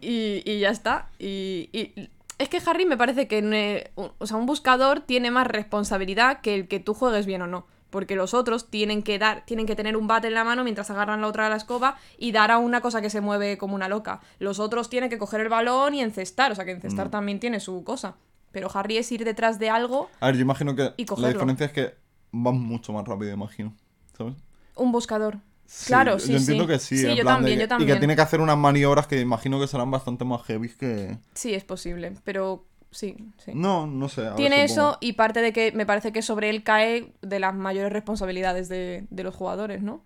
Y, 0.00 0.42
y 0.44 0.60
ya 0.60 0.70
está. 0.70 1.08
Y, 1.18 1.68
y 1.72 2.08
es 2.38 2.48
que 2.48 2.60
Harry 2.64 2.84
me 2.86 2.96
parece 2.96 3.26
que 3.26 3.90
o 3.96 4.26
sea, 4.26 4.36
un 4.36 4.46
buscador 4.46 5.00
tiene 5.00 5.30
más 5.30 5.48
responsabilidad 5.48 6.40
que 6.40 6.54
el 6.54 6.68
que 6.68 6.80
tú 6.80 6.94
juegues 6.94 7.26
bien 7.26 7.42
o 7.42 7.46
no. 7.46 7.66
Porque 7.96 8.14
los 8.14 8.34
otros 8.34 8.68
tienen 8.68 9.02
que 9.02 9.18
dar, 9.18 9.46
tienen 9.46 9.64
que 9.64 9.74
tener 9.74 9.96
un 9.96 10.06
bate 10.06 10.26
en 10.28 10.34
la 10.34 10.44
mano 10.44 10.64
mientras 10.64 10.90
agarran 10.90 11.22
la 11.22 11.28
otra 11.28 11.44
de 11.44 11.50
la 11.50 11.56
escoba 11.56 11.96
y 12.18 12.30
dar 12.30 12.50
a 12.50 12.58
una 12.58 12.82
cosa 12.82 13.00
que 13.00 13.08
se 13.08 13.22
mueve 13.22 13.56
como 13.56 13.74
una 13.74 13.88
loca. 13.88 14.20
Los 14.38 14.58
otros 14.58 14.90
tienen 14.90 15.08
que 15.08 15.16
coger 15.16 15.40
el 15.40 15.48
balón 15.48 15.94
y 15.94 16.02
encestar, 16.02 16.52
o 16.52 16.54
sea 16.54 16.66
que 16.66 16.74
Mm. 16.74 16.76
encestar 16.76 17.08
también 17.10 17.40
tiene 17.40 17.58
su 17.58 17.84
cosa. 17.84 18.16
Pero 18.52 18.68
Harry 18.74 18.98
es 18.98 19.10
ir 19.12 19.24
detrás 19.24 19.58
de 19.58 19.70
algo, 19.70 20.10
A 20.20 20.26
ver, 20.26 20.34
yo 20.34 20.42
imagino 20.42 20.76
que 20.76 20.92
Y 20.98 21.06
la 21.18 21.28
diferencia 21.28 21.64
es 21.64 21.72
que 21.72 21.94
van 22.32 22.60
mucho 22.60 22.92
más 22.92 23.06
rápido, 23.08 23.32
imagino. 23.32 23.74
¿Sabes? 24.14 24.34
un 24.74 24.92
buscador. 24.92 25.38
Sí, 25.64 25.86
Claro, 25.86 26.18
yo 26.18 26.26
sí, 26.26 26.36
entiendo 26.36 26.64
sí. 26.64 26.68
que 26.68 26.78
sí. 26.78 26.98
Sí, 26.98 27.06
en 27.06 27.16
yo 27.16 27.22
plan 27.22 27.36
también, 27.36 27.58
de 27.58 27.62
yo 27.64 27.64
que- 27.64 27.64
Y 27.64 27.68
también. 27.78 27.94
que 27.94 27.98
tiene 27.98 28.14
que 28.14 28.20
hacer 28.20 28.42
unas 28.42 28.58
maniobras 28.58 29.06
que 29.06 29.18
imagino 29.22 29.58
que 29.58 29.66
serán 29.66 29.90
bastante 29.90 30.26
más 30.26 30.42
heavy 30.42 30.68
que... 30.68 31.16
Sí, 31.32 31.54
es 31.54 31.64
posible, 31.64 32.12
pero 32.24 32.66
sí, 32.90 33.16
sí. 33.38 33.52
No, 33.54 33.86
no 33.86 34.08
sé. 34.08 34.28
Tiene 34.36 34.64
eso 34.64 34.98
y 35.00 35.12
parte 35.14 35.40
de 35.40 35.52
que 35.52 35.72
me 35.72 35.86
parece 35.86 36.12
que 36.12 36.22
sobre 36.22 36.50
él 36.50 36.62
cae 36.62 37.12
de 37.22 37.38
las 37.40 37.54
mayores 37.54 37.92
responsabilidades 37.92 38.68
de, 38.68 39.06
de 39.10 39.22
los 39.24 39.34
jugadores, 39.34 39.82
¿no? 39.82 40.04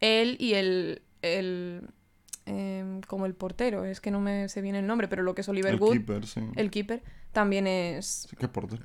Él 0.00 0.36
y 0.40 0.54
el. 0.54 1.02
el 1.22 1.88
em, 2.46 3.00
como 3.02 3.26
el 3.26 3.34
portero, 3.34 3.84
es 3.84 4.00
que 4.00 4.10
no 4.10 4.20
me 4.20 4.48
sé 4.48 4.60
bien 4.62 4.74
el 4.74 4.86
nombre, 4.86 5.06
pero 5.08 5.22
lo 5.22 5.34
que 5.34 5.42
es 5.42 5.48
Oliver 5.48 5.74
El 5.74 5.80
Wood, 5.80 5.92
keeper, 5.92 6.26
sí. 6.26 6.40
el 6.56 6.70
keeper, 6.70 7.02
también 7.32 7.66
es. 7.66 8.26
Sí, 8.28 8.36
es 8.40 8.48
portero. 8.48 8.82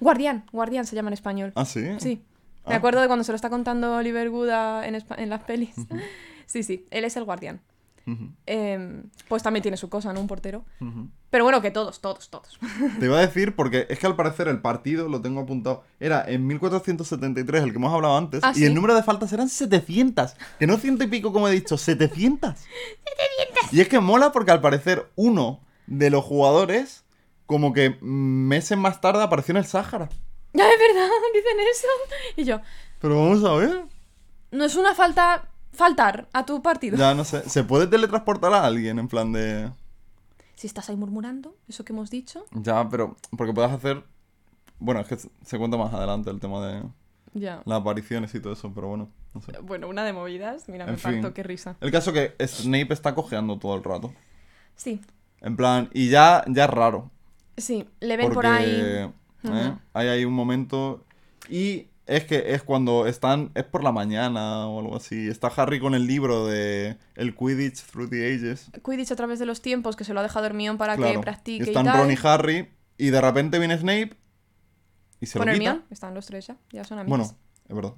Guardián, 0.00 0.44
guardián 0.52 0.86
se 0.86 0.94
llama 0.96 1.08
en 1.08 1.14
español. 1.14 1.52
Ah, 1.54 1.64
sí. 1.64 1.84
Sí. 1.98 2.22
Me 2.66 2.74
Ah. 2.74 2.76
acuerdo 2.76 3.00
de 3.00 3.06
cuando 3.06 3.24
se 3.24 3.32
lo 3.32 3.36
está 3.36 3.48
contando 3.50 3.96
Oliver 3.96 4.28
Wood 4.28 4.50
a- 4.50 4.86
en, 4.86 4.94
en 5.16 5.30
las 5.30 5.42
pelis. 5.44 5.74
Sí, 6.46 6.62
sí, 6.62 6.84
él 6.90 7.04
es 7.04 7.16
el 7.16 7.24
guardián. 7.24 7.60
Em, 8.46 9.04
pues 9.28 9.42
también 9.42 9.62
tiene 9.62 9.76
su 9.76 9.88
cosa, 9.88 10.12
¿no? 10.12 10.20
Un 10.20 10.26
portero. 10.26 10.64
Pero 11.30 11.44
bueno, 11.44 11.62
que 11.62 11.70
todos, 11.70 12.00
todos, 12.00 12.28
todos. 12.28 12.58
Te 12.98 13.06
iba 13.06 13.18
a 13.18 13.20
decir, 13.20 13.54
porque 13.54 13.86
es 13.88 13.98
que 13.98 14.06
al 14.06 14.16
parecer 14.16 14.48
el 14.48 14.60
partido, 14.60 15.08
lo 15.08 15.20
tengo 15.20 15.40
apuntado, 15.42 15.84
era 16.00 16.24
en 16.28 16.46
1473, 16.46 17.62
el 17.62 17.70
que 17.70 17.76
hemos 17.76 17.92
hablado 17.94 18.16
antes, 18.16 18.40
Ah, 18.42 18.52
y 18.56 18.64
el 18.64 18.74
número 18.74 18.94
de 18.94 19.02
faltas 19.02 19.32
eran 19.32 19.48
700. 19.48 20.34
Que 20.58 20.66
no 20.66 20.76
ciento 20.78 21.04
y 21.04 21.06
pico, 21.06 21.32
como 21.32 21.46
he 21.48 21.52
dicho, 21.52 21.76
700. 21.78 22.58
700. 22.58 22.68
Y 23.72 23.80
es 23.80 23.88
que 23.88 24.00
mola 24.00 24.32
porque 24.32 24.50
al 24.50 24.60
parecer 24.60 25.08
uno 25.14 25.60
de 25.86 26.10
los 26.10 26.24
jugadores, 26.24 27.04
como 27.46 27.72
que 27.72 27.96
meses 28.00 28.76
más 28.76 29.00
tarde, 29.00 29.22
apareció 29.22 29.52
en 29.52 29.58
el 29.58 29.64
Sáhara. 29.66 30.08
Ya 30.52 30.64
es 30.72 30.78
verdad, 30.78 31.08
dicen 31.32 31.56
eso. 31.70 31.86
Y 32.36 32.44
yo, 32.44 32.60
Pero 33.00 33.16
vamos 33.16 33.44
a 33.44 33.54
ver. 33.54 33.84
no 34.50 34.64
es 34.64 34.74
una 34.74 34.94
falta 34.96 35.48
faltar 35.72 36.28
a 36.32 36.44
tu 36.46 36.62
partido. 36.62 36.96
Ya 36.96 37.14
no 37.14 37.24
sé, 37.24 37.48
¿se 37.48 37.64
puede 37.64 37.86
teletransportar 37.86 38.52
a 38.52 38.64
alguien 38.64 38.98
en 38.98 39.08
plan 39.08 39.32
de... 39.32 39.70
Si 40.56 40.66
estás 40.66 40.90
ahí 40.90 40.96
murmurando, 40.96 41.56
eso 41.68 41.84
que 41.84 41.92
hemos 41.92 42.10
dicho. 42.10 42.44
Ya, 42.52 42.88
pero 42.88 43.16
porque 43.36 43.52
puedes 43.52 43.70
hacer... 43.70 44.04
Bueno, 44.78 45.00
es 45.00 45.08
que 45.08 45.16
se 45.16 45.58
cuenta 45.58 45.76
más 45.76 45.92
adelante 45.94 46.30
el 46.30 46.40
tema 46.40 46.66
de 46.66 46.82
Ya. 47.34 47.62
las 47.64 47.80
apariciones 47.80 48.34
y 48.34 48.40
todo 48.40 48.52
eso, 48.52 48.72
pero 48.74 48.88
bueno, 48.88 49.08
no 49.34 49.40
sé. 49.42 49.52
Bueno, 49.62 49.88
una 49.88 50.04
de 50.04 50.12
movidas. 50.12 50.68
Mira, 50.68 50.84
En 50.84 50.92
me 50.92 50.96
parto, 50.98 51.22
fin. 51.22 51.32
qué 51.32 51.42
risa. 51.42 51.76
El 51.80 51.90
caso 51.90 52.12
que 52.12 52.34
Snape 52.46 52.92
está 52.92 53.14
cojeando 53.14 53.58
todo 53.58 53.74
el 53.76 53.84
rato. 53.84 54.12
Sí, 54.76 55.00
En 55.42 55.56
plan, 55.56 55.88
y 55.92 56.08
ya, 56.08 56.44
ya 56.48 56.64
es 56.64 56.70
raro. 56.70 57.10
sí, 57.56 57.86
le 58.00 58.16
ven 58.16 58.26
Porque 58.26 58.34
por 58.34 58.46
ahí. 58.46 58.70
¿eh? 58.70 59.12
Ujú. 59.44 59.78
hay 59.94 60.08
ahí 60.08 60.24
un 60.24 60.32
momento. 60.34 61.04
Y 61.48 61.86
es 62.10 62.24
que 62.24 62.54
es 62.54 62.62
cuando 62.64 63.06
están. 63.06 63.52
Es 63.54 63.62
por 63.64 63.84
la 63.84 63.92
mañana 63.92 64.66
o 64.66 64.80
algo 64.80 64.96
así. 64.96 65.28
Está 65.28 65.46
Harry 65.46 65.78
con 65.78 65.94
el 65.94 66.08
libro 66.08 66.44
de 66.46 66.98
El 67.14 67.36
Quidditch 67.36 67.82
Through 67.84 68.10
the 68.10 68.34
Ages. 68.34 68.68
Quidditch 68.84 69.12
a 69.12 69.16
través 69.16 69.38
de 69.38 69.46
los 69.46 69.62
tiempos, 69.62 69.94
que 69.94 70.02
se 70.02 70.12
lo 70.12 70.18
ha 70.18 70.22
dejado 70.24 70.46
Hermione 70.46 70.76
para 70.76 70.96
que 70.96 71.18
practique 71.20 71.62
Y 71.62 71.66
y, 71.66 71.70
están 71.70 71.86
tal. 71.86 71.98
Ron 71.98 72.10
y 72.10 72.16
Harry. 72.22 72.68
Y 72.98 73.10
de 73.10 73.20
repente 73.20 73.58
viene 73.60 73.78
Snape. 73.78 74.16
Y 75.20 75.26
se 75.26 75.38
Con 75.38 75.46
lo 75.46 75.52
quita. 75.54 75.64
Hermione, 75.70 75.86
están 75.90 76.14
los 76.14 76.26
tres 76.26 76.48
ya, 76.48 76.56
ya 76.72 76.82
son 76.82 76.98
amigos. 76.98 77.18
Bueno, 77.18 77.38
es 77.68 77.76
verdad. 77.76 77.94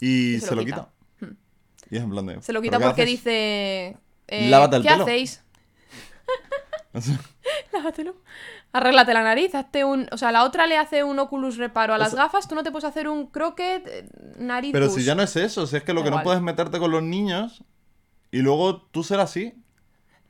Y, 0.00 0.36
Y 0.36 0.40
se, 0.40 0.54
lo 0.56 0.64
quita. 0.64 0.88
Hmm. 1.20 1.32
Y 1.90 1.96
es 1.96 2.02
en 2.02 2.10
plan 2.10 2.26
de. 2.26 2.40
Se 2.42 2.52
lo 2.54 2.60
¿pero 2.62 2.72
quita 2.72 2.80
porque 2.80 3.02
haces? 3.02 3.12
dice... 3.12 3.96
eh, 4.28 4.48
Lávate 4.48 4.76
el 4.76 4.82
¿Qué 4.84 4.88
pelo". 4.88 5.02
hacéis? 5.04 5.42
Lávatelo. 7.72 8.16
Arréglate 8.74 9.14
la 9.14 9.22
nariz, 9.22 9.54
hazte 9.54 9.84
un... 9.84 10.08
O 10.10 10.16
sea, 10.18 10.32
la 10.32 10.44
otra 10.44 10.66
le 10.66 10.76
hace 10.76 11.04
un 11.04 11.18
Oculus 11.18 11.56
reparo 11.56 11.94
a 11.94 11.98
las 11.98 12.10
sea- 12.10 12.24
gafas, 12.24 12.48
tú 12.48 12.54
no 12.56 12.62
te 12.64 12.70
puedes 12.72 12.84
hacer 12.84 13.08
un 13.08 13.28
croquet 13.28 13.86
eh, 13.86 14.08
nariz 14.36 14.72
Pero 14.72 14.90
si 14.90 15.04
ya 15.04 15.14
no 15.14 15.22
es 15.22 15.36
eso, 15.36 15.66
si 15.68 15.76
es 15.76 15.82
que 15.84 15.94
lo 15.94 16.02
que 16.02 16.10
no 16.10 16.22
puedes 16.24 16.42
meterte 16.42 16.78
con 16.80 16.90
los 16.90 17.02
niños 17.02 17.62
y 18.32 18.38
luego 18.40 18.82
tú 18.82 19.04
ser 19.04 19.20
así, 19.20 19.54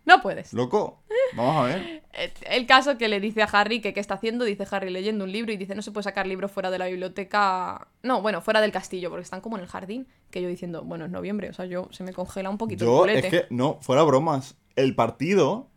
No 0.05 0.21
puedes. 0.21 0.53
loco. 0.53 1.03
Vamos 1.37 1.57
a 1.57 1.63
ver. 1.69 2.03
El 2.43 2.67
caso 2.67 2.99
que 2.99 3.09
le 3.09 3.19
dice 3.19 3.43
a 3.43 3.47
Harry 3.47 3.81
que 3.81 3.93
qué 3.95 3.99
está 4.01 4.15
haciendo, 4.15 4.45
dice 4.45 4.67
Harry 4.71 4.91
leyendo 4.91 5.25
un 5.25 5.33
libro 5.33 5.51
y 5.51 5.57
dice 5.57 5.75
no 5.75 5.81
se 5.83 5.91
puede 5.91 6.05
sacar 6.05 6.27
libros 6.27 6.53
fuera 6.53 6.71
de 6.71 6.79
la 6.79 6.87
biblioteca, 6.87 7.89
no, 8.03 8.21
bueno, 8.21 8.41
fuera 8.43 8.61
del 8.61 8.71
castillo, 8.73 9.09
porque 9.09 9.23
están 9.25 9.41
como 9.41 9.57
en 9.57 9.63
el 9.63 9.69
jardín, 9.69 10.07
que 10.31 10.43
yo 10.43 10.49
diciendo, 10.49 10.83
bueno, 10.85 11.07
es 11.07 11.11
noviembre, 11.11 11.49
o 11.49 11.55
sea, 11.55 11.65
yo 11.65 11.89
se 11.93 12.05
me 12.05 12.13
congela 12.13 12.51
un 12.51 12.59
poquito 12.59 12.85
el 12.85 12.91
Yo, 12.91 12.99
culete. 12.99 13.27
es 13.27 13.31
que, 13.33 13.47
no, 13.49 13.79
fuera 13.81 14.03
bromas. 14.03 14.55
El 14.77 14.95
partido, 14.95 15.69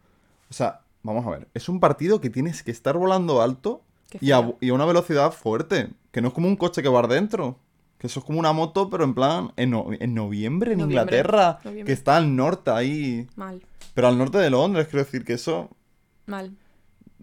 o 0.49 0.53
sea, 0.53 0.81
vamos 1.07 1.25
a 1.25 1.31
ver, 1.31 1.47
es 1.53 1.67
un 1.69 1.79
partido 1.79 2.21
que 2.21 2.29
tienes 2.29 2.63
que 2.63 2.71
estar 2.71 2.97
volando 2.97 3.41
alto 3.41 3.81
y 4.21 4.31
a, 4.31 4.53
y 4.61 4.69
a 4.69 4.73
una 4.73 4.85
velocidad 4.85 5.31
fuerte. 5.31 5.89
Que 6.11 6.21
no 6.21 6.29
es 6.29 6.33
como 6.33 6.47
un 6.47 6.55
coche 6.55 6.81
que 6.81 6.89
va 6.89 7.05
dentro. 7.07 7.57
Que 7.97 8.07
eso 8.07 8.19
es 8.19 8.25
como 8.25 8.39
una 8.39 8.53
moto, 8.53 8.89
pero 8.89 9.03
en 9.03 9.13
plan, 9.15 9.51
en, 9.57 9.71
no- 9.71 9.87
en 9.91 10.13
noviembre 10.13 10.73
en 10.73 10.79
Noviembre, 10.79 11.17
Inglaterra, 11.17 11.59
noviembre. 11.63 11.85
que 11.85 11.93
está 11.93 12.17
al 12.17 12.35
norte 12.35 12.69
ahí. 12.71 13.27
Mal, 13.35 13.61
Pero 13.95 14.07
al 14.07 14.17
norte 14.17 14.37
de 14.37 14.49
Londres, 14.51 14.87
quiero 14.87 15.03
decir 15.03 15.25
que 15.25 15.33
eso. 15.33 15.69
mal. 16.27 16.55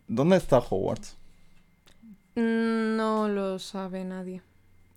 ¿Dónde 0.08 0.36
está 0.36 0.58
Hogwarts? 0.58 1.16
Mm, 2.34 2.96
No 2.96 3.28
lo 3.28 3.58
sabe 3.58 4.04
nadie. 4.04 4.42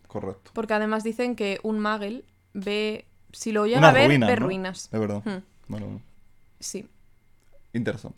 Correcto. 0.07 0.51
Porque 0.53 0.73
además 0.73 1.03
dicen 1.03 1.35
que 1.35 1.59
un 1.63 1.79
Magel 1.79 2.25
ve, 2.53 3.05
si 3.31 3.51
lo 3.51 3.65
llega 3.65 3.77
Unas 3.79 3.91
a 3.91 3.93
ver, 3.93 4.07
ruinas, 4.07 4.29
ve 4.29 4.35
¿no? 4.39 4.45
ruinas. 4.45 4.89
Es 4.91 4.99
verdad. 4.99 5.21
Hmm, 5.25 5.43
Bueno, 5.67 5.85
bueno. 5.88 6.01
sí. 6.59 6.88
Interesante. 7.73 8.17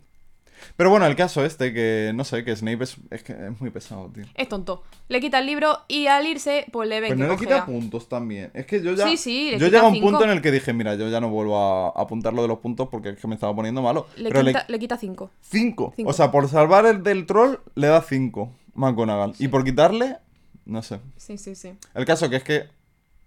Pero 0.76 0.90
bueno, 0.90 1.06
el 1.06 1.16
caso 1.16 1.44
este, 1.44 1.72
que 1.72 2.12
no 2.14 2.24
sé, 2.24 2.44
que 2.44 2.54
Snape 2.54 2.84
es, 2.84 2.96
es 3.10 3.22
que 3.22 3.32
es 3.32 3.60
muy 3.60 3.70
pesado, 3.70 4.10
tío. 4.14 4.24
Es 4.34 4.48
tonto. 4.48 4.82
Le 5.08 5.20
quita 5.20 5.38
el 5.38 5.46
libro 5.46 5.78
y 5.88 6.06
al 6.06 6.26
irse, 6.26 6.66
pues 6.72 6.88
le 6.88 7.00
ven 7.00 7.10
Pues 7.10 7.18
que 7.20 7.26
no 7.26 7.32
le 7.32 7.38
quita 7.38 7.66
puntos 7.66 8.08
también. 8.08 8.50
Es 8.54 8.66
que 8.66 8.82
yo 8.82 8.94
ya. 8.94 9.06
Sí, 9.08 9.16
sí, 9.16 9.50
le 9.52 9.58
yo 9.58 9.66
quita 9.66 9.66
llegué 9.66 9.78
a 9.78 9.88
un 9.88 9.94
cinco. 9.94 10.08
punto 10.10 10.24
en 10.24 10.30
el 10.30 10.42
que 10.42 10.50
dije, 10.50 10.72
mira, 10.72 10.94
yo 10.94 11.08
ya 11.08 11.20
no 11.20 11.30
vuelvo 11.30 11.58
a 11.58 11.88
apuntar 12.00 12.32
lo 12.32 12.42
de 12.42 12.48
los 12.48 12.58
puntos 12.58 12.88
porque 12.90 13.10
es 13.10 13.18
que 13.18 13.26
me 13.28 13.34
estaba 13.34 13.54
poniendo 13.54 13.82
malo. 13.82 14.06
Le, 14.16 14.30
Pero 14.30 14.44
quita, 14.44 14.64
le. 14.68 14.72
le 14.72 14.78
quita 14.78 14.96
cinco. 14.96 15.30
Cinco. 15.40 15.92
Cinco. 15.96 16.10
O 16.10 16.12
sea, 16.12 16.30
por 16.30 16.48
salvar 16.48 16.86
el 16.86 17.02
del 17.02 17.26
troll, 17.26 17.56
le 17.74 17.86
da 17.88 18.02
cinco. 18.02 18.54
McGonagall. 18.74 19.34
Y 19.38 19.48
por 19.48 19.64
quitarle, 19.64 20.16
no 20.64 20.82
sé. 20.82 21.00
Sí, 21.16 21.36
sí, 21.38 21.54
sí. 21.54 21.72
El 21.94 22.04
caso 22.04 22.30
que 22.30 22.36
es 22.36 22.44
que. 22.44 22.64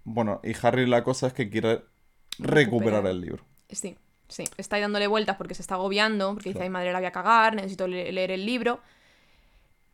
Bueno, 0.04 0.40
y 0.42 0.52
Harry 0.62 0.86
la 0.86 1.02
cosa 1.04 1.26
es 1.28 1.32
que 1.32 1.48
quiere 1.50 1.82
recuperar 2.38 3.02
Recuperar. 3.02 3.06
el 3.06 3.20
libro. 3.20 3.44
Sí, 3.70 3.96
sí. 4.34 4.44
Está 4.56 4.76
ahí 4.76 4.82
dándole 4.82 5.06
vueltas 5.06 5.36
porque 5.36 5.54
se 5.54 5.62
está 5.62 5.74
agobiando, 5.76 6.32
porque 6.34 6.50
dice, 6.50 6.58
Claro. 6.58 6.64
ay 6.64 6.70
madre, 6.70 6.92
la 6.92 6.98
voy 6.98 7.06
a 7.06 7.12
cagar, 7.12 7.54
necesito 7.54 7.86
le- 7.86 8.10
leer 8.12 8.30
el 8.32 8.44
libro. 8.44 8.80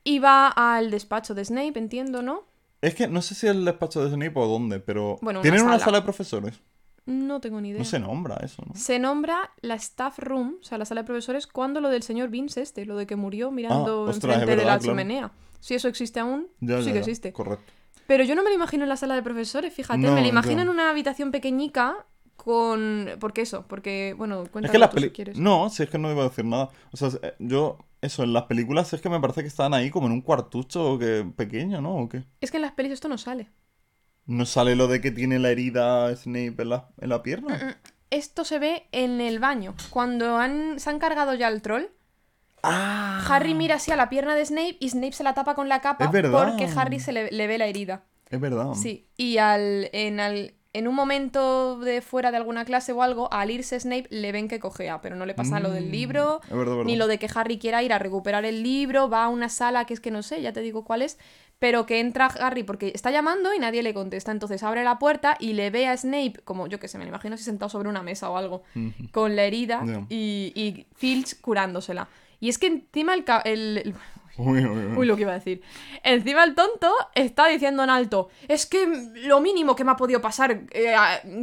Y 0.05 0.19
va 0.19 0.49
al 0.49 0.91
despacho 0.91 1.35
de 1.35 1.45
Snape, 1.45 1.79
entiendo, 1.79 2.23
¿no? 2.23 2.45
Es 2.81 2.95
que 2.95 3.07
no 3.09 3.21
sé 3.21 3.35
si 3.35 3.47
es 3.47 3.53
el 3.55 3.65
despacho 3.65 4.03
de 4.03 4.11
Snape 4.11 4.33
o 4.35 4.47
dónde, 4.47 4.81
pero. 4.81 5.19
Bueno, 5.21 5.41
una 5.41 5.43
Tienen 5.43 5.63
una 5.63 5.79
sala. 5.79 5.99
de 5.99 6.03
profesores. 6.03 6.61
No 7.07 7.41
tengo 7.41 7.61
ni 7.61 7.71
idea. 7.71 7.79
No 7.81 7.85
se 7.85 7.99
nombra 7.99 8.37
eso, 8.43 8.63
¿no? 8.67 8.75
Se 8.75 8.99
nombra 8.99 9.51
la 9.61 9.75
staff 9.75 10.19
room, 10.19 10.57
o 10.61 10.65
sea, 10.65 10.79
la 10.79 10.85
sala 10.85 11.03
de 11.03 11.07
profesores, 11.07 11.47
cuando 11.47 11.81
lo 11.81 11.89
del 11.91 12.03
señor 12.03 12.29
Vince 12.31 12.63
este, 12.63 12.85
lo 12.87 12.97
de 12.97 13.07
que 13.07 13.17
murió 13.17 13.51
mirando 13.51 14.07
Ah, 14.07 14.13
enfrente 14.13 14.41
de 14.41 14.47
verdad, 14.47 14.65
la 14.65 14.79
claro. 14.79 14.83
chimenea. 14.93 15.33
Si 15.61 15.75
eso 15.75 15.89
existe 15.89 16.21
aún, 16.21 16.49
Ya, 16.61 16.79
sí 16.79 16.85
ya, 16.87 16.93
que 16.93 16.95
ya. 16.95 17.01
existe. 17.01 17.33
Correcto. 17.33 17.73
Pero 18.07 18.25
yo 18.25 18.35
no 18.35 18.43
me 18.43 18.49
lo 18.51 18.57
imagino 18.57 18.85
en 18.85 18.89
la 18.89 18.97
sala 18.97 19.15
de 19.15 19.23
profesores, 19.23 19.73
fíjate, 19.75 19.99
No, 20.01 20.13
me 20.15 20.21
lo 20.23 20.27
imagino 20.29 20.63
en 20.63 20.69
una 20.69 20.91
habitación 20.91 21.31
pequeñica 21.31 22.07
con... 22.43 23.09
¿Por 23.21 23.33
qué 23.33 23.43
eso? 23.43 23.67
Porque, 23.69 24.15
bueno, 24.17 24.43
Es 24.43 24.49
cuéntame 24.51 24.73
que 24.73 24.79
las 24.79 24.91
tú 24.91 24.99
si 25.01 25.11
quieres. 25.11 25.39
No, 25.39 25.71
si 25.71 25.83
es 25.83 25.91
que 25.91 25.99
no 25.99 26.11
iba 26.11 26.23
a 26.25 26.29
decir 26.29 26.45
nada. 26.45 26.71
O 26.93 26.97
sea, 26.97 27.11
eh, 27.23 27.35
yo. 27.39 27.79
Eso, 28.03 28.23
en 28.23 28.33
las 28.33 28.45
películas 28.45 28.93
es 28.95 29.01
que 29.03 29.11
me 29.11 29.21
parece 29.21 29.43
que 29.43 29.49
estaban 29.49 29.75
ahí 29.75 29.91
como 29.91 30.07
en 30.07 30.13
un 30.15 30.23
cuartucho 30.23 30.99
que 30.99 31.25
pequeño, 31.37 31.81
¿no? 31.83 31.97
¿O 31.97 32.09
qué? 32.09 32.25
Es 32.41 32.51
que 32.51 32.57
en 32.57 32.63
las 32.63 32.73
pelis 32.73 32.93
esto 32.93 33.09
no 33.09 33.19
sale. 33.19 33.51
¿No 34.27 34.47
sale 34.47 34.75
lo 34.77 34.89
de 34.89 35.01
que 35.03 35.11
tiene 35.11 35.39
la 35.39 35.51
herida 35.51 36.15
Snape 36.17 36.55
en 36.63 36.69
la, 36.71 36.89
en 36.99 37.09
la 37.11 37.23
pierna? 37.23 37.55
Mm, 37.57 37.89
Esto 38.11 38.45
se 38.45 38.59
ve 38.59 38.87
en 38.93 39.21
el 39.21 39.39
baño. 39.39 39.75
Cuando 39.91 40.39
han, 40.39 40.81
se 40.81 40.89
han 40.89 40.99
cargado 40.99 41.35
ya 41.35 41.49
el 41.49 41.61
troll, 41.63 41.85
¡Ah! 42.63 43.23
Harry 43.29 43.55
mira 43.55 43.77
así 43.77 43.91
a 43.91 43.97
la 43.97 44.09
pierna 44.09 44.35
de 44.35 44.45
Snape 44.45 44.77
y 44.81 44.89
Snape 44.91 45.13
se 45.13 45.25
la 45.25 45.35
tapa 45.35 45.55
con 45.55 45.69
la 45.69 45.81
capa 45.81 46.05
Es 46.05 46.11
porque 46.31 46.69
Harry 46.77 47.01
se 47.01 47.13
le, 47.13 47.31
le 47.31 47.47
ve 47.47 47.59
la 47.59 47.67
herida. 47.67 48.05
Es 48.29 48.41
verdad. 48.41 48.75
Sí, 48.75 49.09
y 49.17 49.39
al, 49.39 49.89
en, 49.93 50.21
al- 50.21 50.55
en 50.73 50.87
un 50.87 50.95
momento 50.95 51.79
de 51.81 52.01
fuera 52.01 52.31
de 52.31 52.37
alguna 52.37 52.65
clase 52.65 52.93
o 52.93 53.03
algo, 53.03 53.33
al 53.33 53.51
irse 53.51 53.79
Snape 53.81 54.07
le 54.11 54.31
ven 54.33 54.47
que 54.49 54.61
cojea, 54.61 55.01
pero 55.01 55.17
no 55.17 55.27
le 55.27 55.35
pasa 55.35 55.59
lo 55.61 55.71
del 55.71 55.89
Mm, 55.89 55.91
libro, 55.91 56.41
verdad, 56.51 56.65
verdad. 56.77 56.85
ni 56.85 56.97
lo 56.97 57.07
de 57.09 57.19
que 57.19 57.29
Harry 57.35 57.59
quiera 57.59 57.83
ir 57.83 57.93
a 57.93 57.99
recuperar 57.99 58.45
el 58.45 58.63
libro, 58.63 59.09
va 59.11 59.25
a 59.25 59.29
una 59.29 59.49
sala 59.49 59.85
que 59.85 59.95
es 59.95 60.01
que 60.01 60.11
no 60.13 60.23
sé, 60.23 60.41
ya 60.43 60.53
te 60.53 60.61
digo 60.61 60.85
cuál 60.85 61.03
es, 61.03 61.19
pero 61.59 61.87
que 61.87 61.99
entra 62.01 62.27
Harry 62.27 62.63
porque 62.63 62.93
está 62.95 63.11
llamando 63.11 63.53
y 63.53 63.59
nadie 63.59 63.83
le 63.83 63.93
contesta, 63.93 64.31
entonces 64.33 64.63
abre 64.63 64.85
la 64.85 64.99
puerta 64.99 65.37
y 65.41 65.55
le 65.55 65.71
ve 65.71 65.89
a 65.89 65.97
Snape, 65.97 66.35
como 66.45 66.69
yo 66.69 66.79
que 66.79 66.87
sé, 66.89 66.99
me 66.99 67.05
lo 67.05 67.09
imagino 67.11 67.35
así 67.35 67.43
sentado 67.45 67.69
sobre 67.69 67.89
una 67.89 68.03
mesa 68.03 68.31
o 68.31 68.37
algo, 68.37 68.63
con 69.11 69.35
la 69.37 69.43
herida 69.45 69.83
y, 70.09 70.53
y 70.55 70.87
Filch 70.95 71.41
curándosela. 71.41 72.09
Y 72.39 72.49
es 72.49 72.57
que 72.59 72.69
encima 72.69 73.15
el- 73.45 73.95
Uy, 74.43 74.65
uy, 74.65 74.87
uy. 74.87 74.97
Uy, 74.99 75.07
lo 75.07 75.17
que 75.17 75.23
iba 75.23 75.33
a 75.33 75.35
decir. 75.35 75.61
Encima 76.03 76.45
el 76.45 76.55
tonto 76.55 76.93
está 77.15 77.47
diciendo 77.49 77.83
en 77.85 77.91
alto, 77.91 78.29
es 78.49 78.67
que 78.67 78.87
lo 79.25 79.41
mínimo 79.41 79.77
que 79.77 79.85
me 79.85 79.91
ha 79.93 79.97
podido 79.97 80.21
pasar 80.21 80.63
eh, 80.71 80.95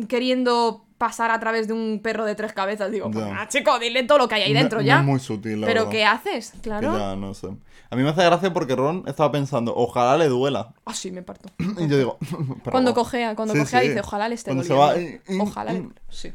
queriendo 0.07 0.83
pasar 0.97 1.29
a 1.29 1.39
través 1.39 1.67
de 1.67 1.73
un 1.73 1.99
perro 2.01 2.25
de 2.25 2.33
tres 2.33 2.53
cabezas. 2.53 2.91
Digo, 2.91 3.11
pues 3.11 3.23
nada, 3.23 3.47
chico, 3.47 3.77
dile 3.77 4.01
todo 4.03 4.17
lo 4.17 4.27
que 4.27 4.33
hay 4.35 4.41
ahí 4.43 4.53
dentro 4.53 4.79
no 4.79 4.85
ya. 4.85 4.99
es 4.99 5.05
muy 5.05 5.19
sutil, 5.19 5.61
la 5.61 5.67
Pero 5.67 5.81
verdad. 5.85 5.91
¿qué 5.91 6.05
haces? 6.05 6.51
Que 6.53 6.59
Claro. 6.61 6.97
ya, 6.97 7.15
no 7.15 7.33
sé. 7.35 7.49
A 7.89 7.95
mí 7.95 8.01
me 8.03 8.09
hace 8.09 8.23
gracia 8.25 8.51
porque 8.51 8.75
Ron 8.75 9.03
estaba 9.07 9.31
pensando, 9.31 9.73
ojalá 9.75 10.17
le 10.17 10.27
duela. 10.27 10.73
Ah, 10.85 10.93
sí, 10.95 11.11
me 11.11 11.21
parto. 11.21 11.49
Y 11.77 11.87
yo 11.87 11.97
digo, 11.97 12.17
Cuando 12.71 12.93
cojea, 12.95 13.35
cuando 13.35 13.53
Sí, 13.53 13.59
cojea 13.59 13.81
sí. 13.81 13.87
dice, 13.89 13.99
ojalá 13.99 14.27
le 14.27 14.35
esté 14.35 14.49
Cuando 14.49 14.63
se 14.63 14.73
doliendo. 14.73 15.19
va, 15.27 15.33
y- 15.33 15.35
y- 15.35 15.39
Ojalá 15.39 15.73
le... 15.73 15.87
Sí. 16.09 16.33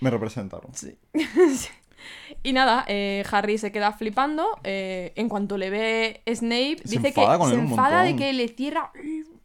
Me 0.00 0.10
representaron. 0.10 0.70
Sí. 0.74 0.96
y 2.42 2.52
nada, 2.52 2.84
eh, 2.88 3.24
Harry 3.30 3.58
se 3.58 3.72
queda 3.72 3.92
flipando. 3.92 4.46
eh, 4.64 5.12
en 5.16 5.28
cuanto 5.28 5.56
le 5.58 5.70
ve 5.70 6.22
Snape, 6.26 6.78
Se 6.84 6.96
dice 6.98 7.12
que 7.12 7.20
se 7.48 7.54
enfada 7.54 8.02
de 8.02 8.16
que 8.16 8.32
le 8.32 8.48
cierra. 8.48 8.92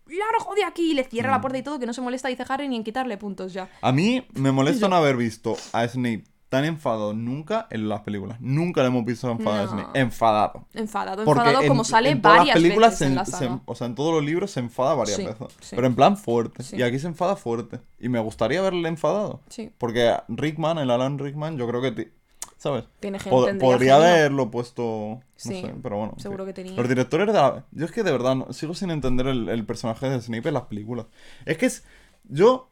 ¡Largo 0.08 0.56
de 0.56 0.64
aquí! 0.64 0.92
Y 0.92 0.94
le 0.94 1.04
cierra 1.04 1.30
Mm. 1.30 1.34
la 1.34 1.42
puerta 1.42 1.58
y 1.58 1.64
todo, 1.64 1.80
que 1.80 1.86
no 1.86 1.94
se 1.94 2.00
molesta, 2.02 2.30
dice 2.30 2.46
Harry, 2.48 2.70
ni 2.70 2.78
en 2.78 2.84
quitarle 2.84 3.18
puntos 3.18 3.52
ya. 3.54 3.70
A 3.82 3.92
mí 3.92 4.26
me 4.34 4.52
molesta 4.54 4.88
no 4.88 4.96
haber 4.96 5.18
visto 5.18 5.58
a 5.74 5.86
Snape 5.88 6.24
tan 6.48 6.64
enfadado 6.64 7.14
nunca 7.14 7.68
en 7.72 7.90
las 7.90 8.02
películas. 8.04 8.40
Nunca 8.40 8.80
le 8.82 8.88
hemos 8.88 9.04
visto 9.04 9.30
enfadado 9.30 9.66
a. 9.66 9.68
Snape. 9.68 10.00
Enfadado. 10.00 10.66
Enfadado, 10.74 11.26
Porque 11.26 11.40
enfadado, 11.42 11.62
en, 11.64 11.68
como 11.68 11.84
sale 11.84 12.10
en 12.12 12.22
todas 12.22 12.38
varias 12.38 12.56
las 12.56 12.64
películas, 12.64 12.92
veces 12.94 13.08
en 13.10 13.16
la 13.16 13.26
se- 13.26 13.32
saga. 13.32 13.60
o 13.66 13.76
sea, 13.76 13.88
en 13.88 13.96
todos 13.96 14.14
los 14.16 14.24
libros 14.24 14.50
se 14.52 14.62
enfada 14.62 14.94
varias 14.96 15.18
Sí, 15.18 15.26
veces. 15.26 15.46
sí. 15.60 15.76
Pero 15.76 15.88
en 15.88 15.96
plan 15.96 16.16
fuerte. 16.16 16.64
Sí. 16.64 16.78
Y 16.78 16.84
aquí 16.84 17.00
se 17.00 17.08
enfada 17.08 17.36
fuerte. 17.36 17.82
Y 18.00 18.08
me 18.08 18.20
gustaría 18.22 18.62
verle 18.62 18.88
enfadado. 18.88 19.42
Sí. 19.50 19.72
Porque 19.78 20.16
Rickman, 20.30 20.78
el 20.78 20.90
Alan 20.90 21.20
Rickman, 21.20 21.58
yo 21.58 21.68
creo 21.68 21.82
que... 21.82 22.16
¿Sabes? 22.58 22.86
Tiene 23.00 23.20
gente, 23.20 23.36
Pod- 23.36 23.60
podría 23.60 23.98
haberlo 23.98 24.50
puesto... 24.50 24.84
No 24.84 25.22
Sí, 25.36 25.62
sé, 25.62 25.76
pero 25.84 25.98
bueno. 25.98 26.16
seguro 26.18 26.44
sí. 26.44 26.48
que 26.50 26.54
tenía. 26.54 26.76
Los 26.76 26.90
directores 26.90 27.28
de 27.28 27.34
la... 27.34 27.66
Yo 27.72 27.86
es 27.86 27.92
que 27.92 28.02
de 28.04 28.12
verdad 28.12 28.36
no- 28.36 28.52
sigo 28.54 28.74
sin 28.74 28.90
entender 28.90 29.28
el, 29.28 29.48
el 29.50 29.66
personaje 29.66 30.10
de 30.10 30.20
Snape 30.20 30.48
en 30.48 30.54
las 30.56 30.64
películas. 30.64 31.06
Es 31.46 31.58
que 31.58 31.68
es... 31.68 31.84
Yo 32.24 32.72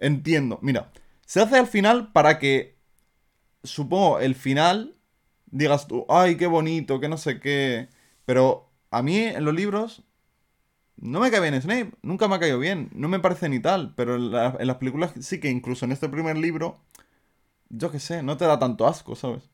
entiendo. 0.00 0.58
Mira, 0.62 0.92
se 1.24 1.40
hace 1.40 1.56
al 1.58 1.66
final 1.66 2.12
para 2.12 2.38
que... 2.38 2.76
Supongo, 3.64 4.18
el 4.20 4.34
final... 4.34 4.96
Digas 5.46 5.86
tú, 5.86 6.06
ay, 6.08 6.36
qué 6.36 6.46
bonito, 6.46 7.00
que 7.00 7.08
no 7.08 7.16
sé 7.16 7.40
qué... 7.40 7.88
Pero 8.26 8.70
a 8.90 9.02
mí 9.02 9.18
en 9.18 9.44
los 9.44 9.54
libros... 9.54 10.02
No 10.96 11.18
me 11.20 11.30
cae 11.30 11.40
bien 11.40 11.60
Snape, 11.60 11.92
nunca 12.02 12.28
me 12.28 12.36
ha 12.36 12.38
caído 12.38 12.58
bien, 12.60 12.88
no 12.94 13.08
me 13.08 13.18
parece 13.18 13.48
ni 13.48 13.58
tal, 13.58 13.92
pero 13.96 14.14
en, 14.14 14.30
la- 14.30 14.56
en 14.60 14.66
las 14.68 14.76
películas 14.76 15.12
sí 15.20 15.40
que 15.40 15.50
incluso 15.50 15.84
en 15.84 15.90
este 15.90 16.08
primer 16.08 16.36
libro, 16.38 16.78
yo 17.72 17.90
qué 17.90 17.98
sé, 17.98 18.22
no 18.22 18.36
te 18.36 18.44
da 18.44 18.58
tanto 18.60 18.86
asco, 18.86 19.16
¿sabes? 19.16 19.50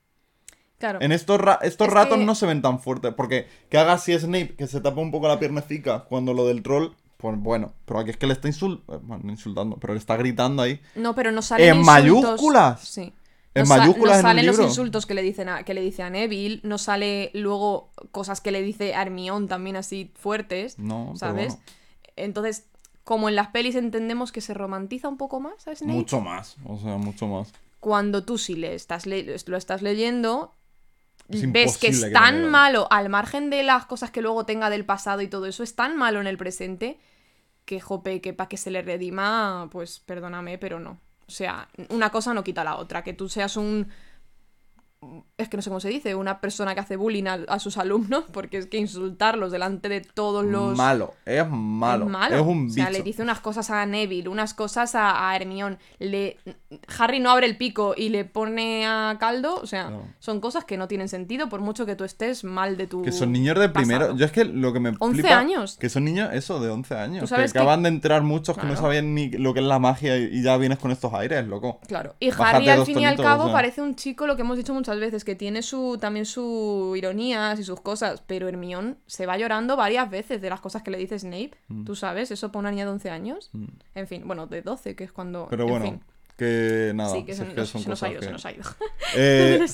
Claro. 0.78 1.00
En 1.00 1.10
estos, 1.10 1.40
ra- 1.40 1.58
estos 1.62 1.88
Es 1.88 1.94
ratos 1.94 2.18
que- 2.18 2.24
no 2.24 2.34
se 2.34 2.46
ven 2.46 2.60
tan 2.62 2.78
fuertes. 2.78 3.12
Porque 3.14 3.48
que 3.70 3.78
haga 3.78 3.94
así 3.94 4.16
Snape, 4.16 4.54
que 4.54 4.66
se 4.66 4.80
tapa 4.80 5.00
un 5.00 5.10
poco 5.10 5.26
la 5.26 5.38
piernecica 5.40 6.04
cuando 6.04 6.34
lo 6.34 6.46
del 6.46 6.62
troll. 6.62 6.92
Pues 7.16 7.36
bueno, 7.36 7.72
pero 7.84 7.98
aquí 7.98 8.10
es 8.10 8.16
que 8.16 8.28
le 8.28 8.32
está 8.34 8.48
eh, 8.48 8.52
bueno, 9.02 9.20
no 9.24 9.32
insultando, 9.32 9.76
pero 9.78 9.92
le 9.92 9.98
está 9.98 10.16
gritando 10.16 10.62
ahí. 10.62 10.80
No, 10.94 11.16
pero 11.16 11.32
no 11.32 11.42
salen 11.42 11.68
¿En 11.70 11.76
insultos. 11.78 11.94
mayúsculas? 11.94 12.80
Sí. 12.80 13.12
En 13.54 13.62
No 13.64 13.68
mayúsculas 13.70 14.12
no 14.12 14.20
en 14.20 14.22
salen 14.22 14.46
los 14.46 14.60
insultos 14.60 15.04
que 15.06 15.14
le, 15.14 15.22
dicen 15.22 15.48
a, 15.48 15.64
que 15.64 15.74
le 15.74 15.80
dice 15.80 16.04
a 16.04 16.10
Neville, 16.10 16.60
no 16.62 16.78
sale 16.78 17.32
luego 17.34 17.90
cosas 18.12 18.40
que 18.40 18.52
le 18.52 18.62
dice 18.62 18.94
a 18.94 19.02
Hermione 19.02 19.48
también 19.48 19.74
así 19.74 20.12
fuertes, 20.14 20.78
No, 20.78 21.12
¿sabes? 21.16 21.54
bueno, 21.56 21.62
Entonces, 22.14 22.66
como 23.02 23.28
en 23.28 23.34
las 23.34 23.48
pelis 23.48 23.74
entendemos 23.74 24.30
que 24.30 24.40
se 24.40 24.54
romantiza 24.54 25.08
un 25.08 25.16
poco 25.16 25.40
más 25.40 25.54
Snape, 25.64 25.86
mucho 25.86 26.20
más. 26.20 26.56
O 26.66 26.78
sea, 26.78 26.98
mucho 26.98 27.26
más. 27.26 27.52
Cuando 27.80 28.24
tú 28.24 28.38
sí 28.38 28.56
le 28.56 28.74
estás 28.74 29.06
le- 29.06 29.36
lo 29.46 29.56
estás 29.56 29.82
leyendo, 29.82 30.54
Es 31.28 31.50
ves 31.52 31.78
que 31.78 31.88
es 31.88 32.04
que 32.04 32.10
tan 32.10 32.50
malo, 32.50 32.88
al 32.90 33.08
margen 33.08 33.50
de 33.50 33.62
las 33.62 33.86
cosas 33.86 34.10
que 34.10 34.22
luego 34.22 34.46
tenga 34.46 34.70
del 34.70 34.84
pasado 34.86 35.20
y 35.22 35.28
todo 35.28 35.46
eso, 35.46 35.62
es 35.62 35.74
tan 35.76 35.96
malo 35.96 36.20
en 36.20 36.26
el 36.26 36.38
presente 36.38 36.98
que, 37.64 37.80
jope, 37.80 38.20
que 38.20 38.32
para 38.32 38.48
que 38.48 38.56
se 38.56 38.70
le 38.70 38.82
redima, 38.82 39.68
pues 39.70 40.00
perdóname, 40.00 40.58
pero 40.58 40.80
no. 40.80 41.00
O 41.26 41.30
sea, 41.30 41.68
una 41.90 42.10
cosa 42.10 42.34
no 42.34 42.44
quita 42.44 42.64
la 42.64 42.76
otra. 42.76 43.04
Que 43.04 43.12
tú 43.12 43.28
seas 43.28 43.56
un... 43.56 43.88
Es 45.36 45.48
que 45.48 45.56
no 45.56 45.62
sé 45.62 45.70
cómo 45.70 45.78
se 45.78 45.88
dice, 45.90 46.16
una 46.16 46.40
persona 46.40 46.74
que 46.74 46.80
hace 46.80 46.96
bullying 46.96 47.26
a, 47.28 47.34
a 47.46 47.60
sus 47.60 47.78
alumnos, 47.78 48.24
porque 48.32 48.58
es 48.58 48.66
que 48.66 48.78
insultarlos 48.78 49.52
delante 49.52 49.88
de 49.88 50.00
todos 50.00 50.44
los... 50.44 50.76
Malo, 50.76 51.14
es 51.24 51.46
malo. 51.48 52.06
Es 52.06 52.10
malo. 52.10 52.34
Es 52.36 52.42
un 52.42 52.66
O 52.66 52.70
sea, 52.70 52.86
bicho. 52.88 52.98
le 52.98 53.04
dice 53.04 53.22
unas 53.22 53.38
cosas 53.38 53.70
a 53.70 53.86
Neville, 53.86 54.28
unas 54.28 54.54
cosas 54.54 54.96
a, 54.96 55.30
a 55.30 55.36
Hermione. 55.36 55.78
Le... 56.00 56.36
Harry 56.98 57.20
no 57.20 57.30
abre 57.30 57.46
el 57.46 57.56
pico 57.56 57.94
y 57.96 58.08
le 58.08 58.24
pone 58.24 58.86
a 58.86 59.16
caldo. 59.20 59.60
O 59.62 59.66
sea, 59.66 59.92
son 60.18 60.40
cosas 60.40 60.64
que 60.64 60.76
no 60.76 60.88
tienen 60.88 61.08
sentido 61.08 61.48
por 61.48 61.60
mucho 61.60 61.86
que 61.86 61.94
tú 61.94 62.02
estés 62.04 62.42
mal 62.42 62.76
de 62.76 62.86
tu. 62.88 63.02
Que 63.02 63.12
son 63.12 63.30
niños 63.30 63.56
de 63.58 63.68
primero. 63.68 64.00
pasado. 64.00 64.18
Yo 64.18 64.24
es 64.26 64.32
que 64.32 64.44
lo 64.44 64.72
que 64.72 64.80
me 64.80 64.92
11 64.98 65.22
flipa- 65.22 65.38
años. 65.38 65.76
Que 65.78 65.88
son 65.88 66.04
niños, 66.04 66.30
eso, 66.32 66.58
de 66.60 66.70
11 66.70 66.94
años. 66.96 67.20
Tú 67.20 67.24
Que 67.26 67.28
sabes 67.36 67.52
que- 67.52 67.58
acaban 67.60 67.84
de 67.84 67.88
entrar 67.90 68.22
muchos 68.22 68.58
que 68.58 68.66
no 68.66 68.74
sabían 68.76 69.14
ni 69.14 69.30
lo 69.30 69.54
que 69.54 69.60
es 69.60 69.66
la 69.66 69.78
magia 69.78 70.16
y 70.18 70.38
y 70.38 70.42
ya 70.42 70.56
vienes 70.56 70.78
con 70.78 70.90
estos 70.90 71.12
aires, 71.14 71.46
loco. 71.46 71.80
Claro. 71.86 72.14
Y 72.20 72.30
Bájate 72.30 72.56
Harry, 72.56 72.68
al 72.68 72.84
fin 72.84 72.98
y 73.00 73.04
al 73.06 73.16
cabo, 73.16 73.44
o 73.44 73.46
sea. 73.46 73.54
parece 73.54 73.80
un 73.80 73.94
chico, 73.94 74.26
lo 74.26 74.34
que 74.36 74.42
hemos 74.42 74.56
dicho 74.56 74.74
muchas 74.74 74.87
veces, 74.96 75.24
que 75.24 75.34
tiene 75.34 75.62
su 75.62 75.98
también 76.00 76.24
su 76.24 76.94
ironías 76.96 77.58
y 77.58 77.64
sus 77.64 77.80
cosas. 77.80 78.22
Pero 78.26 78.48
Hermione 78.48 78.94
se 79.06 79.26
va 79.26 79.36
llorando 79.36 79.76
varias 79.76 80.08
veces 80.10 80.40
de 80.40 80.48
las 80.48 80.60
cosas 80.60 80.82
que 80.82 80.90
le 80.90 80.98
dice 80.98 81.18
Snape. 81.18 81.50
Mm. 81.68 81.84
Tú 81.84 81.94
sabes, 81.96 82.30
eso 82.30 82.50
para 82.50 82.60
una 82.60 82.70
niña 82.70 82.84
de 82.84 82.92
11 82.92 83.10
años. 83.10 83.50
En 83.94 84.06
fin, 84.06 84.22
bueno, 84.26 84.46
de 84.46 84.62
12, 84.62 84.96
que 84.96 85.04
es 85.04 85.12
cuando. 85.12 85.46
Pero 85.50 85.64
en 85.64 85.68
bueno, 85.70 85.84
fin. 85.84 86.00
que 86.36 86.92
nada. 86.94 87.10
sí, 87.12 87.24
que, 87.24 87.34
se, 87.34 87.42
es 87.42 87.48
que 87.50 87.54
nos, 87.56 87.68
son 87.68 87.82
se 87.82 87.88
nos 87.90 88.02
ha 88.02 88.10
ido, 88.10 88.20
que- 88.20 88.26
se 88.26 88.32
nos 88.32 88.46
ha 88.46 88.52
ido. 88.52 88.62
Eh. 89.16 89.66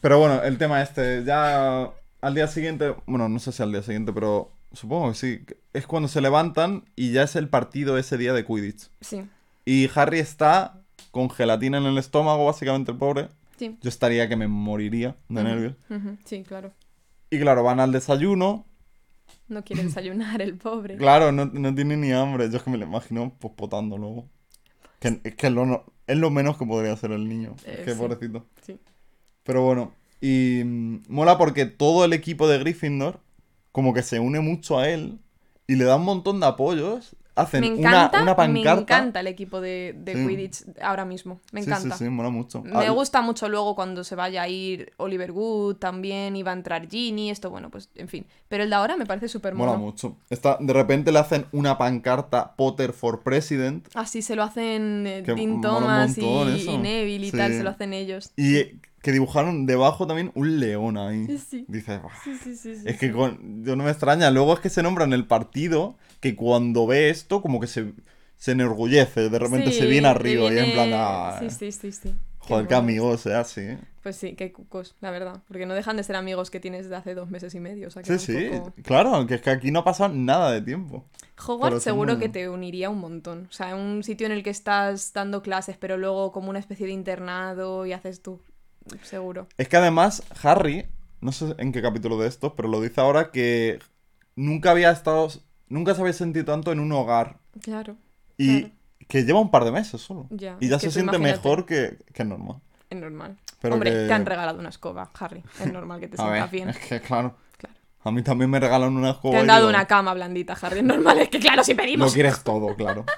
Pero 0.00 0.18
bueno, 0.18 0.42
el 0.42 0.58
tema 0.58 0.82
este, 0.82 1.22
ya 1.24 1.90
al 2.20 2.34
día 2.34 2.48
siguiente, 2.48 2.94
bueno, 3.06 3.28
no 3.28 3.38
sé 3.38 3.52
si 3.52 3.62
al 3.62 3.70
día 3.72 3.82
siguiente, 3.82 4.12
pero 4.12 4.50
supongo 4.72 5.10
que 5.10 5.14
sí, 5.14 5.40
es 5.72 5.86
cuando 5.86 6.08
se 6.08 6.20
levantan 6.20 6.84
y 6.96 7.12
ya 7.12 7.22
es 7.22 7.36
el 7.36 7.48
partido 7.48 7.98
ese 7.98 8.16
día 8.18 8.32
de 8.32 8.44
Quidditch. 8.44 8.90
Sí, 9.00 9.24
Y 9.64 9.88
Harry 9.94 10.18
está 10.18 10.80
con 11.10 11.30
gelatina 11.30 11.78
en 11.78 11.84
el 11.84 11.98
estómago, 11.98 12.44
básicamente 12.46 12.92
el 12.92 12.98
pobre. 12.98 13.28
Sí. 13.56 13.76
Yo 13.80 13.88
estaría 13.88 14.28
que 14.28 14.36
me 14.36 14.48
moriría 14.48 15.16
de 15.28 15.42
nervios. 15.44 15.74
Sí, 16.24 16.42
claro. 16.42 16.72
Y 17.30 17.38
claro, 17.38 17.62
van 17.62 17.80
al 17.80 17.92
desayuno. 17.92 18.66
No 19.48 19.64
quiere 19.64 19.84
desayunar 19.84 20.42
el 20.42 20.56
pobre. 20.56 20.96
Claro, 20.96 21.32
no, 21.32 21.46
no 21.46 21.74
tiene 21.74 21.96
ni 21.96 22.12
hambre. 22.12 22.50
Yo 22.50 22.56
es 22.56 22.62
que 22.62 22.70
me 22.70 22.78
lo 22.78 22.86
imagino 22.86 23.32
pues 23.38 23.54
potando 23.54 23.98
luego. 23.98 24.28
Que, 25.00 25.20
es 25.22 25.34
que 25.34 25.46
es 25.48 25.52
lo, 25.52 25.84
es 26.06 26.16
lo 26.16 26.30
menos 26.30 26.56
que 26.56 26.66
podría 26.66 26.92
hacer 26.92 27.12
el 27.12 27.28
niño. 27.28 27.54
Eh, 27.64 27.82
que 27.84 27.92
sí. 27.92 27.98
pobrecito. 27.98 28.46
Sí. 28.62 28.78
Pero 29.42 29.62
bueno, 29.62 29.92
y 30.20 30.62
mm, 30.64 31.02
mola 31.08 31.38
porque 31.38 31.66
todo 31.66 32.04
el 32.04 32.12
equipo 32.12 32.48
de 32.48 32.58
Gryffindor 32.58 33.20
como 33.72 33.92
que 33.92 34.02
se 34.02 34.18
une 34.20 34.40
mucho 34.40 34.78
a 34.78 34.88
él 34.88 35.18
y 35.66 35.76
le 35.76 35.84
da 35.84 35.96
un 35.96 36.04
montón 36.04 36.40
de 36.40 36.46
apoyos. 36.46 37.16
Hacen 37.36 37.60
Me 37.60 37.68
una, 37.74 37.90
encanta, 37.90 38.22
una 38.22 38.34
pancarta. 38.34 38.74
me 38.74 38.80
encanta 38.80 39.20
el 39.20 39.26
equipo 39.26 39.60
de, 39.60 39.94
de 39.98 40.14
Sí. 40.14 40.26
Quidditch 40.26 40.64
ahora 40.82 41.04
mismo. 41.04 41.40
Me 41.52 41.60
encanta. 41.60 41.96
Sí, 41.96 42.04
sí, 42.04 42.10
mola 42.10 42.30
mucho. 42.30 42.62
Me 42.62 42.86
Ah, 42.86 42.90
gusta 42.90 43.20
mucho 43.20 43.48
luego 43.48 43.74
cuando 43.74 44.04
se 44.04 44.14
vaya 44.14 44.40
a 44.42 44.48
ir 44.48 44.92
Oliver 44.96 45.32
Wood 45.32 45.76
también, 45.76 46.34
y 46.34 46.42
va 46.42 46.52
a 46.52 46.54
entrar 46.54 46.88
Ginny, 46.88 47.30
esto, 47.30 47.50
bueno, 47.50 47.70
pues, 47.70 47.90
en 47.94 48.08
fin. 48.08 48.24
Pero 48.48 48.64
el 48.64 48.70
de 48.70 48.76
ahora 48.76 48.96
me 48.96 49.04
parece 49.06 49.28
súper 49.28 49.54
Mola 49.54 49.72
mono. 49.72 49.84
mucho. 49.84 50.16
Está, 50.30 50.56
de 50.60 50.72
repente 50.72 51.12
le 51.12 51.18
hacen 51.18 51.44
una 51.52 51.76
pancarta 51.76 52.54
Potter 52.56 52.92
for 52.94 53.20
President. 53.22 53.86
Así 53.94 54.22
se 54.22 54.34
lo 54.34 54.42
hacen 54.42 55.04
eh, 55.06 55.22
mola 55.26 55.42
un 55.42 55.60
Thomas 55.60 56.16
y, 56.18 56.22
montón 56.22 56.54
eso. 56.54 56.70
y 56.72 56.78
Neville 56.78 57.26
y 57.26 57.30
Sí. 57.30 57.36
tal, 57.36 57.52
se 57.52 57.62
lo 57.62 57.70
hacen 57.70 57.92
ellos. 57.92 58.32
Y 58.36 58.56
eh, 58.56 58.76
que 59.02 59.12
dibujaron 59.12 59.66
debajo 59.66 60.06
también 60.06 60.32
un 60.34 60.58
león 60.58 60.96
ahí. 60.96 61.26
Sí, 61.26 61.38
sí. 61.38 61.66
Sí, 62.42 62.56
sí, 62.56 62.72
Es 62.86 62.98
que 62.98 63.12
con- 63.12 63.62
yo 63.62 63.76
no 63.76 63.84
me 63.84 63.90
extraña. 63.90 64.30
Luego 64.30 64.54
es 64.54 64.60
que 64.60 64.70
se 64.70 64.82
nombra 64.82 65.04
en 65.04 65.12
el 65.12 65.26
partido 65.26 65.96
que 66.30 66.36
cuando 66.36 66.86
ve 66.86 67.10
esto, 67.10 67.42
como 67.42 67.60
que 67.60 67.66
se, 67.66 67.92
se 68.36 68.52
enorgullece. 68.52 69.28
De 69.28 69.38
repente 69.38 69.70
Sí, 69.72 69.78
se 69.78 69.86
viene 69.86 70.08
arriba 70.08 70.52
y 70.52 70.58
en 70.58 70.72
plan, 70.72 70.90
"Ah, 70.94 71.36
Sí, 71.40 71.50
sí, 71.50 71.72
sí, 71.72 71.92
sí. 71.92 72.14
Joder, 72.38 72.68
qué 72.68 72.74
mono. 72.76 72.84
amigo 72.84 73.16
sea 73.18 73.40
así. 73.40 73.62
Pues 74.04 74.14
sí, 74.14 74.34
qué 74.36 74.52
cucos, 74.52 74.94
la 75.00 75.10
verdad. 75.10 75.42
Porque 75.48 75.66
no 75.66 75.74
dejan 75.74 75.96
de 75.96 76.04
ser 76.04 76.14
amigos 76.14 76.48
que 76.48 76.60
tienes 76.60 76.84
desde 76.84 76.94
hace 76.94 77.14
dos 77.14 77.28
meses 77.28 77.52
y 77.56 77.60
medio. 77.60 77.88
O 77.88 77.90
sea, 77.90 78.02
que 78.04 78.18
Sí, 78.20 78.34
sí, 78.38 78.48
poco- 78.52 78.72
claro, 78.84 79.26
que 79.26 79.34
es 79.34 79.42
que 79.42 79.50
aquí 79.50 79.72
no 79.72 79.80
ha 79.80 79.84
pasado 79.84 80.14
nada 80.14 80.52
de 80.52 80.62
tiempo. 80.62 81.04
Hogwarts 81.44 81.82
seguro 81.82 82.12
muy- 82.12 82.20
que 82.22 82.28
te 82.28 82.48
uniría 82.48 82.88
un 82.88 82.98
montón. 83.00 83.48
O 83.50 83.52
sea, 83.52 83.74
un 83.74 84.04
sitio 84.04 84.26
en 84.26 84.32
el 84.32 84.44
que 84.44 84.50
estás 84.50 85.12
dando 85.12 85.42
clases, 85.42 85.76
pero 85.76 85.96
luego 85.96 86.30
como 86.30 86.50
una 86.50 86.60
especie 86.60 86.86
de 86.86 86.92
internado 86.92 87.84
y 87.84 87.92
haces 87.92 88.22
tú. 88.22 88.40
Seguro. 89.02 89.48
Es 89.58 89.68
que 89.68 89.76
además, 89.76 90.22
Harry, 90.42 90.86
no 91.20 91.32
sé 91.32 91.54
en 91.58 91.72
qué 91.72 91.82
capítulo 91.82 92.16
de 92.18 92.28
estos, 92.28 92.52
pero 92.56 92.68
lo 92.68 92.80
dice 92.80 93.00
ahora 93.00 93.32
que 93.32 93.80
nunca 94.36 94.70
había 94.70 94.92
estado, 94.92 95.28
nunca 95.68 95.94
se 95.94 96.00
había 96.00 96.12
sentido 96.12 96.44
tanto 96.44 96.72
en 96.72 96.80
un 96.80 96.92
hogar. 96.92 97.38
Claro. 97.62 97.96
Y 98.36 98.60
Claro. 98.62 98.74
que 99.08 99.24
lleva 99.24 99.40
un 99.40 99.50
par 99.50 99.64
de 99.64 99.72
meses 99.72 100.00
solo. 100.00 100.26
Ya, 100.30 100.56
y 100.60 100.68
ya 100.68 100.78
se 100.78 100.90
siente 100.90 101.16
imagínate. 101.16 101.36
mejor 101.38 101.66
que, 101.66 101.98
que 102.12 102.24
normal. 102.24 102.56
Es 102.90 102.98
normal. 102.98 103.36
Pero 103.60 103.74
Hombre, 103.74 103.90
que- 103.90 104.06
te 104.06 104.12
han 104.12 104.26
regalado 104.26 104.58
una 104.58 104.68
escoba, 104.68 105.10
Harry. 105.18 105.42
Es 105.60 105.72
normal 105.72 106.00
que 106.00 106.08
te 106.08 106.16
sientas 106.16 106.50
bien. 106.50 106.68
es 106.68 106.78
que 106.78 107.00
claro. 107.00 107.36
Claro. 107.56 107.74
A 108.04 108.10
mí 108.10 108.22
también 108.22 108.50
me 108.50 108.60
regalan 108.60 108.96
una 108.96 109.10
escoba. 109.10 109.34
Te 109.34 109.40
han 109.40 109.46
dado 109.46 109.68
una 109.68 109.86
cama 109.86 110.14
blandita, 110.14 110.56
Harry. 110.60 110.78
Es 110.78 110.84
normal, 110.84 111.18
es 111.18 111.28
que 111.28 111.38
claro, 111.40 111.64
si 111.64 111.72
Lo 111.72 111.82
pedimos. 111.82 112.12
quieres 112.14 112.42
todo, 112.42 112.74
claro. 112.76 113.04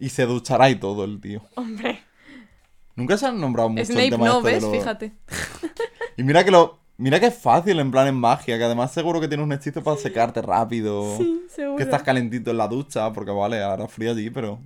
Y 0.00 0.10
se 0.10 0.26
duchará 0.26 0.70
y 0.70 0.76
todo 0.76 1.04
el 1.04 1.20
tío. 1.20 1.42
Hombre. 1.56 2.04
Nunca 2.94 3.16
se 3.16 3.26
han 3.26 3.40
nombrado 3.40 3.68
mucho 3.68 3.80
el 3.80 3.86
Snape 3.86 4.10
tema 4.10 4.26
no, 4.26 4.38
este 4.38 4.50
de 4.50 4.70
¿ves? 4.70 4.78
Fíjate. 4.80 5.12
Y 6.16 6.22
mira 6.22 6.44
que 6.44 6.50
lo, 6.52 6.78
Mira 6.98 7.20
que 7.20 7.26
es 7.26 7.38
fácil 7.38 7.78
en 7.78 7.92
plan 7.92 8.08
en 8.08 8.16
magia, 8.16 8.58
que 8.58 8.64
además 8.64 8.92
seguro 8.92 9.20
que 9.20 9.28
tiene 9.28 9.44
un 9.44 9.52
hechizo 9.52 9.82
para 9.84 9.96
secarte 9.96 10.42
rápido. 10.42 11.16
Sí, 11.16 11.44
seguro. 11.48 11.76
Que 11.76 11.84
estás 11.84 12.02
calentito 12.02 12.50
en 12.50 12.58
la 12.58 12.66
ducha, 12.66 13.12
porque 13.12 13.30
vale, 13.30 13.62
ahora 13.62 13.86
frío 13.86 14.10
allí, 14.10 14.30
pero... 14.30 14.58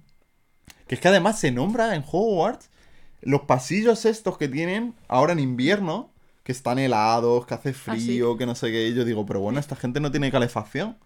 Que 0.87 0.95
es 0.95 1.01
que 1.01 1.09
además 1.09 1.39
se 1.39 1.53
nombra 1.53 1.95
en 1.95 2.03
Hogwarts 2.11 2.71
los 3.21 3.43
pasillos 3.43 4.05
estos 4.05 4.37
que 4.39 4.49
tienen 4.49 4.95
ahora 5.09 5.33
en 5.33 5.39
invierno, 5.39 6.11
que 6.43 6.53
están 6.53 6.79
helados, 6.79 7.47
que 7.47 7.55
hace 7.55 7.69
¿Ah, 7.71 7.73
frío, 7.75 8.37
que 8.37 8.47
no 8.47 8.55
sé 8.55 8.71
qué. 8.73 8.89
Y 8.89 8.95
yo 8.95 9.05
digo, 9.05 9.25
pero 9.27 9.41
bueno, 9.41 9.61
esta 9.61 9.77
gente 9.77 10.01
no 10.01 10.11
tiene 10.11 10.33
calefacción. 10.33 10.97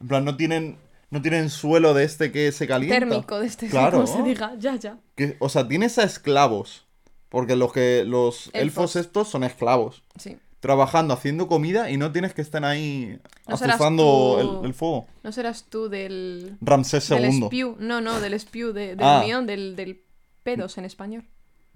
En 0.00 0.08
plan, 0.08 0.24
no 0.24 0.36
tienen, 0.36 0.78
no 1.10 1.22
tienen 1.22 1.50
suelo 1.50 1.94
de 1.94 2.04
este 2.04 2.32
que 2.32 2.50
se 2.52 2.66
calienta. 2.66 2.98
Térmico 2.98 3.38
de 3.38 3.46
este, 3.46 3.68
Claro. 3.68 4.02
como 4.02 4.06
se 4.06 4.22
diga. 4.22 4.54
Ya, 4.58 4.76
ya. 4.76 4.98
Que, 5.14 5.36
o 5.38 5.48
sea, 5.48 5.68
tienes 5.68 5.98
a 5.98 6.04
esclavos. 6.04 6.86
Porque 7.28 7.56
los 7.56 7.72
que 7.72 8.04
los 8.06 8.46
elfos, 8.54 8.94
Elfos. 8.94 8.96
estos 8.96 9.28
son 9.28 9.44
esclavos. 9.44 10.02
Sí. 10.18 10.36
Trabajando, 10.60 11.14
haciendo 11.14 11.46
comida 11.46 11.88
y 11.90 11.96
no 11.98 12.10
tienes 12.10 12.34
que 12.34 12.42
estén 12.42 12.64
ahí 12.64 13.20
No 13.46 13.56
serás 13.56 13.76
azuzando 13.76 14.38
tú- 14.40 14.60
el, 14.60 14.66
el 14.66 14.74
fuego. 14.74 15.06
¿No 15.22 15.30
serás 15.30 15.66
tú 15.68 15.88
del... 15.88 16.56
Ramsés 16.60 17.08
Del 17.10 17.26
II. 17.26 17.42
spew? 17.46 17.76
No, 17.78 18.00
no, 18.00 18.20
del 18.20 18.34
spew, 18.40 18.72
de, 18.72 18.96
del 18.96 19.06
Ah. 19.06 19.22
mío, 19.24 19.40
del, 19.42 19.76
del 19.76 20.02
pedos 20.42 20.76
en 20.78 20.84
español. 20.84 21.24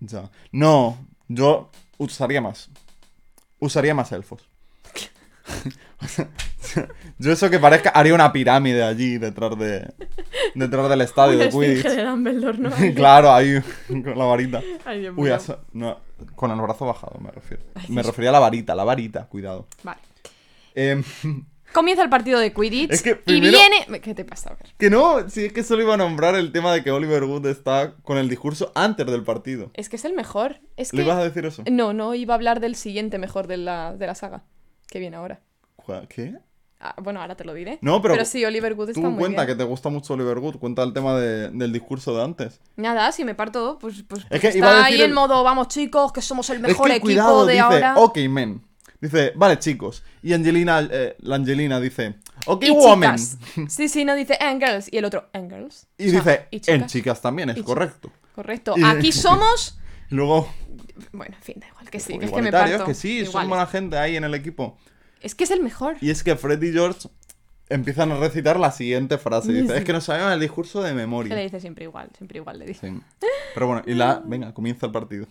Ya. 0.00 0.30
No, 0.50 0.98
yo 1.28 1.70
usaría 1.98 2.40
más. 2.40 2.70
Usaría 3.60 3.94
más 3.94 4.10
elfos. 4.10 4.48
yo 7.18 7.32
eso 7.32 7.50
que 7.50 7.58
parezca, 7.58 7.90
haría 7.90 8.14
una 8.14 8.32
pirámide 8.32 8.82
allí 8.82 9.18
detrás 9.18 9.56
de 9.58 9.92
detrás 10.54 10.88
del 10.88 11.00
estadio 11.00 11.38
de 11.38 11.48
Quidditch. 11.48 11.84
de 11.84 12.04
Dumbledore, 12.04 12.58
¿no? 12.58 12.70
claro, 12.94 13.32
ahí 13.32 13.60
con 13.88 14.18
la 14.18 14.24
varita. 14.24 14.60
Ay, 14.84 15.00
Dios 15.00 15.14
Uy, 15.16 15.24
mío. 15.24 15.36
eso- 15.36 15.60
no, 15.72 15.98
con 16.34 16.50
el 16.50 16.60
brazo 16.60 16.86
bajado 16.86 17.18
me 17.20 17.30
refiero. 17.30 17.62
Ay, 17.74 17.86
Me 17.88 17.94
Dios. 17.96 18.06
refería 18.06 18.30
a 18.30 18.32
la 18.34 18.40
varita, 18.40 18.74
la 18.74 18.84
varita, 18.84 19.26
cuidado. 19.26 19.66
Vale. 19.82 20.00
Em, 20.74 21.02
Comienza 21.72 22.02
el 22.02 22.10
partido 22.10 22.38
de 22.38 22.52
Quidditch 22.52 22.90
Es 22.92 23.00
que 23.02 23.22
y 23.24 23.40
viene... 23.40 23.86
¿Qué 24.02 24.14
te 24.14 24.26
pasa? 24.26 24.50
A 24.50 24.54
ver. 24.56 24.74
que 24.76 24.90
no, 24.90 25.30
si 25.30 25.46
es 25.46 25.54
que 25.54 25.62
solo 25.62 25.80
iba 25.82 25.94
a 25.94 25.96
nombrar 25.96 26.34
el 26.34 26.52
tema 26.52 26.70
de 26.74 26.84
que 26.84 26.90
Oliver 26.90 27.24
Wood 27.24 27.46
está 27.46 27.94
con 28.02 28.18
el 28.18 28.28
discurso 28.28 28.72
antes 28.74 29.06
del 29.06 29.22
partido. 29.22 29.70
Es 29.72 29.88
que 29.88 29.96
es 29.96 30.04
el 30.04 30.12
mejor. 30.12 30.60
Es 30.76 30.92
¿Le 30.92 30.98
que... 30.98 31.04
ibas 31.06 31.16
a 31.18 31.24
decir 31.24 31.46
eso? 31.46 31.62
No, 31.70 31.94
no, 31.94 32.14
iba 32.14 32.34
a 32.34 32.36
hablar 32.36 32.60
del 32.60 32.76
siguiente 32.76 33.16
mejor 33.16 33.46
de 33.46 33.56
la, 33.56 33.94
de 33.96 34.06
la 34.06 34.14
saga. 34.14 34.44
Que 34.88 34.98
viene 34.98 35.16
ahora. 35.16 35.40
¿Qué? 36.10 36.34
Ah, 36.84 36.96
bueno, 37.00 37.20
ahora 37.20 37.36
te 37.36 37.44
lo 37.44 37.54
diré. 37.54 37.78
No, 37.80 38.02
pero 38.02 38.24
sí, 38.24 38.44
Oliver 38.44 38.72
Wood 38.74 38.88
está 38.90 39.00
Tú 39.00 39.06
muy 39.08 39.20
cuenta 39.20 39.44
bien. 39.44 39.56
que 39.56 39.62
te 39.62 39.68
gusta 39.68 39.88
mucho 39.88 40.14
Oliver 40.14 40.36
Wood, 40.38 40.56
cuenta 40.58 40.82
el 40.82 40.92
tema 40.92 41.16
de- 41.16 41.48
del 41.50 41.72
discurso 41.72 42.12
de 42.16 42.24
antes. 42.24 42.60
Nada, 42.74 43.12
si 43.12 43.24
me 43.24 43.36
parto, 43.36 43.78
pues, 43.80 44.02
pues, 44.08 44.24
pues 44.28 44.40
que 44.40 44.48
está 44.48 44.58
iba 44.58 44.68
a 44.68 44.74
decir 44.78 44.86
ahí 44.86 45.00
en 45.02 45.10
el- 45.10 45.14
modo, 45.14 45.44
vamos 45.44 45.68
chicos, 45.68 46.10
que 46.12 46.20
somos 46.20 46.50
el 46.50 46.58
mejor 46.58 46.88
es 46.88 46.94
que 46.94 46.96
equipo 46.96 47.04
cuidado, 47.06 47.46
de 47.46 47.52
dice, 47.52 47.62
ahora. 47.62 47.94
ok 47.98 48.18
men. 48.28 48.62
Dice, 49.00 49.32
vale 49.36 49.58
chicos. 49.60 50.02
Y 50.22 50.32
Angelina, 50.32 50.86
eh, 50.90 51.16
la 51.20 51.36
Angelina 51.36 51.78
dice, 51.80 52.16
ok 52.46 52.64
y 52.64 52.70
woman. 52.70 53.16
chicas. 53.16 53.38
Sí, 53.68 53.88
sí, 53.88 54.04
no 54.04 54.14
dice 54.16 54.36
and 54.40 54.60
girls. 54.64 54.92
Y 54.92 54.98
el 54.98 55.04
otro, 55.04 55.28
and 55.32 55.52
girls. 55.52 55.86
Y 55.98 56.08
O 56.08 56.10
sea, 56.10 56.20
dice, 56.20 56.48
y 56.50 56.56
en 56.56 56.62
chicas. 56.62 56.92
chicas 56.92 57.20
también, 57.20 57.50
es 57.50 57.58
Y 57.58 57.62
correcto. 57.62 58.10
Correcto. 58.34 58.74
Y- 58.76 58.82
Aquí 58.82 59.12
somos. 59.12 59.78
Luego, 60.10 60.48
Bueno, 61.12 61.34
en 61.36 61.42
fin, 61.42 61.56
da 61.60 61.68
igual 61.68 61.88
que 61.90 62.00
sí, 62.00 62.18
que 62.18 62.26
es 62.26 62.32
que 62.32 62.42
me 62.42 62.50
parto. 62.52 62.84
que 62.84 62.94
sí, 62.94 63.24
son 63.26 63.48
buena 63.48 63.66
gente 63.66 63.96
ahí 63.98 64.16
en 64.16 64.24
el 64.24 64.34
equipo. 64.34 64.76
Es 65.22 65.34
que 65.34 65.44
es 65.44 65.50
el 65.50 65.62
mejor. 65.62 65.96
Y 66.00 66.10
es 66.10 66.22
que 66.22 66.36
Fred 66.36 66.62
y 66.62 66.72
George 66.72 67.08
empiezan 67.68 68.12
a 68.12 68.16
recitar 68.18 68.58
la 68.60 68.70
siguiente 68.72 69.18
frase. 69.18 69.52
Dice, 69.52 69.68
Sí. 69.72 69.78
es 69.78 69.84
que 69.84 69.92
no 69.92 70.00
sabemos 70.00 70.32
el 70.32 70.40
discurso 70.40 70.82
de 70.82 70.90
Que 70.90 70.94
le 70.96 71.00
memoria. 71.00 71.36
dice 71.36 71.60
siempre 71.60 71.84
igual, 71.84 72.10
siempre 72.16 72.38
igual 72.38 72.58
le 72.58 72.66
dice. 72.66 72.90
Sí. 72.90 73.00
Pero 73.54 73.66
bueno, 73.66 73.82
y 73.86 73.94
la, 73.94 74.20
venga, 74.26 74.52
comienza 74.52 74.86
el 74.86 74.92
partido. 74.92 75.26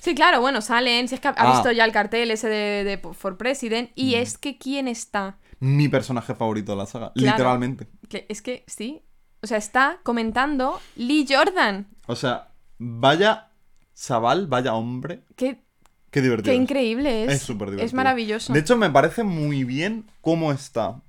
Sí, 0.00 0.14
claro, 0.14 0.40
bueno, 0.40 0.60
salen. 0.60 1.08
Si 1.08 1.16
es 1.16 1.20
que 1.20 1.28
ha 1.28 1.34
Ah. 1.36 1.52
visto 1.54 1.72
ya 1.72 1.84
el 1.84 1.90
cartel 1.92 2.30
ese 2.30 2.48
de, 2.48 2.84
de 2.84 2.98
For 3.14 3.36
President. 3.36 3.90
Y 3.96 4.12
Mm. 4.14 4.18
es 4.20 4.38
que 4.38 4.56
¿quién 4.58 4.86
está? 4.88 5.38
Mi 5.58 5.88
personaje 5.88 6.34
favorito 6.36 6.72
de 6.72 6.78
la 6.78 6.86
saga, 6.86 7.12
Claro. 7.14 7.36
literalmente. 7.36 7.88
Que 8.08 8.24
es 8.28 8.40
que 8.42 8.64
sí. 8.68 9.02
O 9.42 9.46
sea, 9.48 9.58
está 9.58 9.98
comentando 10.04 10.80
Lee 10.96 11.26
Jordan. 11.28 11.88
O 12.06 12.14
sea, 12.14 12.52
vaya 12.78 13.50
chaval, 13.94 14.46
vaya 14.46 14.74
hombre. 14.74 15.24
Qué, 15.34 15.64
Qué 16.10 16.22
divertido. 16.22 16.52
qué 16.52 16.56
es. 16.56 16.62
increíble 16.62 17.24
es. 17.24 17.32
Es 17.32 17.42
súper 17.42 17.68
divertido. 17.68 17.86
Es 17.86 17.94
maravilloso. 17.94 18.52
De 18.52 18.60
hecho, 18.60 18.76
me 18.76 18.90
parece 18.90 19.24
muy 19.24 19.64
bien 19.64 20.06
cómo 20.20 20.52
está. 20.52 21.02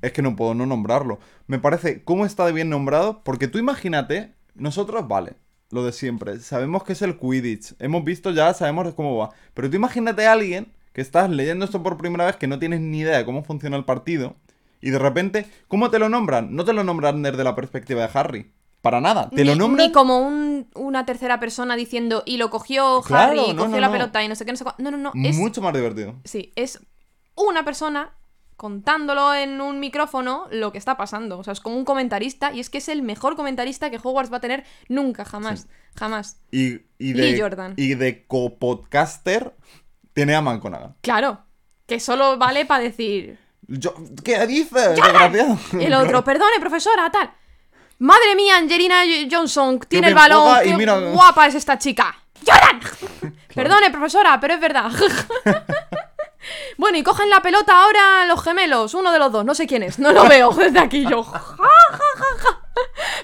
Es 0.00 0.12
que 0.12 0.22
no 0.22 0.34
puedo 0.34 0.54
no 0.54 0.66
nombrarlo. 0.66 1.20
Me 1.46 1.58
parece 1.58 2.02
cómo 2.02 2.26
está 2.26 2.46
de 2.46 2.52
bien 2.52 2.70
nombrado. 2.70 3.22
Porque 3.22 3.48
tú 3.48 3.58
imagínate, 3.58 4.34
nosotros, 4.54 5.06
vale, 5.06 5.34
lo 5.70 5.84
de 5.84 5.92
siempre. 5.92 6.38
Sabemos 6.40 6.84
que 6.84 6.94
es 6.94 7.02
el 7.02 7.18
Quidditch. 7.18 7.74
Hemos 7.78 8.04
visto 8.04 8.30
ya, 8.30 8.52
sabemos 8.54 8.94
cómo 8.94 9.16
va. 9.16 9.30
Pero 9.54 9.70
tú 9.70 9.76
imagínate 9.76 10.26
a 10.26 10.32
alguien 10.32 10.72
que 10.92 11.00
estás 11.00 11.30
leyendo 11.30 11.64
esto 11.64 11.82
por 11.82 11.96
primera 11.96 12.26
vez, 12.26 12.36
que 12.36 12.46
no 12.46 12.58
tienes 12.58 12.80
ni 12.80 13.00
idea 13.00 13.18
de 13.18 13.24
cómo 13.24 13.44
funciona 13.44 13.76
el 13.76 13.84
partido. 13.84 14.36
Y 14.80 14.90
de 14.90 14.98
repente, 14.98 15.46
¿cómo 15.68 15.90
te 15.90 15.98
lo 15.98 16.08
nombran? 16.08 16.54
No 16.54 16.64
te 16.64 16.72
lo 16.72 16.84
nombran 16.84 17.22
desde 17.22 17.44
la 17.44 17.54
perspectiva 17.54 18.02
de 18.02 18.18
Harry. 18.18 18.52
Para 18.82 19.00
nada. 19.00 19.30
Te 19.30 19.44
lo 19.44 19.54
nombran. 19.56 19.86
Ni 19.86 19.92
como 19.92 20.18
un- 20.20 20.68
una 20.74 21.06
tercera 21.06 21.40
persona 21.40 21.76
diciendo 21.76 22.22
y 22.26 22.36
lo 22.36 22.50
cogió 22.50 23.00
Claro, 23.02 23.30
Harry, 23.40 23.52
no, 23.54 23.62
cogió 23.64 23.76
no, 23.76 23.80
la 23.80 23.86
no. 23.86 23.92
pelota 23.92 24.22
y 24.22 24.28
no 24.28 24.34
sé 24.34 24.44
qué, 24.44 24.50
no 24.52 24.58
sé 24.58 24.64
cuál. 24.64 24.74
No, 24.78 24.90
no, 24.90 24.96
no. 24.98 25.12
Es, 25.14 25.36
Mucho 25.36 25.62
más 25.62 25.72
divertido. 25.72 26.16
sí, 26.24 26.52
es 26.56 26.80
una 27.36 27.64
persona 27.64 28.10
contándolo 28.56 29.34
en 29.34 29.60
un 29.60 29.80
micrófono 29.80 30.46
lo 30.50 30.70
que 30.72 30.78
está 30.78 30.96
pasando. 30.96 31.38
O 31.38 31.44
sea, 31.44 31.52
es 31.52 31.60
como 31.60 31.76
un 31.76 31.84
comentarista 31.84 32.52
y 32.52 32.60
es 32.60 32.70
que 32.70 32.78
es 32.78 32.88
el 32.88 33.02
mejor 33.02 33.34
comentarista 33.36 33.90
que 33.90 33.98
Hogwarts 34.02 34.32
va 34.32 34.36
a 34.36 34.40
tener 34.40 34.64
nunca, 34.88 35.24
jamás. 35.24 35.68
Jamás. 35.96 36.38
Y, 36.50 36.80
y 36.98 37.14
Lee 37.14 37.32
de, 37.34 37.40
Jordan. 37.40 37.74
y 37.76 37.94
de 37.94 38.24
copodcaster 38.26 39.54
tiene 40.12 40.34
a 40.34 40.42
Manconaga. 40.42 40.94
Claro. 41.00 41.40
Que 41.86 41.98
solo 42.00 42.36
vale 42.38 42.64
para 42.64 42.84
decir. 42.84 43.38
Yo, 43.68 43.94
¿Qué 44.24 44.46
dices? 44.46 44.98
el 45.78 45.94
otro, 45.94 46.24
perdone, 46.24 46.58
profesora, 46.60 47.10
tal. 47.10 47.30
Madre 48.02 48.34
mía, 48.34 48.56
Angelina 48.56 49.02
Johnson 49.30 49.78
tiene 49.86 50.08
el 50.08 50.14
balón. 50.14 50.58
Qué 50.64 50.74
mira- 50.74 50.98
guapa 50.98 51.46
es 51.46 51.54
esta 51.54 51.78
chica. 51.78 52.14
¡Jordan! 52.44 52.80
Perdone, 53.54 53.90
profesora, 53.90 54.40
pero 54.40 54.54
es 54.54 54.60
verdad. 54.60 54.90
bueno, 56.78 56.98
y 56.98 57.02
cogen 57.04 57.30
la 57.30 57.40
pelota 57.40 57.84
ahora 57.84 58.26
los 58.26 58.42
gemelos, 58.42 58.94
uno 58.94 59.12
de 59.12 59.18
los 59.20 59.30
dos, 59.30 59.44
no 59.44 59.54
sé 59.54 59.66
quién 59.68 59.82
es, 59.84 59.98
no 60.00 60.10
lo 60.12 60.26
veo 60.26 60.50
desde 60.56 60.80
aquí 60.80 61.04
yo. 61.08 61.22
Ja, 61.22 61.38
ja, 61.38 61.68
ja, 62.16 62.24
ja. 62.38 62.58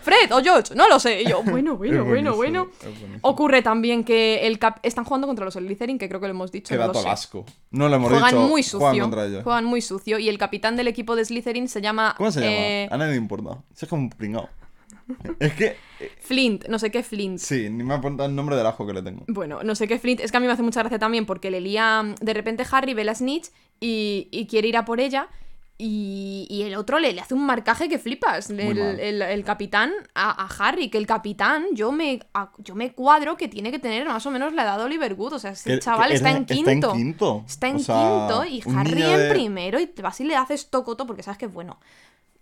Fred 0.02 0.30
o 0.32 0.40
George, 0.42 0.74
no 0.76 0.88
lo 0.88 1.00
sé. 1.00 1.22
Y 1.22 1.28
yo, 1.28 1.42
bueno, 1.42 1.76
bueno, 1.76 2.04
bueno, 2.04 2.36
bueno. 2.36 2.68
Ocurre 3.22 3.62
también 3.62 4.04
que 4.04 4.46
el 4.46 4.58
cap 4.60 4.78
están 4.84 5.04
jugando 5.04 5.26
contra 5.26 5.44
los 5.44 5.54
Slytherin, 5.54 5.98
que 5.98 6.08
creo 6.08 6.20
que 6.20 6.28
lo 6.28 6.32
hemos 6.34 6.52
dicho. 6.52 6.68
Qué 6.68 6.76
no 6.78 6.86
dato 6.86 7.02
sé. 7.02 7.08
asco. 7.08 7.44
No 7.72 7.88
lo 7.88 7.96
hemos 7.96 8.10
Juegan 8.10 8.30
dicho. 8.30 8.40
muy 8.42 8.62
Juegan 8.62 8.90
sucio. 8.92 9.02
contra 9.04 9.24
ellos. 9.26 9.42
Juegan 9.44 9.64
muy 9.64 9.80
sucio. 9.82 10.18
Y 10.18 10.28
el 10.28 10.38
capitán 10.38 10.76
del 10.76 10.86
equipo 10.86 11.16
de 11.16 11.24
Slytherin 11.24 11.68
se 11.68 11.80
llama. 11.80 12.14
¿Cómo 12.16 12.30
se 12.30 12.40
llama? 12.40 12.52
eh, 12.52 12.88
A 12.92 12.96
nadie 12.96 13.12
le 13.12 13.18
importa. 13.18 13.58
Si 13.74 13.84
es 13.86 13.88
como 13.88 14.02
un 14.02 14.10
pringao. 14.10 14.48
es 15.40 15.52
que. 15.54 15.76
eh, 16.00 16.12
Flint, 16.20 16.66
no 16.68 16.78
sé 16.78 16.90
qué 16.90 17.02
Flint. 17.02 17.38
Sí, 17.38 17.68
ni 17.70 17.82
me 17.84 17.94
apunta 17.94 18.24
el 18.26 18.34
nombre 18.34 18.56
del 18.56 18.66
ajo 18.66 18.86
que 18.86 18.92
le 18.92 19.02
tengo. 19.02 19.24
Bueno, 19.28 19.62
no 19.62 19.74
sé 19.74 19.88
qué 19.88 19.98
Flint. 19.98 20.20
Es 20.20 20.30
que 20.30 20.36
a 20.36 20.40
mí 20.40 20.46
me 20.46 20.52
hace 20.52 20.62
mucha 20.62 20.80
gracia 20.80 20.98
también 20.98 21.26
porque 21.26 21.50
le 21.50 21.60
lía. 21.60 22.02
De 22.20 22.34
repente 22.34 22.64
Harry 22.70 22.94
ve 22.94 23.04
la 23.04 23.14
Snitch 23.14 23.48
y, 23.80 24.28
y 24.30 24.46
quiere 24.46 24.68
ir 24.68 24.76
a 24.76 24.84
por 24.84 25.00
ella. 25.00 25.28
Y, 25.80 26.48
y 26.50 26.62
el 26.64 26.74
otro 26.74 26.98
le, 26.98 27.12
le 27.12 27.20
hace 27.20 27.34
un 27.34 27.46
marcaje 27.46 27.88
que 27.88 28.00
flipas. 28.00 28.50
El, 28.50 28.60
el- 28.78 29.22
el 29.22 29.44
capitán 29.44 29.92
a, 30.12 30.30
a 30.44 30.46
Harry. 30.68 30.90
Que 30.90 30.98
el 30.98 31.06
capitán, 31.06 31.66
yo 31.72 31.92
me, 31.92 32.18
a- 32.34 32.50
yo 32.58 32.74
me 32.74 32.92
cuadro 32.92 33.36
que 33.36 33.46
tiene 33.46 33.70
que 33.70 33.78
tener 33.78 34.04
más 34.04 34.26
o 34.26 34.32
menos 34.32 34.52
la 34.54 34.64
edad 34.64 34.78
de 34.78 34.82
Oliver 34.84 35.14
Wood. 35.14 35.34
O 35.34 35.38
sea, 35.38 35.52
ese 35.52 35.74
Que- 35.74 35.78
chaval 35.78 36.10
está, 36.10 36.32
en 36.32 36.44
quinto. 36.46 36.70
Está 36.72 36.88
en 36.88 36.92
quinto. 36.96 37.44
Está 37.46 37.68
en 37.68 37.76
O 37.76 37.78
sea, 37.78 37.94
quinto 37.94 38.44
y 38.44 38.62
Harry 38.76 39.02
en 39.04 39.32
primero. 39.32 39.78
Y 39.78 39.86
te 39.86 40.02
vas 40.02 40.20
y 40.20 40.24
le 40.24 40.34
haces 40.34 40.68
tocoto 40.68 41.06
porque 41.06 41.22
sabes 41.22 41.38
que 41.38 41.44
es 41.46 41.52
bueno. 41.52 41.78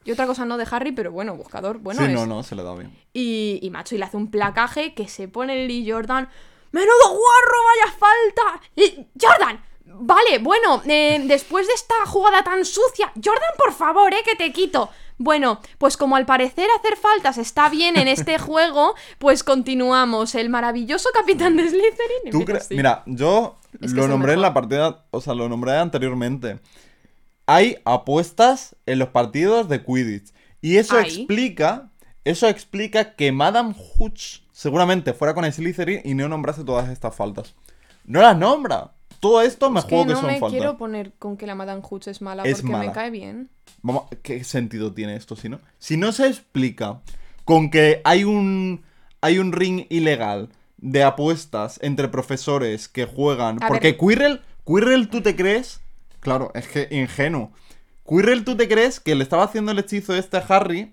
Y 0.06 0.12
otra 0.12 0.26
cosa 0.26 0.44
no 0.44 0.56
de 0.56 0.66
Harry, 0.70 0.92
pero 0.92 1.10
bueno, 1.12 1.34
buscador. 1.34 1.78
Bueno, 1.78 2.00
sí, 2.00 2.06
es. 2.06 2.12
no, 2.12 2.26
no, 2.26 2.42
se 2.42 2.54
le 2.54 2.62
da 2.62 2.74
bien. 2.74 2.96
Y, 3.12 3.58
y 3.60 3.70
macho, 3.70 3.94
y 3.94 3.98
le 3.98 4.04
hace 4.04 4.16
un 4.16 4.30
placaje 4.30 4.94
que 4.94 5.08
se 5.08 5.28
pone 5.28 5.60
el 5.60 5.68
Lee 5.68 5.90
Jordan. 5.90 6.28
¡Menudo 6.70 7.08
guarro, 7.08 7.58
vaya 7.66 7.98
falta! 7.98 8.60
Y, 8.76 9.06
¡Jordan! 9.20 9.60
Vale, 9.98 10.38
bueno, 10.40 10.82
eh, 10.86 11.22
después 11.26 11.66
de 11.66 11.72
esta 11.74 11.94
jugada 12.06 12.42
tan 12.42 12.64
sucia. 12.64 13.12
Jordan, 13.14 13.50
por 13.56 13.72
favor, 13.72 14.12
eh, 14.12 14.22
que 14.24 14.36
te 14.36 14.52
quito. 14.52 14.90
Bueno, 15.18 15.60
pues 15.78 15.96
como 15.96 16.16
al 16.16 16.26
parecer 16.26 16.68
hacer 16.78 16.96
faltas 16.96 17.38
está 17.38 17.68
bien 17.68 17.96
en 17.96 18.06
este 18.06 18.38
juego, 18.38 18.94
pues 19.18 19.42
continuamos. 19.42 20.34
El 20.34 20.50
maravilloso 20.50 21.08
capitán 21.14 21.56
de 21.56 21.68
Slytherin. 21.68 22.30
¿Tú. 22.30 22.44
Mira, 22.70 23.02
yo 23.06 23.56
Es 23.74 23.78
que 23.80 23.86
es 23.86 23.92
lo 23.94 24.08
nombré 24.08 24.34
en 24.34 24.42
la 24.42 24.52
partida, 24.52 25.04
o 25.10 25.20
sea, 25.20 25.34
lo 25.34 25.48
nombré 25.48 25.76
anteriormente. 25.78 26.58
Hay 27.46 27.78
apuestas 27.84 28.76
en 28.86 28.98
los 28.98 29.08
partidos 29.08 29.68
de 29.68 29.82
Quidditch. 29.82 30.32
Y 30.60 30.78
eso 30.78 30.96
Hay. 30.96 31.04
explica, 31.04 31.90
eso 32.24 32.48
explica 32.48 33.14
que 33.14 33.30
Madame 33.32 33.74
Hooch 33.76 34.40
seguramente 34.52 35.12
fuera 35.12 35.34
con 35.34 35.50
Slytherin 35.50 36.00
y 36.04 36.14
no 36.14 36.28
nombrase 36.28 36.64
todas 36.64 36.88
estas 36.88 37.14
faltas. 37.14 37.54
No 38.04 38.20
las 38.20 38.36
nombra. 38.36 38.92
Todo 39.20 39.42
esto 39.42 39.70
me 39.70 39.80
Es 39.80 39.86
que 39.86 39.96
juego 39.96 40.06
que, 40.06 40.12
no 40.14 40.20
son 40.20 40.30
me 40.30 40.40
faltas. 40.40 40.58
quiero 40.58 40.76
poner 40.76 41.12
con 41.18 41.36
que 41.36 41.46
la 41.46 41.54
Madame 41.54 41.82
Hooch 41.88 42.08
es 42.08 42.20
mala 42.20 42.42
Es 42.44 42.62
porque 42.62 42.76
me 42.76 42.92
cae 42.92 43.10
bien. 43.10 43.48
Vamos, 43.82 44.04
¿qué 44.22 44.42
sentido 44.44 44.92
tiene 44.92 45.16
esto 45.16 45.36
si 45.36 45.48
no? 45.48 45.60
Si 45.78 45.96
no 45.96 46.12
se 46.12 46.26
explica 46.26 47.00
con 47.44 47.70
que 47.70 48.00
hay 48.04 48.24
un 48.24 48.82
hay 49.20 49.38
un 49.38 49.52
ring 49.52 49.86
ilegal 49.88 50.50
de 50.78 51.02
apuestas 51.02 51.78
entre 51.82 52.08
profesores 52.08 52.88
que 52.88 53.06
juegan, 53.06 53.62
A 53.62 53.68
porque. 53.68 53.96
Quirrell 53.96 54.42
Quirrell, 54.66 55.08
¿tú 55.08 55.20
te 55.22 55.36
crees? 55.36 55.80
Claro, 56.26 56.50
es 56.54 56.66
que 56.66 56.88
ingenuo. 56.90 57.52
Quirrell, 58.04 58.44
¿tú 58.44 58.56
te 58.56 58.66
crees 58.66 58.98
que 58.98 59.14
le 59.14 59.22
estaba 59.22 59.44
haciendo 59.44 59.70
el 59.70 59.78
hechizo 59.78 60.12
este 60.16 60.36
a 60.36 60.40
Harry 60.40 60.92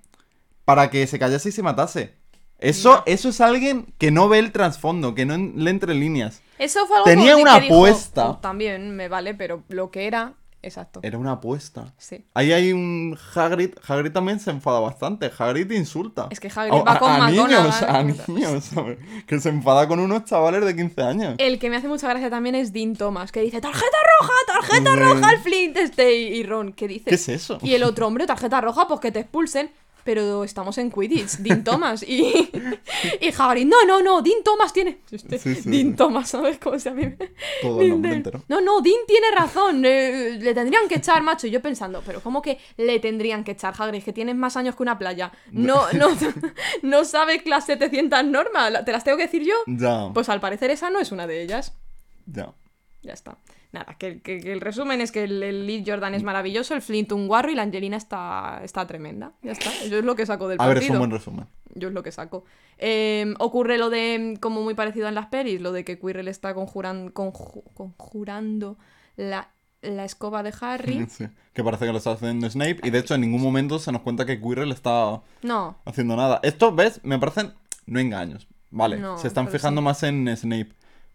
para 0.64 0.92
que 0.92 1.08
se 1.08 1.18
callase 1.18 1.50
y 1.50 1.52
se 1.52 1.64
matase? 1.64 2.14
Eso, 2.60 2.98
No. 2.98 3.04
eso 3.08 3.30
es 3.30 3.42
alguien 3.42 3.92
que 3.98 4.12
no 4.12 4.30
ve 4.30 4.38
el 4.38 4.52
trasfondo, 4.52 5.16
que 5.16 5.26
no 5.26 5.34
en- 5.34 5.54
le 5.64 5.72
entre 5.72 5.96
líneas. 5.96 6.44
Eso 6.60 6.86
fue 6.86 6.98
algo 6.98 7.06
Tenía 7.10 7.36
una 7.36 7.60
que 7.60 7.66
apuesta. 7.66 8.28
"Pues 8.28 8.42
también 8.42 8.96
me 8.96 9.08
vale, 9.08 9.34
pero 9.34 9.64
lo 9.70 9.90
que 9.90 10.06
era, 10.06 10.34
exacto. 10.64 11.00
Era 11.04 11.18
una 11.18 11.34
apuesta. 11.34 11.94
Sí. 11.98 12.26
Ahí 12.34 12.52
hay 12.52 12.74
un 12.74 13.18
Hagrid. 13.36 13.72
Hagrid 13.88 14.12
también 14.12 14.40
se 14.40 14.50
enfada 14.50 14.80
bastante. 14.80 15.30
Hagrid 15.38 15.70
insulta. 15.72 16.28
Es 16.32 16.40
que 16.40 16.48
Hagrid 16.48 16.74
A- 16.80 16.84
va 16.84 16.94
a- 16.94 17.00
con 17.00 17.12
a 17.12 17.18
McGonagall. 17.30 17.64
niños, 17.64 17.82
a 17.84 18.04
niños, 18.04 18.64
¿sabes? 18.64 18.98
Que 19.28 19.40
se 19.40 19.50
enfada 19.50 19.88
con 19.88 20.00
unos 20.00 20.26
chavales 20.26 20.66
de 20.66 20.76
15 20.76 21.02
años. 21.04 21.36
El 21.38 21.60
que 21.60 21.70
me 21.70 21.76
hace 21.76 21.88
mucha 21.88 22.08
gracia 22.10 22.30
también 22.30 22.56
es 22.56 22.74
Dean 22.74 22.96
Thomas, 22.96 23.32
que 23.32 23.42
dice, 23.42 23.62
tarjeta 23.62 23.98
roja, 24.20 24.34
tarjeta 24.48 24.90
Hombre. 24.94 25.06
roja 25.14 25.30
al 25.30 25.38
Flint 25.40 25.78
este 25.78 26.16
y 26.16 26.44
Ron, 26.44 26.74
que 26.74 26.88
dice... 26.88 27.06
¿Qué 27.10 27.16
es 27.16 27.30
eso? 27.30 27.60
Y 27.62 27.74
el 27.76 27.84
otro 27.84 28.08
hombre, 28.08 28.26
tarjeta 28.26 28.60
roja, 28.62 28.88
pues 28.88 29.00
que 29.00 29.12
te 29.12 29.20
expulsen. 29.20 29.70
Pero 30.04 30.44
estamos 30.44 30.78
en 30.78 30.92
Quidditch, 30.92 31.38
Dean 31.38 31.64
Thomas. 31.64 32.04
Y, 32.04 32.50
y 33.22 33.30
Hagrid, 33.38 33.66
no, 33.66 33.86
no, 33.86 34.02
no, 34.02 34.22
Dean 34.22 34.44
Thomas 34.44 34.74
tiene. 34.74 35.00
Este, 35.10 35.38
Sí, 35.40 35.56
sí, 35.56 35.70
Dean. 35.70 35.96
Thomas, 35.96 36.30
¿sabes 36.30 36.58
cómo 36.60 36.78
se 36.78 36.90
llama? 36.90 37.14
Todo 37.62 37.82
el 37.82 37.90
nombre 37.90 38.14
entero. 38.14 38.44
No, 38.50 38.60
no, 38.62 38.82
Dean 38.82 39.00
tiene 39.08 39.28
razón. 39.36 39.84
eh, 39.86 40.38
le 40.42 40.54
tendrían 40.54 40.88
que 40.90 40.96
echar, 40.96 41.22
macho. 41.24 41.48
Y 41.48 41.52
yo 41.52 41.62
pensando, 41.62 42.04
pero 42.06 42.22
¿cómo 42.22 42.42
que 42.42 42.58
le 42.78 43.00
tendrían 43.00 43.44
que 43.44 43.52
echar, 43.52 43.74
Hagrid? 43.78 44.04
Que 44.04 44.14
tienes 44.14 44.36
más 44.36 44.58
años 44.58 44.76
que 44.76 44.84
una 44.84 44.98
playa. 45.00 45.32
No, 45.52 45.86
no, 45.94 46.08
no 46.82 47.06
sabes 47.06 47.46
las 47.46 47.66
700 47.66 48.26
normas. 48.26 48.84
¿Te 48.86 48.92
las 48.92 49.04
tengo 49.04 49.18
que 49.18 49.24
decir 49.24 49.44
yo? 49.44 49.56
Ya, 49.68 50.10
Pues 50.14 50.28
al 50.30 50.40
parecer 50.42 50.70
esa 50.72 50.90
no 50.90 51.00
es 51.00 51.12
una 51.12 51.28
de 51.28 51.42
ellas. 51.44 51.74
ya. 52.26 52.54
Ya 53.02 53.12
está. 53.14 53.38
Nada, 53.74 53.96
que, 53.98 54.22
que- 54.22 54.40
que 54.40 54.54
el 54.54 54.62
resumen 54.62 55.02
es 55.02 55.12
que 55.12 55.24
el, 55.24 55.42
el 55.44 55.66
Lee 55.68 55.84
Jordan 55.86 56.14
es 56.14 56.24
maravilloso, 56.24 56.76
el 56.76 56.82
Flint 56.82 57.12
un 57.12 57.28
guarro 57.28 57.52
y 57.52 57.56
la 57.56 57.64
Angelina 57.64 57.98
está, 57.98 58.62
está 58.64 58.86
tremenda. 58.88 59.34
Ya 59.42 59.52
está. 59.52 59.72
Yo 59.90 59.98
es 59.98 60.06
lo 60.06 60.16
que 60.16 60.26
saco 60.26 60.48
del 60.48 60.62
A 60.62 60.68
ver, 60.68 60.78
es 60.78 60.90
un 60.90 61.00
buen 61.00 61.10
resumen. 61.12 61.48
Yo 61.76 61.88
es 61.88 61.94
lo 61.94 62.04
que 62.04 62.12
saco. 62.12 62.46
Eh, 62.78 63.34
ocurre 63.40 63.80
lo 63.80 63.90
de, 63.90 64.38
como 64.40 64.62
muy 64.62 64.76
parecido 64.76 65.08
en 65.08 65.16
las 65.16 65.26
pelis, 65.28 65.60
lo 65.60 65.72
de 65.72 65.84
que 65.84 65.98
Quirrell 66.00 66.28
está 66.28 66.54
conjuran- 66.54 67.12
conju- 67.14 67.64
conjurando 67.74 68.78
la, 69.16 69.50
la 69.82 70.06
escoba 70.06 70.44
de 70.44 70.54
Harry. 70.62 71.08
Sí, 71.10 71.26
Que 71.54 71.64
parece 71.64 71.86
que 71.88 71.92
lo 71.92 71.98
está 71.98 72.12
haciendo 72.12 72.48
Snape. 72.50 72.78
Y 72.84 72.92
de 72.92 73.00
hecho, 73.00 73.16
en 73.16 73.22
ningún 73.22 73.42
momento 73.42 73.80
se 73.80 73.92
nos 73.92 74.02
cuenta 74.02 74.26
que 74.28 74.40
Quirrell 74.40 74.72
está 74.72 75.22
No, 75.42 75.78
haciendo 75.86 76.16
nada. 76.16 76.40
Esto, 76.44 76.76
¿ves? 76.76 77.00
Me 77.04 77.18
parecen 77.18 77.54
no 77.88 78.00
engaños. 78.00 78.48
Vale, 78.70 78.98
No, 78.98 79.18
se 79.18 79.28
están 79.28 79.48
fijando 79.50 79.82
sí. 79.82 79.86
más 79.86 80.04
en 80.04 80.36
Snape. 80.38 80.70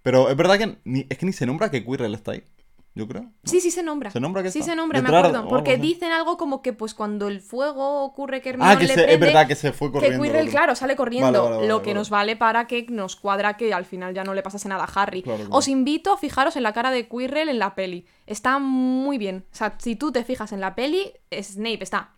Pero 0.08 0.30
es 0.30 0.36
verdad 0.38 0.56
que 0.56 0.78
ni, 0.84 1.04
es 1.06 1.18
que 1.18 1.26
ni 1.26 1.34
se 1.34 1.44
nombra 1.44 1.70
que 1.70 1.84
Quirrell 1.84 2.14
está 2.14 2.32
ahí. 2.32 2.42
Yo 2.94 3.06
creo. 3.06 3.30
sí, 3.44 3.60
sí 3.60 3.70
se 3.70 3.82
nombra. 3.82 4.10
¿Se 4.10 4.18
nombra 4.20 4.42
que 4.42 4.50
Sí 4.50 4.60
está? 4.60 4.70
se 4.72 4.76
nombra, 4.76 5.02
me 5.02 5.08
acuerdo. 5.14 5.44
o 5.44 5.48
Porque 5.48 5.76
dicen 5.76 6.10
algo 6.12 6.38
como 6.38 6.62
que 6.62 6.72
pues 6.72 6.94
cuando 6.94 7.28
el 7.28 7.42
fuego 7.42 8.04
ocurre 8.04 8.40
que 8.40 8.48
Hermione 8.48 8.72
Ah, 8.72 8.78
que 8.78 8.86
le 8.86 8.94
se, 8.94 9.12
es 9.12 9.20
verdad 9.20 9.46
que 9.46 9.54
se 9.54 9.70
fue 9.72 9.92
corriendo. 9.92 10.22
Que 10.22 10.28
Quirrell, 10.30 10.48
claro, 10.48 10.74
sale 10.74 10.96
corriendo. 10.96 11.30
Vale, 11.30 11.44
vale, 11.44 11.56
vale, 11.56 11.68
lo 11.68 11.82
que 11.82 11.92
nos 11.92 12.08
vale 12.08 12.36
para 12.36 12.66
que 12.66 12.86
nos 12.88 13.16
cuadra 13.16 13.58
que 13.58 13.74
al 13.74 13.84
final 13.84 14.14
ya 14.14 14.24
no 14.24 14.32
le 14.32 14.42
pasase 14.42 14.66
nada 14.66 14.84
a 14.84 15.02
Harry. 15.02 15.20
Claro, 15.22 15.40
claro. 15.40 15.54
Os 15.54 15.68
invito 15.68 16.10
a 16.10 16.16
fijaros 16.16 16.56
en 16.56 16.62
la 16.62 16.72
cara 16.72 16.90
de 16.90 17.06
Quirrell 17.06 17.50
en 17.50 17.58
la 17.58 17.74
peli. 17.74 18.06
Está 18.26 18.58
muy 18.58 19.18
bien. 19.18 19.44
O 19.52 19.54
sea, 19.54 19.76
si 19.76 19.94
tú 19.94 20.10
te 20.10 20.24
fijas 20.24 20.52
en 20.52 20.60
la 20.62 20.74
peli, 20.74 21.12
Snape 21.30 21.84
está. 21.84 22.14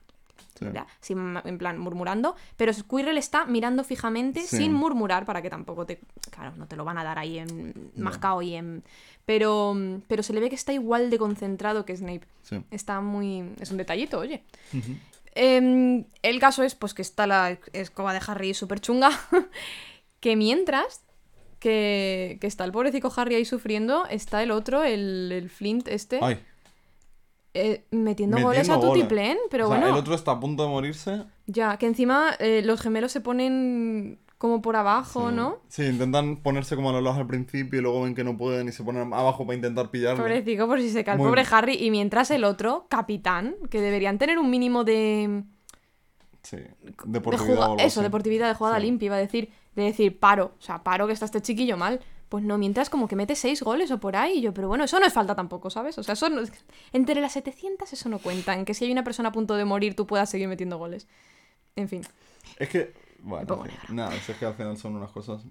Sin- 1.01 1.39
en 1.45 1.59
plan, 1.59 1.79
murmurando. 1.79 2.37
Pero 2.57 2.73
Quirrell 2.89 3.19
está 3.19 3.47
mirando 3.47 3.85
fijamente 3.85 4.43
Sí. 4.43 4.59
sin 4.59 4.73
murmurar 4.73 5.25
para 5.27 5.41
que 5.43 5.51
tampoco 5.51 5.87
te. 5.87 6.01
Claro, 6.31 6.53
no 6.57 6.67
te 6.67 6.77
lo 6.77 6.85
van 6.85 6.99
a 6.99 7.05
dar 7.05 7.19
ahí 7.19 7.39
en 7.39 7.91
mascao 7.97 8.43
y 8.43 8.55
en. 8.55 8.83
Pero, 9.27 9.75
pero 10.09 10.23
se 10.23 10.33
le 10.33 10.41
ve 10.41 10.49
que 10.49 10.55
está 10.57 10.73
igual 10.73 11.11
de 11.11 11.19
concentrado 11.19 11.85
que 11.85 11.97
Snape. 11.97 12.27
Sí. 12.43 12.63
Está 12.71 13.01
muy. 13.01 13.45
Es 13.61 13.71
un 13.71 13.77
detallito, 13.77 14.19
oye. 14.19 14.43
Em, 15.35 16.05
el 16.23 16.41
caso 16.41 16.63
es 16.65 16.75
pues 16.75 16.93
que 16.95 17.03
está 17.03 17.27
la 17.27 17.57
escoba 17.73 18.13
de 18.13 18.21
Harry 18.27 18.55
súper 18.55 18.81
chunga. 18.81 19.11
que 20.21 20.37
mientras 20.37 21.03
que, 21.61 22.39
que 22.41 22.47
está 22.47 22.65
el 22.65 22.73
pobrecito 22.73 23.13
Harry 23.17 23.35
ahí 23.37 23.45
sufriendo, 23.45 24.07
está 24.07 24.43
el 24.43 24.51
otro, 24.51 24.83
el, 24.83 25.31
el 25.33 25.51
Flint 25.51 25.89
este, 25.89 26.19
Ay, 26.23 26.43
eh, 27.55 27.85
metiendo, 27.91 28.37
metiendo 28.37 28.43
goles 28.43 28.69
a 28.71 28.81
tutiplén. 28.81 29.39
Pero 29.51 29.67
O 29.67 29.69
sea, 29.71 29.79
bueno, 29.79 29.93
El 29.95 30.01
otro 30.01 30.15
está 30.15 30.33
a 30.33 30.41
punto 30.41 30.63
de 30.63 30.69
morirse. 30.69 31.25
ya, 31.47 31.77
que 31.79 31.87
encima 31.87 32.31
eh, 32.39 32.63
los 32.65 32.81
gemelos 32.81 33.13
se 33.13 33.21
ponen 33.21 34.19
como 34.39 34.63
por 34.63 34.75
abajo, 34.77 35.29
Sí. 35.29 35.37
¿no? 35.37 35.59
Sí, 35.69 35.85
intentan 35.85 36.39
ponerse 36.39 36.75
como 36.75 36.89
a 36.89 36.93
los 36.95 37.03
lados 37.03 37.19
al 37.19 37.27
principio 37.27 37.79
y 37.79 37.83
luego 37.83 38.03
ven 38.03 38.15
que 38.15 38.25
no 38.25 38.39
pueden 38.39 38.69
y 38.69 38.73
se 38.73 38.83
ponen 38.83 39.13
abajo 39.13 39.45
para 39.45 39.57
intentar 39.57 39.91
pillarlo. 39.91 40.23
Pobrecito, 40.23 40.67
por 40.67 40.81
si 40.81 40.89
se 40.91 41.05
cae 41.05 41.17
el 41.17 41.21
pobre 41.21 41.43
bien. 41.43 41.55
Harry. 41.55 41.75
Y 41.79 41.91
mientras 41.91 42.31
el 42.31 42.45
otro, 42.45 42.87
capitán, 42.89 43.57
que 43.69 43.81
deberían 43.83 44.17
tener 44.19 44.39
un 44.39 44.49
mínimo 44.49 44.83
de... 44.85 45.43
Sí. 46.43 46.57
de 46.57 46.69
Deportividad 47.05 47.55
juga- 47.55 47.61
o 47.61 47.73
algo 47.73 47.77
eso, 47.81 48.01
así. 48.01 48.03
deportividad 48.03 48.49
de 48.49 48.55
jugada 48.55 48.77
Sí. 48.79 48.83
limpia, 48.87 49.07
iba 49.07 49.17
a 49.17 49.19
decir, 49.19 49.51
de 49.77 49.83
decir 49.83 50.19
paro, 50.19 50.53
o 50.59 50.63
sea, 50.63 50.83
paro 50.83 51.07
que 51.07 51.13
está 51.13 51.27
este 51.27 51.43
chiquillo 51.43 51.77
mal. 51.77 52.01
Pues 52.31 52.43
no, 52.45 52.57
mientras 52.57 52.89
como 52.89 53.07
que 53.09 53.17
mete 53.17 53.35
seis 53.35 53.61
goles 53.63 53.91
o 53.91 53.99
por 53.99 54.17
ahí, 54.17 54.39
y 54.39 54.41
yo, 54.41 54.55
pero 54.55 54.69
bueno, 54.69 54.85
eso 54.85 54.99
no 54.99 55.05
es 55.07 55.13
falta 55.13 55.35
tampoco, 55.35 55.69
¿sabes? 55.69 55.99
O 55.99 56.03
sea, 56.03 56.15
eso 56.15 56.31
no- 56.31 56.41
entre 56.93 57.21
las 57.21 57.33
700 57.33 57.93
eso 57.93 58.09
no 58.09 58.19
cuenta, 58.21 58.55
en 58.55 58.65
que 58.65 58.73
si 58.73 58.85
hay 58.87 58.93
una 58.93 59.05
persona 59.05 59.29
a 59.29 59.33
punto 59.33 59.55
de 59.57 59.65
morir 59.67 59.95
tú 59.97 60.07
puedas 60.07 60.31
seguir 60.31 60.49
metiendo 60.49 60.79
goles. 60.79 61.07
En 61.77 61.89
fin, 61.89 62.03
Es 62.59 62.69
que. 62.71 62.93
Bueno, 63.23 63.65
en 63.67 63.71
fin, 63.71 63.97
nada, 63.97 64.15
es 64.15 64.25
que 64.37 64.47
al 64.47 64.55
final 64.55 64.79
son 64.79 64.97
unas 64.97 65.11
cosas. 65.11 65.43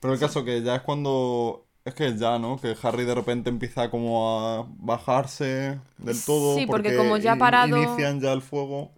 Pero 0.00 0.14
el 0.14 0.18
caso 0.18 0.44
que 0.44 0.62
ya 0.62 0.74
es 0.76 0.82
cuando. 0.82 1.64
Es 1.84 1.94
que 1.94 2.16
ya, 2.16 2.38
¿no? 2.38 2.58
Que 2.58 2.74
Harry 2.82 3.04
de 3.04 3.14
repente 3.14 3.50
empieza 3.50 3.90
como 3.90 4.38
a 4.38 4.66
bajarse 4.78 5.78
del 5.98 6.24
todo. 6.24 6.56
Sí, 6.56 6.64
porque 6.66 6.96
como 6.96 7.18
ya 7.18 7.32
ha 7.32 7.36
parado- 7.36 7.76
Inician 7.76 8.20
ya 8.20 8.32
el 8.32 8.40
fuego. 8.42 8.90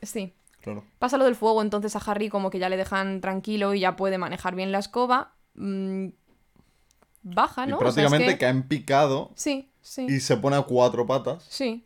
sí. 0.00 0.32
Claro. 0.62 0.84
Pasa 0.98 1.18
lo 1.18 1.24
del 1.24 1.34
fuego, 1.34 1.60
entonces 1.60 1.94
a 1.96 1.98
Harry 1.98 2.28
como 2.30 2.48
que 2.48 2.58
ya 2.60 2.68
le 2.68 2.76
dejan 2.76 3.20
tranquilo 3.20 3.74
y 3.74 3.80
ya 3.80 3.96
puede 3.96 4.16
manejar 4.16 4.54
bien 4.54 4.70
la 4.72 4.78
escoba. 4.78 5.34
Baja, 7.22 7.66
¿no? 7.66 7.70
Y 7.70 7.72
O 7.74 7.78
sea, 7.78 7.88
es 7.88 7.94
prácticamente 7.94 8.32
que- 8.34 8.38
cae 8.38 8.50
en 8.50 8.62
picado 8.68 9.30
Sí, 9.36 9.70
sí, 9.80 10.06
y 10.08 10.20
se 10.20 10.36
pone 10.36 10.56
a 10.56 10.62
cuatro 10.62 11.06
patas. 11.06 11.44
sí, 11.48 11.84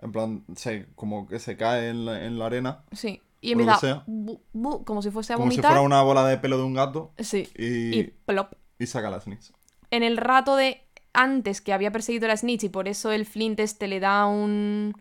En 0.00 0.12
plan, 0.12 0.44
se, 0.56 0.86
como 0.94 1.26
que 1.26 1.38
se 1.40 1.56
cae 1.56 1.88
en 1.88 2.04
la, 2.06 2.24
en 2.24 2.38
la 2.38 2.46
arena. 2.46 2.84
sí. 2.92 3.20
Y 3.40 3.52
empieza 3.52 3.76
sea. 3.78 4.04
bu- 4.08 4.40
bu- 4.52 4.82
como 4.84 5.00
si 5.00 5.12
fuese 5.12 5.32
a 5.32 5.36
Como 5.36 5.50
si 5.52 5.58
vomitar. 5.58 5.70
fuera 5.70 5.82
una 5.86 6.02
bola 6.02 6.26
de 6.26 6.38
pelo 6.38 6.56
de 6.58 6.64
un 6.64 6.74
gato. 6.74 7.12
Sí. 7.18 7.48
Y, 7.56 7.96
Y 8.00 8.02
plop. 8.26 8.52
y 8.80 8.86
saca 8.86 9.10
las 9.10 9.24
snitch. 9.24 9.52
en 9.92 10.02
el 10.02 10.16
rato 10.16 10.56
de 10.56 10.82
antes 11.12 11.60
que 11.60 11.72
había 11.72 11.92
perseguido 11.92 12.26
la 12.28 12.36
Snitch 12.36 12.64
y 12.64 12.68
por 12.68 12.88
eso 12.88 13.12
el 13.12 13.26
Flint 13.26 13.60
este 13.60 13.86
le 13.88 14.00
da 14.00 14.26
un, 14.26 14.92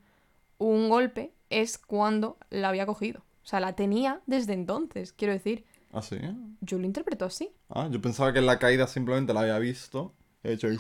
un 0.59 0.87
golpe, 0.89 1.33
es 1.49 1.77
cuando 1.79 2.37
la 2.51 2.69
había 2.69 2.85
cogido. 2.85 3.21
O 3.43 3.47
sea, 3.47 3.59
la 3.59 3.73
tenía 3.75 4.21
desde 4.27 4.53
entonces, 4.53 5.13
quiero 5.13 5.33
decir. 5.33 5.65
¿Ah, 5.97 6.01
sí? 6.03 6.17
Yo 6.61 6.77
lo 6.77 6.85
interpreto 6.85 7.25
así. 7.25 7.49
Ah, 7.69 7.87
yo 7.89 7.99
pensaba 8.01 8.31
que 8.33 8.39
en 8.39 8.45
la 8.45 8.59
caída 8.59 8.85
simplemente 8.87 9.33
la 9.33 9.41
había 9.41 9.57
visto. 9.57 10.13
He 10.43 10.53
hecho 10.53 10.67
ahí, 10.67 10.77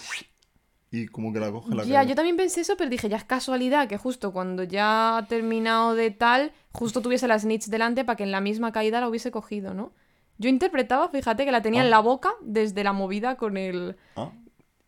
Y 0.91 1.07
como 1.07 1.33
que 1.33 1.39
la 1.39 1.51
coge 1.51 1.69
la 1.75 1.83
Ya, 1.83 1.95
caída. 1.95 2.03
yo 2.03 2.15
también 2.15 2.37
pensé 2.37 2.61
eso, 2.61 2.77
pero 2.77 2.89
dije, 2.89 3.09
ya 3.09 3.17
es 3.17 3.23
casualidad 3.23 3.87
que 3.89 3.97
justo 3.97 4.31
cuando 4.31 4.63
ya 4.63 5.17
ha 5.17 5.27
terminado 5.27 5.95
de 5.95 6.11
tal, 6.11 6.51
justo 6.71 7.01
tuviese 7.01 7.27
la 7.27 7.37
Snitch 7.39 7.65
delante 7.65 8.05
para 8.05 8.15
que 8.15 8.23
en 8.23 8.31
la 8.31 8.41
misma 8.41 8.71
caída 8.71 9.01
la 9.01 9.09
hubiese 9.09 9.31
cogido, 9.31 9.73
¿no? 9.73 9.91
Yo 10.37 10.49
interpretaba, 10.49 11.09
fíjate, 11.09 11.43
que 11.45 11.51
la 11.51 11.61
tenía 11.63 11.81
Ah. 11.81 11.85
en 11.85 11.89
la 11.89 11.99
boca 11.99 12.29
desde 12.41 12.83
la 12.83 12.93
movida 12.93 13.35
con 13.37 13.57
el... 13.57 13.97
Ah, 14.15 14.31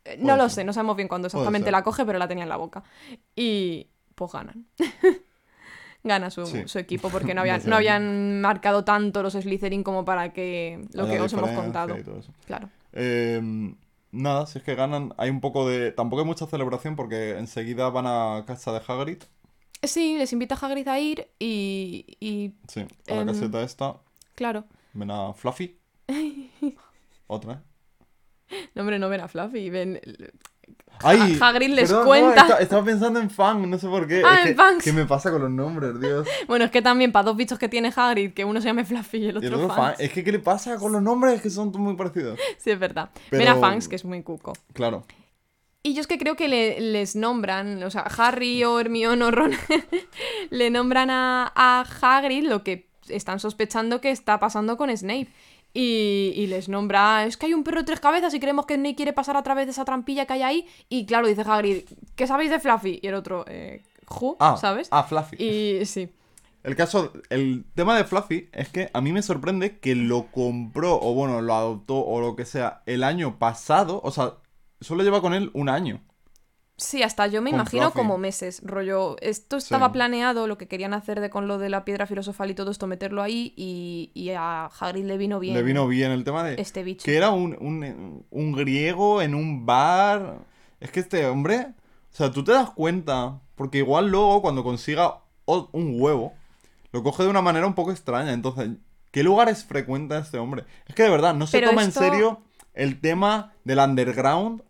Eh, 0.05 0.17
No 0.21 0.37
lo 0.37 0.43
ser. 0.43 0.51
sé, 0.51 0.63
no 0.63 0.73
sabemos 0.73 0.95
bien 0.95 1.07
cuándo 1.09 1.25
exactamente 1.27 1.71
la 1.71 1.83
coge, 1.83 2.05
pero 2.05 2.19
la 2.19 2.27
tenía 2.27 2.43
en 2.43 2.49
la 2.49 2.57
boca. 2.57 2.83
Y 3.35 3.87
pues 4.15 4.31
ganan. 4.31 4.67
Gana 6.03 6.29
su, 6.29 6.45
Sí. 6.45 6.63
su 6.65 6.79
equipo 6.79 7.09
porque 7.09 7.33
no, 7.33 7.41
habían, 7.41 7.61
no 7.65 7.75
habían 7.75 8.39
marcado 8.41 8.83
tanto 8.85 9.21
los 9.23 9.33
Slytherin 9.33 9.83
como 9.83 10.05
para 10.05 10.31
que 10.33 10.85
lo 10.93 11.07
que 11.07 11.19
os 11.19 11.33
hemos 11.33 11.49
contado. 11.51 11.95
Claro. 12.47 12.69
Eh, 12.93 13.41
nada, 14.11 14.45
si 14.47 14.59
es 14.59 14.63
que 14.63 14.75
ganan, 14.75 15.13
hay 15.17 15.29
un 15.29 15.41
poco 15.41 15.67
de... 15.67 15.91
Tampoco 15.91 16.21
hay 16.21 16.25
mucha 16.27 16.47
celebración 16.47 16.95
porque 16.95 17.37
enseguida 17.37 17.89
van 17.89 18.05
a 18.07 18.43
casa 18.47 18.71
de 18.71 18.81
Hagrid. 18.87 19.23
Sí, 19.83 20.17
les 20.17 20.33
invita 20.33 20.55
a 20.55 20.65
Hagrid 20.65 20.87
a 20.87 20.99
ir 20.99 21.27
y, 21.39 22.05
y 22.19 22.53
Sí, 22.67 22.85
a 23.09 23.13
la 23.15 23.21
Em, 23.21 23.27
caseta 23.27 23.61
esta. 23.63 23.95
claro. 24.35 24.65
Ven 24.93 25.11
a 25.11 25.33
Fluffy. 25.33 25.77
Otra. 27.27 27.61
No, 28.73 28.81
hombre, 28.81 28.97
no 28.99 29.09
ven 29.09 29.21
a 29.21 29.27
Fluffy, 29.27 29.69
ven... 29.69 29.99
¡Ay! 31.01 31.37
Hagrid 31.39 31.69
les 31.69 31.87
perdón, 31.89 32.01
no, 32.03 32.07
cuenta. 32.07 32.41
esta- 32.41 32.57
estaba 32.59 32.83
pensando 32.83 33.19
en 33.21 33.29
Fang, 33.29 33.69
no 33.69 33.77
sé 33.79 33.87
por 33.87 34.05
qué. 34.05 34.21
Ah, 34.25 34.39
Es 34.43 34.49
en 34.49 34.55
Fangs. 34.57 34.83
¿Qué 34.83 34.91
me 34.91 35.05
pasa 35.05 35.31
con 35.31 35.41
los 35.41 35.49
nombres, 35.51 35.97
Dios? 36.01 36.27
Bueno, 36.47 36.65
es 36.65 36.71
que 36.71 36.81
también 36.81 37.13
para 37.13 37.23
dos 37.23 37.37
bichos 37.37 37.57
que 37.57 37.69
tiene 37.69 37.93
Hagrid, 37.95 38.33
que 38.33 38.43
uno 38.43 38.59
se 38.59 38.67
llame 38.67 38.83
Fluffy 38.83 39.17
y 39.19 39.27
el 39.29 39.35
Y 39.35 39.37
otro, 39.37 39.47
el 39.47 39.53
otro 39.55 39.67
Fangs. 39.69 39.95
Fang. 39.97 40.05
Es 40.05 40.11
que, 40.11 40.23
¿qué 40.25 40.31
le 40.33 40.39
pasa 40.39 40.75
con 40.77 40.91
los 40.91 41.01
nombres? 41.01 41.35
Es 41.35 41.41
que 41.41 41.49
son 41.49 41.71
muy 41.71 41.95
parecidos. 41.95 42.37
Sí, 42.57 42.71
es 42.71 42.79
verdad. 42.79 43.09
Pero- 43.29 43.39
Ven 43.43 43.47
a 43.53 43.55
Fangs, 43.55 43.87
que 43.87 43.95
es 43.95 44.03
muy 44.03 44.21
cuco. 44.23 44.51
Claro. 44.73 45.05
Y 45.83 45.93
yo 45.93 46.01
es 46.01 46.07
que 46.07 46.17
creo 46.17 46.35
que 46.35 46.49
le- 46.49 46.81
les 46.81 47.15
nombran, 47.15 47.81
o 47.83 47.89
sea, 47.89 48.01
Harry 48.01 48.61
o 48.65 48.77
Hermione 48.81 49.23
o 49.23 49.31
Ron 49.31 49.51
le 50.49 50.69
nombran 50.69 51.09
a, 51.09 51.51
a 51.55 51.85
Hagrid 52.01 52.43
lo 52.47 52.63
que 52.63 52.89
están 53.07 53.39
sospechando 53.39 54.01
que 54.01 54.11
está 54.11 54.39
pasando 54.39 54.75
con 54.77 54.95
Snape. 54.95 55.29
Y, 55.73 56.33
y 56.35 56.47
les 56.47 56.67
nombra, 56.67 57.25
es 57.25 57.37
que 57.37 57.45
hay 57.45 57.53
un 57.53 57.63
perro 57.63 57.79
de 57.79 57.85
tres 57.85 57.99
cabezas 57.99 58.33
y 58.33 58.39
creemos 58.39 58.65
que 58.65 58.75
Snape 58.75 58.95
quiere 58.95 59.13
pasar 59.13 59.37
a 59.37 59.43
través 59.43 59.67
de 59.67 59.71
esa 59.71 59.85
trampilla 59.85 60.25
que 60.25 60.33
hay 60.33 60.41
ahí. 60.41 60.67
Y 60.89 61.05
claro, 61.05 61.27
dice 61.27 61.43
Hagrid, 61.45 61.83
¿qué 62.15 62.25
sabéis 62.25 62.49
de 62.49 62.59
Fluffy? 62.59 62.99
Y 63.01 63.07
el 63.07 63.13
otro, 63.13 63.45
eh, 63.47 63.83
¿who? 64.09 64.35
Ah, 64.39 64.57
¿Sabes? 64.57 64.87
Ah, 64.91 65.03
Fluffy. 65.03 65.35
Y 65.37 65.85
sí. 65.85 66.09
El 66.63 66.75
caso, 66.75 67.13
el 67.29 67.65
tema 67.73 67.95
de 67.95 68.03
Fluffy 68.03 68.49
es 68.51 68.69
que 68.69 68.89
a 68.93 68.99
mí 68.99 69.13
me 69.13 69.21
sorprende 69.21 69.79
que 69.79 69.95
lo 69.95 70.27
compró, 70.31 70.99
o 71.01 71.13
bueno, 71.13 71.41
lo 71.41 71.53
adoptó, 71.53 72.03
o 72.03 72.19
lo 72.19 72.35
que 72.35 72.45
sea, 72.45 72.81
el 72.85 73.03
año 73.03 73.39
pasado. 73.39 74.01
O 74.03 74.11
sea, 74.11 74.33
solo 74.81 75.03
lleva 75.03 75.21
con 75.21 75.33
él 75.33 75.51
un 75.53 75.69
año. 75.69 76.01
Sí, 76.79 77.03
hasta 77.03 77.27
yo 77.27 77.41
me 77.41 77.49
imagino 77.51 77.91
como 77.91 78.17
meses, 78.17 78.61
rollo. 78.63 79.17
Esto 79.21 79.57
estaba 79.57 79.87
Sí. 79.87 79.93
planeado, 79.93 80.47
lo 80.47 80.57
que 80.57 80.67
querían 80.67 80.93
hacer 80.93 81.19
de 81.19 81.29
con 81.29 81.47
lo 81.47 81.57
de 81.57 81.69
la 81.69 81.83
piedra 81.85 82.07
filosofal 82.07 82.49
y 82.49 82.55
todo 82.55 82.71
esto, 82.71 82.87
meterlo 82.87 83.21
ahí, 83.21 83.53
y, 83.57 84.11
y 84.13 84.29
a 84.31 84.65
Hagrid 84.67 85.03
le 85.05 85.17
vino 85.17 85.39
bien 85.39 85.53
Le 85.55 85.61
vino 85.63 85.87
bien 85.87 86.11
el 86.11 86.23
tema 86.23 86.43
de... 86.43 86.59
este 86.59 86.83
bicho. 86.83 87.03
Que 87.03 87.17
era 87.17 87.31
un, 87.31 87.55
un, 87.59 88.25
un 88.29 88.51
griego 88.53 89.21
en 89.21 89.35
un 89.35 89.65
bar. 89.65 90.39
Es 90.79 90.89
que 90.91 91.01
este 91.01 91.25
hombre... 91.27 91.73
O 92.11 92.15
sea, 92.15 92.31
tú 92.31 92.43
te 92.43 92.51
das 92.53 92.71
cuenta, 92.71 93.39
porque 93.55 93.77
igual 93.79 94.07
luego 94.09 94.41
cuando 94.41 94.63
consiga 94.63 95.19
un 95.45 96.01
huevo, 96.01 96.33
lo 96.91 97.03
coge 97.03 97.23
de 97.23 97.29
una 97.29 97.41
manera 97.41 97.67
un 97.67 97.75
poco 97.75 97.91
extraña. 97.91 98.33
Entonces, 98.33 98.69
¿qué 99.11 99.21
lugares 99.21 99.63
frecuenta 99.65 100.17
este 100.17 100.39
hombre? 100.39 100.63
Es 100.87 100.95
que 100.95 101.03
de 101.03 101.09
verdad, 101.09 101.35
no 101.35 101.45
se 101.45 101.57
Pero 101.59 101.69
toma 101.69 101.83
esto- 101.83 102.03
en 102.03 102.09
serio 102.11 102.41
el 102.73 102.99
tema 103.01 103.53
del 103.63 103.79
underground. 103.79 104.63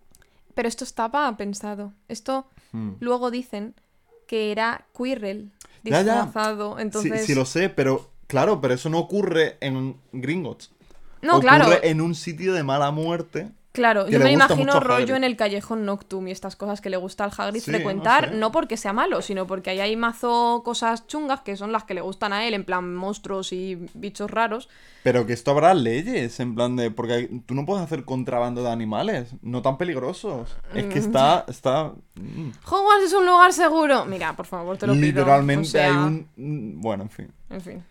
Pero 0.60 0.68
esto 0.68 0.84
estaba 0.84 1.38
pensado. 1.38 1.94
Esto 2.10 2.46
Hmm. 2.74 2.96
luego 3.00 3.32
dicen 3.32 3.76
que 4.28 4.52
era 4.52 4.88
Quirrell 4.94 5.54
Ya, 5.86 6.02
ya. 6.02 6.16
disfrazado. 6.26 6.76
Sí, 6.76 6.82
Entonces. 6.82 7.26
sí 7.26 7.34
lo 7.34 7.46
sé, 7.46 7.70
pero 7.70 8.10
claro, 8.28 8.60
pero 8.60 8.74
eso 8.74 8.90
no 8.90 9.00
ocurre 9.00 9.56
en 9.62 9.96
Gringotts. 10.12 10.72
No, 11.22 11.38
ocurre 11.38 11.48
claro. 11.48 11.72
en 11.82 12.02
un 12.02 12.14
sitio 12.14 12.52
de 12.54 12.64
mala 12.64 12.92
muerte. 12.92 13.50
Claro, 13.72 14.10
yo 14.10 14.20
me 14.20 14.32
imagino 14.32 14.80
rollo 14.80 15.16
en 15.16 15.24
el 15.24 15.36
callejón 15.38 15.86
Noctum 15.86 16.28
y 16.28 16.32
estas 16.32 16.56
cosas 16.56 16.82
que 16.82 16.90
le 16.90 16.98
gusta 16.98 17.24
al 17.24 17.32
Hagrid 17.38 17.62
Sí, 17.62 17.70
no 17.70 17.78
frecuentar, 17.78 18.30
sé. 18.30 18.36
no, 18.36 18.52
porque 18.52 18.78
sea 18.78 18.94
malo, 18.94 19.22
sino 19.22 19.46
porque 19.46 19.70
ahí 19.70 19.80
hay 19.80 19.96
mazo 19.96 20.64
cosas 20.66 21.06
chungas 21.06 21.42
que 21.42 21.56
son 21.56 21.72
las 21.72 21.84
que 21.84 21.94
le 21.94 22.02
gustan 22.02 22.34
a 22.34 22.48
él, 22.48 22.56
en 22.56 22.64
plan 22.64 22.96
monstruos 22.96 23.54
y 23.54 23.78
bichos 23.94 24.32
raros. 24.32 24.70
Pero 25.04 25.28
que 25.28 25.34
esto 25.34 25.52
habrá 25.52 25.76
leyes, 25.76 26.40
en 26.40 26.56
plan 26.56 26.76
de. 26.78 26.90
Porque 26.90 27.14
hay- 27.14 27.28
tú 27.46 27.54
no 27.54 27.66
puedes 27.68 27.84
hacer 27.84 28.06
contrabando 28.06 28.64
de 28.64 28.72
animales, 28.72 29.36
no 29.44 29.62
tan 29.62 29.78
peligrosos. 29.78 30.50
Es 30.74 30.86
Mm. 30.86 30.90
que 30.90 31.00
está. 31.00 31.46
está 31.48 31.94
mm, 32.16 32.50
Hogwarts 32.68 33.06
es 33.06 33.14
un 33.14 33.26
lugar 33.28 33.54
seguro. 33.54 34.04
Mira, 34.06 34.36
por 34.36 34.48
favor, 34.48 34.78
te 34.78 34.88
lo 34.88 34.94
pido. 34.94 35.06
literalmente 35.06 35.68
O 35.68 35.72
sea, 35.72 35.86
hay 35.86 35.92
un. 35.96 36.28
mm, 36.36 36.82
Bueno, 36.82 37.04
en 37.04 37.10
fin. 37.12 37.32
En 37.52 37.62
fin. 37.62 37.84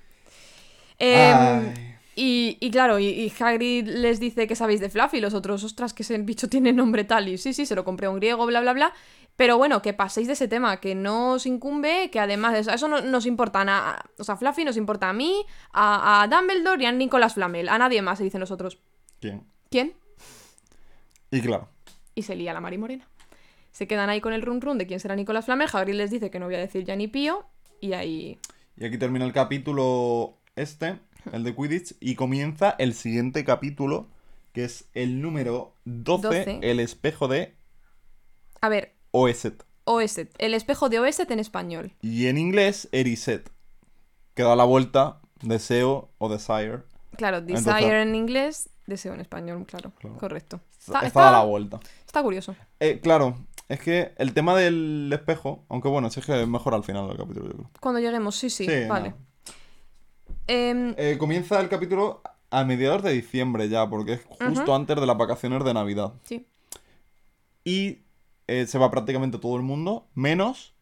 Em, 0.99 1.37
Ay. 1.37 1.88
Y, 2.19 2.59
y 2.61 2.71
claro, 2.71 2.99
y, 2.99 3.07
y 3.07 3.33
Hagrid 3.39 3.87
les 3.87 4.19
dice 4.19 4.47
que 4.47 4.57
sabéis 4.57 4.81
de 4.81 4.91
Fluffy, 4.91 5.21
los 5.21 5.35
otros, 5.35 5.63
ostras, 5.63 5.95
que 5.95 6.03
ese 6.03 6.19
bicho 6.19 6.49
tiene 6.49 6.73
nombre 6.73 7.05
tal, 7.05 7.29
y 7.29 7.39
sí, 7.39 7.53
sí, 7.55 7.65
se 7.65 7.75
lo 7.75 7.85
compré 7.85 8.09
a 8.09 8.11
un 8.11 8.17
griego, 8.17 8.45
bla, 8.47 8.61
bla, 8.61 8.73
bla. 8.73 8.93
Pero 9.37 9.57
bueno, 9.57 9.83
que 9.83 9.93
paséis 9.93 10.27
de 10.27 10.33
ese 10.33 10.49
tema, 10.49 10.81
que 10.81 10.97
no 10.97 11.35
os 11.35 11.47
incumbe, 11.47 12.11
que 12.11 12.19
además 12.19 12.57
eso, 12.57 12.73
eso 12.73 12.89
no 12.89 13.01
nos 13.03 13.25
importa 13.25 13.63
a, 13.63 14.05
o 14.19 14.25
sea, 14.25 14.37
Fluffy 14.37 14.65
nos 14.65 14.77
importa 14.77 15.09
a 15.09 15.13
mí, 15.13 15.47
a, 15.73 16.23
a 16.23 16.27
Dumbledore 16.27 16.83
y 16.83 16.87
a 16.87 16.93
Nicolas 16.93 17.35
Flamel, 17.35 17.69
a 17.69 17.79
nadie 17.79 18.03
más, 18.03 18.19
se 18.19 18.25
dicen 18.25 18.41
los 18.41 18.51
otros. 18.51 18.79
¿Quién? 19.21 19.45
¿Quién? 19.71 19.95
Y 21.31 21.41
claro. 21.41 21.69
Y 22.17 22.23
se 22.23 22.35
lía 22.35 22.53
la 22.53 22.61
Mari 22.61 22.79
Morena. 22.79 23.09
Se 23.71 23.87
quedan 23.87 24.11
ahí 24.11 24.21
con 24.21 24.33
el 24.33 24.43
run 24.43 24.61
run 24.61 24.77
de 24.77 24.89
quién 24.89 24.99
será 24.99 25.15
Nicolas 25.15 25.45
Flamel, 25.45 25.69
Hagrid 25.73 25.95
les 25.95 26.11
dice 26.11 26.31
que 26.31 26.41
no 26.41 26.47
voy 26.47 26.57
a 26.57 26.59
decir 26.59 26.85
ya 26.85 26.97
ni 26.97 27.07
pío, 27.07 27.47
y 27.81 27.93
ahí... 27.93 28.41
Y 28.77 28.85
aquí 28.85 28.99
termina 28.99 29.25
el 29.25 29.33
capítulo 29.33 30.39
este, 30.57 30.99
el 31.33 31.45
de 31.45 31.55
Quidditch, 31.55 31.95
y 32.01 32.15
comienza 32.15 32.75
el 32.79 32.95
siguiente 32.95 33.45
capítulo, 33.45 34.07
que 34.53 34.65
es 34.65 34.87
el 34.95 35.21
número 35.23 35.75
12, 35.85 36.29
12. 36.29 36.59
el 36.63 36.81
espejo 36.81 37.29
de 37.29 37.55
A 38.61 38.69
ver, 38.69 38.95
Oeset. 39.13 39.65
Oeset, 39.85 40.35
el 40.39 40.55
espejo 40.55 40.89
de 40.89 40.99
Oeset 41.01 41.31
en 41.31 41.39
español. 41.41 41.93
Y 42.03 42.27
en 42.27 42.37
inglés, 42.39 42.89
Eriset. 42.93 43.51
Que 44.35 44.43
da 44.43 44.55
la 44.57 44.65
vuelta, 44.65 45.21
deseo 45.43 46.11
o 46.19 46.29
desire. 46.29 46.81
Claro, 47.17 47.39
Entonces- 47.39 47.65
desire 47.65 48.03
en 48.03 48.15
inglés, 48.15 48.69
deseo 48.87 49.15
en 49.15 49.21
español, 49.21 49.65
claro, 49.67 49.93
Claro. 49.99 50.17
correcto. 50.19 50.61
Está, 50.79 51.01
Está, 51.07 51.23
da 51.23 51.33
la 51.33 51.45
vuelta. 51.45 51.81
está 52.07 52.23
curioso. 52.23 52.55
Eh, 52.81 53.01
claro, 53.03 53.37
es 53.69 53.81
que 53.81 54.13
el 54.19 54.33
tema 54.33 54.55
del 54.57 55.11
espejo, 55.13 55.65
aunque 55.69 55.89
bueno, 55.89 56.09
sí 56.11 56.21
es 56.21 56.27
que 56.27 56.41
es 56.41 56.49
mejor 56.49 56.75
al 56.75 56.85
final 56.85 57.09
del 57.09 57.17
capítulo, 57.17 57.47
yo 57.49 57.53
creo. 57.55 57.71
Cuando 57.81 58.01
lleguemos, 58.01 58.37
sí, 58.37 58.49
sí, 58.51 58.65
Sí, 58.67 58.87
vale. 58.89 59.11
no. 59.11 59.17
Em, 60.49 60.95
Eh, 60.97 61.17
comienza 61.19 61.61
el 61.61 61.69
capítulo 61.69 62.23
a 62.51 62.65
mediados 62.65 63.03
de 63.03 63.13
diciembre 63.13 63.69
ya, 63.69 63.89
porque 63.89 64.15
es 64.15 64.25
justo 64.25 64.75
antes 64.75 64.97
de 64.99 65.07
las 65.07 65.17
vacaciones 65.17 65.63
de 65.65 65.75
Navidad. 65.75 66.15
sí. 66.25 66.47
Y 67.65 67.99
eh, 68.47 68.67
se 68.67 68.79
va 68.79 68.91
prácticamente 68.91 69.37
todo 69.39 69.57
el 69.57 69.63
mundo, 69.63 70.09
menos, 70.15 70.75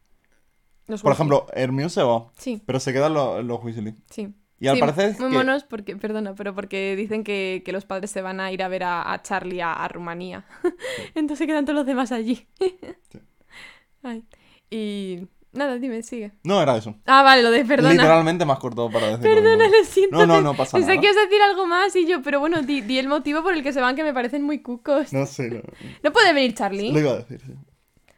los 0.87 1.03
por 1.03 1.11
Weasley. 1.11 1.27
ejemplo, 1.27 1.47
Hermione 1.53 1.91
se 1.91 2.03
va, 2.03 2.31
Sí, 2.39 2.63
pero 2.65 2.79
se 2.79 2.93
quedan 2.93 3.13
los, 3.15 3.45
los 3.45 3.63
Weasley. 3.65 3.95
sí. 4.09 4.33
Y 4.59 4.69
al 4.69 4.77
Sí, 4.77 4.81
parecer 4.81 5.17
Muy 5.21 5.31
que- 5.31 5.37
monos 5.37 5.65
porque, 5.65 5.97
perdona, 5.97 6.35
pero 6.35 6.55
porque 6.55 6.97
dicen 6.97 7.25
que, 7.25 7.61
que 7.65 7.73
los 7.73 7.85
padres 7.85 8.11
se 8.11 8.23
van 8.23 8.41
a 8.41 8.51
ir 8.53 8.63
a 8.63 8.69
ver 8.69 8.85
a, 8.85 9.13
a 9.13 9.21
Charlie 9.21 9.61
a, 9.61 9.73
a 9.75 9.87
Rumanía. 9.89 10.47
Entonces 11.15 11.47
quedan 11.47 11.67
todos 11.67 11.77
los 11.77 11.85
demás 11.87 12.11
allí. 12.13 12.47
Ay. 14.03 14.25
Y 14.71 15.27
nada, 15.57 15.77
dime, 15.79 16.03
sigue. 16.03 16.33
No 16.45 16.61
era 16.63 16.77
eso. 16.77 16.95
Ah, 17.07 17.23
vale, 17.23 17.43
lo 17.43 17.51
de 17.51 17.65
perdona. 17.65 17.93
Literalmente 17.95 18.45
me 18.45 18.53
has 18.53 18.59
cortado 18.59 18.91
para 18.91 19.07
decir. 19.09 19.23
Perdona, 19.23 19.67
lo 19.67 19.85
siento. 19.85 20.17
No, 20.19 20.27
no, 20.27 20.41
no 20.41 20.55
pasa 20.55 20.77
Pensé 20.77 20.91
nada. 20.91 21.01
que 21.01 21.07
ibas 21.07 21.17
a 21.19 21.21
decir 21.27 21.43
algo 21.43 21.67
más 21.67 21.95
y 21.97 22.07
yo, 22.07 22.23
pero 22.23 22.41
bueno, 22.41 22.63
di, 22.63 22.81
di 22.83 22.99
el 22.99 23.09
motivo 23.09 23.43
por 23.43 23.55
el 23.55 23.63
que 23.63 23.73
se 23.73 23.81
van 23.81 23.97
que 23.97 24.05
me 24.05 24.13
parecen 24.15 24.43
muy 24.43 24.61
cucos. 24.63 25.13
No, 25.13 25.21
No 25.21 25.27
sé, 25.27 25.63
no. 26.03 26.13
puede 26.13 26.33
venir 26.33 26.55
Charlie. 26.55 26.93
Lo 26.93 27.01
iba 27.01 27.11
a 27.13 27.17
decir, 27.17 27.41
sí. 27.45 27.53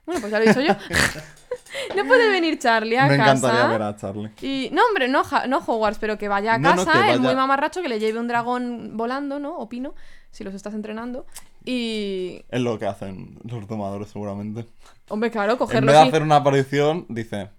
Bueno, 0.07 0.21
pues 0.23 0.31
ya 0.33 0.39
lo 0.39 0.45
he 0.45 0.49
dicho 0.49 0.61
yo. 0.63 0.73
no 1.97 2.05
puede 2.07 2.29
venir 2.31 2.59
Charlie 2.59 2.97
a 2.97 3.07
Me 3.07 3.17
casa. 3.19 3.31
encantaría 3.33 3.67
ver 3.67 3.83
a 3.83 3.97
Charlie. 3.97 4.31
Y 4.41 4.71
no, 4.73 4.83
hombre, 4.89 5.07
no, 5.09 5.23
no 5.49 5.59
Hogwarts, 5.59 5.99
pero 5.99 6.17
que 6.17 6.29
vaya 6.29 6.55
a 6.55 6.59
No, 6.59 6.75
no, 6.75 6.85
casa, 6.85 6.93
que 6.93 6.99
el 7.13 7.19
vaya. 7.19 7.21
muy 7.21 7.35
mamarracho, 7.35 7.83
que 7.83 7.89
le 7.89 7.99
lleve 8.01 8.19
un 8.19 8.29
dragón 8.29 8.97
volando, 8.97 9.39
¿no? 9.39 9.57
Opino, 9.57 9.95
si 10.31 10.45
los 10.45 10.55
estás 10.55 10.73
entrenando. 10.75 11.27
Y. 11.71 12.45
Es 12.49 12.61
lo 12.63 12.79
que 12.79 12.87
hacen 12.87 13.39
los 13.45 13.67
domadores, 13.69 14.09
seguramente. 14.09 14.65
Hombre, 15.11 15.31
claro, 15.31 15.53
En 15.53 15.59
cogerlos 15.59 15.93
vez 15.93 16.01
de 16.01 16.07
y 16.07 16.09
hacer 16.09 16.23
una 16.23 16.37
aparición, 16.37 17.05
dice. 17.11 17.51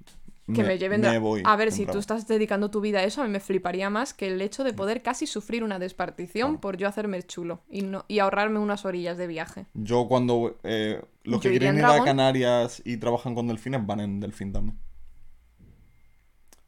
que 0.51 0.64
me, 0.64 0.80
lleven. 0.80 1.01
me 1.01 1.20
voy. 1.20 1.43
a 1.45 1.55
ver, 1.55 1.68
en 1.68 1.74
si 1.76 1.86
tú 1.86 1.99
estás 1.99 2.28
dedicando 2.28 2.72
tu 2.72 2.82
vida 2.82 2.99
a 2.99 3.03
eso, 3.03 3.22
a 3.22 3.26
mí 3.26 3.30
me 3.30 3.39
fliparía 3.39 3.91
más 3.91 4.16
que 4.16 4.26
el 4.28 4.41
hecho 4.41 4.64
de 4.64 4.74
poder 4.74 5.03
casi 5.03 5.28
sufrir 5.28 5.64
una 5.64 5.78
despartición 5.78 6.57
por 6.57 6.76
yo 6.78 6.88
hacerme 6.88 7.18
el 7.18 7.28
chulo 7.28 7.62
y, 7.70 7.84
no, 7.84 8.05
y 8.07 8.18
ahorrarme 8.18 8.57
unas 8.57 8.84
orillas 8.84 9.16
de 9.18 9.28
viaje. 9.28 9.68
Yo 9.76 10.07
cuando. 10.07 10.57
eh, 10.64 11.03
los 11.24 11.36
Yo 11.36 11.41
que 11.41 11.47
en 11.49 11.60
quieren 11.60 11.78
ir 11.78 11.86
a. 11.86 12.03
Canarias 12.03 12.82
y 12.84 12.97
trabajan 12.97 13.36
con 13.36 13.47
delfines 13.47 13.86
van 13.86 13.99
en 13.99 14.20
delfín 14.20 14.51
también. 14.51 14.80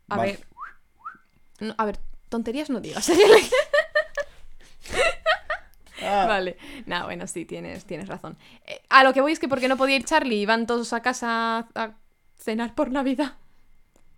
A 0.09 0.17
Vale. 0.17 0.31
ver. 0.33 1.67
No, 1.69 1.73
a 1.75 1.85
ver, 1.85 1.97
tonterías 2.29 2.69
no 2.69 2.79
digas. 2.81 3.09
Ah, 6.03 6.25
Vale. 6.27 6.57
Nah, 6.85 7.03
bueno, 7.05 7.27
sí, 7.27 7.45
tienes, 7.45 7.85
tienes 7.85 8.07
razón. 8.07 8.37
Eh, 8.65 8.81
a 8.89 9.03
lo 9.03 9.13
que 9.13 9.21
voy 9.21 9.31
es 9.33 9.39
que 9.39 9.47
porque 9.47 9.67
no 9.67 9.77
podía 9.77 9.95
ir 9.95 10.03
Charlie 10.05 10.41
y 10.41 10.45
van 10.45 10.65
todos 10.67 10.93
a 10.93 11.01
casa 11.01 11.67
a 11.75 11.91
cenar 12.37 12.73
por 12.75 12.91
Navidad. 12.91 13.33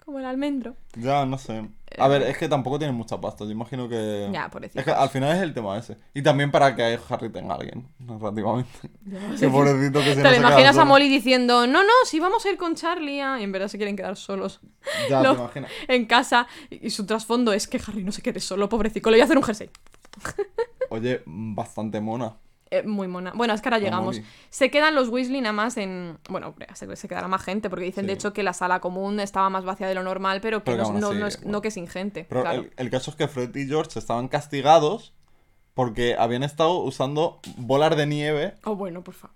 Como 0.05 0.19
el 0.19 0.25
almendro. 0.25 0.75
Ya, 0.97 1.25
no 1.25 1.37
sé. 1.37 1.65
A 1.97 2.09
ver, 2.09 2.23
es 2.23 2.37
que 2.37 2.49
tampoco 2.49 2.77
tienen 2.77 2.93
mucha 2.93 3.21
pasta. 3.21 3.45
Yo 3.45 3.51
imagino 3.51 3.87
que. 3.87 4.29
Ya, 4.33 4.49
pobrecito. 4.49 4.79
Es 4.79 4.85
que 4.85 4.91
al 4.91 5.09
final 5.09 5.33
es 5.37 5.41
el 5.41 5.53
tema 5.53 5.77
ese. 5.77 5.95
Y 6.13 6.21
también 6.21 6.51
para 6.51 6.75
que 6.75 6.99
Harry 7.07 7.29
tenga 7.29 7.53
a 7.53 7.57
alguien, 7.57 7.87
narrativamente. 7.99 8.69
Qué 9.39 9.47
pobrecito 9.47 9.99
que 9.99 10.09
se 10.15 10.15
Te 10.15 10.23
no 10.23 10.31
lo 10.31 10.35
imaginas 10.35 10.77
a. 10.77 10.83
Molly 10.83 11.07
diciendo, 11.07 11.67
no, 11.67 11.83
no, 11.83 11.93
si 12.05 12.19
vamos 12.19 12.45
a 12.45 12.49
ir 12.49 12.57
con 12.57 12.75
Charlie. 12.75 13.21
ah", 13.21 13.39
Y 13.39 13.43
en 13.43 13.53
verdad 13.53 13.69
se 13.69 13.77
quieren 13.77 13.95
quedar 13.95 14.17
solos 14.17 14.59
Ya, 15.09 15.21
No. 15.23 15.35
te 15.35 15.39
imaginas. 15.41 15.71
en 15.87 16.05
casa. 16.05 16.47
Y 16.69 16.87
y 16.87 16.89
su 16.89 17.05
trasfondo 17.05 17.53
es 17.53 17.67
que 17.69 17.79
Harry 17.87 18.03
no 18.03 18.11
se 18.11 18.21
quede 18.21 18.41
solo, 18.41 18.67
pobrecito. 18.67 19.09
Le 19.09 19.15
voy 19.17 19.21
a 19.21 19.25
hacer 19.25 19.37
un 19.37 19.43
jersey. 19.43 19.69
Oye, 20.93 21.23
bastante 21.25 21.99
mona. 22.01 22.37
Eh, 22.69 22.83
muy 22.83 23.07
mona. 23.07 23.31
Bueno, 23.35 23.53
es 23.53 23.61
que 23.61 23.69
ahora 23.69 23.79
llegamos. 23.79 24.19
Se 24.49 24.71
quedan 24.71 24.95
los 24.95 25.09
Weasley 25.09 25.41
nada 25.41 25.53
más 25.53 25.77
en. 25.77 26.17
Bueno, 26.29 26.55
se, 26.73 26.95
se 26.95 27.07
quedará 27.07 27.27
más 27.27 27.43
gente, 27.43 27.69
porque 27.69 27.85
dicen 27.85 28.07
de 28.07 28.13
hecho 28.13 28.33
que 28.33 28.41
la 28.43 28.53
sala 28.53 28.79
común 28.79 29.19
estaba 29.19 29.49
más 29.49 29.63
vacía 29.65 29.87
de 29.87 29.95
lo 29.95 30.03
normal, 30.03 30.39
pero 30.41 30.59
que 30.63 30.71
Pero 30.71 30.77
que 30.77 30.81
no, 30.83 30.89
aún 30.89 30.99
no- 31.01 31.09
así, 31.09 31.19
no 31.19 31.27
es, 31.27 31.37
bueno. 31.37 31.51
no 31.51 31.61
que 31.61 31.71
sin 31.71 31.87
gente. 31.87 32.25
Pero 32.29 32.41
claro. 32.41 32.61
el, 32.61 32.73
el 32.77 32.89
caso 32.89 33.11
es 33.11 33.17
que 33.17 33.27
Fred 33.27 33.55
y 33.55 33.67
George 33.67 33.97
estaban 33.99 34.27
castigados 34.27 35.13
porque 35.75 36.15
habían 36.17 36.43
estado 36.43 36.77
usando 36.79 37.39
bolas 37.57 37.95
de 37.97 38.05
nieve 38.07 38.53
Oh, 38.63 38.75
bueno, 38.75 39.03
por 39.03 39.13
favor. 39.15 39.35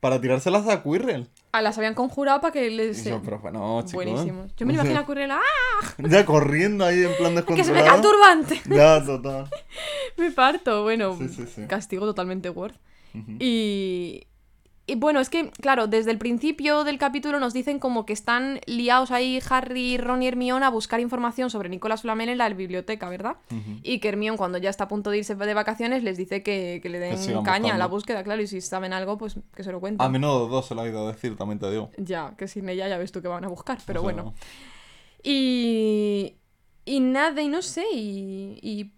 para 0.00 0.20
tirárselas 0.20 0.66
a 0.68 0.82
Quirrell. 0.82 1.28
Ah, 1.58 1.62
las 1.62 1.76
habían 1.76 1.94
conjurado 1.94 2.40
para 2.40 2.52
que 2.52 2.70
les. 2.70 3.04
Y 3.04 3.10
yo, 3.10 3.20
pero 3.24 3.38
bueno, 3.40 3.80
chicos. 3.80 3.92
Buenísimos. 4.04 4.54
Yo 4.56 4.64
me 4.66 4.74
imagino 4.74 5.00
a 5.00 5.04
Currela. 5.06 5.40
¡Ah! 5.40 5.94
Ya 6.08 6.24
corriendo 6.24 6.84
ahí 6.84 7.02
en 7.04 7.14
plan 7.16 7.34
¡Que 7.56 7.64
se 7.64 7.72
me 7.72 7.82
cae 7.82 7.96
el 7.96 8.02
descontrolado. 8.02 8.44
turbante! 8.44 8.62
Ya, 8.74 9.04
total. 9.04 9.48
me 10.16 10.30
parto. 10.30 10.82
Bueno, 10.84 11.16
Sí, 11.18 11.28
sí, 11.28 11.46
sí. 11.46 11.66
castigo 11.66 12.06
totalmente 12.06 12.48
worth. 12.50 12.76
Ujú. 13.14 13.32
Y. 13.40 14.26
y 14.88 14.94
bueno, 14.94 15.20
es 15.20 15.28
que, 15.28 15.50
claro, 15.50 15.86
desde 15.86 16.10
el 16.10 16.18
principio 16.18 16.82
del 16.82 16.96
capítulo 16.98 17.38
nos 17.38 17.52
dicen 17.52 17.78
como 17.78 18.06
que 18.06 18.14
están 18.14 18.60
liados 18.64 19.10
ahí 19.10 19.38
Harry, 19.50 19.98
Ron 19.98 20.22
y 20.22 20.28
Hermione 20.28 20.64
a 20.64 20.70
buscar 20.70 20.98
información 20.98 21.50
sobre 21.50 21.68
Nicolás 21.68 22.02
Flamel 22.02 22.30
en 22.30 22.38
la 22.38 22.48
biblioteca, 22.48 23.06
¿verdad? 23.10 23.36
Y 23.82 24.00
que 24.00 24.08
Hermione, 24.08 24.38
cuando 24.38 24.56
ya 24.56 24.70
está 24.70 24.84
a 24.84 24.88
punto 24.88 25.10
de 25.10 25.18
irse 25.18 25.34
de 25.34 25.54
vacaciones, 25.54 26.02
les 26.02 26.16
dice 26.16 26.42
que, 26.42 26.80
que 26.82 26.88
le 26.88 26.98
den 27.00 27.42
caña 27.42 27.74
a 27.74 27.78
la 27.78 27.86
búsqueda, 27.86 28.24
claro, 28.24 28.40
y 28.40 28.46
si 28.46 28.62
saben 28.62 28.94
algo, 28.94 29.18
pues 29.18 29.38
que 29.54 29.62
se 29.62 29.72
lo 29.72 29.80
cuenten. 29.80 30.06
A 30.06 30.08
menudo 30.08 30.48
dos 30.48 30.66
se 30.66 30.74
lo 30.74 30.80
ha 30.80 30.88
ido 30.88 31.06
a 31.06 31.12
decir, 31.12 31.36
también 31.36 31.58
te 31.58 31.70
digo. 31.70 31.90
Ya, 31.98 32.34
que 32.38 32.48
sin 32.48 32.66
ella 32.70 32.88
ya 32.88 32.96
ves 32.96 33.12
tú 33.12 33.20
que 33.20 33.28
van 33.28 33.44
a 33.44 33.48
buscar, 33.48 33.78
pero 33.84 34.00
O 34.00 34.04
sea, 34.04 34.14
bueno. 34.14 34.34
Y. 35.22 36.36
Y 36.86 37.00
nada, 37.00 37.42
y 37.42 37.48
no 37.48 37.60
sé, 37.60 37.84
y. 37.92 38.58
y 38.62 38.97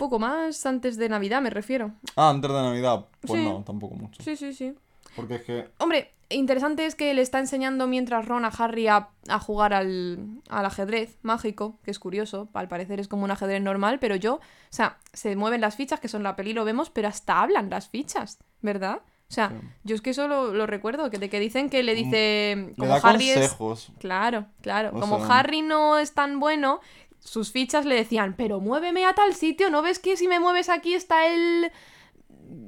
poco 0.00 0.18
más 0.18 0.66
antes 0.66 0.96
de 0.96 1.08
Navidad, 1.08 1.40
me 1.40 1.50
refiero. 1.50 1.92
Ah, 2.16 2.30
antes 2.30 2.50
de 2.50 2.56
Navidad. 2.56 3.06
Pues 3.20 3.40
Sí. 3.40 3.46
no, 3.48 3.62
tampoco 3.64 3.94
mucho. 3.94 4.20
Sí, 4.22 4.34
sí, 4.36 4.52
sí. 4.52 4.74
Porque 5.14 5.36
es 5.36 5.42
que. 5.42 5.68
Hombre, 5.78 6.12
interesante 6.28 6.86
es 6.86 6.94
que 6.96 7.12
le 7.14 7.22
está 7.22 7.38
enseñando 7.38 7.86
mientras 7.86 8.26
Ron 8.26 8.44
a 8.44 8.48
Harry 8.48 8.86
a, 8.88 9.08
a 9.28 9.38
jugar 9.40 9.74
al, 9.74 10.18
al 10.48 10.66
ajedrez 10.66 11.16
mágico, 11.22 11.78
que 11.84 11.90
es 11.90 11.98
curioso, 11.98 12.48
al 12.54 12.66
parecer 12.68 12.98
es 13.00 13.08
como 13.08 13.24
un 13.24 13.30
ajedrez 13.30 13.60
normal, 13.62 13.98
pero 14.00 14.16
yo, 14.16 14.34
o 14.36 14.40
sea, 14.70 14.98
se 15.12 15.36
mueven 15.36 15.60
las 15.60 15.76
fichas, 15.76 16.00
que 16.00 16.08
son 16.08 16.22
la 16.22 16.34
peli, 16.36 16.52
lo 16.52 16.64
vemos, 16.64 16.90
pero 16.90 17.08
hasta 17.08 17.40
hablan 17.42 17.70
las 17.70 17.88
fichas, 17.88 18.38
¿verdad? 18.62 19.00
O 19.28 19.32
sea, 19.32 19.48
Sí. 19.50 19.66
yo 19.84 19.94
es 19.94 20.00
que 20.02 20.10
eso 20.10 20.26
lo, 20.26 20.52
lo 20.54 20.66
recuerdo, 20.66 21.08
que, 21.10 21.18
de 21.18 21.28
que 21.30 21.38
dicen 21.38 21.70
que 21.70 21.82
le 21.84 21.94
dice, 21.94 22.54
Le 22.56 22.74
como 22.74 22.88
da 22.88 23.00
Harry 23.08 23.30
es... 23.30 23.36
consejos. 23.36 23.92
Claro, 24.00 24.46
claro. 24.60 24.90
O 24.92 25.00
Como 25.00 25.18
sea- 25.24 25.38
Harry 25.40 25.62
no 25.62 25.98
es 25.98 26.14
tan 26.14 26.40
bueno, 26.40 26.80
sus 27.20 27.52
fichas 27.52 27.84
le 27.86 27.94
decían, 27.94 28.34
pero 28.36 28.60
muéveme 28.60 29.04
a 29.06 29.14
tal 29.14 29.34
sitio, 29.34 29.70
¿no 29.70 29.82
ves 29.82 29.98
que 29.98 30.16
si 30.16 30.26
me 30.28 30.40
mueves 30.40 30.68
aquí 30.68 30.94
está 30.94 31.26
el... 31.26 31.70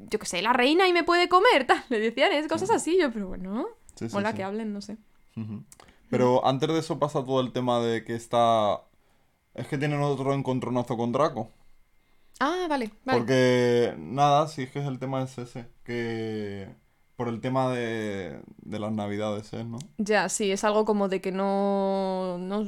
Yo 0.09 0.19
qué 0.19 0.27
sé, 0.27 0.43
la 0.43 0.53
reina 0.53 0.87
y 0.87 0.93
me 0.93 1.05
puede 1.05 1.29
comer? 1.29 1.67
Tal. 1.67 1.83
Le 1.89 1.99
decían, 1.99 2.33
es 2.33 2.47
cosas 2.47 2.71
así. 2.71 2.99
Yo, 3.01 3.11
pero 3.11 3.29
bueno, 3.29 3.67
Sí, 3.97 4.09
sí, 4.09 4.15
mola 4.15 4.31
sí. 4.31 4.37
que 4.37 4.45
hablen, 4.45 4.73
no 4.73 4.81
sé. 4.81 4.97
Pero 6.11 6.47
antes 6.47 6.69
de 6.69 6.79
eso 6.79 6.99
pasa 6.99 7.25
todo 7.25 7.41
el 7.41 7.53
tema 7.53 7.81
de 7.81 8.05
que 8.05 8.15
está. 8.15 8.83
Es 9.55 9.67
que 9.67 9.79
tienen 9.79 10.01
otro 10.03 10.35
encontronazo 10.35 10.97
con 10.97 11.13
Draco. 11.13 11.51
Ah, 12.41 12.67
vale, 12.69 12.91
vale. 13.05 13.19
Porque, 13.19 13.95
nada, 13.99 14.49
sí 14.49 14.63
es 14.63 14.71
que 14.71 14.81
es 14.81 14.87
el 14.87 14.99
tema 14.99 15.23
es 15.23 15.37
ese. 15.39 15.69
Que. 15.85 16.69
Por 17.17 17.29
el 17.29 17.41
tema 17.41 17.71
de, 17.71 18.41
de 18.63 18.79
las 18.79 18.91
navidades, 18.93 19.53
¿eh? 19.53 19.65
¿no? 19.65 19.79
Ya, 19.99 20.29
sí, 20.29 20.51
es 20.51 20.65
algo 20.65 20.85
como 20.85 21.09
de 21.09 21.21
que 21.21 21.31
no, 21.31 22.39
no... 22.39 22.65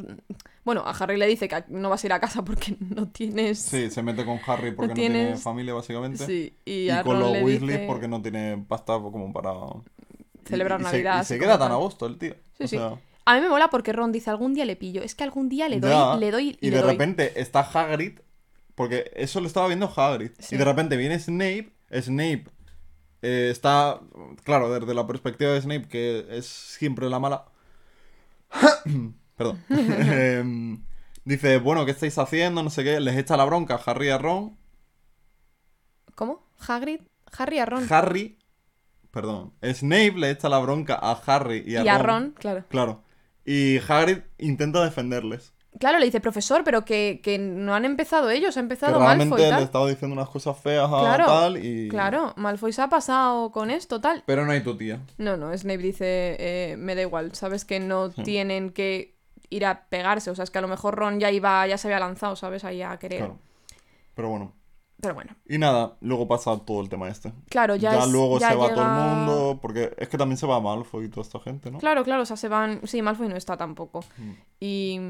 Bueno, 0.64 0.82
a 0.86 0.90
Harry 0.90 1.16
le 1.16 1.26
dice 1.26 1.49
que 1.49 1.64
no 1.68 1.90
vas 1.90 2.05
a 2.05 2.07
ir 2.07 2.12
a 2.12 2.20
casa 2.20 2.45
porque 2.45 2.76
no 2.80 3.09
tienes... 3.09 3.59
Sí, 3.59 3.90
se 3.90 4.03
mete 4.03 4.24
con 4.24 4.38
Harry 4.47 4.72
porque 4.72 4.88
no, 4.90 4.95
tiene 4.95 5.36
familia, 5.36 5.74
básicamente. 5.74 6.24
Sí, 6.26 6.57
y, 6.64 6.72
Y, 6.84 6.90
a 6.90 7.03
con 7.03 7.14
Ron 7.14 7.20
los 7.20 7.32
le 7.32 7.42
Weasley 7.45 7.68
dice 7.78 7.86
porque 7.88 8.07
no 8.07 8.22
tiene 8.22 8.64
pasta 8.68 8.95
como 9.01 9.32
para. 9.32 9.51
celebrar 10.45 10.80
y 10.80 10.84
Navidad. 10.84 11.22
Y 11.22 11.24
se, 11.24 11.38
queda 11.38 11.59
tan 11.59 11.72
a 11.72 11.76
gusto 11.76 12.07
el 12.07 12.18
tío. 12.18 12.34
Sí, 12.59 12.64
O 12.64 12.68
sí. 12.68 12.76
sea, 12.76 12.95
A 13.24 13.34
mí 13.34 13.40
me 13.40 13.49
mola 13.49 13.68
porque 13.70 13.92
Ron 13.92 14.12
dice, 14.12 14.30
algún 14.30 14.55
día 14.55 14.64
le 14.66 14.76
pillo. 14.76 15.03
Es 15.03 15.14
que 15.14 15.24
algún 15.24 15.49
día 15.49 15.68
le 15.68 15.80
doy, 15.80 15.90
ya. 15.90 16.16
le 16.16 16.30
doy 16.30 16.59
y, 16.61 16.66
Y 16.68 16.70
le 16.70 16.76
de 16.76 16.82
doy. 16.82 16.92
repente 16.92 17.40
está 17.40 17.61
Hagrid. 17.61 18.20
Porque 18.74 19.11
eso 19.14 19.40
lo 19.40 19.47
estaba 19.47 19.66
viendo 19.68 19.90
Hagrid. 19.95 20.32
Sí. 20.38 20.55
Y 20.55 20.59
de 20.59 20.64
repente 20.64 20.97
viene 20.97 21.18
Snape. 21.18 21.72
Snape 22.01 22.45
eh, 23.25 23.51
está. 23.51 24.01
Claro, 24.45 24.72
desde 24.79 24.93
la 24.93 25.07
perspectiva 25.07 25.53
de 25.53 25.62
Snape, 25.62 25.89
que 25.89 26.27
es 26.31 26.45
siempre 26.47 27.09
la 27.09 27.18
mala. 27.18 27.47
Perdón. 29.37 29.64
Em, 29.70 30.85
dice, 31.25 31.57
bueno, 31.57 31.87
¿qué 31.87 31.93
estáis 31.93 32.18
haciendo? 32.18 32.62
No 32.62 32.68
sé 32.68 32.85
qué. 32.85 33.01
Les 33.01 33.16
echa 33.16 33.39
la 33.39 33.47
bronca 33.47 33.77
a 33.77 33.91
Harry 33.91 34.09
y 34.09 34.11
a 34.11 34.18
Ron. 34.18 34.59
¿Cómo? 36.14 36.47
¿Hagrid? 36.68 37.01
Harry 37.37 37.59
a 37.59 37.66
Ron. 37.66 37.91
Harry. 37.91 38.39
Perdón. 39.11 39.55
Snape 39.62 40.12
le 40.16 40.31
echa 40.31 40.51
la 40.51 40.59
bronca 40.59 40.99
a 41.01 41.12
Harry 41.12 41.64
y 41.66 41.77
a 41.77 41.85
y 41.85 41.89
a 41.89 41.97
Ron, 41.97 42.33
claro. 42.33 42.64
Claro. 42.68 43.03
Y 43.47 43.79
Hagrid 43.79 44.18
intenta 44.37 44.85
defenderles. 44.85 45.53
Claro, 45.81 45.99
le 45.99 46.05
dice, 46.05 46.20
profesor, 46.20 46.62
pero 46.64 46.85
que, 46.85 47.20
que 47.22 47.37
no 47.39 47.75
han 47.75 47.85
empezado 47.85 48.31
ellos, 48.31 48.57
ha 48.57 48.61
Que 48.61 48.62
empezado 48.62 48.99
realmente 48.99 49.31
Malfoy 49.31 49.49
y 49.49 49.59
le 49.59 49.62
estaba 49.64 49.89
diciendo 49.89 50.14
unas 50.14 50.29
cosas 50.29 50.57
feas 50.59 50.87
a 50.91 51.01
Claro, 51.01 51.27
tal 51.27 51.64
y... 51.64 51.89
Claro, 51.89 52.33
Malfoy 52.37 52.72
se 52.72 52.81
ha 52.83 52.89
pasado 52.89 53.51
con 53.51 53.70
esto, 53.70 54.01
tal. 54.01 54.22
Pero 54.25 54.47
no 54.47 54.53
hay 54.53 54.61
tu 54.62 54.77
tía. 54.77 55.01
No, 55.18 55.37
no, 55.37 55.57
Snape 55.57 55.79
dice, 55.79 56.37
eh, 56.39 56.77
me 56.79 56.95
da 56.95 57.03
igual, 57.03 57.35
sabes 57.35 57.64
que 57.64 57.81
no 57.81 58.11
Sí. 58.12 58.22
tienen 58.22 58.70
que 58.70 59.16
ir 59.51 59.66
a 59.66 59.87
pegarse, 59.89 60.31
o 60.31 60.35
sea, 60.37 60.45
es 60.45 60.51
que 60.51 60.59
a 60.59 60.62
lo 60.62 60.68
mejor 60.68 60.95
Ron 60.95 61.18
ya 61.18 61.31
iba, 61.33 61.66
ya 61.66 61.77
se 61.77 61.89
había 61.89 61.99
lanzado, 61.99 62.37
¿sabes? 62.37 62.64
Ahí 62.64 62.81
a 62.83 62.97
querer. 62.99 63.18
Claro. 63.18 63.39
Pero 64.14 64.29
bueno. 64.29 64.53
Pero 65.01 65.14
bueno, 65.14 65.35
Y 65.47 65.59
nada, 65.59 65.97
luego 66.01 66.27
pasa 66.29 66.57
todo 66.64 66.81
el 66.81 66.89
tema 66.89 67.09
este. 67.09 67.33
claro, 67.51 67.75
ya, 67.77 67.99
es- 67.99 68.09
luego 68.11 68.39
ya 68.39 68.51
se 68.51 68.55
va 68.57 68.72
todo 68.72 68.85
el 68.85 68.91
mundo, 68.91 69.59
porque 69.61 69.93
es 69.99 70.09
que 70.09 70.16
también 70.16 70.39
se 70.39 70.47
va 70.47 70.61
Malfoy 70.61 71.07
y 71.07 71.09
toda 71.09 71.22
esta 71.22 71.41
gente, 71.41 71.70
¿no? 71.70 71.79
Claro, 71.79 72.05
claro, 72.05 72.22
o 72.22 72.27
sea, 72.27 72.37
se 72.39 72.49
van... 72.49 72.81
Sí, 72.85 73.03
Malfoy 73.03 73.29
no 73.29 73.37
está 73.37 73.57
tampoco. 73.57 74.05
Mm. 74.16 74.31
Y... 74.61 75.01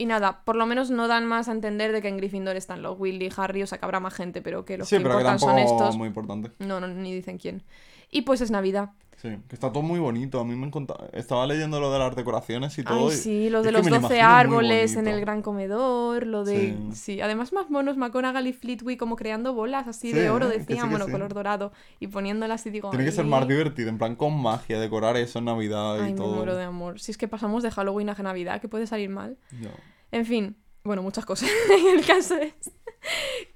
Y 0.00 0.06
nada, 0.06 0.42
por 0.44 0.54
lo 0.54 0.64
menos 0.64 0.90
no 0.90 1.08
dan 1.08 1.26
más 1.26 1.48
a 1.48 1.52
entender 1.52 1.90
de 1.90 2.00
que 2.00 2.06
en 2.06 2.16
Gryffindor 2.16 2.54
están 2.56 2.82
los 2.82 2.98
Willy, 2.98 3.30
Harry, 3.36 3.64
o 3.64 3.66
sea, 3.66 3.78
que 3.78 3.84
habrá 3.84 3.98
más 3.98 4.14
gente, 4.14 4.40
pero 4.40 4.64
que 4.64 4.78
los 4.78 4.88
sí, 4.88 4.96
que 4.96 5.02
pero 5.02 5.16
que 5.16 5.22
importan 5.24 5.38
tampoco 5.40 5.60
son 5.68 5.76
estos. 5.80 5.96
muy 5.96 6.06
importante. 6.06 6.52
No, 6.60 6.78
no, 6.78 6.86
ni 6.86 7.12
dicen 7.12 7.36
quién. 7.36 7.64
Y 8.10 8.22
pues 8.22 8.40
es 8.40 8.52
Navidad. 8.52 8.90
Sí, 9.20 9.36
que 9.48 9.56
está 9.56 9.72
todo 9.72 9.82
muy 9.82 9.98
bonito. 9.98 10.38
A 10.38 10.44
mí 10.44 10.54
me 10.54 10.64
encanta. 10.64 10.94
Estaba 11.12 11.44
leyendo 11.44 11.80
lo 11.80 11.92
de 11.92 11.98
las 11.98 12.14
decoraciones 12.14 12.78
y 12.78 12.84
todo. 12.84 13.08
Ay, 13.08 13.16
sí, 13.16 13.50
lo 13.50 13.62
de 13.62 13.72
los 13.72 13.84
me 13.84 13.90
lo 13.90 13.96
12 13.98 14.14
imagino 14.14 14.28
muy 14.28 14.38
árboles 14.40 14.94
en 14.94 15.08
el 15.08 15.20
gran 15.20 15.42
comedor, 15.42 16.24
lo 16.24 16.44
de... 16.44 16.76
Sí. 16.92 17.14
Sí, 17.14 17.20
además 17.20 17.52
más 17.52 17.68
monos, 17.68 17.96
McGonagall 17.96 18.46
y 18.46 18.52
Flitwick 18.52 18.96
como 18.96 19.16
creando 19.16 19.54
bolas 19.54 19.88
así 19.88 20.12
Sí, 20.12 20.16
de 20.16 20.30
oro, 20.30 20.46
¿eh? 20.48 20.52
Sí, 20.52 20.58
decían, 20.60 20.84
que 20.84 20.90
bueno, 20.90 21.06
sí. 21.06 21.10
color 21.10 21.34
dorado, 21.34 21.72
y 21.98 22.06
poniéndolas 22.06 22.64
y 22.66 22.70
digo... 22.70 22.90
Tiene 22.90 23.04
que 23.04 23.10
ser 23.10 23.24
"Ay, 23.24 23.30
más 23.30 23.48
divertido, 23.48 23.88
en 23.88 23.98
plan 23.98 24.14
con 24.14 24.40
magia, 24.40 24.78
decorar 24.78 25.16
eso 25.16 25.40
en 25.40 25.46
Navidad 25.46 25.96
y 25.98 26.02
Ay, 26.02 26.12
me 26.12 26.16
todo. 26.18 26.36
muero 26.36 26.54
de 26.54 26.62
amor. 26.62 27.00
Si 27.00 27.10
es 27.10 27.18
que 27.18 27.26
pasamos 27.26 27.64
de 27.64 27.72
Halloween 27.72 28.10
a 28.10 28.14
Navidad, 28.14 28.60
que 28.60 28.68
puede 28.68 28.86
salir 28.86 29.10
mal. 29.10 29.36
Ya. 29.60 29.70
En 30.12 30.26
fin, 30.26 30.56
bueno, 30.84 31.02
muchas 31.02 31.26
cosas. 31.26 31.50
el 31.94 32.06
caso 32.06 32.36
es 32.36 32.54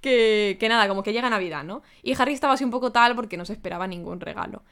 que, 0.01 0.57
que 0.59 0.69
nada, 0.69 0.89
como 0.89 1.03
que 1.05 1.13
llega 1.13 1.31
Navidad, 1.31 1.63
¿no? 1.65 1.83
Y 2.03 2.21
Harry 2.21 2.33
estaba 2.33 2.55
así 2.55 2.65
un 2.65 2.71
poco 2.71 2.91
tal 2.91 3.15
porque 3.15 3.37
no 3.37 3.45
se 3.45 3.53
esperaba 3.53 3.87
ningún 3.87 4.21
regalo. 4.21 4.65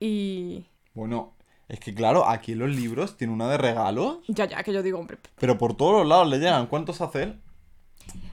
Y... 0.00 0.66
Bueno, 0.94 1.34
es 1.68 1.80
que 1.80 1.94
claro, 1.94 2.28
aquí 2.28 2.52
en 2.52 2.60
los 2.60 2.70
libros 2.70 3.16
tiene 3.16 3.32
una 3.32 3.48
de 3.48 3.58
regalos, 3.58 4.18
Ya, 4.28 4.46
ya, 4.46 4.62
que 4.62 4.72
yo 4.72 4.82
digo, 4.82 4.98
hombre... 4.98 5.18
pero 5.38 5.58
por 5.58 5.76
todos 5.76 5.92
los 6.00 6.06
lados 6.08 6.28
le 6.28 6.38
llegan. 6.38 6.66
¿Cuántos 6.66 7.00
hace 7.00 7.24
él? 7.24 7.40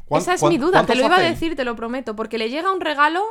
¿Cuán- 0.05 0.21
Esa 0.21 0.35
es 0.35 0.43
mi 0.43 0.57
duda, 0.57 0.85
te 0.85 0.95
lo 0.95 1.05
iba 1.05 1.17
a 1.17 1.21
decir, 1.21 1.55
te 1.55 1.65
lo 1.65 1.75
prometo, 1.75 2.15
porque 2.15 2.37
le 2.37 2.49
llega 2.49 2.71
un 2.71 2.79
regalo, 2.81 3.23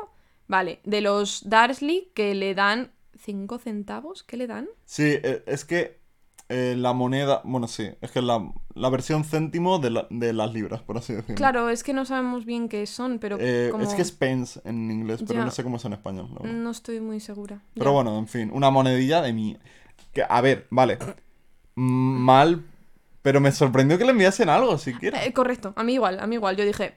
vale, 0.48 0.80
de 0.84 1.00
los 1.00 1.48
Darsley 1.48 2.10
que 2.14 2.34
le 2.34 2.54
dan 2.54 2.92
5 3.18 3.58
centavos, 3.58 4.22
¿qué 4.24 4.36
le 4.36 4.46
dan? 4.48 4.68
Sí, 4.84 5.04
eh, 5.04 5.42
es 5.46 5.64
que 5.64 6.00
eh, 6.48 6.74
la 6.76 6.92
moneda, 6.92 7.40
bueno, 7.44 7.68
sí, 7.68 7.88
es 8.00 8.10
que 8.10 8.20
la, 8.20 8.44
la 8.74 8.88
versión 8.90 9.24
céntimo 9.24 9.78
de, 9.78 9.90
la- 9.90 10.06
de 10.10 10.32
las 10.32 10.52
libras, 10.52 10.82
por 10.82 10.98
así 10.98 11.12
decirlo. 11.14 11.36
Claro, 11.36 11.70
es 11.70 11.82
que 11.84 11.92
no 11.92 12.04
sabemos 12.04 12.44
bien 12.44 12.68
qué 12.68 12.86
son, 12.86 13.18
pero 13.18 13.36
Eh, 13.40 13.68
como... 13.70 13.84
Es 13.84 13.94
que 13.94 14.02
es 14.02 14.12
pence 14.12 14.60
en 14.64 14.90
inglés, 14.90 15.22
pero 15.26 15.40
Ya. 15.40 15.44
no 15.44 15.50
sé 15.50 15.62
cómo 15.62 15.76
es 15.76 15.84
en 15.84 15.92
español. 15.92 16.28
No 16.42 16.70
estoy 16.70 17.00
muy 17.00 17.20
segura. 17.20 17.60
Pero 17.74 17.86
Ya. 17.86 17.90
bueno, 17.92 18.18
en 18.18 18.26
fin, 18.28 18.50
una 18.52 18.70
monedilla 18.70 19.22
de 19.22 19.32
mi... 19.32 19.56
Que, 20.12 20.24
a 20.28 20.40
ver, 20.40 20.66
vale. 20.70 20.98
Mal, 21.76 22.64
pero 23.22 23.40
me 23.40 23.50
sorprendió 23.52 23.98
que 23.98 24.04
le 24.04 24.10
enviasen 24.10 24.48
algo 24.48 24.78
siquiera. 24.78 25.24
Eh, 25.24 25.32
correcto, 25.32 25.72
a 25.76 25.82
mí 25.82 25.94
igual, 25.94 26.20
a 26.20 26.26
mí 26.26 26.34
igual. 26.36 26.56
Yo 26.56 26.64
dije, 26.64 26.94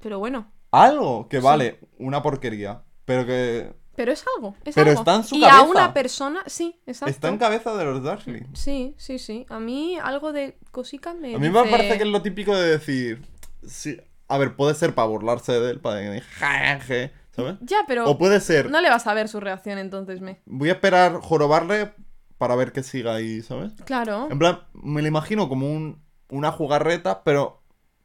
pero 0.00 0.18
bueno, 0.18 0.46
Algo 0.70 1.28
que 1.28 1.38
sí. 1.38 1.44
vale, 1.44 1.78
una 1.98 2.22
porquería, 2.22 2.82
pero 3.04 3.26
que 3.26 3.72
pero 3.96 4.12
es 4.12 4.24
algo, 4.36 4.54
es 4.64 4.74
Pero 4.74 4.90
algo. 4.90 5.00
está 5.00 5.14
en 5.16 5.24
su 5.24 5.36
y 5.36 5.44
a 5.44 5.62
una 5.62 5.92
persona, 5.94 6.42
sí, 6.46 6.80
exacto. 6.86 7.10
está 7.10 7.28
en 7.28 7.38
cabeza 7.38 7.74
de 7.76 7.84
los 7.84 8.02
Dursley. 8.02 8.46
Sí, 8.52 8.94
sí, 8.98 9.18
sí. 9.18 9.46
A 9.48 9.58
mí 9.60 9.98
algo 10.02 10.32
de 10.32 10.56
cosica 10.70 11.14
me 11.14 11.34
A 11.34 11.38
mí 11.38 11.48
me 11.50 11.58
dice- 11.60 11.70
parece 11.70 11.96
que 11.98 12.02
es 12.04 12.08
lo 12.10 12.22
típico 12.22 12.54
de 12.56 12.68
decir... 12.70 13.22
Sí, 13.66 13.98
a 14.28 14.38
ver, 14.38 14.56
puede 14.56 14.74
ser 14.74 14.94
para 14.94 15.08
burlarse 15.08 15.52
de 15.52 15.70
él, 15.70 15.80
para 15.80 15.96
decir, 15.96 16.22
jaje, 16.22 17.12
¿sabes? 17.30 17.56
Ya, 17.60 17.78
pero 17.86 18.08
O 18.08 18.18
puede 18.18 18.40
ser, 18.40 18.70
no 18.70 18.80
le 18.80 18.90
vas 18.90 19.06
a 19.06 19.14
ver 19.14 19.28
su 19.28 19.40
reacción 19.40 19.78
entonces, 19.78 20.20
me. 20.20 20.40
voy 20.46 20.68
a 20.68 20.72
esperar 20.72 21.18
jorobarle 21.20 21.92
para 22.38 22.56
ver 22.56 22.72
que 22.72 22.82
siga 22.82 23.14
ahí, 23.14 23.40
¿sabes? 23.42 23.72
Claro. 23.86 24.28
En 24.30 24.38
plan, 24.38 24.60
me 24.74 25.00
lo 25.02 25.08
imagino 25.08 25.48
como 25.48 25.70
un, 25.70 26.02
una 26.28 26.50
jugarreta, 26.52 27.22
pero, 27.24 27.62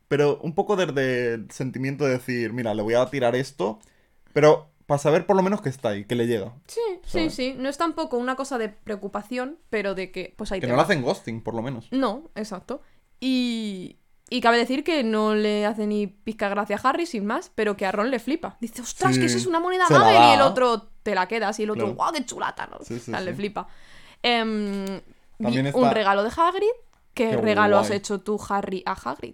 pero 0.08 0.40
un 0.44 0.54
poco 0.56 0.76
desde 0.78 1.34
el 1.34 1.52
sentimiento 1.52 2.06
de 2.06 2.12
decir, 2.12 2.54
mira, 2.54 2.74
le 2.74 2.82
voy 2.84 2.94
a 2.94 3.06
tirar 3.08 3.36
esto, 3.36 3.80
pero 4.34 4.70
para 4.90 5.00
saber 5.00 5.26
por 5.26 5.38
lo 5.38 5.42
menos 5.42 5.62
que 5.62 5.70
está 5.70 5.90
ahí, 5.90 6.04
que 6.04 6.16
le 6.16 6.28
llega. 6.28 6.54
Sí, 6.68 6.82
sí, 7.04 7.10
¿sabes? 7.20 7.34
sí. 7.36 7.56
No 7.58 7.70
es 7.70 7.78
tampoco 7.78 8.18
una 8.18 8.36
cosa 8.36 8.58
de 8.58 8.68
preocupación, 8.68 9.58
pero 9.70 9.96
de 9.96 10.12
que, 10.12 10.34
pues 10.38 10.52
ahí 10.52 10.60
Que 10.60 10.68
te 10.68 10.72
no 10.72 10.74
le 10.74 10.78
va. 10.80 10.84
hacen 10.84 11.02
ghosting, 11.02 11.42
por 11.42 11.54
lo 11.56 11.62
menos. 11.62 11.88
No, 11.92 12.30
exacto. 12.36 12.82
Y, 13.22 13.98
y 14.30 14.42
cabe 14.42 14.58
decir 14.58 14.84
que 14.84 15.04
no 15.04 15.36
le 15.36 15.66
hace 15.66 15.88
ni 15.88 16.08
pizca 16.08 16.50
gracia 16.50 16.76
a 16.84 16.90
Harry, 16.90 17.06
sin 17.06 17.26
más, 17.26 17.52
pero 17.56 17.78
que 17.78 17.86
a 17.86 17.92
Ron 17.92 18.12
le 18.12 18.20
flipa. 18.20 18.58
Dice, 18.60 18.82
ostras, 18.82 19.14
Sí, 19.16 19.20
que 19.22 19.28
esa 19.28 19.38
es 19.38 19.46
una 19.46 19.60
moneda 19.60 19.86
da. 19.90 20.32
Y 20.32 20.34
el 20.36 20.42
otro 20.42 20.90
te 21.04 21.16
la 21.16 21.28
quedas 21.28 21.60
y 21.60 21.64
el 21.64 21.70
otro, 21.72 21.84
Claro. 21.86 21.96
guau, 21.96 22.14
qué 22.14 22.26
chulata, 22.26 22.68
¿no? 22.68 22.80
Sí, 22.80 22.96
sí, 23.00 23.12
O 23.12 23.14
sea, 23.14 23.22
le 23.22 23.34
flipa. 23.34 23.68
Em, 24.22 25.02
También 25.38 25.72
un 25.74 25.92
regalo 25.92 26.24
de 26.24 26.30
Hagrid. 26.36 26.68
¿Qué, 27.14 27.30
Qué 27.32 27.38
regalo 27.38 27.78
has 27.78 27.90
hecho 27.90 28.20
tú, 28.22 28.40
Harry, 28.50 28.84
a 28.86 28.94
Hagrid? 28.94 29.34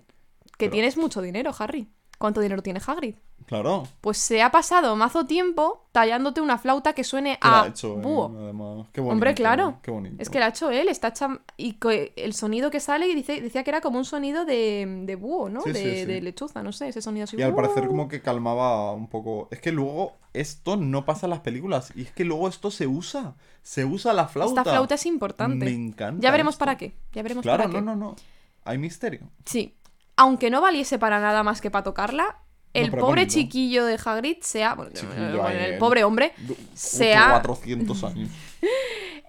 Que 0.57 0.65
Pero- 0.65 0.71
tienes 0.71 0.97
mucho 0.97 1.21
dinero, 1.21 1.51
Harry. 1.59 1.87
¿Cuánto 2.25 2.41
dinero 2.41 2.61
tiene 2.63 2.81
Hagrid? 2.85 3.15
Claro. 3.45 3.87
Pues 4.01 4.17
se 4.17 4.41
ha 4.41 4.49
pasado 4.49 4.95
mazo 4.95 5.27
tiempo 5.27 5.85
tallándote 5.91 6.41
una 6.41 6.57
flauta 6.57 6.93
que 6.93 7.03
suene 7.03 7.37
Que 7.39 7.47
la 7.47 7.59
a 7.59 7.63
ha 7.63 7.67
hecho, 7.67 7.93
eh, 7.93 8.01
búho. 8.01 8.35
además. 8.35 8.87
Qué 8.91 9.01
bonito. 9.01 9.13
Hombre, 9.13 9.33
claro. 9.35 9.77
Qué 9.83 9.91
bonito. 9.91 10.15
Es 10.17 10.31
que 10.31 10.39
la 10.39 10.47
ha 10.47 10.49
hecho 10.49 10.71
él, 10.71 10.87
está 10.89 11.09
hecha... 11.09 11.39
Y 11.55 11.77
el 12.15 12.33
sonido 12.33 12.71
que 12.71 12.79
sale, 12.79 13.05
dice, 13.13 13.39
decía 13.41 13.63
que 13.63 13.69
era 13.69 13.81
como 13.81 13.99
un 13.99 14.05
sonido 14.05 14.45
de, 14.45 15.03
de 15.05 15.15
búho, 15.15 15.49
¿no? 15.49 15.61
Sí, 15.61 15.73
de, 15.73 15.79
sí, 15.79 15.95
sí. 15.99 16.05
de 16.05 16.21
lechuza, 16.21 16.63
no 16.63 16.71
sé, 16.71 16.87
ese 16.87 17.03
sonido 17.03 17.25
así. 17.25 17.37
Y 17.37 17.43
al 17.43 17.53
parecer 17.53 17.83
"Uh". 17.85 17.87
como 17.89 18.07
que 18.07 18.19
calmaba 18.21 18.91
un 18.93 19.07
poco. 19.07 19.47
Es 19.51 19.59
que 19.61 19.71
luego 19.71 20.13
esto 20.33 20.75
no 20.75 21.05
pasa 21.05 21.27
en 21.27 21.29
las 21.29 21.41
películas. 21.41 21.93
Y 21.95 22.01
es 22.01 22.11
que 22.11 22.25
luego 22.25 22.47
esto 22.47 22.71
se 22.71 22.87
usa. 22.87 23.35
Se 23.61 23.85
usa 23.85 24.11
la 24.13 24.27
flauta. 24.27 24.61
Esta 24.61 24.71
flauta 24.71 24.95
es 24.95 25.05
importante. 25.05 25.65
Me 25.65 25.71
encanta. 25.71 26.19
Ya 26.19 26.31
veremos 26.31 26.55
esto. 26.55 26.65
para 26.65 26.77
qué. 26.79 26.95
Ya 27.13 27.21
veremos 27.21 27.43
Claro, 27.43 27.63
para 27.63 27.75
qué. 27.75 27.81
no, 27.81 27.95
no, 27.95 28.07
no. 28.07 28.15
Hay 28.63 28.79
misterio. 28.79 29.21
Sí. 29.45 29.75
Aunque 30.17 30.49
no 30.49 30.61
valiese 30.61 30.97
para 30.99 31.19
nada 31.19 31.43
más 31.43 31.61
que 31.61 31.69
para 31.71 31.83
tocarla, 31.83 32.37
el 32.73 32.91
pobre 32.91 33.27
chiquillo 33.27 33.85
de 33.85 33.97
Hagrid 34.03 34.37
sea... 34.41 34.75
bueno, 34.75 34.91
el 35.17 35.57
el- 35.73 35.77
pobre 35.77 36.03
hombre 36.03 36.33
Du- 36.39 36.55
se 36.73 37.15
ha... 37.15 37.31
400 37.41 38.03
años. 38.03 38.29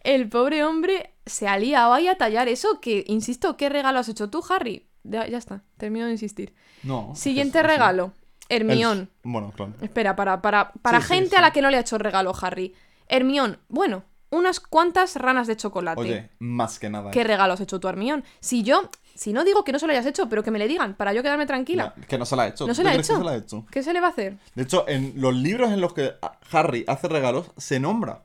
El 0.05 0.29
pobre 0.29 0.65
hombre 0.65 1.11
se 1.27 1.49
ha 1.49 1.59
liado 1.59 1.93
ahí 1.93 2.09
a 2.09 2.17
tallar 2.17 2.49
eso 2.49 2.81
que, 2.81 3.05
insisto, 3.09 3.57
¿qué 3.57 3.69
regalo 3.69 3.99
has 3.99 4.09
hecho 4.09 4.31
tú, 4.31 4.43
Harry? 4.49 4.87
Ya, 5.03 5.27
ya 5.27 5.39
está, 5.39 5.63
termino 5.77 6.07
de 6.07 6.13
insistir. 6.13 6.55
No. 6.83 7.13
Siguiente 7.15 7.59
es 7.61 7.67
regalo. 7.67 8.13
Hermión. 8.49 9.11
Bueno, 9.25 9.53
claro. 9.55 9.73
Espera, 9.81 10.15
para, 10.15 10.41
para, 10.41 10.71
para 10.83 11.01
Sí, 11.01 11.07
sí, 11.09 11.15
gente 11.15 11.31
sí. 11.31 11.37
a 11.37 11.41
la 11.41 11.51
que 11.53 11.63
no 11.63 11.71
le 11.71 11.77
ha 11.77 11.81
hecho 11.81 11.99
regalo 11.99 12.33
Harry. 12.41 12.75
Hermión, 13.09 13.59
bueno, 13.69 14.05
unas 14.31 14.61
cuantas 14.61 15.17
ranas 15.17 15.47
de 15.49 15.57
chocolate. 15.57 16.01
Oye, 16.01 16.31
más 16.39 16.79
que 16.79 16.89
nada. 16.91 17.11
¿Qué 17.11 17.25
regalo 17.25 17.55
has 17.55 17.61
hecho 17.61 17.81
tú, 17.81 17.89
Hermión? 17.89 18.25
Si 18.41 18.63
yo, 18.63 18.89
si 19.17 19.33
no 19.33 19.43
digo 19.45 19.65
que 19.65 19.73
no 19.73 19.79
se 19.81 19.87
lo 19.87 19.93
hayas 19.93 20.07
hecho, 20.07 20.29
pero 20.29 20.43
que 20.45 20.51
me 20.53 20.59
le 20.61 20.69
digan, 20.69 20.95
para 20.95 21.13
yo 21.13 21.23
quedarme 21.23 21.47
tranquila. 21.47 21.95
Que 22.09 22.19
no 22.19 22.25
se 22.27 22.37
la 22.37 22.45
ha 22.45 22.49
hecho. 22.49 22.67
¿No 22.67 22.75
se 22.75 22.83
¿Tú 22.83 22.85
la 22.85 22.91
ha 22.91 22.95
que 22.95 23.01
hecho? 23.01 23.17
se 23.17 23.25
la 23.25 23.31
ha 23.33 23.37
hecho? 23.37 23.67
¿Qué 23.71 23.83
se 23.83 23.93
le 23.93 24.01
va 24.01 24.07
a 24.07 24.11
hacer? 24.11 24.37
De 24.55 24.63
hecho, 24.63 24.87
en 24.89 25.15
los 25.17 25.35
libros 25.35 25.73
en 25.73 25.81
los 25.81 25.93
que 25.95 26.13
Harry 26.53 26.85
hace 26.87 27.09
regalos, 27.09 27.51
se 27.57 27.81
nombra. 27.81 28.23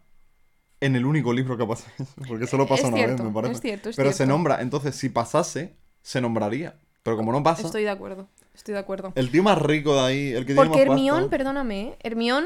En 0.79 0.95
el 0.95 1.05
único 1.05 1.31
libro 1.33 1.57
que 1.57 1.65
pasa 1.65 1.91
eso. 1.99 2.11
Porque 2.27 2.47
solo 2.47 2.67
pasa 2.67 2.81
Es 2.83 2.87
una 2.87 2.97
cierto, 2.97 3.23
vez, 3.23 3.31
me 3.31 3.33
parece. 3.33 3.53
es 3.53 3.61
cierto, 3.61 3.89
es 3.89 3.95
Pero 3.95 4.11
se 4.13 4.25
nombra. 4.25 4.61
Entonces, 4.61 4.95
si 4.95 5.09
pasase, 5.09 5.75
se 6.01 6.21
nombraría. 6.21 6.75
Pero 7.03 7.17
como 7.17 7.31
no 7.31 7.41
pasa, 7.43 7.63
Estoy 7.67 7.83
de 7.83 7.89
acuerdo, 7.89 8.27
estoy 8.53 8.73
de 8.73 8.79
acuerdo. 8.79 9.11
el 9.15 9.31
tío 9.31 9.41
más 9.43 9.59
rico 9.59 9.95
de 9.95 10.01
ahí, 10.01 10.31
el 10.33 10.45
que 10.45 10.53
Porque 10.55 10.73
tiene 10.73 10.85
más 10.89 10.95
Hermión, 10.97 11.17
pasta- 11.21 11.29
perdóname, 11.31 11.81
¿eh? 11.81 11.97
Hermión, 12.03 12.45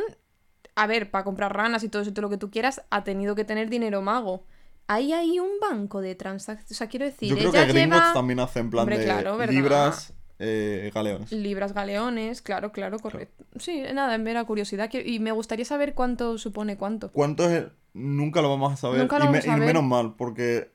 a 0.75 0.87
ver, 0.87 1.11
para 1.11 1.23
comprar 1.23 1.53
ranas 1.55 1.83
y 1.83 1.89
todo 1.89 2.01
eso, 2.01 2.13
todo 2.13 2.21
lo 2.23 2.29
que 2.29 2.37
tú 2.37 2.51
quieras, 2.51 2.81
ha 2.89 3.03
tenido 3.03 3.35
que 3.35 3.43
tener 3.43 3.69
dinero 3.69 4.01
mago. 4.01 4.43
Ahí 4.87 5.13
hay 5.13 5.39
un 5.39 5.59
banco 5.59 6.01
de 6.01 6.15
transacciones. 6.15 6.71
O 6.71 6.75
sea, 6.75 6.87
quiero 6.87 7.05
decir, 7.05 7.29
Yo 7.29 7.35
creo 7.37 7.49
ella 7.49 7.65
que 7.65 7.73
Gringotts 7.73 8.01
lleva 8.01 8.13
también 8.13 8.39
hace 8.39 8.59
en 8.59 8.69
plan 8.69 8.83
Hombre, 8.83 8.97
de 8.99 9.47
libras, 9.51 10.13
eh, 10.37 10.91
galeones. 10.93 11.31
libras 11.31 11.73
galeones, 11.73 12.41
claro, 12.41 12.71
claro, 12.71 12.99
correcto. 12.99 13.45
Sí, 13.57 13.81
nada, 13.93 14.13
en 14.15 14.23
mera 14.23 14.43
curiosidad. 14.43 14.89
que- 14.89 15.01
Y 15.07 15.19
me 15.19 15.31
gustaría 15.31 15.65
saber 15.65 15.93
cuánto 15.95 16.37
supone 16.37 16.77
cuánto. 16.77 17.11
¿Cuánto 17.11 17.45
es? 17.49 17.51
el- 17.63 17.71
Nunca 17.93 18.41
lo 18.41 18.49
vamos 18.49 18.73
a 18.73 18.75
saber. 18.75 18.99
Nunca 18.99 19.17
lo 19.19 19.25
y, 19.25 19.27
me- 19.29 19.39
vamos 19.39 19.47
a 19.47 19.55
y 19.55 19.59
ver. 19.61 19.67
menos 19.67 19.83
mal, 19.85 20.15
porque 20.17 20.71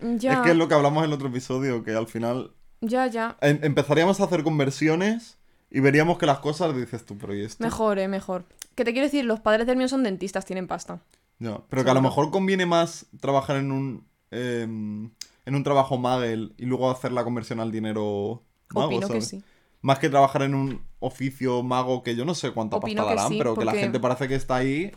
Ya, 0.00 0.32
es 0.32 0.38
que 0.40 0.50
es 0.52 0.56
lo 0.56 0.68
que 0.68 0.74
hablamos 0.74 1.04
en 1.04 1.10
el 1.10 1.14
otro 1.14 1.28
episodio, 1.28 1.84
que 1.84 1.92
al 1.92 2.06
final 2.06 2.52
ya, 2.80 3.06
ya. 3.08 3.36
em- 3.42 3.58
empezaríamos 3.62 4.18
a 4.20 4.24
hacer 4.24 4.42
conversiones 4.42 5.36
y 5.70 5.80
veríamos 5.80 6.16
que 6.18 6.24
las 6.24 6.38
cosas 6.38 6.74
dices 6.74 7.04
tú, 7.04 7.18
pero 7.18 7.34
¿y 7.34 7.42
esto? 7.44 7.62
Mejor, 7.62 7.98
eh, 7.98 8.08
mejor. 8.08 8.46
Que 8.74 8.84
te 8.86 8.92
quiero 8.92 9.06
decir, 9.06 9.26
los 9.26 9.38
padres 9.40 9.66
de 9.66 9.72
Hermión 9.72 9.90
son 9.90 10.02
dentistas, 10.02 10.46
tienen 10.46 10.66
pasta. 10.66 11.00
Ya, 11.42 11.60
pero 11.68 11.84
que 11.84 11.90
a 11.90 11.94
lo 11.94 12.02
mejor 12.02 12.30
conviene 12.30 12.66
más 12.66 13.06
trabajar 13.20 13.56
en 13.56 13.72
un 13.72 14.06
em, 14.30 15.10
en 15.44 15.54
un 15.54 15.62
trabajo 15.64 15.98
Magel 15.98 16.54
y 16.56 16.64
luego 16.66 16.90
hacer 16.90 17.12
la 17.12 17.24
conversión 17.24 17.58
al 17.60 17.72
dinero 17.72 18.42
mago, 18.74 18.86
Opino 18.86 19.08
que 19.08 19.20
sí. 19.20 19.42
Más 19.80 19.98
que 19.98 20.08
trabajar 20.08 20.42
en 20.42 20.54
un 20.54 20.82
oficio 21.00 21.62
mago 21.64 22.02
que 22.04 22.14
yo 22.14 22.24
no 22.24 22.34
sé 22.34 22.52
cuánta 22.52 22.76
Opino 22.76 23.02
pasta 23.02 23.14
darán, 23.16 23.28
sí, 23.32 23.38
pero 23.38 23.54
que 23.54 23.64
la 23.64 23.72
porque- 23.72 23.80
gente 23.82 23.98
parece 24.00 24.28
que 24.28 24.36
está 24.36 24.56
ahí 24.56 24.92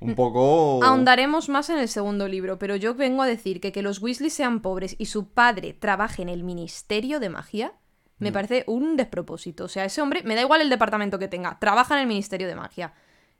un 0.00 0.14
poco... 0.14 0.84
Ahondaremos 0.84 1.48
más 1.48 1.70
en 1.70 1.78
el 1.78 1.88
segundo 1.88 2.28
libro, 2.28 2.58
pero 2.58 2.76
yo 2.76 2.94
vengo 2.94 3.22
a 3.22 3.26
decir 3.26 3.60
que 3.62 3.72
que 3.72 3.80
los 3.80 4.02
Weasley 4.02 4.28
sean 4.28 4.60
pobres 4.60 4.94
y 4.98 5.06
su 5.06 5.28
padre 5.30 5.72
trabaje 5.72 6.20
en 6.20 6.28
el 6.28 6.44
Ministerio 6.44 7.18
de 7.20 7.30
Magia 7.30 7.72
Mm. 8.18 8.24
me 8.24 8.32
parece 8.32 8.64
un 8.66 8.96
despropósito. 8.96 9.64
O 9.64 9.68
sea, 9.68 9.84
ese 9.84 10.00
hombre, 10.00 10.22
me 10.24 10.34
da 10.34 10.40
igual 10.40 10.62
el 10.62 10.70
departamento 10.70 11.18
que 11.18 11.28
tenga, 11.28 11.58
trabaja 11.58 11.94
en 11.96 12.00
el 12.00 12.06
Ministerio 12.06 12.46
de 12.48 12.54
Magia, 12.54 12.94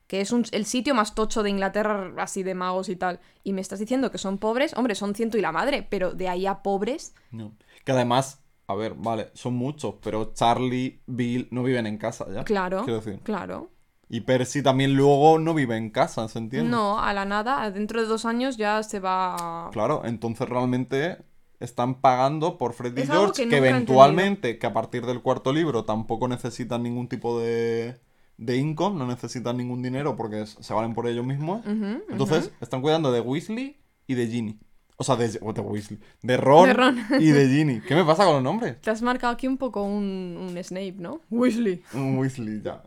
que 0.07 0.21
es 0.21 0.31
un- 0.33 0.45
el 0.53 0.67
sitio 0.67 0.95
más 0.95 1.15
tocho 1.15 1.43
de 1.43 1.51
Inglaterra, 1.51 2.13
así 2.19 2.43
de 2.43 2.55
magos 2.55 2.89
y 2.89 2.97
tal. 2.97 3.21
Y 3.43 3.53
me 3.53 3.61
estás 3.61 3.79
diciendo 3.81 4.11
que 4.11 4.19
son 4.19 4.39
pobres, 4.39 4.75
hombre, 4.77 4.95
son 4.95 5.15
ciento 5.15 5.37
y 5.39 5.41
la 5.41 5.53
madre, 5.53 5.87
pero 5.89 6.13
de 6.13 6.29
ahí 6.29 6.47
a 6.47 6.63
pobres, 6.63 7.15
No. 7.31 7.53
Que 7.85 7.93
además, 7.93 8.43
a 8.67 8.75
ver, 8.75 8.95
vale, 8.95 9.31
son 9.35 9.55
muchos, 9.55 9.95
pero 10.03 10.33
Charlie, 10.35 11.01
Bill 11.07 11.47
no 11.53 11.63
viven 11.63 11.87
en 11.87 11.99
casa 11.99 12.27
ya. 12.33 12.43
claro, 12.45 12.85
Quiero 12.85 13.01
decir. 13.01 13.21
claro. 13.23 13.71
Y 14.09 14.21
Percy 14.21 14.63
también 14.63 14.95
luego 14.95 15.39
no 15.41 15.53
vive 15.55 15.77
en 15.77 15.91
casa, 15.91 16.29
¿se 16.29 16.39
entiende? 16.39 16.71
No, 16.71 17.01
a 17.01 17.13
la 17.13 17.25
nada, 17.25 17.69
dentro 17.73 18.01
de 18.01 18.07
dos 18.07 18.25
años 18.25 18.57
ya 18.57 18.81
se 18.85 19.01
va... 19.01 19.69
Claro, 19.73 20.03
entonces 20.05 20.49
realmente 20.49 21.19
están 21.59 22.01
pagando 22.01 22.57
por 22.59 22.73
Fred 22.75 22.97
y 22.97 23.01
Es 23.01 23.11
algo 23.11 23.25
George, 23.25 23.49
que 23.49 23.57
eventualmente, 23.57 24.59
que 24.61 24.67
a 24.67 24.73
partir 24.73 25.07
del 25.07 25.23
cuarto 25.23 25.53
libro 25.53 25.85
tampoco 25.85 26.29
necesitan 26.29 26.83
ningún 26.85 27.09
tipo 27.09 27.41
de, 27.41 27.99
de 28.39 28.57
income, 28.57 28.99
no 28.99 29.07
necesitan 29.07 29.57
ningún 29.57 29.83
dinero 29.83 30.17
porque 30.17 30.47
se 30.47 30.75
valen 30.75 30.95
por 30.95 31.07
ellos 31.07 31.25
mismos. 31.25 31.65
Entonces 31.67 32.51
están 32.61 32.83
cuidando 32.83 33.13
de 33.13 33.21
Weasley 33.21 33.77
y 34.07 34.15
de 34.15 34.27
Ginny. 34.27 34.59
O 34.99 35.05
sea, 35.05 35.17
de, 35.17 35.29
de 35.29 35.39
Weasley. 35.61 35.99
De 36.23 36.37
Ron, 36.39 36.67
De 36.69 36.73
Ron. 36.73 36.99
y 37.21 37.27
de 37.27 37.49
Ginny. 37.49 37.81
¿Qué 37.83 37.95
me 37.95 38.05
pasa 38.05 38.25
con 38.25 38.35
los 38.35 38.43
nombres? 38.43 38.81
Te 38.81 38.91
has 38.91 39.03
marcado 39.03 39.33
aquí 39.35 39.47
un 39.47 39.59
poco 39.59 39.83
un, 39.83 40.37
un 40.41 40.65
Snape, 40.65 40.95
¿no? 40.99 41.21
Weasley. 41.31 41.83
Un 41.93 42.17
Weasley, 42.19 42.63
ya. 42.63 42.83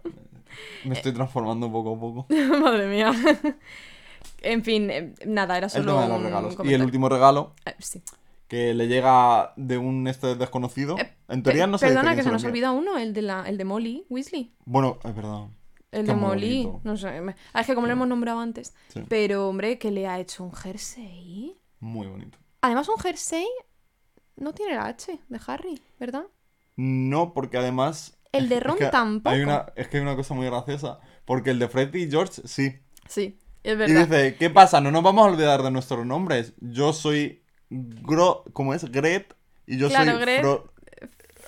Me 0.85 0.93
estoy 0.95 1.13
transformando 1.13 1.71
poco 1.71 1.95
a 1.95 1.99
poco. 1.99 2.27
Madre 2.61 2.87
mía. 2.89 3.11
en 4.41 4.63
fin, 4.63 4.89
eh, 4.89 5.13
nada, 5.27 5.57
era 5.57 5.67
El 5.67 5.71
solo 5.71 5.91
tema 5.91 6.01
de 6.03 6.07
los 6.09 6.17
un 6.17 6.23
regalos. 6.23 6.57
Y 6.63 6.73
el 6.73 6.81
último 6.83 7.09
regalo, 7.09 7.53
Eh, 7.65 7.75
sí. 7.77 8.01
Que 8.49 8.73
le 8.73 8.87
llega 8.89 9.53
de 9.55 9.77
un 9.77 10.07
este 10.07 10.35
desconocido. 10.35 10.97
Eh, 10.97 11.15
En 11.29 11.41
teoría 11.43 11.63
Pe- 11.65 11.71
no 11.71 11.77
se 11.77 11.87
Perdona, 11.87 12.15
que 12.15 12.23
se 12.23 12.31
nos 12.31 12.43
olvida 12.43 12.71
uno, 12.71 12.97
el 12.97 13.13
de, 13.13 13.21
la, 13.21 13.47
el 13.47 13.57
de 13.57 13.63
Molly 13.63 14.05
Weasley. 14.09 14.53
Bueno, 14.65 14.99
es 15.05 15.15
verdad. 15.15 15.45
El 15.91 16.05
de 16.05 16.13
Molly. 16.15 16.65
bonito. 16.65 16.81
No 16.83 16.97
sé. 16.97 17.07
ah, 17.53 17.61
Es 17.61 17.67
que 17.67 17.73
como 17.75 17.87
lo 17.87 17.93
hemos 17.93 18.07
nombrado 18.07 18.39
antes. 18.41 18.73
Sí. 18.89 19.01
Pero, 19.07 19.47
hombre, 19.47 19.77
que 19.79 19.91
le 19.91 20.07
ha 20.07 20.19
hecho 20.19 20.43
un 20.43 20.51
jersey. 20.53 21.55
Muy 21.79 22.07
bonito. 22.07 22.37
Además, 22.61 22.89
un 22.89 22.97
jersey 22.97 23.47
no 24.35 24.53
tiene 24.53 24.75
la 24.75 24.85
H 24.87 25.19
de 25.29 25.39
Harry, 25.47 25.79
¿verdad? 25.99 26.23
No, 26.75 27.33
porque 27.33 27.57
además. 27.57 28.17
El 28.31 28.49
de 28.49 28.55
es 28.57 28.63
Ron 28.63 28.77
que 28.77 28.85
tampoco. 28.87 29.29
Hay 29.33 29.41
una, 29.41 29.67
es 29.75 29.87
que 29.87 29.97
hay 29.97 30.03
una 30.03 30.15
cosa 30.15 30.33
muy 30.33 30.45
graciosa. 30.45 30.99
Porque 31.25 31.51
el 31.51 31.59
de 31.59 31.67
Fred 31.67 31.93
y 31.95 32.09
George, 32.09 32.41
sí. 32.45 32.79
Sí, 33.07 33.39
es 33.63 33.73
Y 33.73 33.75
verdad. 33.75 34.07
dice, 34.07 34.35
¿qué 34.35 34.49
pasa? 34.49 34.81
No 34.81 34.91
nos 34.91 35.03
vamos 35.03 35.25
a 35.25 35.31
olvidar 35.31 35.61
de 35.63 35.71
nuestros 35.71 36.05
nombres. 36.05 36.53
Yo 36.59 36.93
soy 36.93 37.43
Gro... 37.69 38.43
¿Cómo 38.53 38.73
es? 38.73 38.83
Gret. 38.91 39.35
Y 39.67 39.77
yo 39.77 39.87
Claro, 39.89 40.11
soy 40.13 40.21
Gret. 40.21 40.43
Fro- 40.43 40.69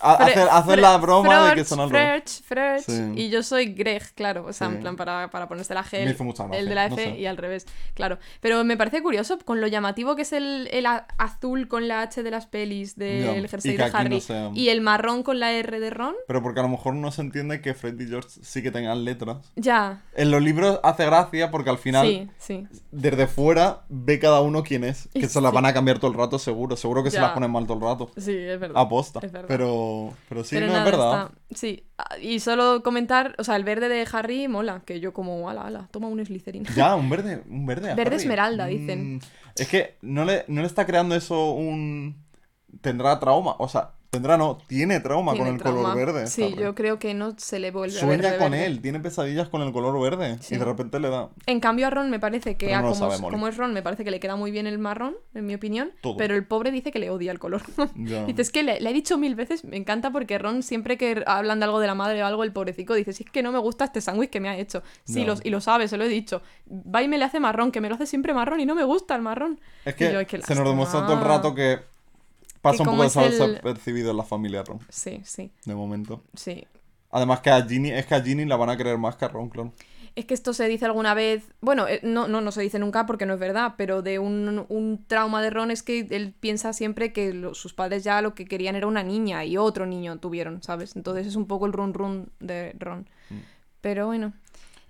A- 0.01 0.17
Fre- 0.19 0.31
hacer 0.31 0.47
hacer 0.51 0.79
la 0.79 0.97
broma 0.97 1.49
de 1.49 1.55
que 1.55 1.63
son 1.65 1.79
al 1.79 1.89
revés. 1.89 2.41
Frech, 2.45 2.81
Sí. 2.83 3.11
Y 3.15 3.29
yo 3.29 3.43
soy 3.43 3.73
Greg, 3.73 4.03
claro. 4.15 4.45
O 4.47 4.53
sea, 4.53 4.67
Sí. 4.67 4.75
en 4.75 4.81
plan, 4.81 4.95
para, 4.95 5.29
para 5.29 5.47
ponerse 5.47 5.73
la 5.73 5.83
G. 5.83 5.97
El- 5.99 6.15
El 6.53 6.69
de 6.69 6.75
la 6.75 6.89
no 6.89 6.95
F 6.95 7.03
sé. 7.03 7.17
y 7.19 7.25
al 7.25 7.37
revés, 7.37 7.65
claro. 7.93 8.17
Pero 8.39 8.63
me 8.63 8.77
parece 8.77 9.01
curioso 9.01 9.37
con 9.39 9.61
lo 9.61 9.67
llamativo 9.67 10.15
que 10.15 10.23
es 10.23 10.33
el, 10.33 10.67
el 10.71 10.85
azul 11.17 11.67
con 11.67 11.87
la 11.87 12.01
H 12.01 12.23
de 12.23 12.31
las 12.31 12.47
pelis 12.47 12.95
del 12.95 13.23
Ya, 13.43 13.47
jersey 13.49 13.77
de 13.77 13.89
no 13.89 13.97
Harry 13.97 14.21
sea- 14.21 14.51
y 14.53 14.69
el 14.69 14.81
marrón 14.81 15.23
con 15.23 15.39
la 15.39 15.51
R 15.51 15.79
de 15.79 15.89
Ron. 15.89 16.15
Pero 16.27 16.41
porque 16.41 16.59
a 16.59 16.63
lo 16.63 16.69
mejor 16.69 16.95
no 16.95 17.11
se 17.11 17.21
entiende 17.21 17.61
que 17.61 17.73
Fred 17.73 17.99
y 17.99 18.07
George 18.07 18.29
sí 18.41 18.61
que 18.63 18.71
tengan 18.71 19.03
letras. 19.05 19.51
Ya. 19.55 20.01
En 20.15 20.31
los 20.31 20.41
libros 20.41 20.79
hace 20.83 21.05
gracia 21.05 21.51
porque 21.51 21.69
al 21.69 21.77
final, 21.77 22.07
Sí, 22.07 22.29
sí. 22.37 22.67
desde 22.91 23.27
fuera, 23.27 23.81
ve 23.89 24.19
cada 24.19 24.41
uno 24.41 24.63
quién 24.63 24.83
es. 24.83 25.09
Que 25.13 25.27
se 25.27 25.41
las 25.41 25.51
van 25.53 25.65
a 25.65 25.73
cambiar 25.73 25.99
todo 25.99 26.11
el 26.11 26.17
rato, 26.17 26.39
seguro. 26.39 26.75
Seguro 26.75 27.03
que 27.03 27.11
se 27.11 27.19
las 27.19 27.31
ponen 27.31 27.51
mal 27.51 27.65
todo 27.67 27.77
el 27.77 27.83
rato. 27.83 28.11
Sí, 28.17 28.35
es 28.35 28.59
verdad. 28.59 28.81
Aposta. 28.81 29.19
Es 29.23 29.31
verdad. 29.31 29.47
Pero, 29.47 29.90
pero 30.29 30.43
sí, 30.43 30.55
Pero 30.55 30.67
no 30.67 30.73
nada, 30.73 30.85
es 30.85 30.91
verdad. 30.91 31.23
está- 31.23 31.55
Sí. 31.55 31.83
Ah, 31.97 32.17
Y 32.21 32.39
solo 32.39 32.81
comentar, 32.83 33.35
o 33.37 33.43
sea, 33.43 33.55
el 33.57 33.63
verde 33.63 33.89
de 33.89 34.07
Harry 34.11 34.47
mola, 34.47 34.81
que 34.85 34.99
yo 34.99 35.13
como, 35.13 35.49
ala, 35.49 35.63
ala, 35.67 35.87
toma 35.91 36.07
un 36.07 36.24
Slytherin. 36.25 36.63
Ya, 36.75 36.95
un 36.95 37.09
verde, 37.09 37.43
un 37.49 37.66
verde. 37.66 37.91
a 37.91 37.95
Verde 37.95 38.16
Harry. 38.16 38.21
esmeralda, 38.24 38.66
dicen. 38.67 39.16
Mm, 39.16 39.20
es 39.57 39.67
que 39.67 39.97
no 40.01 40.24
le, 40.25 40.45
no 40.47 40.61
le 40.61 40.67
está 40.67 40.86
creando 40.86 41.16
eso 41.16 41.51
un. 41.53 42.24
Tendrá 42.82 43.20
trauma. 43.20 43.55
O 43.59 43.67
sea, 43.67 43.91
tendrá 44.12 44.36
no, 44.38 44.58
tiene 44.67 45.00
trauma 45.00 45.32
Tiene 45.32 45.47
con 45.47 45.55
el 45.55 45.62
trauma. 45.62 45.82
color 45.93 45.96
verde. 45.96 46.28
Sí, 46.28 46.43
Harry. 46.43 46.55
yo 46.58 46.75
creo 46.75 47.00
que 47.00 47.13
no 47.13 47.33
se 47.38 47.59
le 47.59 47.71
vuelve 47.71 47.97
a 47.97 48.05
ver 48.05 48.20
Sueña 48.20 48.33
de 48.33 48.38
con 48.39 48.51
verde. 48.51 48.66
él, 48.66 48.82
tiene 48.82 49.00
pesadillas 49.00 49.47
con 49.47 49.62
el 49.62 49.71
color 49.71 49.97
verde. 50.01 50.38
Sí. 50.42 50.55
Y 50.55 50.58
de 50.58 50.66
repente 50.66 51.00
le 51.00 51.09
da. 51.09 51.29
En 51.46 51.62
cambio 51.62 51.88
a 51.88 51.89
Ron 51.92 52.09
me 52.09 52.20
parece 52.20 52.58
que 52.58 52.74
a 52.74 52.82
no 52.82 52.89
como, 52.89 52.96
sabe 52.96 53.16
es, 53.16 53.21
como 53.21 53.47
es 53.47 53.55
Ron 53.55 53.74
me 53.74 53.82
parece 53.82 54.04
que 54.04 54.12
le 54.12 54.20
queda 54.20 54.36
muy 54.36 54.51
bien 54.51 54.67
el 54.67 54.78
marrón, 54.79 55.16
en 55.33 55.46
mi 55.46 55.55
opinión, 55.55 55.93
Todo. 56.01 56.17
pero 56.17 56.36
el 56.36 56.46
pobre 56.46 56.71
dice 56.71 56.92
que 56.92 57.00
le 57.00 57.09
odia 57.09 57.32
el 57.32 57.39
color. 57.39 57.62
Ya. 57.96 58.25
Dice, 58.25 58.42
es 58.42 58.51
que 58.51 58.63
le, 58.63 58.82
le 58.82 58.89
he 58.89 58.93
dicho 58.93 59.17
mil 59.17 59.36
veces, 59.36 59.63
me 59.63 59.78
encanta 59.78 60.12
porque 60.12 60.38
Ron 60.38 60.62
siempre 60.62 60.97
que 60.97 61.24
hablan 61.25 61.59
de 61.59 61.66
algo 61.66 61.79
de 61.79 61.88
la 61.88 61.96
madre 61.96 62.21
o 62.21 62.25
algo, 62.25 62.43
el 62.43 62.51
pobrecito 62.51 62.93
dice, 62.93 63.13
si 63.13 63.24
es 63.24 63.32
que 63.32 63.42
no 63.42 63.54
me 63.54 63.59
gusta 63.59 63.86
este 63.86 64.01
sándwich 64.01 64.29
que 64.29 64.42
me 64.42 64.50
ha 64.50 64.58
hecho. 64.58 64.83
Sí, 65.05 65.24
los, 65.24 65.39
y 65.46 65.50
lo 65.51 65.62
sabe, 65.62 65.88
se 65.88 65.96
lo 65.96 66.04
he 66.04 66.09
dicho. 66.09 66.42
Va 66.70 67.01
y 67.01 67.08
me 67.08 67.17
le 67.17 67.24
hace 67.24 67.39
marrón, 67.39 67.71
que 67.71 67.79
me 67.79 67.88
lo 67.88 67.96
hace 67.96 68.05
siempre 68.05 68.33
marrón 68.33 68.59
y 68.59 68.66
no 68.66 68.75
me 68.75 68.83
gusta 68.83 69.16
el 69.16 69.21
marrón. 69.21 69.62
Es 69.86 69.96
que 69.96 70.12
yo, 70.12 70.20
"Ay, 70.20 70.25
qué 70.25 70.42
se 70.42 70.54
nos 70.55 70.67
demuestra 70.67 71.01
todo 71.01 71.13
el 71.13 71.20
lástima". 71.20 71.36
rato 71.38 71.55
que 71.55 71.79
pasa 72.62 72.83
un 72.83 72.89
poco 72.89 73.04
es 73.04 73.16
el- 73.16 73.32
desapercibido 73.32 74.12
en 74.12 74.17
la 74.17 74.24
familia 74.24 74.63
Ron, 74.63 74.79
Sí, 74.89 75.21
sí, 75.25 75.51
de 75.66 75.75
momento. 75.75 76.24
sí. 76.36 76.66
Además 77.13 77.42
que 77.42 77.50
a 77.50 77.62
Ginny, 77.66 77.92
es 77.92 78.05
que 78.05 78.16
a 78.16 78.21
Ginny 78.21 78.46
la 78.46 78.55
van 78.55 78.70
a 78.70 78.78
querer 78.78 78.97
más 78.97 79.16
que 79.17 79.25
a 79.25 79.28
Ron, 79.28 79.50
claro. 79.50 79.74
Es 80.16 80.25
que 80.25 80.33
esto 80.33 80.54
se 80.54 80.67
dice 80.67 80.86
alguna 80.86 81.13
vez, 81.13 81.43
bueno, 81.62 81.88
eh, 81.88 82.00
no, 82.04 82.28
no, 82.28 82.42
no 82.42 82.51
se 82.51 82.62
dice 82.62 82.79
nunca 82.79 83.05
porque 83.05 83.25
no 83.25 83.33
es 83.33 83.39
verdad, 83.39 83.75
pero 83.78 84.01
de 84.01 84.20
un, 84.20 84.66
un 84.70 85.05
trauma 85.08 85.42
de 85.42 85.50
Ron 85.50 85.71
es 85.71 85.83
que 85.83 86.05
él 86.09 86.33
piensa 86.39 86.74
siempre 86.74 87.13
que 87.13 87.33
lo- 87.33 87.54
sus 87.54 87.74
padres 87.74 88.04
ya 88.04 88.21
lo 88.21 88.33
que 88.36 88.46
querían 88.46 88.75
era 88.75 88.88
una 88.88 89.04
niña 89.04 89.43
y 89.46 89.58
otro 89.58 89.86
niño 89.86 90.20
tuvieron, 90.20 90.62
¿sabes? 90.63 90.96
Entonces 90.97 91.28
es 91.28 91.36
un 91.38 91.47
poco 91.47 91.66
el 91.66 91.74
run 91.74 91.93
run 91.93 92.29
de 92.39 92.74
Ron. 92.78 93.08
Pero 93.82 94.05
bueno. 94.08 94.33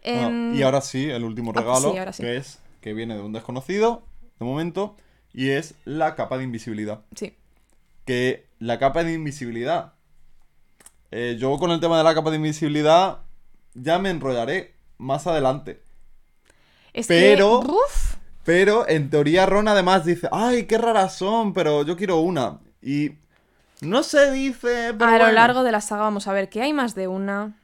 Ah, 0.04 0.28
Em, 0.28 0.56
y 0.56 0.62
ahora 0.64 0.82
sí, 0.82 1.08
el 1.10 1.24
último 1.24 1.52
ah, 1.56 1.60
regalo, 1.60 1.92
sí, 1.92 1.98
ahora 2.00 2.14
sí. 2.14 2.24
que 2.24 2.38
es 2.38 2.60
que 2.82 2.94
viene 2.94 3.16
de 3.16 3.22
un 3.22 3.34
desconocido, 3.34 4.02
de 4.40 4.46
momento, 4.46 4.96
y 5.34 5.50
es 5.50 5.76
la 5.86 6.16
capa 6.16 6.40
de 6.40 6.44
invisibilidad. 6.46 7.02
Sí. 7.16 7.34
Que 8.06 8.50
la 8.60 8.80
capa 8.80 9.04
de 9.04 9.14
invisibilidad. 9.14 9.94
eh, 11.12 11.36
yo 11.40 11.58
con 11.58 11.72
el 11.72 11.80
tema 11.82 11.98
de 11.98 12.04
la 12.06 12.14
capa 12.16 12.30
de 12.30 12.38
invisibilidad 12.38 13.20
ya 13.74 14.00
me 14.00 14.10
enrollaré 14.10 14.76
más 14.98 15.28
adelante. 15.28 15.84
Es 16.94 17.08
Pero- 17.08 17.62
que, 17.62 17.68
Pero 18.44 18.88
en 18.88 19.10
teoría 19.10 19.46
Ron 19.46 19.68
además 19.68 20.06
dice, 20.06 20.28
ay, 20.32 20.66
qué 20.68 20.78
raras 20.78 21.16
son, 21.18 21.54
pero 21.54 21.84
yo 21.84 21.96
quiero 21.98 22.20
una. 22.22 22.60
Y 22.82 23.12
no 23.82 24.04
se 24.04 24.32
dice... 24.32 24.94
Pero 24.98 25.12
a 25.12 25.18
lo 25.20 25.32
largo 25.32 25.64
de 25.64 25.72
la 25.72 25.82
saga 25.82 26.02
vamos 26.04 26.28
a 26.28 26.34
ver 26.34 26.50
que 26.50 26.62
hay 26.62 26.74
más 26.74 26.96
de 26.96 27.08
una. 27.08 27.56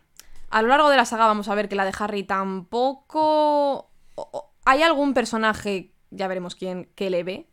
A 0.50 0.62
lo 0.62 0.68
largo 0.68 0.90
de 0.90 0.98
la 0.98 1.06
saga 1.06 1.26
vamos 1.26 1.48
a 1.50 1.56
ver 1.56 1.68
que 1.70 1.76
la 1.76 1.86
de 1.86 1.94
Harry 1.98 2.24
tampoco... 2.24 3.78
o- 3.80 3.90
o- 4.16 4.54
Hay 4.66 4.84
algún 4.84 5.14
personaje, 5.14 5.94
ya 6.12 6.28
veremos 6.28 6.56
quién, 6.56 6.90
que 6.96 7.10
le 7.10 7.24
ve 7.24 7.48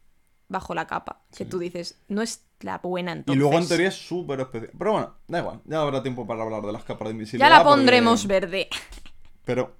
bajo 0.54 0.74
la 0.74 0.86
capa. 0.86 1.20
Que 1.36 1.44
tú 1.44 1.58
dices, 1.58 2.00
no 2.08 2.22
es 2.22 2.44
la 2.60 2.78
buena 2.78 3.12
Y 3.12 3.18
entonces. 3.18 3.38
luego 3.40 3.58
en 3.58 3.68
teoría 3.68 3.88
es 3.88 3.94
súper 3.94 4.40
especial. 4.40 4.72
Pero 4.78 4.92
bueno, 4.92 5.14
da 5.28 5.38
igual, 5.40 5.60
ya 5.66 5.80
habrá 5.82 6.02
tiempo 6.02 6.26
para 6.26 6.42
hablar 6.42 6.62
de 6.62 6.72
las 6.72 6.84
capas 6.84 7.08
de 7.08 7.12
invisibilidad. 7.12 7.48
Ya 7.50 7.58
la 7.58 7.62
porque- 7.64 7.76
pondremos 7.76 8.26
verde. 8.26 8.68
Pero 9.44 9.76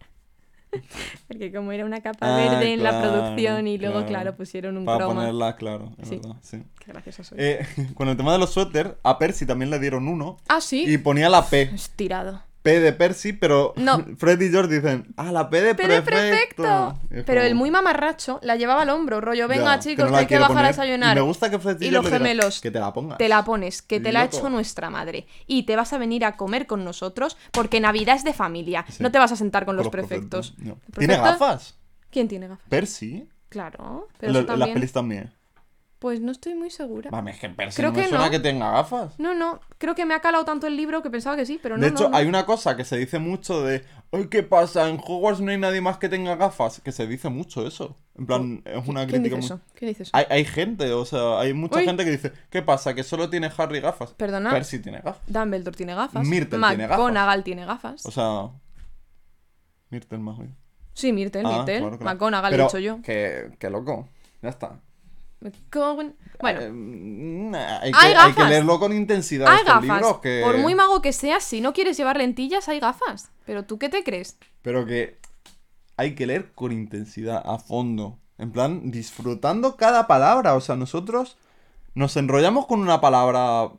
Porque 1.29 1.53
como 1.53 1.71
era 1.73 1.85
una 1.85 2.01
capa 2.01 2.19
Ah, 2.35 2.37
verde 2.37 2.73
en 2.73 2.83
la 2.83 3.01
producción 3.01 3.67
y 3.69 3.79
luego, 3.79 3.99
claro. 4.01 4.09
claro, 4.09 4.37
pusieron 4.37 4.77
un 4.77 4.85
para 4.85 4.99
croma. 4.99 5.15
ponerla 5.21 5.55
claro, 5.57 5.93
es 5.99 6.09
Sí. 6.09 6.17
verdad, 6.17 6.37
sí. 6.43 6.63
Qué 6.85 6.93
gracioso 6.93 7.23
soy. 7.25 7.39
Eh, 7.41 7.65
con 7.95 8.09
el 8.09 8.17
tema 8.17 8.33
de 8.33 8.39
los 8.39 8.53
suéter, 8.53 8.99
a 9.05 9.17
Percy 9.19 9.47
también 9.47 9.71
le 9.71 9.79
dieron 9.79 10.09
uno. 10.09 10.37
ah, 10.49 10.61
sí. 10.61 10.85
Y 10.87 10.99
ponía 10.99 11.29
la 11.29 11.47
P. 11.47 11.63
Estirado. 11.73 12.43
P 12.65 12.81
de 12.81 12.95
Percy, 12.95 13.35
pero 13.35 13.74
No. 13.77 14.03
Fred 14.16 14.41
y 14.41 14.49
George 14.49 14.74
dicen, 14.77 15.12
ah, 15.19 15.31
la 15.31 15.51
P 15.51 15.61
de 15.61 15.74
prefecto. 15.74 16.11
perfecto. 16.11 16.99
Y 17.11 17.19
es 17.19 17.24
Pero 17.24 17.41
como, 17.43 17.47
el 17.49 17.55
muy 17.55 17.70
mamarracho 17.70 18.41
la 18.43 18.57
llevaba 18.57 18.82
al 18.82 18.89
hombro, 18.89 19.20
rollo, 19.20 19.47
venga 19.49 19.77
ya, 19.77 19.78
chicos, 19.81 20.11
que 20.11 20.16
hay 20.16 20.27
que 20.27 20.39
bajar 20.39 20.51
a 20.53 20.55
poner. 20.61 20.70
desayunar. 20.73 21.15
Y 21.15 21.20
me 21.20 21.27
gusta 21.27 21.51
que 21.51 21.59
Fred 21.59 21.78
y, 21.82 21.86
Y 21.89 21.91
los 21.91 22.09
gemelos, 22.09 22.62
que 22.62 22.70
te 22.70 22.81
la 22.81 22.91
pongas. 22.95 23.19
Te 23.19 23.28
la 23.28 23.45
pones, 23.45 23.82
que 23.82 24.01
te 24.01 24.12
la 24.12 24.23
ha 24.23 24.24
hecho 24.24 24.49
nuestra 24.49 24.89
madre. 24.89 25.27
Y 25.47 25.65
te 25.65 25.77
vas 25.77 25.93
a 25.93 25.99
venir 25.99 26.24
a 26.24 26.39
comer 26.39 26.66
con 26.66 26.85
nosotros 26.85 27.36
porque 27.53 27.81
Navidad 27.81 28.16
es 28.16 28.24
de 28.24 28.32
familia. 28.32 28.86
Sí. 28.89 29.03
No 29.03 29.12
te 29.12 29.19
vas 29.19 29.31
a 29.31 29.36
sentar 29.36 29.66
con, 29.66 29.77
Con 29.77 29.85
los 29.85 29.93
prefectos. 29.93 30.55
No. 30.57 30.78
¿El 30.89 30.93
¿Tiene 30.99 31.15
prefecto? 31.19 31.45
gafas? 31.45 31.74
¿Quién 32.11 32.28
tiene 32.28 32.49
gafas? 32.49 32.65
Percy. 32.70 33.28
Claro, 33.51 34.09
pero 34.19 34.32
Lo- 34.32 34.41
eso 34.41 34.57
las 34.57 34.69
pelis 34.70 34.93
también. 34.93 35.32
Pues 36.05 36.21
no 36.21 36.33
estoy 36.33 36.55
muy 36.55 36.69
segura. 36.69 37.11
Mami, 37.11 37.31
es 37.31 37.39
que 37.39 37.49
Percy 37.49 37.77
Creo 37.77 37.91
no 37.91 37.97
me 37.97 38.03
que 38.03 38.09
suena 38.11 38.27
no. 38.27 38.31
que 38.31 38.39
tenga 38.39 38.71
gafas. 38.73 39.19
No, 39.19 39.35
no, 39.35 39.59
creo 39.79 39.95
que 39.95 40.05
me 40.05 40.13
ha 40.13 40.21
calado 40.21 40.45
tanto 40.45 40.67
el 40.67 40.77
libro 40.77 41.03
que 41.03 41.09
pensaba 41.09 41.35
que 41.35 41.47
sí, 41.47 41.59
pero 41.63 41.79
no. 41.79 41.83
de 41.83 41.89
hecho, 41.89 42.11
no. 42.11 42.15
hay 42.19 42.27
una 42.27 42.45
cosa 42.45 42.77
que 42.77 42.85
se 42.85 42.99
dice 42.99 43.19
mucho 43.19 43.63
de, 43.63 43.83
ay, 44.13 44.29
¿qué 44.29 44.43
pasa? 44.43 44.91
En 44.91 45.01
Hogwarts 45.03 45.41
no 45.41 45.51
hay 45.51 45.57
nadie 45.57 45.81
más 45.81 45.97
que 45.97 46.11
tenga 46.11 46.37
gafas. 46.37 46.83
Que 46.83 46.93
se 46.93 47.07
dice 47.07 47.31
mucho 47.31 47.67
eso. 47.67 47.97
En 48.19 48.27
plan, 48.27 48.61
es 48.67 48.87
una 48.87 49.07
¿Quién 49.07 49.23
crítica 49.23 49.37
dice 49.37 49.55
muy... 49.55 49.63
eso? 49.63 49.73
¿Quién 49.75 49.89
dice 49.93 50.03
eso? 50.03 50.11
Hay, 50.13 50.27
hay 50.29 50.45
gente, 50.45 50.93
o 50.93 51.07
sea, 51.07 51.41
hay 51.41 51.55
mucha 51.55 51.79
Uy. 51.79 51.87
gente 51.87 52.05
que 52.05 52.11
dice, 52.11 52.33
¿qué 52.51 52.61
pasa? 52.61 52.95
Que 52.95 53.03
solo 53.03 53.31
tiene 53.31 53.51
Harry 53.57 53.81
gafas. 53.81 54.13
Perdona. 54.13 54.51
Percy 54.51 54.81
tiene 54.81 55.01
gafas. 55.01 55.23
Dumbledore 55.27 55.75
tiene 55.75 55.95
gafas. 55.95 56.23
Myrtle 56.27 56.59
tiene 56.59 56.83
gafas. 56.87 56.99
McGonagall 56.99 57.43
tiene 57.45 57.65
gafas. 57.65 58.05
O 58.05 58.11
sea, 58.11 58.51
Myrtle 59.89 60.19
más 60.19 60.37
bien. 60.37 60.55
Sí, 60.93 61.15
Myrtle, 61.15 61.41
Ah, 61.47 61.49
Myrtle. 61.65 61.79
claro, 61.79 61.99
claro. 61.99 62.05
McGonagall 62.05 62.51
Pero 62.51 62.63
he 62.65 62.67
dicho 62.67 62.79
yo. 62.79 63.01
Que, 63.01 63.57
que 63.59 63.71
loco. 63.71 64.07
Ya 64.43 64.51
está. 64.51 64.81
McGonagall- 65.45 66.15
Bueno, 66.41 66.61
Eh, 66.61 66.71
nah, 66.73 67.79
hay, 67.81 67.93
que, 67.93 67.99
Hay 67.99 68.07
hay 68.12 68.33
que 68.33 68.35
gafas. 68.41 68.49
leerlo 68.51 68.79
con 68.81 68.93
intensidad 68.93 69.47
hay 69.49 69.59
estos 69.59 69.75
gafas. 69.75 69.85
libros. 70.01 70.19
Que... 70.21 70.41
Por 70.45 70.59
muy 70.59 70.75
mago 70.75 71.01
que 71.03 71.12
seas, 71.12 71.45
si 71.45 71.61
no 71.61 71.73
quieres 71.73 71.97
llevar 71.97 72.16
lentillas, 72.16 72.69
hay 72.69 72.81
gafas. 72.81 73.31
Pero 73.47 73.65
tú 73.65 73.79
qué 73.79 73.89
te 73.89 74.03
crees? 74.03 74.37
Pero 74.62 74.87
que 74.87 75.19
hay 75.97 76.15
que 76.15 76.27
leer 76.27 76.53
con 76.53 76.73
intensidad, 76.73 77.43
a 77.45 77.59
fondo. 77.59 78.19
En 78.39 78.51
plan, 78.51 78.91
disfrutando 78.91 79.77
cada 79.77 80.07
palabra. 80.09 80.55
O 80.55 80.61
sea, 80.61 80.75
nosotros 80.77 81.37
nos 81.95 82.16
enrollamos 82.16 82.66
con 82.66 82.81
una 82.81 83.01
palabra 83.01 83.71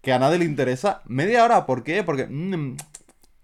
que 0.00 0.12
a 0.12 0.18
nadie 0.18 0.38
le 0.38 0.44
interesa 0.46 1.02
media 1.06 1.44
hora. 1.44 1.66
¿Por 1.66 1.82
qué? 1.84 2.02
Porque... 2.02 2.26
mm, 2.26 2.76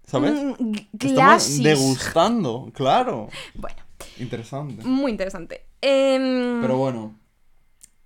¿Sabes? 0.07 0.33
Mm, 0.33 0.73
Estamos 0.99 1.63
degustando, 1.63 2.71
claro. 2.73 3.27
Bueno, 3.55 3.77
Interesante. 4.19 4.83
muy 4.83 5.11
interesante. 5.11 5.65
Em, 5.81 6.61
Pero 6.61 6.77
bueno, 6.77 7.15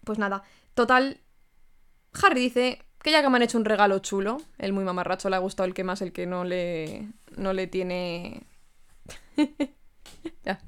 Pues 0.10 0.18
nada, 0.18 0.42
total. 0.74 1.20
Harry 2.24 2.42
dice 2.42 2.84
que 3.04 3.12
ya 3.12 3.22
que 3.22 3.30
me 3.30 3.36
han 3.36 3.44
hecho 3.44 3.60
un 3.60 3.66
regalo 3.66 4.00
chulo, 4.00 4.42
el 4.58 4.74
muy 4.74 4.84
mamarracho 4.84 5.30
le 5.30 5.36
ha 5.36 5.40
gustado 5.40 5.68
el 5.68 5.76
que 5.76 5.84
más, 5.84 6.02
el 6.02 6.14
que 6.14 6.26
no 6.26 6.46
le, 6.46 7.10
no 7.38 7.54
le 7.54 7.68
tiene... 7.68 8.42
ya, 10.44 10.60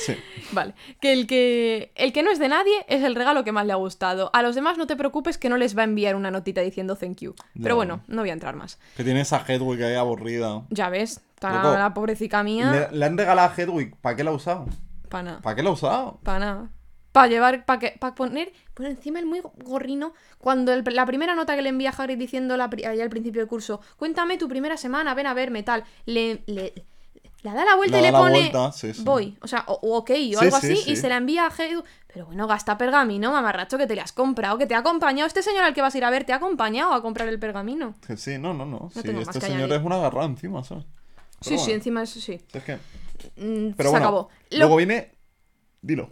sí. 0.00 0.16
vale. 0.52 0.74
Que 1.00 1.14
el, 1.14 1.26
que 1.26 1.92
el 1.94 2.12
que 2.12 2.22
no 2.22 2.30
es 2.30 2.38
de 2.38 2.48
nadie 2.48 2.84
es 2.88 3.04
el 3.04 3.14
regalo 3.14 3.42
que 3.42 3.52
más 3.52 3.64
le 3.64 3.72
ha 3.72 3.76
gustado. 3.76 4.28
A 4.34 4.42
los 4.42 4.54
demás 4.54 4.76
no 4.76 4.86
te 4.86 4.96
preocupes 4.96 5.38
que 5.38 5.48
no 5.48 5.56
les 5.56 5.74
va 5.74 5.80
a 5.80 5.84
enviar 5.84 6.14
una 6.14 6.30
notita 6.30 6.60
diciendo 6.60 6.94
thank 6.94 7.20
you. 7.20 7.34
Ya. 7.54 7.62
Pero 7.62 7.74
bueno, 7.74 8.02
no 8.06 8.20
voy 8.20 8.28
a 8.28 8.34
entrar 8.34 8.54
más. 8.54 8.78
Que 8.98 9.02
tiene 9.02 9.22
esa 9.22 9.42
Hedwig 9.48 9.82
ahí 9.82 9.94
aburrida. 9.94 10.66
Ya 10.68 10.90
ves, 10.90 11.22
Loco, 11.40 11.72
la 11.72 11.94
pobrecita 11.94 12.42
mía. 12.42 12.70
Le, 12.90 12.98
le 12.98 13.06
han 13.06 13.16
regalado 13.16 13.50
a 13.50 13.54
Hedwig. 13.56 13.96
¿Para 13.96 14.14
qué 14.14 14.24
la 14.24 14.30
ha 14.30 14.34
usado? 14.34 14.66
Para 15.08 15.22
nada. 15.22 15.40
¿Para 15.40 15.56
qué 15.56 15.62
la 15.62 15.70
ha 15.70 15.72
usado? 15.72 16.20
Para 16.22 16.38
nada. 16.38 16.70
Para 17.12 17.26
llevar, 17.28 17.64
para 17.64 17.78
que, 17.78 17.96
para 17.98 18.14
poner, 18.14 18.52
poner 18.74 18.92
encima 18.92 19.18
el 19.18 19.26
muy 19.26 19.40
gorrino. 19.64 20.12
Cuando 20.38 20.72
el- 20.72 20.84
la 20.92 21.06
primera 21.06 21.34
nota 21.34 21.56
que 21.56 21.62
le 21.62 21.70
envía 21.70 21.90
Harry 21.96 22.16
diciendo 22.16 22.56
la, 22.56 22.70
ahí 22.86 23.00
al 23.00 23.10
principio 23.10 23.40
del 23.40 23.48
curso, 23.48 23.80
cuéntame 23.96 24.36
tu 24.38 24.48
primera 24.48 24.76
semana, 24.76 25.14
ven 25.14 25.26
a 25.26 25.34
verme, 25.34 25.62
tal. 25.62 25.84
Le, 26.04 26.42
le, 26.46 26.74
le 27.42 27.50
da 27.52 27.64
la 27.64 27.76
vuelta 27.76 27.96
Le 28.00 28.02
y 28.08 28.10
le 28.10 28.12
pone 28.12 28.38
vuelta, 28.40 28.72
sí, 28.72 28.92
sí. 28.92 29.02
voy. 29.04 29.36
O 29.40 29.48
sea, 29.48 29.64
o, 29.68 29.96
ok, 29.98 30.10
o 30.10 30.14
Sí, 30.14 30.34
algo 30.36 30.60
sí, 30.60 30.72
así, 30.72 30.76
sí. 30.76 30.90
y 30.92 30.96
se 30.96 31.08
la 31.08 31.16
envía 31.16 31.44
a 31.46 31.48
Harry. 31.48 31.80
Pero 32.12 32.26
bueno, 32.26 32.46
gasta 32.46 32.76
pergamino, 32.76 33.32
mamarracho, 33.32 33.78
que 33.78 33.86
te 33.86 33.94
le 33.94 34.00
has 34.02 34.12
comprado, 34.12 34.58
que 34.58 34.66
te 34.66 34.74
ha 34.74 34.78
acompañado. 34.78 35.26
Este 35.26 35.42
señor 35.42 35.64
al 35.64 35.72
que 35.74 35.80
vas 35.82 35.94
a 35.94 35.98
ir 35.98 36.04
a 36.04 36.10
ver 36.10 36.24
te 36.24 36.32
ha 36.32 36.36
acompañado 36.36 36.92
a 36.92 37.00
comprar 37.02 37.28
el 37.28 37.38
pergamino. 37.38 37.94
Sí, 38.16 38.38
no, 38.38 38.54
no, 38.54 38.64
no. 38.66 38.90
tengo 39.02 39.20
este 39.20 39.40
señor 39.40 39.56
añadir. 39.62 39.74
es 39.76 39.82
una 39.82 39.96
agarrada 39.96 40.26
encima, 40.26 40.62
¿sabes? 40.62 40.84
Sí, 41.40 41.50
Pero 41.50 41.56
sí, 41.56 41.56
bueno, 41.62 41.74
encima 41.76 42.02
eso 42.02 42.20
sí. 42.20 42.40
Es 42.52 42.64
que... 42.64 42.74
Mm, 43.36 43.72
Pero 43.76 43.88
se 43.88 43.90
bueno, 43.90 44.06
acabó. 44.06 44.28
Lo- 44.50 44.58
luego 44.58 44.76
viene... 44.76 45.12
Dilo. 45.80 46.10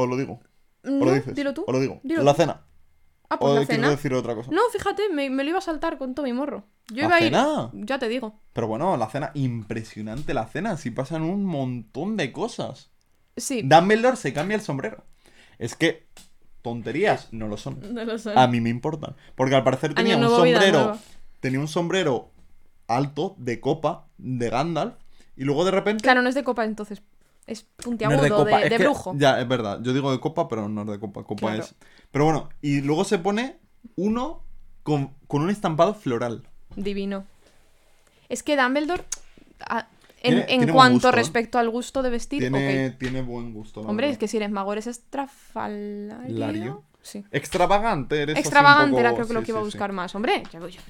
O 0.00 0.06
lo 0.06 0.16
digo. 0.16 0.40
O 0.84 0.90
No, 0.90 1.04
lo 1.06 1.12
dices. 1.12 1.34
dilo 1.34 1.54
tú. 1.54 1.64
O 1.66 1.72
lo 1.72 1.80
digo. 1.80 2.00
Dilo 2.04 2.22
la 2.22 2.32
tú. 2.34 2.42
cena. 2.42 2.62
Ah, 3.30 3.38
pues 3.38 3.50
o 3.52 3.54
la 3.60 3.66
quiero 3.66 3.82
cena. 3.82 3.90
decir 3.90 4.14
otra 4.14 4.34
cosa. 4.34 4.50
No, 4.52 4.60
fíjate, 4.72 5.08
me, 5.12 5.28
me 5.28 5.42
lo 5.42 5.50
iba 5.50 5.58
a 5.58 5.62
saltar 5.62 5.98
con 5.98 6.14
todo 6.14 6.24
mi 6.24 6.32
morro. 6.32 6.64
Yo 6.90 7.02
¿La 7.02 7.04
iba 7.08 7.16
a 7.16 7.20
ir. 7.20 7.24
cena? 7.26 7.70
Ya 7.74 7.98
te 7.98 8.08
digo. 8.08 8.40
Pero 8.52 8.68
bueno, 8.68 8.96
la 8.96 9.08
cena, 9.10 9.32
impresionante 9.34 10.32
la 10.34 10.46
cena. 10.46 10.76
Si 10.76 10.90
pasan 10.90 11.22
un 11.22 11.44
montón 11.44 12.16
de 12.16 12.32
cosas. 12.32 12.90
Sí. 13.36 13.62
Dumbledore 13.62 14.16
se 14.16 14.32
cambia 14.32 14.54
el 14.54 14.60
sombrero. 14.62 15.04
Es 15.58 15.74
que 15.74 16.06
tonterías 16.62 17.28
no 17.32 17.48
lo 17.48 17.56
son. 17.56 17.80
No 17.94 18.04
lo 18.04 18.18
sé. 18.18 18.32
A 18.34 18.46
mí 18.46 18.60
me 18.60 18.70
importan. 18.70 19.16
Porque 19.34 19.54
al 19.56 19.64
parecer 19.64 19.94
tenía 19.94 20.16
Año 20.16 20.28
un 20.30 20.36
sombrero. 20.36 20.98
Tenía 21.40 21.60
un 21.60 21.68
sombrero 21.68 22.30
alto 22.86 23.34
de 23.38 23.60
copa 23.60 24.06
de 24.16 24.48
Gandalf. 24.48 24.94
Y 25.36 25.44
luego 25.44 25.64
de 25.64 25.70
repente. 25.72 26.02
Claro, 26.02 26.22
no 26.22 26.28
es 26.28 26.34
de 26.34 26.44
copa 26.44 26.64
entonces. 26.64 27.02
Es 27.48 27.64
no 27.78 27.84
puntiagudo, 27.84 28.16
es 28.16 28.22
de, 28.22 28.28
de 28.28 28.34
copa. 28.36 28.62
es 28.62 28.70
de 28.70 28.76
que- 28.76 28.82
brujo. 28.84 29.14
Ya, 29.16 29.40
es 29.40 29.48
verdad. 29.48 29.80
Yo 29.82 29.92
digo 29.94 30.12
de 30.12 30.20
copa, 30.20 30.48
pero 30.48 30.68
no 30.68 30.82
es 30.82 30.88
de 30.88 30.98
copa. 31.00 31.24
Copa 31.24 31.46
Claro. 31.48 31.62
es. 31.64 31.74
Pero 32.10 32.24
bueno, 32.26 32.48
y 32.60 32.80
luego 32.82 33.04
se 33.04 33.18
pone 33.18 33.58
uno 33.96 34.42
con, 34.82 35.14
con 35.26 35.42
un 35.42 35.50
estampado 35.50 35.94
floral. 35.94 36.46
Divino. 36.76 37.24
Es 38.28 38.42
que 38.42 38.56
Dumbledore. 38.56 39.02
a- 39.60 39.88
en, 40.20 40.34
Tiene- 40.34 40.40
en 40.42 40.46
tiene 40.60 40.72
cuanto 40.72 40.94
gusto, 40.94 41.08
¿eh? 41.08 41.12
respecto 41.12 41.58
al 41.58 41.70
gusto 41.70 42.02
de 42.02 42.10
vestir, 42.10 42.40
Tiene, 42.40 42.90
tiene 42.92 43.22
buen 43.22 43.52
gusto. 43.54 43.82
la 43.82 43.88
Hombre, 43.88 44.06
verdad. 44.06 44.12
es 44.14 44.18
que 44.18 44.28
si 44.28 44.36
eres 44.36 44.50
mago 44.50 44.72
eres 44.72 44.86
estrafalario. 44.88 46.38
Lario. 46.38 46.82
Sí. 47.02 47.24
Extravagante, 47.30 48.20
eres 48.22 48.36
Extravagante 48.36 48.90
poco- 48.90 49.00
era 49.00 49.14
creo 49.14 49.26
que 49.26 49.32
lo 49.34 49.42
que 49.42 49.50
iba 49.52 49.60
a 49.60 49.62
sí, 49.62 49.66
buscar 49.66 49.92
más. 49.92 50.14
Hombre, 50.14 50.42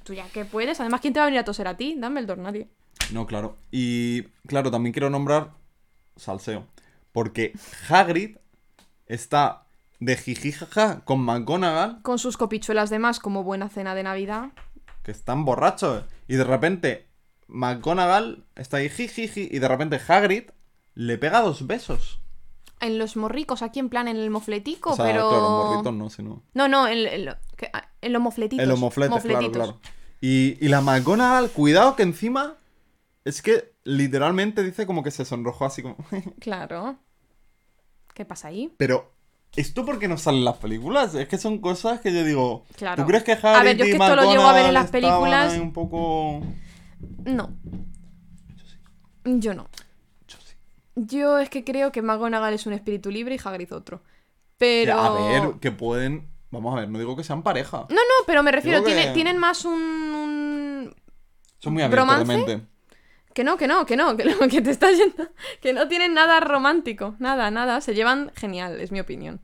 tú 0.03 0.15
ya 0.15 0.27
que 0.33 0.45
puedes. 0.45 0.81
Además, 0.81 1.01
¿quién 1.01 1.13
te 1.13 1.21
va 1.21 1.25
a 1.25 1.29
venir 1.29 1.41
a 1.41 1.45
toser 1.45 1.69
a 1.69 1.77
ti? 1.77 1.95
Dumbledore, 2.01 2.41
nadie. 2.43 2.69
No, 3.13 3.27
claro. 3.27 3.57
Y 3.71 4.23
claro, 4.47 4.71
también 4.71 4.93
quiero 4.93 5.11
nombrar 5.11 5.53
Salseo. 6.19 6.67
Porque 7.13 7.53
Hagrid 7.89 8.37
está 9.07 9.65
de 10.01 10.17
jijijaja 10.17 11.01
con 11.05 11.21
McGonagall, 11.21 12.03
Con 12.03 12.19
sus 12.19 12.37
copichuelas 12.37 12.91
de 12.91 12.99
más 12.99 13.19
como 13.19 13.43
buena 13.43 13.69
cena 13.69 13.95
de 13.95 14.03
Navidad. 14.03 14.51
que 15.03 15.11
están 15.11 15.45
borrachos. 15.45 16.05
Y 16.29 16.37
de 16.37 16.45
repente 16.45 17.07
McGonagall 17.49 18.45
está 18.57 18.77
ahí 18.77 18.89
jijiji. 18.89 19.49
Y 19.51 19.59
de 19.59 19.69
repente 19.69 20.01
Hagrid 20.07 20.51
le 20.95 21.19
pega 21.19 21.41
dos 21.41 21.67
besos. 21.67 22.21
En 22.81 22.99
los 22.99 23.17
morricos, 23.17 23.63
aquí 23.63 23.81
en 23.81 23.89
plan 23.89 24.07
en 24.07 24.17
el 24.17 24.31
mofletico, 24.31 24.91
o 24.91 24.97
sea, 24.97 25.05
pero. 25.05 25.29
claro, 25.29 25.51
morritos 25.51 25.95
no, 25.95 26.11
sino... 26.11 26.43
No, 26.55 26.69
no, 26.69 26.87
en, 26.87 27.07
en 27.09 27.29
ah, 27.29 27.89
en 28.01 28.13
los 28.13 28.23
mofletitos. 28.23 28.63
El 28.63 28.71
homoflete, 28.71 29.21
claro, 29.21 29.51
claro. 29.51 29.81
Y, 30.21 30.65
y 30.65 30.69
la 30.69 30.81
McGonagall, 30.81 31.51
cuidado 31.51 31.97
que 31.97 32.05
encima 32.05 32.55
es 33.29 33.43
que 33.43 33.75
literalmente 33.85 34.63
dice 34.63 34.87
como 34.87 35.03
que 35.03 35.11
se 35.11 35.25
sonrojó 35.25 35.65
así 35.67 35.83
como... 35.83 35.97
Claro. 36.41 36.99
¿Qué 38.15 38.25
pasa 38.25 38.49
ahí? 38.49 38.73
Pero, 38.77 39.13
¿esto 39.55 39.85
por 39.85 39.99
qué 39.99 40.09
no 40.09 40.17
sale 40.19 40.39
en 40.39 40.45
las 40.45 40.57
películas? 40.57 41.15
Es 41.15 41.29
que 41.29 41.39
son 41.39 41.59
cosas 41.59 42.01
que 42.01 42.13
yo 42.13 42.25
digo... 42.25 42.65
Claro. 42.77 43.03
¿Tú 43.03 43.09
crees 43.09 43.25
que 43.25 43.33
Harry 43.33 43.47
A 43.61 43.63
ver, 43.63 43.77
yo 43.77 43.85
es 43.85 43.91
y 43.91 43.93
que 43.99 44.03
esto 44.03 44.17
lo 44.17 44.31
llego 44.31 44.43
a 44.45 44.53
ver 44.53 44.67
en 44.67 44.75
las 44.75 44.91
películas. 44.91 45.55
un 45.59 45.73
poco... 45.73 46.41
No. 47.25 47.51
Yo 49.25 49.55
no. 49.55 49.69
Yo 50.27 50.39
sí. 50.45 50.55
Yo 50.97 51.39
es 51.39 51.51
que 51.51 51.65
creo 51.65 51.93
que 51.93 52.03
McGonagall 52.03 52.55
es 52.55 52.67
un 52.67 52.73
espíritu 52.73 53.11
libre 53.11 53.35
y 53.37 53.41
Hagrid 53.43 53.73
otro. 53.75 54.03
Pero... 54.57 54.99
A 54.99 55.29
ver, 55.29 55.53
que 55.61 55.71
pueden... 55.71 56.29
Vamos 56.51 56.75
a 56.75 56.81
ver, 56.81 56.89
no 56.89 56.99
digo 56.99 57.15
que 57.15 57.25
sean 57.25 57.43
pareja. 57.43 57.87
No, 57.91 57.95
no, 57.97 58.25
pero 58.27 58.43
me 58.43 58.51
refiero, 58.51 58.83
que- 58.83 59.11
tienen 59.13 59.37
más 59.37 59.67
un, 59.67 59.75
un- 59.75 60.95
Son 61.59 61.75
muy 61.75 61.83
abiertos 61.83 62.19
de 62.21 62.25
mente. 62.25 62.67
Que 63.35 63.45
no, 63.45 63.57
que 63.57 63.69
no, 63.69 63.87
que 63.87 63.97
no, 63.97 64.17
que, 64.17 64.25
lo 64.25 64.49
que 64.49 64.61
te 64.61 64.71
está 64.71 64.91
yendo. 64.91 65.31
Que 65.61 65.73
no 65.73 65.89
tienen 65.89 66.15
nada 66.15 66.41
romántico. 66.41 67.15
Nada, 67.19 67.51
nada. 67.51 67.81
Se 67.81 67.95
llevan 67.95 68.33
genial, 68.35 68.81
es 68.81 68.91
mi 68.91 69.01
opinión. 69.01 69.41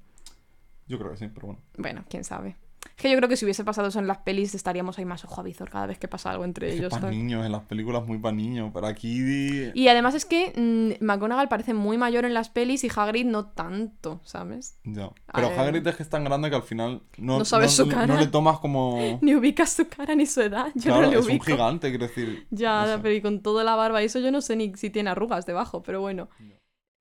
Yo 0.86 0.98
creo 0.98 1.12
que 1.12 1.16
sí, 1.16 1.28
pero 1.32 1.46
bueno. 1.48 1.62
Bueno, 1.76 2.04
quién 2.08 2.24
sabe. 2.24 2.56
Es 2.96 3.02
que 3.02 3.10
yo 3.10 3.16
creo 3.16 3.28
que 3.28 3.36
si 3.36 3.44
hubiese 3.44 3.64
pasado 3.64 3.88
eso 3.88 3.98
en 3.98 4.06
las 4.06 4.18
pelis 4.18 4.54
estaríamos 4.54 4.98
ahí 4.98 5.04
más 5.04 5.24
ojo 5.24 5.40
a 5.40 5.44
visor 5.44 5.68
cada 5.70 5.86
vez 5.86 5.98
que 5.98 6.08
pasa 6.08 6.30
algo 6.30 6.44
entre 6.44 6.68
Es 6.70 6.76
ellos. 6.78 6.90
para 6.92 7.10
niños, 7.10 7.44
en 7.44 7.52
las 7.52 7.62
películas 7.62 8.06
muy 8.06 8.18
para 8.18 8.34
niños, 8.36 8.70
pero 8.72 8.86
aquí... 8.86 9.70
Y 9.74 9.88
además 9.88 10.14
es 10.14 10.24
que 10.24 10.52
mm, 10.54 11.04
McGonagall 11.04 11.48
parece 11.48 11.74
muy 11.74 11.98
mayor 11.98 12.24
en 12.24 12.34
las 12.34 12.50
pelis 12.50 12.84
y 12.84 12.90
Hagrid 12.94 13.26
no 13.26 13.46
tanto, 13.46 14.20
¿sabes? 14.24 14.78
Ya. 14.84 15.10
Pero. 15.32 15.48
Hagrid 15.48 15.86
es 15.86 15.96
que 15.96 16.02
es 16.02 16.08
tan 16.10 16.24
grande 16.24 16.50
que 16.50 16.56
al 16.56 16.62
final 16.62 17.02
no, 17.18 17.38
No 17.38 17.44
sabes 17.44 17.72
su 17.72 17.88
cara. 17.88 18.06
no 18.06 18.16
le 18.16 18.26
tomas 18.26 18.58
como... 18.58 19.18
Ni 19.22 19.34
ubicas 19.34 19.72
su 19.72 19.88
cara 19.88 20.14
ni 20.14 20.26
su 20.26 20.40
edad. 20.40 20.68
Yo 20.74 20.82
Claro, 20.82 21.02
no 21.06 21.10
le 21.12 21.18
es 21.18 21.26
un 21.26 21.40
gigante, 21.40 21.90
quiero 21.90 22.06
decir. 22.06 22.46
Ya, 22.50 22.82
no 22.86 22.94
sé. 22.94 22.98
pero 23.02 23.14
y 23.14 23.20
con 23.20 23.40
toda 23.40 23.64
la 23.64 23.74
barba 23.74 24.02
y 24.02 24.06
eso 24.06 24.18
yo 24.20 24.30
no 24.30 24.40
sé 24.40 24.56
ni 24.56 24.74
si 24.76 24.90
tiene 24.90 25.10
arrugas 25.10 25.46
debajo, 25.46 25.82
pero 25.82 26.00
bueno. 26.00 26.28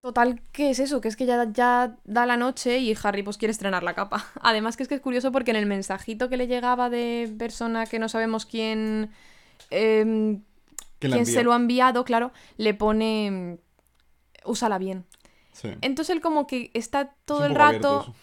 Total, 0.04 0.42
¿qué 0.52 0.70
es 0.70 0.80
eso? 0.80 1.00
Que 1.00 1.08
es 1.08 1.16
que 1.16 1.26
ya, 1.26 1.50
ya 1.54 1.96
da 2.04 2.26
la 2.26 2.36
noche 2.36 2.80
y 2.80 2.94
Harry 3.02 3.24
pues 3.24 3.38
quiere 3.38 3.54
estrenar 3.54 3.84
la 3.84 3.94
capa. 3.94 4.26
Además 4.42 4.76
que 4.76 4.84
es 4.84 4.90
que 4.90 4.96
es 4.96 5.02
curioso 5.02 5.32
porque 5.32 5.52
en 5.52 5.56
el 5.56 5.66
mensajito 5.66 6.28
que 6.28 6.36
le 6.36 6.48
llegaba 6.48 6.90
de 6.90 7.34
persona 7.40 7.86
que 7.86 8.00
no 8.00 8.10
sabemos 8.10 8.46
quién... 8.46 9.12
em, 9.70 10.42
se 11.24 11.44
lo 11.44 11.54
ha 11.54 11.56
enviado, 11.56 12.04
claro, 12.04 12.34
le 12.58 12.74
pone... 12.74 13.32
mm, 13.32 13.58
Úsala 14.44 14.78
bien. 14.78 15.06
Sí. 15.54 15.70
Entonces 15.80 16.14
él 16.14 16.22
como 16.22 16.48
que 16.48 16.70
está 16.74 17.16
todo 17.24 17.46
Es 17.46 17.52
el 17.52 17.62
abierto 17.62 18.00
rato... 18.00 18.14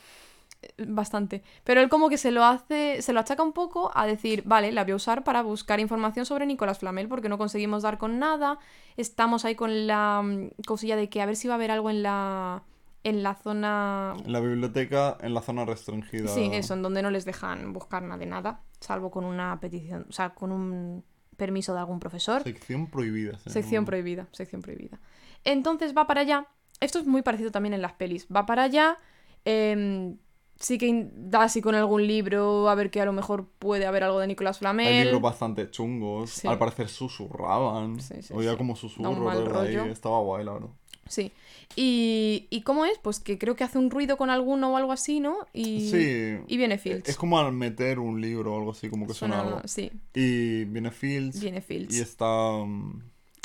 Bastante. 0.79 1.43
Pero 1.65 1.81
él 1.81 1.89
como 1.89 2.09
que 2.09 2.19
se 2.19 2.31
lo 2.31 2.45
hace, 2.45 3.03
se 3.03 3.13
lo 3.13 3.21
achaca 3.21 3.43
un 3.43 3.53
poco 3.53 3.91
a 3.95 4.07
decir, 4.07 4.43
vale, 4.45 4.73
la 4.73 4.85
voy 4.85 4.93
a 4.93 4.97
usar 4.97 5.25
para 5.25 5.43
buscar 5.43 5.81
información 5.81 6.27
sobre 6.27 6.47
Nicolás 6.47 6.79
Flamel 6.79 7.09
porque 7.09 7.29
no 7.29 7.39
conseguimos 7.39 7.83
dar 7.83 7.99
con 7.99 8.19
nada. 8.19 8.59
Estamos 8.97 9.45
ahí 9.45 9.55
con 9.55 9.87
la 9.87 10.23
mm, 10.23 10.51
cosilla 10.67 10.97
de 10.97 11.09
que 11.09 11.23
a 11.23 11.27
ver 11.27 11.37
si 11.37 11.49
va 11.49 11.55
a 11.55 11.57
haber 11.57 11.71
algo 11.71 11.91
en 11.91 12.03
la 12.03 12.63
en 13.03 13.23
la 13.23 13.35
zona. 13.35 14.15
En 14.25 14.33
la 14.33 14.41
biblioteca, 14.41 15.17
en 15.21 15.33
la 15.33 15.41
zona 15.41 15.65
restringida. 15.65 16.29
Sí, 16.29 16.51
eso, 16.53 16.75
en 16.75 16.83
donde 16.83 17.03
no 17.03 17.11
les 17.11 17.25
dejan 17.25 17.73
buscar 17.73 18.03
nada 18.03 18.19
de 18.19 18.27
nada, 18.27 18.61
salvo 18.81 19.11
con 19.11 19.25
una 19.25 19.59
petición, 19.61 20.07
o 20.09 20.13
sea, 20.13 20.31
con 20.31 20.53
un 20.53 21.03
permiso 21.37 21.73
de 21.73 21.81
algún 21.81 22.01
profesor. 22.01 22.43
Sección 22.43 22.89
prohibida. 22.89 23.39
se 23.39 23.49
Sección 23.51 23.87
prohibida, 23.87 24.29
sección 24.33 24.61
prohibida. 24.61 25.01
Entonces 25.45 25.97
va 25.97 26.07
para 26.07 26.21
allá. 26.21 26.47
Esto 26.81 26.99
es 26.99 27.07
muy 27.07 27.23
parecido 27.23 27.51
también 27.51 27.73
en 27.73 27.81
las 27.81 27.95
pelis. 27.95 28.27
Va 28.35 28.45
para 28.45 28.65
allá. 28.65 28.99
em, 29.47 30.19
sí 30.61 30.79
que 30.79 31.09
da 31.17 31.43
así 31.43 31.61
con 31.61 31.75
algún 31.75 32.07
libro. 32.07 32.69
A 32.69 32.75
ver 32.77 32.91
que 32.91 33.01
a 33.01 33.05
lo 33.05 33.13
mejor 33.13 33.49
puede 33.59 33.87
haber 33.87 34.05
algo 34.05 34.21
de 34.21 34.29
Nicolás 34.29 34.57
Hay 34.59 34.61
Flamel. 34.61 35.05
libros 35.07 35.21
bastante 35.23 35.69
chungos. 35.71 36.31
Sí. 36.31 36.47
Al 36.47 36.59
parecer 36.59 36.89
susurraban. 36.89 37.99
Sí, 38.01 38.23
sí, 38.23 38.33
Oía 38.33 38.57
como 38.57 38.77
desde 38.77 39.81
ahí. 39.81 39.91
Estaba 39.91 40.21
guay, 40.21 40.45
la 40.45 40.53
verdad. 40.53 40.69
Sí. 41.09 41.33
Y, 41.77 42.47
¿Y 42.51 42.63
cómo 42.63 42.85
es? 42.85 42.99
Pues 42.99 43.19
que 43.21 43.37
creo 43.39 43.55
que 43.57 43.65
hace 43.65 43.79
un 43.79 43.91
ruido 43.91 44.17
con 44.17 44.29
alguno 44.31 44.73
o 44.73 44.77
algo 44.77 44.93
así, 44.93 45.19
¿no? 45.21 45.37
Y, 45.53 45.89
Sí. 45.91 46.39
y 46.47 46.57
viene 46.57 46.79
Fields. 46.79 47.09
Es 47.09 47.17
como 47.17 47.39
al 47.39 47.53
meter 47.53 47.99
un 47.99 48.21
libro 48.21 48.55
o 48.55 48.59
algo 48.59 48.71
así, 48.73 48.89
como 48.91 49.07
que 49.07 49.15
suena, 49.15 49.37
Suena- 49.41 49.57
algo. 49.57 49.69
Sí, 49.69 49.91
Y 50.15 50.65
viene 50.65 50.91
Fields. 50.91 51.41
viene 51.41 51.61
Fields. 51.61 51.97
Y 51.97 52.01
está. 52.01 52.27
mm, 52.65 53.03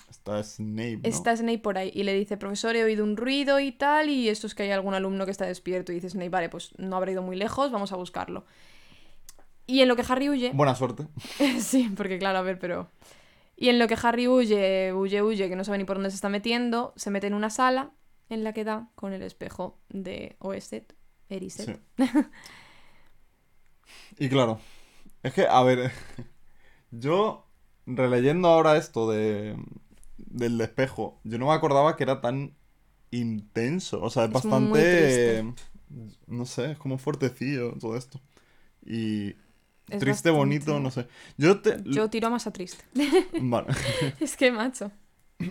Está 0.09 0.41
Snape. 0.43 0.97
¿no? 0.97 1.09
Está 1.09 1.35
Snape 1.35 1.59
por 1.59 1.77
ahí 1.77 1.91
y 1.93 2.03
le 2.03 2.13
dice, 2.13 2.37
profesor, 2.37 2.75
he 2.75 2.83
oído 2.83 3.03
un 3.03 3.17
ruido 3.17 3.59
y 3.59 3.71
tal, 3.71 4.09
y 4.09 4.29
esto 4.29 4.47
es 4.47 4.55
que 4.55 4.63
hay 4.63 4.71
algún 4.71 4.93
alumno 4.93 5.25
que 5.25 5.31
está 5.31 5.45
despierto. 5.45 5.91
Y 5.91 5.95
dice 5.95 6.09
Snape, 6.09 6.29
vale, 6.29 6.49
pues 6.49 6.71
no 6.77 6.95
habrá 6.95 7.11
ido 7.11 7.21
muy 7.21 7.35
lejos, 7.35 7.71
vamos 7.71 7.91
a 7.91 7.95
buscarlo. 7.95 8.45
Y 9.67 9.81
en 9.81 9.87
lo 9.87 9.95
que 9.95 10.03
Harry 10.07 10.29
huye... 10.29 10.51
Buena 10.53 10.75
suerte. 10.75 11.07
sí, 11.59 11.91
porque 11.95 12.19
claro, 12.19 12.39
a 12.39 12.41
ver, 12.41 12.59
pero... 12.59 12.89
Y 13.57 13.69
en 13.69 13.79
lo 13.79 13.87
que 13.87 13.97
Harry 14.01 14.27
huye, 14.27 14.93
huye, 14.93 15.21
huye, 15.21 15.49
que 15.49 15.55
no 15.55 15.63
sabe 15.63 15.77
ni 15.77 15.85
por 15.85 15.95
dónde 15.95 16.09
se 16.11 16.15
está 16.15 16.29
metiendo, 16.29 16.93
se 16.97 17.09
mete 17.09 17.27
en 17.27 17.33
una 17.33 17.49
sala 17.49 17.91
en 18.29 18.43
la 18.43 18.53
que 18.53 18.65
da 18.65 18.89
con 18.95 19.13
el 19.13 19.21
espejo 19.21 19.79
de 19.89 20.35
Oeset, 20.39 20.93
Eriset. 21.29 21.79
Sí. 21.97 22.03
Y 24.17 24.29
claro, 24.29 24.59
es 25.23 25.33
que, 25.33 25.47
a 25.47 25.61
ver, 25.63 25.91
yo 26.91 27.45
releyendo 27.85 28.47
ahora 28.47 28.77
esto 28.77 29.09
de 29.09 29.55
del 30.35 30.59
espejo, 30.61 31.19
yo 31.23 31.37
no 31.37 31.47
me 31.47 31.53
acordaba 31.53 31.95
que 31.95 32.03
era 32.03 32.21
tan 32.21 32.53
intenso. 33.11 34.01
O 34.01 34.09
sea, 34.09 34.25
es, 34.25 34.31
bastante, 34.31 35.45
no 36.27 36.45
sé, 36.45 36.71
es 36.71 36.77
como 36.77 36.97
fuertecillo 36.97 37.73
todo 37.79 37.95
esto. 37.95 38.19
Y 38.85 39.29
Es 39.29 39.35
triste, 39.99 40.29
bastante- 40.29 40.31
bonito, 40.31 40.79
no 40.79 40.91
sé. 40.91 41.07
Yo 41.37 41.61
te... 41.61 41.81
Yo 41.85 42.09
tiro 42.09 42.27
a 42.27 42.29
más 42.31 42.47
a 42.47 42.51
triste. 42.51 42.83
Vale. 43.41 43.67
es 44.19 44.35
que, 44.35 44.51
macho. 44.51 44.91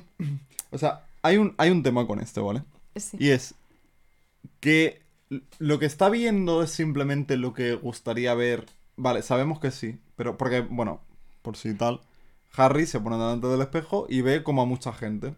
O 0.71 0.79
sea, 0.79 1.07
hay 1.23 1.37
un, 1.37 1.55
hay 1.57 1.71
un 1.71 1.85
tema 1.85 2.05
con 2.05 2.19
esto, 2.19 2.45
¿vale? 2.45 2.65
Sí. 2.97 3.17
Y 3.21 3.31
es 3.31 3.55
que 4.59 5.03
lo 5.61 5.79
que 5.79 5.87
está 5.87 6.09
viendo 6.09 6.65
es 6.65 6.71
simplemente 6.71 7.37
lo 7.37 7.55
que 7.55 7.77
gustaría 7.77 8.35
ver. 8.35 8.67
Vale, 8.97 9.23
sabemos 9.23 9.61
que 9.61 9.71
sí, 9.71 10.01
pero 10.17 10.37
porque, 10.37 10.63
bueno, 10.63 11.01
por 11.43 11.57
si 11.57 11.75
tal, 11.75 12.01
Harry 12.57 12.87
se 12.87 13.01
pone 13.01 13.17
delante 13.17 13.47
del 13.47 13.61
espejo 13.61 14.07
y 14.09 14.21
ve 14.21 14.43
como 14.43 14.63
a 14.63 14.67
mucha 14.67 14.93
gente. 14.93 15.35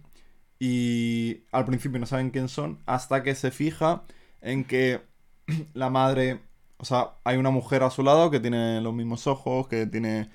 Y 0.58 1.44
al 1.52 1.64
principio 1.64 1.98
no 1.98 2.06
saben 2.06 2.30
quién 2.30 2.48
son, 2.48 2.80
hasta 2.86 3.22
que 3.22 3.34
se 3.34 3.50
fija 3.50 4.04
en 4.40 4.64
que 4.64 5.02
la 5.74 5.90
madre, 5.90 6.40
o 6.78 6.84
sea, 6.84 7.14
hay 7.24 7.36
una 7.36 7.50
mujer 7.50 7.82
a 7.82 7.90
su 7.90 8.02
lado 8.02 8.30
que 8.30 8.40
tiene 8.40 8.80
los 8.80 8.94
mismos 8.94 9.26
ojos, 9.26 9.68
que 9.68 9.86
tiene... 9.86 10.30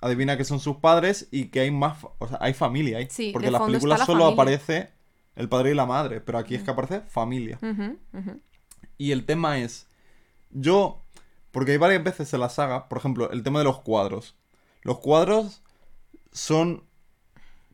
Adivina 0.00 0.36
que 0.36 0.44
son 0.44 0.60
sus 0.60 0.76
padres 0.76 1.26
y 1.32 1.46
que 1.46 1.58
hay 1.58 1.72
más, 1.72 2.06
o 2.18 2.28
sea, 2.28 2.38
hay 2.40 2.54
familia 2.54 2.98
ahí. 2.98 3.08
Sí, 3.10 3.30
porque 3.32 3.48
en 3.48 3.54
las 3.54 3.62
películas 3.62 3.98
la 3.98 4.06
solo 4.06 4.26
familia. 4.26 4.42
aparece 4.42 4.90
el 5.34 5.48
padre 5.48 5.72
y 5.72 5.74
la 5.74 5.86
madre, 5.86 6.20
pero 6.20 6.38
aquí 6.38 6.54
es 6.54 6.62
que 6.62 6.70
aparece 6.70 7.00
familia. 7.00 7.58
Y 8.96 9.10
el 9.10 9.26
tema 9.26 9.58
es, 9.58 9.88
yo, 10.50 11.02
porque 11.50 11.72
hay 11.72 11.78
varias 11.78 12.04
veces 12.04 12.32
en 12.32 12.38
la 12.38 12.48
saga, 12.48 12.88
por 12.88 12.98
ejemplo, 12.98 13.28
el 13.32 13.42
tema 13.42 13.58
de 13.58 13.64
los 13.64 13.80
cuadros. 13.80 14.37
Los 14.82 14.98
cuadros 14.98 15.62
son... 16.32 16.84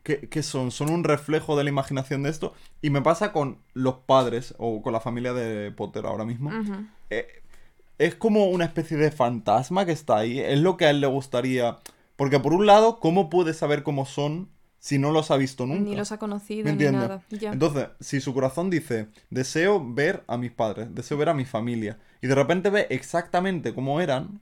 ¿Qué, 0.03 0.29
qué 0.29 0.43
son? 0.43 0.69
Son 0.69 0.91
un 0.91 1.03
reflejo 1.03 1.57
de 1.57 1.63
la 1.63 1.69
imaginación 1.71 2.21
de 2.23 2.29
esto. 2.29 2.53
Y 2.81 2.91
me 2.91 3.01
pasa 3.01 3.31
con 3.31 3.57
los 3.73 3.95
padres 4.05 4.53
o 4.59 4.83
con 4.83 4.93
la 4.93 4.99
familia 4.99 5.33
de 5.33 5.71
Potter 5.71 6.05
ahora 6.05 6.25
mismo. 6.25 6.51
Eh, 7.09 7.27
es 7.97 8.13
como 8.15 8.45
una 8.45 8.65
especie 8.65 8.97
de 8.97 9.09
fantasma 9.09 9.85
que 9.85 9.93
está 9.93 10.17
ahí. 10.17 10.39
Es 10.39 10.59
lo 10.59 10.77
que 10.77 10.85
a 10.85 10.91
él 10.91 11.01
le 11.01 11.07
gustaría. 11.07 11.79
Porque 12.15 12.39
por 12.39 12.53
un 12.53 12.65
lado, 12.65 12.99
¿cómo 12.99 13.29
puede 13.29 13.53
saber 13.53 13.83
cómo 13.83 14.05
son 14.05 14.49
si 14.79 14.99
no 14.99 15.11
los 15.11 15.31
ha 15.31 15.37
visto 15.37 15.65
nunca? 15.65 15.81
Ni 15.81 15.95
los 15.95 16.11
ha 16.11 16.19
conocido 16.19 16.65
¿Me 16.65 16.75
ni 16.75 16.91
nada. 16.91 17.23
Ya. 17.29 17.51
Entonces, 17.51 17.87
si 17.99 18.21
su 18.21 18.33
corazón 18.33 18.69
dice, 18.69 19.07
deseo 19.31 19.83
ver 19.83 20.23
a 20.27 20.37
mis 20.37 20.51
padres, 20.51 20.93
deseo 20.93 21.17
ver 21.17 21.29
a 21.29 21.33
mi 21.33 21.45
familia, 21.45 21.97
y 22.21 22.27
de 22.27 22.35
repente 22.35 22.69
ve 22.69 22.85
exactamente 22.91 23.73
cómo 23.73 23.99
eran, 23.99 24.41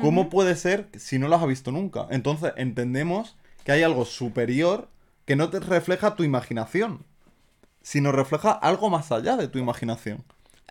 ¿cómo 0.00 0.28
puede 0.30 0.56
ser 0.56 0.88
si 0.96 1.18
no 1.18 1.28
los 1.28 1.42
ha 1.42 1.46
visto 1.46 1.72
nunca? 1.72 2.06
Entonces, 2.10 2.52
entendemos 2.56 3.36
que 3.64 3.72
hay 3.72 3.82
algo 3.82 4.04
superior 4.04 4.88
que 5.24 5.36
no 5.36 5.50
te 5.50 5.60
refleja 5.60 6.16
tu 6.16 6.22
imaginación, 6.22 7.04
sino 7.82 8.12
refleja 8.12 8.52
algo 8.52 8.90
más 8.90 9.12
allá 9.12 9.36
de 9.36 9.48
tu 9.48 9.58
imaginación. 9.58 10.24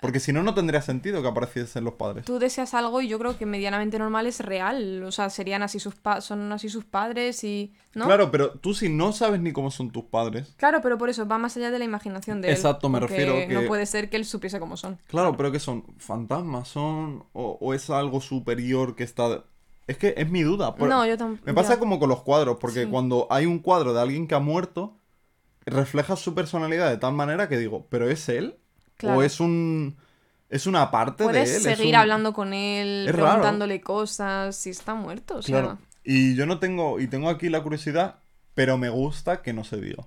Porque 0.03 0.19
si 0.19 0.31
no, 0.33 0.43
no 0.43 0.53
tendría 0.53 0.81
sentido 0.81 1.21
que 1.21 1.27
apareciesen 1.29 1.83
los 1.83 1.93
padres. 1.95 2.25
Tú 2.25 2.37
deseas 2.37 2.73
algo 2.75 3.01
y 3.01 3.07
yo 3.07 3.17
creo 3.17 3.37
que 3.37 3.45
medianamente 3.47 3.97
normal 3.97 4.27
es 4.27 4.39
real. 4.39 5.01
O 5.03 5.11
sea, 5.11 5.29
serían 5.31 5.63
así 5.63 5.79
sus 5.79 5.95
pa- 5.95 6.21
son 6.21 6.51
así 6.51 6.69
sus 6.69 6.85
padres 6.85 7.43
y. 7.43 7.73
¿No? 7.95 8.05
Claro, 8.05 8.29
pero 8.29 8.51
tú 8.51 8.73
si 8.73 8.89
no 8.89 9.13
sabes 9.13 9.39
ni 9.41 9.51
cómo 9.53 9.71
son 9.71 9.91
tus 9.91 10.03
padres, 10.03 10.53
Claro, 10.57 10.81
pero 10.83 10.97
por 10.97 11.09
eso 11.09 11.25
va 11.27 11.37
más 11.37 11.57
allá 11.57 11.71
de 11.71 11.79
la 11.79 11.85
imaginación 11.85 12.41
de 12.41 12.49
él. 12.49 12.53
Exacto, 12.53 12.89
me 12.89 12.99
refiero 12.99 13.33
que- 13.33 13.47
No 13.47 13.63
puede 13.65 13.85
ser 13.85 14.09
que 14.09 14.17
él 14.17 14.25
supiese 14.25 14.59
cómo 14.59 14.77
son. 14.77 14.99
Claro, 15.07 15.35
pero 15.37 15.51
que 15.51 15.59
son 15.59 15.85
fantasmas, 15.97 16.67
son. 16.67 17.23
O, 17.33 17.57
o 17.59 17.73
es 17.73 17.89
algo 17.89 18.21
superior 18.21 18.95
que 18.95 19.03
está. 19.03 19.45
Es 19.87 19.97
que 19.97 20.13
es 20.17 20.29
mi 20.29 20.43
duda. 20.43 20.75
por- 20.75 20.87
no, 20.89 21.05
yo 21.05 21.17
tampoco. 21.17 21.43
Me 21.45 21.53
pasa 21.53 21.79
como 21.79 21.99
con 21.99 22.09
los 22.09 22.23
cuadros, 22.23 22.57
porque 22.59 22.83
Sí. 22.83 22.89
cuando 22.89 23.27
hay 23.29 23.45
un 23.45 23.59
cuadro 23.59 23.93
de 23.93 24.01
alguien 24.01 24.27
que 24.27 24.35
ha 24.35 24.39
muerto, 24.39 24.97
refleja 25.65 26.15
su 26.15 26.33
personalidad 26.35 26.89
de 26.89 26.97
tal 26.97 27.13
manera 27.13 27.47
que 27.47 27.57
digo, 27.57 27.87
¿pero 27.89 28.09
es 28.09 28.27
él? 28.29 28.57
Claro. 29.03 29.19
¿O 29.19 29.23
es 29.23 29.39
un. 29.39 29.95
es 30.49 30.65
una 30.67 30.89
parte 30.91 31.23
de 31.23 31.29
él? 31.29 31.33
Puedes 31.35 31.49
es 31.55 31.63
seguir 31.77 31.93
un- 31.95 31.99
hablando 32.01 32.31
con 32.33 32.53
él, 32.53 33.05
Es 33.07 33.13
raro. 33.15 33.25
preguntándole 33.27 33.81
cosas, 33.81 34.55
si 34.55 34.69
está 34.69 34.95
muerto. 34.95 35.37
O 35.37 35.41
sea, 35.41 35.59
Claro. 35.61 35.77
Y 36.03 36.35
yo 36.35 36.45
no 36.45 36.59
tengo, 36.59 36.99
y 36.99 37.07
tengo 37.07 37.29
aquí 37.29 37.49
la 37.49 37.63
curiosidad, 37.63 38.19
pero 38.53 38.77
me 38.77 38.89
gusta 38.89 39.41
que 39.41 39.53
no 39.53 39.63
se 39.63 39.77
diga. 39.79 40.05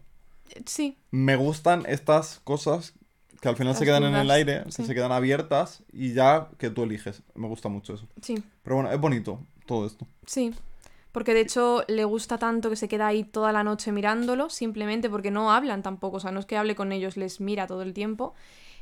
Sí, 0.67 0.97
Me 1.11 1.37
gustan 1.37 1.85
estas 1.87 2.41
cosas 2.45 2.95
que 3.41 3.49
al 3.49 3.57
final 3.57 3.75
se 3.77 3.85
quedan 3.85 4.05
en 4.05 4.15
el 4.15 4.31
aire, 4.31 4.63
que 4.65 4.73
se 4.73 4.95
quedan 4.95 5.13
abiertas 5.13 5.83
y 5.93 6.13
ya 6.15 6.49
que 6.59 6.71
tú 6.71 6.85
eliges. 6.85 7.23
Me 7.35 7.47
gusta 7.49 7.69
mucho 7.69 7.95
eso. 7.95 8.07
sí, 8.23 8.43
Pero 8.63 8.77
bueno, 8.77 8.91
es 8.91 8.99
bonito 9.01 9.41
todo 9.67 9.87
esto. 9.87 10.07
sí. 10.27 10.55
Porque 11.13 11.33
de 11.33 11.41
hecho 11.41 11.83
le 11.89 12.05
gusta 12.05 12.37
tanto 12.37 12.69
que 12.69 12.77
se 12.77 12.89
queda 12.89 13.07
ahí 13.07 13.25
toda 13.25 13.51
la 13.51 13.65
noche 13.65 13.91
mirándolo, 13.91 14.51
simplemente 14.51 15.09
porque 15.09 15.31
no 15.31 15.51
hablan 15.51 15.83
tampoco. 15.83 16.19
O 16.19 16.21
sea, 16.21 16.31
no 16.31 16.41
es 16.41 16.45
que 16.47 16.59
hable 16.59 16.75
con 16.75 16.93
ellos, 16.93 17.17
les 17.17 17.41
mira 17.41 17.67
todo 17.67 17.81
el 17.81 17.95
tiempo. 17.95 18.35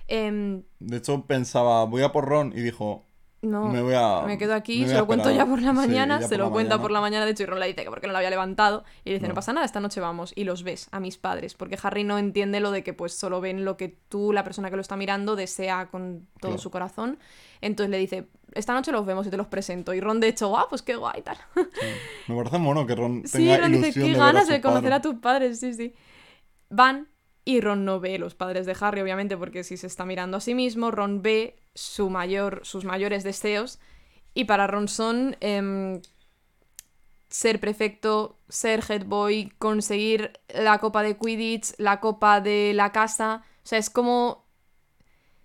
Em, 0.08 0.62
De 0.80 0.98
hecho, 0.98 1.24
pensaba, 1.26 1.84
voy 1.84 2.02
a 2.02 2.12
por 2.12 2.26
Ron 2.26 2.52
y 2.54 2.60
dijo, 2.60 3.04
no, 3.42 3.66
me 3.66 3.82
voy 3.82 3.94
a. 3.94 4.22
me 4.26 4.38
quedo 4.38 4.54
aquí, 4.54 4.80
me 4.82 4.88
se 4.88 4.94
lo 4.94 5.06
cuento 5.06 5.28
esperar". 5.28 5.46
ya 5.46 5.50
por 5.50 5.62
la 5.62 5.70
Sí, 5.70 5.76
mañana, 5.76 6.22
se 6.22 6.38
lo 6.38 6.50
cuenta 6.50 6.70
mañana. 6.76 6.82
por 6.82 6.90
la 6.90 7.00
mañana, 7.00 7.24
de 7.26 7.30
hecho, 7.32 7.42
y 7.42 7.46
Ron 7.46 7.60
le 7.60 7.66
dice 7.66 7.84
que 7.84 7.90
porque 7.90 8.06
no 8.06 8.12
lo 8.12 8.18
había 8.18 8.30
levantado, 8.30 8.84
y 9.04 9.10
le 9.10 9.14
dice, 9.16 9.26
no. 9.26 9.32
No. 9.32 9.34
pasa 9.34 9.52
nada, 9.52 9.64
esta 9.66 9.80
noche 9.80 10.00
vamos, 10.00 10.32
y 10.36 10.44
los 10.44 10.62
ves 10.62 10.88
a 10.92 11.00
mis 11.00 11.18
padres, 11.18 11.54
porque 11.54 11.78
Harry 11.82 12.04
no 12.04 12.18
entiende 12.18 12.60
lo 12.60 12.70
de 12.70 12.82
que 12.82 12.92
pues 12.94 13.12
solo 13.14 13.40
ven 13.42 13.64
lo 13.64 13.76
que 13.76 13.88
tú, 14.08 14.32
la 14.32 14.44
persona 14.44 14.70
que 14.70 14.76
lo 14.76 14.82
está 14.82 14.96
mirando, 14.96 15.36
desea 15.36 15.88
con 15.90 16.26
todo 16.40 16.52
Claro. 16.52 16.58
su 16.58 16.70
corazón, 16.70 17.18
entonces 17.60 17.90
le 17.90 17.98
dice, 17.98 18.28
esta 18.52 18.72
noche 18.74 18.92
los 18.92 19.04
vemos 19.04 19.26
y 19.26 19.30
te 19.30 19.36
los 19.36 19.46
presento, 19.46 19.92
y 19.94 20.00
Ron 20.00 20.20
de 20.20 20.28
hecho, 20.28 20.48
guau, 20.48 20.66
pues 20.70 20.80
qué 20.82 20.96
guay, 20.96 21.20
tal. 21.22 21.36
Me 22.28 22.36
parece 22.36 22.58
mono 22.58 22.86
que 22.86 22.94
Ron 22.94 23.22
Sí, 23.26 23.38
tenga 23.38 23.58
Ron 23.58 23.72
dice, 23.72 23.92
qué 23.92 24.12
ganas 24.14 24.48
de 24.48 24.60
conocer 24.62 24.90
padres". 24.90 24.98
a 24.98 25.02
tus 25.02 25.14
padres, 25.20 25.60
sí, 25.60 25.74
sí. 25.74 25.94
Van 26.70 27.08
y 27.44 27.60
Ron 27.60 27.84
no 27.84 28.00
ve 28.00 28.18
los 28.18 28.34
padres 28.34 28.66
de 28.66 28.76
Harry, 28.80 29.00
obviamente, 29.00 29.36
porque 29.36 29.64
si 29.64 29.76
se 29.76 29.86
está 29.86 30.04
mirando 30.04 30.38
a 30.38 30.40
sí 30.40 30.54
mismo, 30.54 30.90
Ron 30.90 31.22
ve 31.22 31.56
su 31.74 32.10
mayor, 32.10 32.60
sus 32.64 32.84
mayores 32.84 33.24
deseos 33.24 33.78
y 34.34 34.44
para 34.44 34.66
Ron 34.66 34.88
son 34.88 35.36
em, 35.40 36.00
ser 37.28 37.60
prefecto, 37.60 38.38
ser 38.48 38.82
head 38.88 39.06
boy, 39.06 39.52
conseguir 39.58 40.40
la 40.48 40.78
copa 40.78 41.02
de 41.02 41.16
Quidditch, 41.16 41.74
la 41.78 42.00
copa 42.00 42.40
de 42.40 42.72
la 42.74 42.92
casa. 42.92 43.42
O 43.64 43.66
sea, 43.66 43.78
es 43.78 43.90
como 43.90 44.44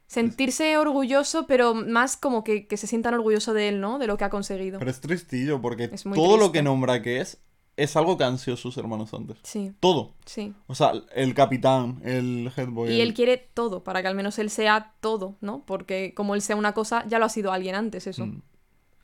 sentirse 0.08 0.78
orgulloso, 0.78 1.46
pero 1.46 1.76
más 1.76 2.18
como 2.18 2.44
que, 2.44 2.68
que 2.68 2.78
se 2.78 2.88
sientan 2.88 3.14
orgullosos 3.14 3.54
de 3.54 3.70
él, 3.70 3.80
¿no? 3.80 4.00
De 4.00 4.08
lo 4.08 4.18
que 4.18 4.24
ha 4.24 4.30
conseguido. 4.30 4.80
Pero 4.80 4.90
es 4.92 5.02
tristillo 5.02 5.62
porque 5.62 5.90
Es 5.92 6.04
todo 6.04 6.38
lo 6.38 6.52
que 6.52 6.64
nombra 6.64 7.02
que 7.04 7.22
es, 7.22 7.38
es 7.84 7.96
algo 7.96 8.18
que 8.18 8.24
han 8.24 8.38
sido 8.38 8.58
sus 8.58 8.78
hermanos 8.78 9.14
antes. 9.14 9.38
Sí, 9.44 9.72
Todo. 9.80 10.14
sí. 10.26 10.54
O 10.68 10.76
sea, 10.76 10.94
el 11.16 11.34
capitán, 11.34 12.02
el 12.04 12.52
headboy. 12.56 12.90
Y 12.92 13.02
el- 13.02 13.10
él 13.10 13.14
quiere 13.14 13.38
todo, 13.38 13.84
para 13.84 14.02
que 14.02 14.08
al 14.08 14.16
menos 14.16 14.38
él 14.40 14.50
sea 14.50 14.94
todo, 15.00 15.36
¿no? 15.42 15.64
Porque 15.66 16.14
como 16.16 16.36
él 16.36 16.42
sea 16.42 16.56
una 16.56 16.74
cosa, 16.74 17.06
ya 17.08 17.20
lo 17.20 17.26
ha 17.26 17.30
sido 17.30 17.52
alguien 17.52 17.76
antes, 17.76 18.08
eso. 18.08 18.26
Mm, 18.26 18.42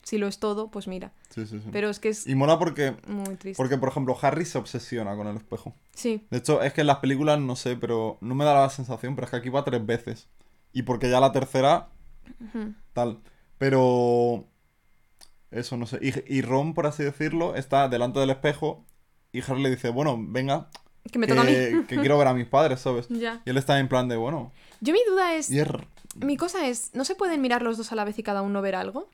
Si 0.02 0.18
lo 0.18 0.28
es 0.28 0.38
todo, 0.38 0.70
pues 0.70 0.86
mira. 0.86 1.12
Sí, 1.30 1.46
sí, 1.46 1.58
sí. 1.58 1.68
Pero 1.72 1.90
es 1.90 1.98
que 1.98 2.10
es 2.10 2.28
Y 2.28 2.36
mola 2.36 2.60
porque, 2.60 2.94
muy 3.08 3.34
triste. 3.34 3.56
porque, 3.56 3.76
por 3.76 3.88
ejemplo, 3.88 4.16
Harry 4.22 4.44
se 4.44 4.56
obsesiona 4.56 5.16
con 5.16 5.26
el 5.26 5.36
espejo. 5.36 5.74
Sí, 5.94 6.24
De 6.30 6.38
hecho, 6.38 6.62
es 6.62 6.72
que 6.72 6.82
en 6.82 6.86
las 6.86 6.98
películas, 6.98 7.40
no 7.40 7.56
sé, 7.56 7.74
pero 7.74 8.16
no 8.20 8.36
me 8.36 8.44
da 8.44 8.54
la 8.54 8.70
sensación, 8.70 9.16
pero 9.16 9.24
es 9.24 9.30
que 9.32 9.36
aquí 9.38 9.48
va 9.48 9.64
tres 9.64 9.84
veces. 9.84 10.28
Y 10.72 10.82
porque 10.82 11.10
ya 11.10 11.18
la 11.18 11.32
tercera, 11.32 11.88
tal. 12.92 13.18
Pero... 13.58 14.44
Eso, 15.58 15.76
no 15.76 15.86
sé. 15.86 15.98
Y, 16.02 16.36
y 16.38 16.42
Ron, 16.42 16.74
por 16.74 16.86
así 16.86 17.02
decirlo, 17.02 17.54
está 17.56 17.88
delante 17.88 18.20
del 18.20 18.30
espejo 18.30 18.84
y 19.32 19.40
Harry 19.42 19.62
le 19.62 19.70
dice, 19.70 19.90
bueno, 19.90 20.16
venga, 20.18 20.68
que 21.10 21.18
me 21.18 21.26
que, 21.26 21.34
toca 21.34 21.42
a 21.42 21.44
mí. 21.44 21.84
que 21.88 21.96
quiero 21.96 22.18
ver 22.18 22.28
a 22.28 22.34
mis 22.34 22.46
padres, 22.46 22.80
¿sabes? 22.80 23.06
ya. 23.08 23.42
Y 23.44 23.50
él 23.50 23.56
está 23.56 23.78
en 23.78 23.88
plan 23.88 24.08
de, 24.08 24.16
bueno, 24.16 24.52
Yo 24.80 24.92
mi 24.92 25.00
duda 25.08 25.34
es, 25.34 25.50
mi 26.16 26.36
cosa 26.36 26.66
es, 26.66 26.90
¿no 26.94 27.04
se 27.04 27.14
pueden 27.14 27.40
mirar 27.40 27.62
los 27.62 27.76
dos 27.76 27.92
a 27.92 27.94
la 27.94 28.04
vez 28.04 28.18
y 28.18 28.22
cada 28.22 28.42
uno 28.42 28.62
ver 28.62 28.74
algo? 28.74 29.08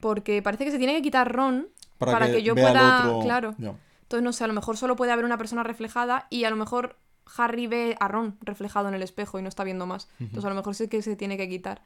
Porque 0.00 0.42
parece 0.42 0.64
que 0.64 0.70
se 0.70 0.78
tiene 0.78 0.94
que 0.94 1.02
quitar 1.02 1.32
Ron 1.32 1.68
para, 1.98 2.30
que, 2.30 2.42
yo 2.42 2.54
pueda, 2.54 3.08
otro- 3.08 3.20
claro. 3.20 3.54
Entonces 3.58 4.22
no 4.22 4.32
sé, 4.32 4.44
a 4.44 4.46
lo 4.46 4.54
mejor 4.54 4.76
solo 4.76 4.96
puede 4.96 5.12
haber 5.12 5.24
una 5.24 5.36
persona 5.36 5.62
reflejada 5.62 6.26
y 6.30 6.44
a 6.44 6.50
lo 6.50 6.56
mejor 6.56 6.96
Harry 7.36 7.66
ve 7.66 7.96
a 8.00 8.08
Ron 8.08 8.38
reflejado 8.40 8.88
en 8.88 8.94
el 8.94 9.02
espejo 9.02 9.38
y 9.38 9.42
no 9.42 9.48
está 9.48 9.64
viendo 9.64 9.86
más. 9.86 10.08
Entonces 10.18 10.44
a 10.44 10.48
lo 10.48 10.54
mejor 10.54 10.74
sí 10.74 10.88
que 10.88 11.02
se 11.02 11.16
tiene 11.16 11.36
que 11.36 11.48
quitar. 11.48 11.82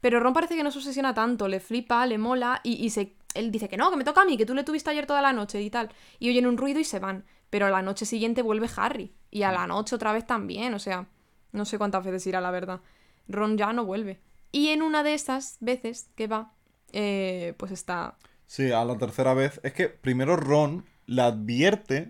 Pero 0.00 0.20
Ron 0.20 0.34
parece 0.34 0.56
que 0.56 0.62
no 0.62 0.70
se 0.70 0.78
obsesiona 0.78 1.14
tanto, 1.14 1.48
le 1.48 1.58
flipa, 1.58 2.06
le 2.06 2.18
mola 2.18 2.60
y, 2.62 2.74
y 2.84 2.90
se, 2.90 3.14
él 3.38 3.50
dice 3.50 3.68
que 3.68 3.76
no, 3.76 3.90
que 3.90 3.96
me 3.96 4.04
toca 4.04 4.22
a 4.22 4.24
mí, 4.24 4.36
que 4.36 4.46
tú 4.46 4.54
le 4.54 4.64
tuviste 4.64 4.90
ayer 4.90 5.06
toda 5.06 5.22
la 5.22 5.32
noche 5.32 5.60
y 5.62 5.70
tal. 5.70 5.90
Y 6.18 6.28
oyen 6.30 6.46
un 6.46 6.56
ruido 6.56 6.80
y 6.80 6.84
se 6.84 6.98
van. 6.98 7.24
Pero 7.50 7.66
a 7.66 7.70
la 7.70 7.82
noche 7.82 8.06
siguiente 8.06 8.42
vuelve 8.42 8.68
Harry. 8.76 9.14
Y 9.30 9.42
a 9.42 9.52
la 9.52 9.66
noche 9.66 9.94
otra 9.94 10.12
vez 10.12 10.26
también, 10.26 10.74
o 10.74 10.78
sea, 10.78 11.06
no 11.52 11.64
sé 11.64 11.78
cuántas 11.78 12.04
veces 12.04 12.26
irá, 12.26 12.40
la 12.40 12.50
verdad. 12.50 12.80
Ron 13.28 13.56
ya 13.56 13.72
no 13.72 13.84
vuelve. 13.84 14.20
Y 14.52 14.68
en 14.68 14.82
una 14.82 15.02
de 15.02 15.14
esas 15.14 15.56
veces 15.60 16.10
que 16.16 16.26
va, 16.26 16.52
eh, 16.92 17.54
pues 17.56 17.72
está... 17.72 18.16
Sí, 18.46 18.70
a 18.72 18.84
la 18.84 18.96
tercera 18.96 19.34
vez. 19.34 19.60
Es 19.62 19.72
que 19.72 19.88
primero 19.88 20.36
Ron 20.36 20.84
le 21.06 21.22
advierte. 21.22 22.08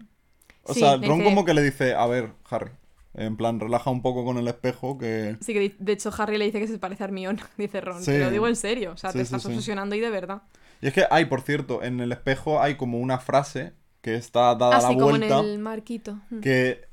O 0.63 0.75
Sí, 0.75 0.81
sea, 0.81 0.97
Ron 0.97 1.23
como 1.23 1.45
que 1.45 1.55
le 1.55 1.63
dice, 1.63 1.95
a 1.95 2.07
ver, 2.07 2.33
Harry. 2.51 2.71
En 3.15 3.39
plan, 3.39 3.59
relaja 3.61 3.91
un 3.91 4.03
poco 4.03 4.25
con 4.27 4.37
el 4.37 4.47
espejo 4.47 4.99
que... 4.99 5.39
Sí, 5.41 5.55
que 5.55 5.75
de 5.79 5.93
hecho 5.93 6.11
Harry 6.19 6.37
le 6.37 6.45
dice 6.45 6.61
que 6.61 6.67
se 6.69 6.79
parece 6.79 7.03
a 7.03 7.07
Hermione, 7.07 7.43
dice 7.57 7.81
Ron. 7.81 8.01
Sí. 8.01 8.11
Te 8.11 8.19
lo 8.19 8.31
digo 8.31 8.47
en 8.47 8.57
serio, 8.57 8.93
o 8.93 8.97
sea, 8.99 9.11
Sí, 9.11 9.19
te 9.19 9.23
estás 9.23 9.47
obsesionando 9.47 9.95
y 9.97 10.01
de 10.01 10.11
verdad. 10.11 10.43
Y 10.81 10.89
es 10.89 10.93
que 10.93 11.05
hay, 11.11 11.25
por 11.27 11.43
cierto, 11.43 11.83
en 11.83 12.01
el 12.01 12.13
espejo 12.13 12.61
hay 12.61 12.77
como 12.77 12.99
una 12.99 13.19
frase 13.19 13.73
que 14.01 14.15
está 14.15 14.55
dada 14.55 14.75
a 14.75 14.79
Así 14.79 14.95
la 14.95 15.01
como 15.01 15.15
en 15.17 15.21
vuelta. 15.21 15.41
el 15.41 15.59
marquito. 15.59 16.21
Mm. 16.31 16.41
Que 16.41 16.85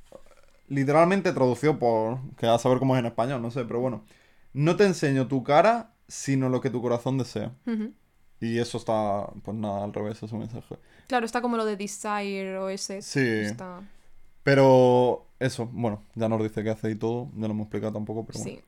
literalmente 0.67 1.31
tradució 1.31 1.77
por... 1.77 2.19
Que 2.37 2.47
a 2.47 2.57
saber 2.57 2.79
cómo 2.79 2.95
es 2.95 2.99
en 2.99 3.05
español, 3.05 3.41
no 3.41 3.51
sé, 3.51 3.65
pero 3.65 3.79
bueno. 3.79 4.03
No 4.53 4.75
te 4.75 4.85
enseño 4.85 5.27
tu 5.27 5.43
cara, 5.43 5.91
sino 6.07 6.49
lo 6.49 6.61
que 6.61 6.69
tu 6.69 6.81
corazón 6.81 7.17
desea. 7.17 7.53
Y 8.39 8.57
eso 8.59 8.77
está, 8.77 9.27
pues 9.43 9.55
nada, 9.57 9.83
al 9.83 9.93
revés, 9.93 10.21
ese 10.21 10.35
mensaje. 10.35 10.75
Claro, 11.07 11.25
está 11.25 11.41
como 11.41 11.57
lo 11.57 11.65
de 11.65 11.77
Desire 11.77 12.57
o 12.57 12.69
ese. 12.69 13.01
Sí. 13.01 13.19
Está... 13.19 13.81
Pero 14.43 15.27
eso, 15.39 15.67
bueno, 15.71 16.03
ya 16.15 16.27
nos 16.27 16.41
dice 16.43 16.63
qué 16.63 16.69
hace 16.69 16.91
y 16.91 16.95
todo, 16.95 17.29
ya 17.35 17.47
lo 17.47 17.53
hemos 17.53 17.65
explicado 17.65 17.93
tampoco, 17.93 18.25
pero 18.25 18.39
bueno. 18.39 18.59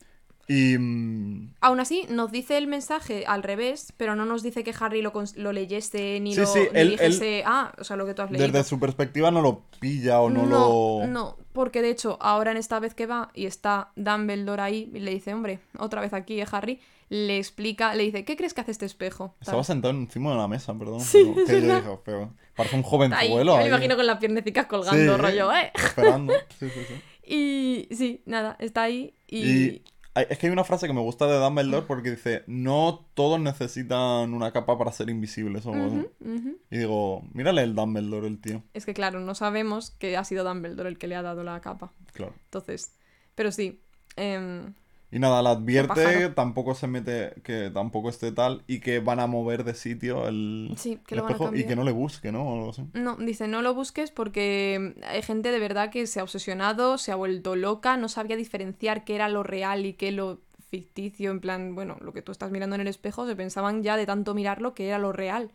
Y... 0.47 0.77
mm, 0.77 1.55
Aún 1.61 1.79
así, 1.79 2.05
nos 2.09 2.31
dice 2.31 2.57
el 2.57 2.67
mensaje 2.67 3.25
al 3.25 3.41
revés, 3.41 3.93
pero 3.97 4.15
no 4.15 4.25
nos 4.25 4.43
dice 4.43 4.63
que 4.63 4.73
Harry 4.79 5.01
lo, 5.01 5.11
lo 5.35 5.51
leyese 5.51 6.19
ni 6.19 6.33
Sí, 6.35 6.41
lo 6.41 6.45
sí, 6.47 6.59
ni 6.73 6.79
él- 6.79 6.89
dijese, 6.91 7.43
ah, 7.45 7.73
o 7.79 7.83
sea, 7.83 7.95
lo 7.97 8.05
que 8.05 8.13
tú 8.13 8.21
has 8.21 8.29
leído. 8.31 8.45
desde 8.47 8.63
su 8.67 8.79
perspectiva 8.79 9.31
no 9.31 9.41
lo 9.41 9.61
pilla 9.79 10.21
o 10.21 10.29
no, 10.29 10.45
no, 10.45 10.99
lo... 11.01 11.07
no, 11.07 11.37
porque 11.53 11.81
de 11.81 11.89
hecho, 11.89 12.17
ahora 12.21 12.51
en 12.51 12.57
esta 12.57 12.79
vez 12.79 12.93
que 12.93 13.05
va 13.07 13.31
y 13.33 13.45
está 13.47 13.89
Dumbledore 13.95 14.61
ahí, 14.61 14.91
y 14.93 14.99
le 14.99 15.11
dice, 15.11 15.33
hombre, 15.33 15.59
otra 15.79 16.01
vez 16.01 16.13
aquí, 16.13 16.39
¿eh, 16.39 16.45
Harry? 16.51 16.79
Le 17.09 17.37
explica, 17.37 17.93
le 17.93 18.03
dice, 18.03 18.25
¿qué 18.25 18.35
crees 18.35 18.53
que 18.55 18.61
hace 18.61 18.71
este 18.71 18.85
espejo? 18.85 19.29
Tal. 19.39 19.41
Estaba 19.41 19.63
sentado 19.63 19.93
encima 19.93 20.31
de 20.31 20.37
la 20.37 20.47
mesa, 20.47 20.73
perdón. 20.77 21.01
Sí, 21.01 21.23
pero 21.33 21.45
que 21.45 21.61
yo 21.67 21.75
dije, 21.75 21.99
pero 22.03 22.33
parece 22.55 22.75
un 22.75 22.81
Ahí, 22.83 22.89
jovenzuelo 22.89 23.51
yo 23.51 23.57
me 23.57 23.63
ahí. 23.63 23.67
imagino 23.69 23.95
con 23.95 24.07
las 24.07 24.17
piernecitas 24.17 24.65
colgando, 24.65 25.15
Sí, 25.15 25.21
rollo, 25.21 25.53
¿eh? 25.53 25.71
Esperando. 25.75 26.33
Sí, 26.59 26.67
sí, 26.69 26.79
sí. 26.87 26.93
Y 27.27 27.87
sí, 27.95 28.21
nada, 28.27 28.55
está 28.59 28.83
ahí 28.83 29.13
y... 29.27 29.39
Y 29.39 29.81
es 30.15 30.37
que 30.37 30.47
hay 30.47 30.53
una 30.53 30.63
frase 30.63 30.87
que 30.87 30.93
me 30.93 31.01
gusta 31.01 31.27
de 31.27 31.37
Dumbledore 31.37 31.85
porque 31.85 32.11
dice, 32.11 32.43
no 32.47 33.05
todos 33.13 33.39
necesitan 33.39 34.33
una 34.33 34.51
capa 34.51 34.77
para 34.77 34.91
ser 34.91 35.09
invisibles 35.09 35.65
o 35.65 35.73
algo 35.73 35.87
así". 35.87 35.95
Ujú, 35.97 36.35
ujú. 36.37 36.57
Y 36.71 36.77
digo, 36.77 37.23
mírale 37.33 37.63
el 37.63 37.75
Dumbledore, 37.75 38.27
el 38.27 38.39
tío. 38.39 38.63
Es 38.73 38.85
que 38.85 38.93
claro, 38.93 39.19
no 39.19 39.35
sabemos 39.35 39.91
que 39.91 40.17
ha 40.17 40.23
sido 40.23 40.43
Dumbledore 40.43 40.89
el 40.89 40.97
que 40.97 41.07
le 41.07 41.15
ha 41.15 41.21
dado 41.21 41.43
la 41.43 41.59
capa. 41.61 41.91
Claro. 42.13 42.33
Entonces, 42.45 42.93
pero 43.35 43.51
sí. 43.51 43.81
em, 44.15 44.73
Y 45.15 45.19
nada, 45.19 45.41
la 45.41 45.51
advierte, 45.51 46.27
tampoco 46.31 46.75
se 46.75 46.87
mete, 46.87 47.35
que 47.41 47.69
tampoco 47.69 48.09
esté 48.09 48.33
tal, 48.33 48.63
y 48.67 48.81
que 48.81 48.99
van 48.99 49.21
a 49.21 49.27
mover 49.27 49.63
de 49.63 49.73
sitio 49.73 50.27
el, 50.27 50.73
Sí, 50.75 50.99
que 51.07 51.15
el 51.15 51.19
lo 51.19 51.23
van 51.23 51.31
a 51.31 51.35
espejo 51.35 51.55
y 51.55 51.63
que 51.63 51.77
no 51.77 51.85
le 51.85 51.93
busque, 51.93 52.33
¿no? 52.33 52.43
O 52.43 52.53
algo 52.53 52.69
así. 52.71 52.83
no, 52.93 53.15
dice, 53.15 53.47
no 53.47 53.61
lo 53.61 53.73
busques 53.73 54.11
porque 54.11 54.93
hay 55.07 55.21
gente 55.21 55.51
de 55.51 55.59
verdad 55.59 55.89
que 55.89 56.05
se 56.05 56.19
ha 56.19 56.23
obsesionado, 56.23 56.97
se 56.97 57.13
ha 57.13 57.15
vuelto 57.15 57.55
loca, 57.55 57.95
no 57.95 58.09
sabía 58.09 58.35
diferenciar 58.35 59.05
qué 59.05 59.15
era 59.15 59.29
lo 59.29 59.41
real 59.41 59.85
y 59.85 59.93
qué 59.93 60.11
lo 60.11 60.41
ficticio, 60.69 61.31
en 61.31 61.39
plan, 61.39 61.75
bueno, 61.75 61.95
lo 62.01 62.11
que 62.11 62.21
tú 62.21 62.33
estás 62.33 62.51
mirando 62.51 62.75
en 62.75 62.81
el 62.81 62.87
espejo, 62.87 63.25
se 63.25 63.37
pensaban 63.37 63.83
ya 63.83 63.95
de 63.95 64.05
tanto 64.05 64.33
mirarlo 64.33 64.73
que 64.73 64.89
era 64.89 64.99
lo 64.99 65.13
real. 65.13 65.49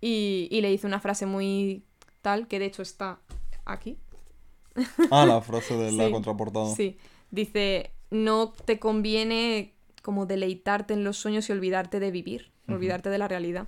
Y, 0.00 0.48
y 0.50 0.62
le 0.62 0.70
dice 0.70 0.86
una 0.86 1.00
frase 1.00 1.26
muy 1.26 1.84
tal, 2.22 2.48
que 2.48 2.58
de 2.58 2.64
hecho 2.64 2.80
está 2.80 3.18
aquí, 3.66 3.98
Ah, 5.10 5.26
la 5.26 5.40
frase 5.42 5.76
de 5.76 5.92
la 5.92 6.06
Sí, 6.06 6.10
contraportada. 6.12 6.74
Sí, 6.74 6.96
dice, 7.30 7.90
no 8.10 8.52
te 8.64 8.78
conviene 8.78 9.74
como 10.02 10.26
deleitarte 10.26 10.94
en 10.94 11.04
los 11.04 11.16
sueños 11.16 11.48
y 11.48 11.52
olvidarte 11.52 12.00
de 12.00 12.10
vivir, 12.10 12.52
olvidarte 12.68 13.08
de 13.10 13.18
la 13.18 13.28
realidad. 13.28 13.66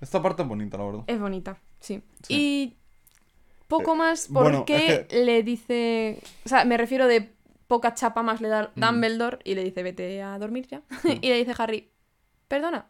Esta 0.00 0.20
parte 0.22 0.42
es 0.42 0.48
bonita, 0.48 0.76
la 0.78 0.84
verdad. 0.84 1.04
Es 1.06 1.18
bonita, 1.20 1.58
sí. 1.80 2.02
Sí. 2.22 2.34
Y 2.34 2.76
poco 3.68 3.94
Eh, 3.94 3.98
más 3.98 4.28
bueno, 4.28 4.58
porque 4.58 5.06
es 5.08 5.24
le 5.24 5.42
dice, 5.42 6.20
o 6.44 6.48
sea, 6.48 6.64
me 6.64 6.76
refiero 6.76 7.06
de 7.06 7.32
poca 7.68 7.94
chapa 7.94 8.22
más 8.22 8.40
le 8.40 8.48
da 8.48 8.72
Mm. 8.74 8.80
Dumbledore 8.80 9.38
y 9.44 9.54
le 9.54 9.64
dice, 9.64 9.82
vete 9.82 10.20
a 10.22 10.38
dormir 10.38 10.66
ya. 10.66 10.82
y 11.22 11.28
le 11.28 11.36
dice 11.36 11.54
Harry, 11.56 11.90
perdona, 12.48 12.88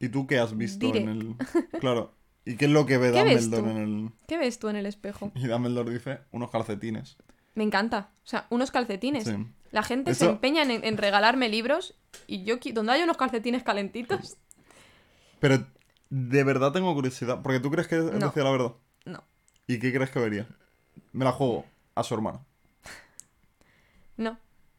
¿Y 0.00 0.08
tú 0.08 0.26
qué 0.26 0.38
has 0.38 0.56
visto 0.56 0.84
Diré. 0.86 1.00
en 1.02 1.08
el...? 1.08 1.34
Claro. 1.80 2.12
¿Y 2.44 2.56
qué 2.56 2.64
es 2.66 2.70
lo 2.72 2.84
que 2.84 2.98
ve 2.98 3.12
¿Qué 3.12 3.22
ves 3.22 3.48
Dumbledore 3.50 3.70
en 3.70 3.78
el...? 4.04 4.10
¿qué 4.26 4.36
ves 4.36 4.58
tú 4.58 4.68
en 4.68 4.76
el 4.76 4.86
espejo? 4.86 5.30
Y 5.34 5.46
Dumbledore 5.46 5.92
dice, 5.92 6.18
unos 6.32 6.50
calcetines. 6.50 7.16
Me 7.54 7.64
encanta. 7.64 8.10
O 8.24 8.26
sea, 8.26 8.46
unos 8.50 8.70
calcetines. 8.70 9.24
Sí. 9.24 9.36
La 9.70 9.82
gente 9.82 10.14
se 10.14 10.26
empeña 10.26 10.62
en, 10.62 10.70
en 10.84 10.96
regalarme 10.96 11.48
libros 11.48 11.94
y 12.26 12.44
yo, 12.44 12.56
donde 12.72 12.92
hay 12.92 13.02
unos 13.02 13.16
calcetines 13.16 13.62
calentitos, 13.64 14.36
Pero 15.40 15.66
de 16.10 16.44
verdad 16.44 16.72
tengo 16.72 16.94
curiosidad. 16.94 17.42
Porque 17.42 17.60
tú 17.60 17.70
crees 17.70 17.88
que 17.88 17.96
No. 17.96 18.12
decía 18.28 18.44
la 18.44 18.50
verdad. 18.52 18.72
No. 19.04 19.22
¿Y 19.66 19.78
qué 19.78 19.92
crees 19.92 20.10
que 20.10 20.20
vería? 20.20 20.46
Me 21.12 21.24
la 21.24 21.32
juego 21.32 21.64
a 21.94 22.02
su 22.04 22.14
hermana. 22.14 22.40
No, 24.16 24.38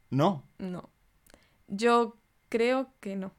¿No? 0.10 0.44
no. 0.60 0.90
Yo 1.68 2.18
creo 2.50 2.90
que 3.02 3.16
no. 3.16 3.34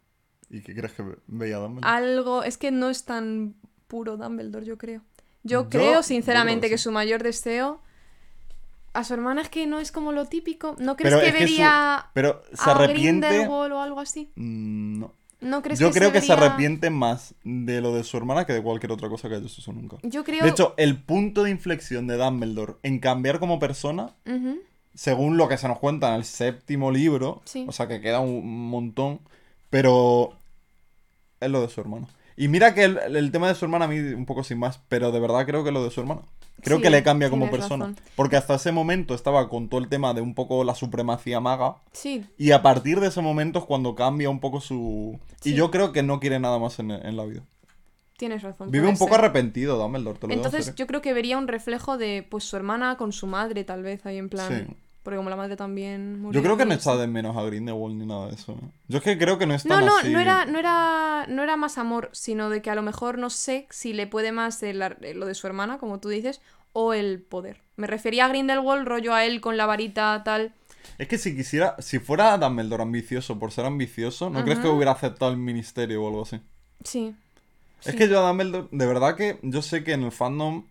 ¿Y 0.51 0.61
qué 0.63 0.75
crees 0.75 0.93
que 0.93 1.03
ve- 1.03 1.19
veía 1.27 1.57
Dumbledore? 1.57 1.89
Algo. 1.91 2.43
Es 2.43 2.59
que 2.59 2.71
no 2.71 2.91
es 2.91 3.05
tan 3.05 3.55
puro 3.87 4.17
Dumbledore, 4.17 4.67
yo 4.67 4.77
creo. 4.79 5.01
Yo, 5.43 5.63
Yo- 5.65 5.69
creo, 5.71 5.93
yo 5.95 6.03
sinceramente, 6.03 6.67
creo 6.67 6.75
que 6.75 6.79
su 6.79 6.93
mayor 6.93 7.23
deseo. 7.23 7.81
A 8.97 9.05
su 9.05 9.15
hermana 9.15 9.43
es 9.43 9.49
que 9.49 9.67
no 9.67 9.79
es 9.79 9.93
como 9.93 10.13
lo 10.13 10.25
típico. 10.27 10.75
¿No 10.79 10.97
crees 10.97 11.15
Pero 11.15 11.21
que 11.21 11.29
es 11.29 11.33
que 11.35 11.39
su- 11.41 11.45
vería 11.53 12.07
Pero 12.15 12.43
se 12.53 12.71
a 12.71 12.75
arrepiente. 12.75 13.29
Grindelwald 13.29 13.73
o 13.73 13.81
algo 13.81 14.01
así? 14.01 14.31
Mm, 14.37 15.01
No. 15.01 15.13
¿No 15.43 15.61
crees 15.63 15.79
Yo 15.79 15.89
que 15.93 15.99
creo 15.99 16.09
se 16.09 16.13
que 16.15 16.21
se 16.23 16.29
vería- 16.35 16.47
arrepiente 16.47 16.89
más 16.89 17.35
de 17.45 17.83
lo 17.83 17.95
de 17.95 18.05
su 18.05 18.17
hermana 18.17 18.47
que 18.47 18.55
de 18.55 18.63
cualquier 18.63 18.91
otra 18.93 19.11
cosa 19.11 19.29
que 19.29 19.35
haya 19.35 19.47
hecho 19.47 19.73
nunca. 19.73 19.99
Yo 20.03 20.25
creo. 20.25 20.43
De 20.43 20.49
hecho, 20.49 20.73
el 20.79 20.97
punto 21.01 21.43
de 21.43 21.51
inflexión 21.51 22.07
de 22.07 22.17
Dumbledore 22.17 22.77
en 22.83 22.99
cambiar 23.01 23.39
como 23.39 23.59
persona, 23.59 24.15
según 24.95 25.37
lo 25.37 25.47
que 25.47 25.59
se 25.59 25.69
nos 25.69 25.79
cuenta 25.79 26.09
en 26.09 26.15
el 26.15 26.25
séptimo 26.25 26.91
libro, 26.91 27.43
Sí. 27.45 27.67
o 27.69 27.73
sea 27.73 27.87
que 27.87 28.01
queda 28.01 28.21
un 28.21 28.69
montón, 28.71 29.21
pero 29.69 30.33
es 31.41 31.51
lo 31.51 31.61
de 31.61 31.69
su 31.69 31.83
hermano. 31.83 32.09
Y 32.39 32.49
mira 32.49 32.75
que 32.75 32.85
el, 32.85 32.99
el 33.17 33.31
tema 33.31 33.49
de 33.49 33.55
su 33.55 33.67
hermana 33.67 33.85
a 33.85 33.89
mí 33.89 33.99
un 33.99 34.25
poco 34.27 34.43
sin 34.43 34.59
más, 34.59 34.81
pero 34.89 35.13
de 35.13 35.21
verdad 35.21 35.45
creo 35.47 35.65
que 35.65 35.71
lo 35.71 35.85
de 35.85 35.91
su 35.91 36.01
hermana. 36.01 36.23
Creo 36.63 36.79
Sí, 36.79 36.83
que 36.85 36.91
le 36.91 37.03
cambia 37.03 37.31
como 37.31 37.51
persona. 37.51 37.87
razón. 37.87 38.01
Porque 38.17 38.37
hasta 38.37 38.55
ese 38.55 38.73
momento 38.73 39.15
estaba 39.15 39.49
con 39.49 39.69
todo 39.69 39.79
el 39.81 39.89
tema 39.89 40.15
de 40.15 40.21
un 40.21 40.35
poco 40.35 40.65
la 40.65 40.75
supremacía 40.75 41.39
maga. 41.41 41.77
Sí, 41.93 42.25
Y 42.39 42.51
a 42.53 42.63
partir 42.63 42.99
de 43.01 43.09
ese 43.09 43.21
momento 43.21 43.59
es 43.61 43.65
cuando 43.67 43.95
cambia 43.95 44.31
un 44.31 44.41
poco 44.41 44.61
su... 44.61 45.19
Y 45.45 45.55
yo 45.55 45.71
creo 45.71 45.93
que 45.93 46.03
no 46.03 46.19
quiere 46.19 46.39
nada 46.41 46.59
más 46.59 46.79
en, 46.79 46.91
en 46.91 47.17
la 47.17 47.25
vida. 47.25 47.43
tienes 48.17 48.43
razón. 48.43 48.71
Vive 48.71 48.89
un 48.89 48.97
poco 48.97 49.15
ser. 49.15 49.21
arrepentido 49.25 49.77
Dumbledore, 49.79 50.19
te 50.19 50.27
lo 50.27 50.33
Entonces 50.33 50.75
yo 50.75 50.87
creo 50.87 51.03
que 51.03 51.13
vería 51.13 51.37
un 51.39 51.47
reflejo 51.49 51.99
de 51.99 52.27
pues 52.29 52.45
su 52.45 52.57
hermana 52.57 52.97
con 52.97 53.13
su 53.13 53.27
madre, 53.27 53.63
tal 53.65 53.83
vez, 53.83 54.05
ahí 54.07 54.17
en 54.17 54.29
plan. 54.29 54.67
Sí. 54.67 54.77
Porque 55.07 55.19
como 55.19 55.31
la 55.31 55.37
madre 55.37 55.55
también 55.55 56.21
murió. 56.21 56.41
Yo 56.41 56.43
creo 56.45 56.57
que 56.57 56.65
no 56.67 56.75
eso. 56.75 56.99
de 56.99 57.07
menos 57.07 57.37
a 57.37 57.43
Grindelwald 57.45 57.95
ni 57.97 58.07
nada 58.07 58.27
de 58.27 58.35
eso. 58.35 58.55
¿eh? 58.55 58.69
Yo 58.89 58.99
es 58.99 59.05
que 59.05 59.17
creo 59.17 59.39
que 59.39 59.47
no 59.47 59.55
es 59.55 59.65
No, 59.65 59.81
no, 59.81 59.99
así. 59.99 60.11
no 60.13 60.19
era, 60.19 60.47
no 60.47 60.59
era, 60.59 61.27
no 61.29 61.45
era 61.45 61.57
más 61.57 61.79
amor, 61.79 62.11
sino 62.13 62.51
de 62.51 62.61
que 62.61 62.71
a 62.71 62.75
lo 62.75 62.83
mejor 62.83 63.17
no 63.17 63.31
sé 63.31 63.69
si 63.71 63.93
le 63.93 64.09
puede 64.09 64.33
más 64.33 64.61
el 64.65 64.83
ar- 64.83 64.99
lo 65.15 65.27
de 65.27 65.37
su 65.37 65.47
hermana, 65.47 65.79
como 65.79 66.01
tú 66.01 66.09
dices, 66.09 66.41
o 66.73 66.93
el 66.93 67.21
poder. 67.23 67.61
Me 67.77 67.87
refería 67.87 68.25
a 68.25 68.29
Grindelwald, 68.29 68.85
rollo 68.89 69.15
a 69.15 69.25
él 69.25 69.41
con 69.41 69.57
la 69.57 69.67
varita 69.67 70.21
tal. 70.25 70.53
Es 70.99 71.07
que 71.07 71.19
si 71.19 71.37
quisiera, 71.37 71.77
si 71.79 72.01
fuera 72.01 72.37
Dumbledore 72.37 72.83
ambicioso 72.83 73.39
por 73.39 73.53
ser 73.53 73.65
ambicioso, 73.65 74.29
¿no 74.29 74.43
crees 74.43 74.59
que 74.59 74.67
hubiera 74.67 74.91
aceptado 74.91 75.31
el 75.31 75.37
ministerio 75.37 76.03
o 76.03 76.09
algo 76.09 76.23
así? 76.23 76.41
Sí. 76.83 77.15
Es 77.85 77.93
Sí. 77.93 77.97
que 77.97 78.09
yo 78.09 78.19
a 78.19 78.27
Dumbledore, 78.27 78.67
de 78.73 78.87
verdad 78.87 79.15
que 79.15 79.39
yo 79.43 79.63
sé 79.63 79.85
que 79.85 79.93
en 79.93 80.03
el 80.03 80.11
fandom 80.11 80.65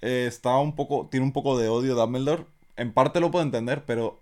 eh, 0.00 0.26
está 0.28 0.56
un 0.58 0.74
poco, 0.74 1.08
tiene 1.10 1.24
un 1.26 1.32
poco 1.32 1.58
de 1.58 1.68
odio 1.68 1.94
Dumbledore. 1.94 2.44
En 2.76 2.92
parte 2.92 3.20
lo 3.20 3.30
puedo 3.30 3.44
entender, 3.44 3.84
pero 3.86 4.20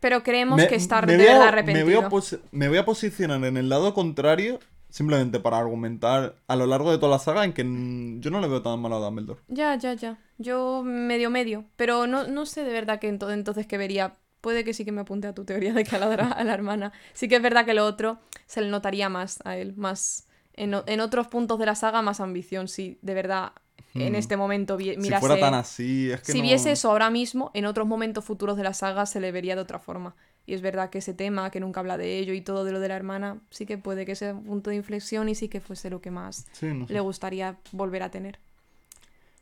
Pero 0.00 0.22
creemos 0.22 0.56
me, 0.58 0.68
que 0.68 0.74
está 0.76 1.00
de 1.00 1.16
me 1.16 1.28
arrepentido. 1.28 1.84
voy, 1.86 1.94
a 1.94 2.08
posi- 2.08 2.40
me 2.52 2.68
voy 2.68 2.78
a 2.78 2.84
posicionar 2.84 3.42
en 3.44 3.56
el 3.56 3.68
lado 3.68 3.94
contrario, 3.94 4.60
simplemente 4.90 5.40
para 5.40 5.58
argumentar 5.58 6.36
a 6.46 6.56
lo 6.56 6.66
largo 6.66 6.92
de 6.92 6.98
toda 6.98 7.10
la 7.12 7.18
saga 7.18 7.44
en 7.44 7.52
que 7.52 7.62
yo 8.20 8.30
no 8.30 8.40
le 8.40 8.48
veo 8.48 8.62
tan 8.62 8.78
malo 8.80 8.96
a 8.96 9.00
Dumbledore. 9.00 9.40
Ya, 9.48 9.74
ya, 9.76 9.94
ya. 9.94 10.18
Yo 10.38 10.82
medio 10.84 11.30
medio. 11.30 11.64
Pero 11.76 12.06
no, 12.06 12.26
no 12.26 12.46
sé 12.46 12.64
de 12.64 12.72
verdad 12.72 12.98
que 13.00 13.08
ento- 13.12 13.32
entonces 13.32 13.66
que 13.66 13.78
vería. 13.78 14.14
Puede 14.40 14.62
que 14.62 14.74
sí 14.74 14.84
que 14.84 14.92
me 14.92 15.00
apunte 15.00 15.26
a 15.26 15.34
tu 15.34 15.44
teoría 15.46 15.72
de 15.72 15.84
que 15.84 15.96
a 15.96 15.98
la, 15.98 16.06
a 16.12 16.44
la 16.44 16.52
hermana. 16.54 16.92
Sí 17.14 17.28
que 17.28 17.36
es 17.36 17.42
verdad 17.42 17.64
que 17.64 17.72
lo 17.74 17.86
otro 17.86 18.18
se 18.46 18.60
le 18.60 18.68
notaría 18.68 19.08
más 19.08 19.40
a 19.46 19.56
él. 19.56 19.72
Más. 19.76 20.26
En, 20.52 20.74
en 20.86 21.00
otros 21.00 21.28
puntos 21.28 21.58
de 21.58 21.66
la 21.66 21.74
saga, 21.74 22.02
más 22.02 22.20
ambición. 22.20 22.68
Si 22.68 22.98
de 23.00 23.14
verdad 23.14 23.52
en 23.94 24.12
Hmm. 24.12 24.16
este 24.16 24.36
momento 24.36 24.76
vi- 24.76 24.90
si 24.94 24.96
mirase. 24.98 25.20
fuera 25.26 25.40
tan 25.40 25.54
así, 25.54 26.10
es 26.10 26.20
que 26.22 26.32
si 26.32 26.38
no- 26.38 26.44
viese 26.44 26.72
eso 26.72 26.90
ahora 26.90 27.10
mismo, 27.10 27.50
en 27.54 27.64
otros 27.66 27.86
momentos 27.86 28.24
futuros 28.24 28.56
de 28.56 28.62
la 28.64 28.74
saga 28.74 29.06
se 29.06 29.20
le 29.20 29.30
vería 29.32 29.54
de 29.56 29.62
otra 29.62 29.78
forma. 29.78 30.14
Y 30.46 30.52
es 30.54 30.60
verdad 30.60 30.90
que 30.90 30.98
ese 30.98 31.14
tema, 31.14 31.50
que 31.50 31.58
nunca 31.60 31.80
habla 31.80 31.96
de 31.96 32.18
ello 32.18 32.34
y 32.34 32.40
todo 32.42 32.64
de 32.64 32.72
lo 32.72 32.80
de 32.80 32.88
la 32.88 32.96
hermana, 32.96 33.40
sí 33.50 33.64
que 33.66 33.78
puede 33.78 34.04
que 34.04 34.14
sea 34.14 34.34
un 34.34 34.44
punto 34.44 34.70
de 34.70 34.76
inflexión 34.76 35.28
y 35.28 35.34
sí 35.34 35.48
que 35.48 35.60
fuese 35.60 35.88
lo 35.90 36.00
que 36.02 36.10
más 36.10 36.46
Sí, 36.52 36.66
no 36.66 36.86
sé. 36.86 36.92
le 36.92 37.00
gustaría 37.00 37.56
volver 37.72 38.02
a 38.02 38.10
tener. 38.10 38.38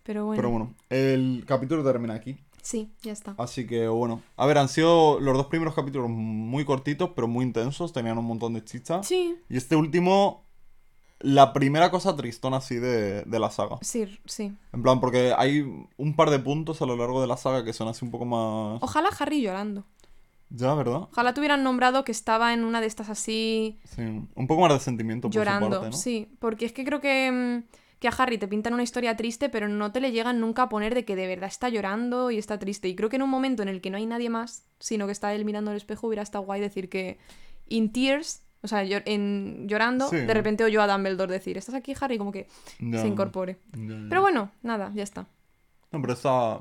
Pero 0.05 0.27
bueno. 0.27 0.37
Pero 0.41 0.51
bueno, 0.51 0.75
el 0.91 1.45
capítulo 1.47 1.83
termina 1.85 2.15
aquí. 2.15 2.37
Sí, 2.61 2.93
ya 3.03 3.13
está. 3.13 3.35
Así 3.39 3.67
que 3.67 3.89
bueno. 3.89 4.23
A 4.37 4.47
ver, 4.47 4.59
han 4.59 4.69
sido 4.69 5.19
los 5.19 5.37
dos 5.37 5.47
primeros 5.47 5.75
capítulos 5.75 6.09
muy 6.11 6.65
cortitos, 6.65 7.11
pero 7.15 7.27
muy 7.27 7.45
intensos. 7.45 7.93
Tenían 7.93 8.19
un 8.19 8.25
montón 8.25 8.55
de 8.55 8.65
chicha. 8.65 9.03
Sí, 9.03 9.35
Y 9.49 9.57
este 9.57 9.75
último, 9.75 10.45
la 11.23 11.53
primera 11.53 11.90
cosa 11.90 12.15
tristona 12.16 12.59
así 12.59 12.77
de, 12.77 13.23
de 13.23 13.39
la 13.39 13.51
saga. 13.51 13.78
sí, 13.82 14.19
sí. 14.27 14.53
En 14.73 14.82
plan, 14.82 15.01
porque 15.01 15.32
hay 15.36 15.61
un 15.97 16.16
par 16.16 16.31
de 16.31 16.39
puntos 16.39 16.82
a 16.82 16.86
lo 16.86 16.97
largo 16.97 17.20
de 17.20 17.27
la 17.27 17.36
saga 17.36 17.65
que 17.65 17.73
son 17.73 17.89
así 17.89 18.05
un 18.05 18.11
poco 18.11 18.24
más... 18.24 18.82
Ojalá 18.82 19.09
Harry 19.19 19.40
llorando. 19.43 19.85
Ya, 20.51 20.74
¿verdad? 20.74 21.09
Ojalá 21.11 21.32
te 21.32 21.40
hubieran 21.40 21.62
nombrado 21.65 22.05
que 22.05 22.12
estaba 22.12 22.53
en 22.53 22.65
una 22.65 22.81
de 22.82 22.86
estas 22.86 23.09
así 23.09 23.78
Sí. 23.85 24.03
Un 24.03 24.47
poco 24.47 24.61
más 24.61 24.73
de 24.73 24.81
sentimiento 24.81 25.28
por 25.28 25.32
su 25.32 25.39
llorando. 25.39 25.70
parte, 25.70 25.86
¿no? 25.86 25.97
Sí, 25.97 26.28
porque 26.40 26.66
es 26.66 26.73
que 26.74 26.85
creo 26.85 27.01
que, 27.01 27.31
mm, 27.32 27.73
que 27.99 28.09
a 28.09 28.11
Harry 28.11 28.36
te 28.36 28.49
pintan 28.49 28.74
una 28.74 28.82
historia 28.82 29.16
triste, 29.16 29.49
pero 29.49 29.66
no 29.69 29.93
te 29.93 30.01
le 30.01 30.12
llegan 30.12 30.40
nunca 30.40 30.65
a 30.65 30.69
poner 30.69 30.94
de 30.94 31.05
que 31.07 31.16
de 31.16 31.27
verdad 31.27 31.49
está 31.49 31.70
llorando 31.70 32.31
y 32.31 32.36
está 32.36 32.59
triste. 32.59 32.89
Y 32.89 32.94
creo 32.97 33.09
que 33.09 33.16
en 33.16 33.23
un 33.23 33.31
momento 33.31 33.62
en 33.62 33.69
el 33.69 33.81
que 33.81 33.89
no 33.90 33.97
hay 33.97 34.05
nadie 34.05 34.28
más, 34.28 34.66
sino 34.78 35.07
que 35.07 35.12
está 35.12 35.32
él 35.35 35.44
mirando 35.47 35.70
al 35.70 35.77
espejo, 35.78 36.09
hubiera 36.09 36.23
estado 36.23 36.44
guay 36.44 36.61
decir 36.61 36.90
que 36.90 37.19
in 37.69 37.90
tears, 37.93 38.43
o 38.62 38.68
sea, 38.68 38.84
llor- 38.84 39.02
en, 39.06 39.66
llorando, 39.68 40.09
Sí. 40.09 40.16
de 40.16 40.34
repente 40.34 40.64
oyó 40.64 40.80
a 40.82 40.86
Dumbledore 40.86 41.32
decir, 41.32 41.59
¿estás 41.59 41.74
aquí, 41.74 41.94
Harry? 42.01 42.18
Como 42.18 42.32
que 42.32 42.47
Ya. 42.80 43.01
se 43.01 43.09
incorpore. 43.09 43.59
Ya, 43.72 43.94
ya. 43.97 44.06
Pero 44.09 44.20
bueno, 44.22 44.51
nada, 44.62 44.90
ya 44.94 45.02
está. 45.02 45.26
No, 45.90 46.01
pero 46.01 46.14
está... 46.14 46.55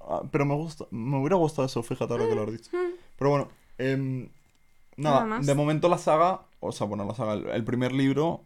ah, 0.00 0.22
Pero 0.30 0.44
me 0.44 0.54
gusta... 0.54 0.86
Me 0.90 1.18
hubiera 1.18 1.36
gustado 1.36 1.66
eso, 1.66 1.82
fíjate 1.82 2.12
ahora 2.12 2.28
que 2.28 2.34
lo 2.36 2.42
has 2.44 2.52
dicho. 2.52 2.70
Pero 3.18 3.30
bueno, 3.30 3.48
em, 3.78 4.28
nada, 4.96 5.24
Nada 5.24 5.40
de 5.42 5.54
momento 5.54 5.88
la 5.88 5.98
saga, 5.98 6.42
o 6.60 6.70
sea, 6.72 6.86
bueno, 6.86 7.04
la 7.04 7.14
saga, 7.14 7.32
el, 7.34 7.48
el 7.48 7.64
primer 7.64 7.92
libro, 7.92 8.42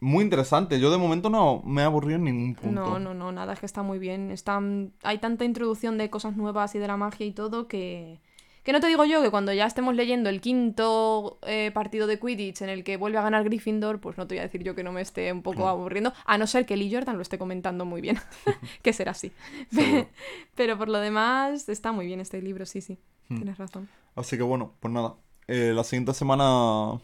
muy 0.00 0.24
interesante. 0.24 0.80
Yo 0.80 0.90
de 0.90 0.98
momento 0.98 1.30
no 1.30 1.62
me 1.64 1.82
he 1.82 1.84
aburrido 1.84 2.16
en 2.16 2.24
ningún 2.24 2.54
punto. 2.54 2.80
No, 2.80 2.98
no, 2.98 3.14
no, 3.14 3.30
nada, 3.32 3.52
es 3.52 3.60
que 3.60 3.66
está 3.66 3.82
muy 3.82 3.98
bien. 3.98 4.30
Está, 4.30 4.60
hay 5.02 5.18
tanta 5.18 5.44
introducción 5.44 5.96
de 5.96 6.10
cosas 6.10 6.36
nuevas 6.36 6.74
y 6.74 6.78
de 6.78 6.86
la 6.88 6.96
magia 6.96 7.24
y 7.26 7.32
todo 7.32 7.68
que... 7.68 8.18
Que 8.64 8.72
no 8.72 8.80
te 8.80 8.86
digo 8.88 9.04
yo 9.04 9.22
que 9.22 9.30
cuando 9.30 9.52
ya 9.52 9.66
estemos 9.66 9.94
leyendo 9.94 10.30
el 10.30 10.40
quinto 10.40 11.38
eh, 11.46 11.70
partido 11.74 12.06
de 12.06 12.18
Quidditch 12.18 12.62
en 12.62 12.70
el 12.70 12.82
que 12.82 12.96
vuelve 12.96 13.18
a 13.18 13.22
ganar 13.22 13.44
Gryffindor, 13.44 14.00
pues 14.00 14.16
no 14.16 14.26
te 14.26 14.34
voy 14.34 14.40
a 14.40 14.42
decir 14.44 14.62
yo 14.62 14.74
que 14.74 14.82
no 14.82 14.90
me 14.90 15.02
esté 15.02 15.30
un 15.32 15.42
poco 15.42 15.68
aburriendo, 15.68 16.12
a 16.24 16.38
no 16.38 16.46
ser 16.46 16.64
que 16.64 16.76
Lee 16.76 16.90
Jordan 16.92 17.16
lo 17.16 17.22
esté 17.22 17.36
comentando 17.38 17.84
muy 17.84 18.00
bien, 18.00 18.18
que 18.82 18.92
será 18.94 19.10
así. 19.12 19.32
Pero 20.54 20.78
por 20.78 20.88
lo 20.88 20.98
demás, 20.98 21.68
está 21.68 21.92
muy 21.92 22.06
bien 22.06 22.20
este 22.20 22.40
libro, 22.42 22.66
sí, 22.66 22.80
sí, 22.80 22.98
Hmm. 23.28 23.36
tienes 23.36 23.56
razón. 23.56 23.88
Así 24.16 24.36
que 24.36 24.42
bueno, 24.42 24.72
pues 24.80 24.92
nada. 24.92 25.14
eh, 25.48 25.72
la 25.74 25.82
siguiente 25.84 26.12
semana. 26.14 27.00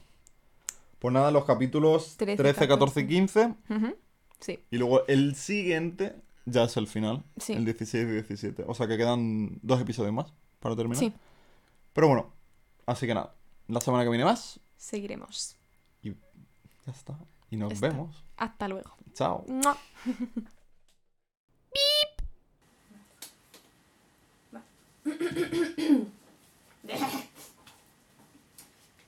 Pues 0.98 1.14
nada, 1.14 1.30
los 1.30 1.46
capítulos 1.46 2.16
13, 2.18 2.36
13, 2.42 2.68
14 2.68 3.00
y 3.00 3.06
15. 3.06 3.54
Ujú, 3.70 3.96
Sí, 4.38 4.58
Y 4.70 4.76
luego 4.76 5.06
el 5.08 5.34
siguiente 5.34 6.14
ya 6.44 6.64
es 6.64 6.76
el 6.76 6.86
final. 6.86 7.22
Sí. 7.38 7.54
El 7.54 7.64
16 7.64 8.04
y 8.06 8.12
17. 8.12 8.64
O 8.66 8.74
sea 8.74 8.86
que 8.86 8.96
quedan 8.98 9.58
dos 9.62 9.80
episodios 9.80 10.12
más 10.12 10.32
para 10.58 10.76
terminar. 10.76 10.98
sí, 10.98 11.12
Pero 12.00 12.08
bueno, 12.08 12.32
así 12.86 13.06
que 13.06 13.12
nada. 13.12 13.34
La 13.68 13.78
semana 13.78 14.04
que 14.04 14.08
viene 14.08 14.24
más. 14.24 14.58
seguiremos. 14.74 15.58
Y 16.02 16.12
ya 16.86 16.92
está. 16.92 17.18
Y 17.50 17.58
nos 17.58 17.74
está. 17.74 17.88
vemos. 17.88 18.24
Hasta 18.38 18.68
luego. 18.68 18.96
Chao. 19.12 19.44
¡Mua! 19.46 19.76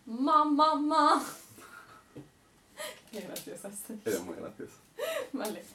Mamá, 0.05 0.75
mamá. 0.75 1.25
Qué 3.11 3.23
graciosa. 3.23 3.71
Eres 4.05 4.23
muy 4.23 4.37
gracioso. 4.37 4.75
Vale. 5.33 5.65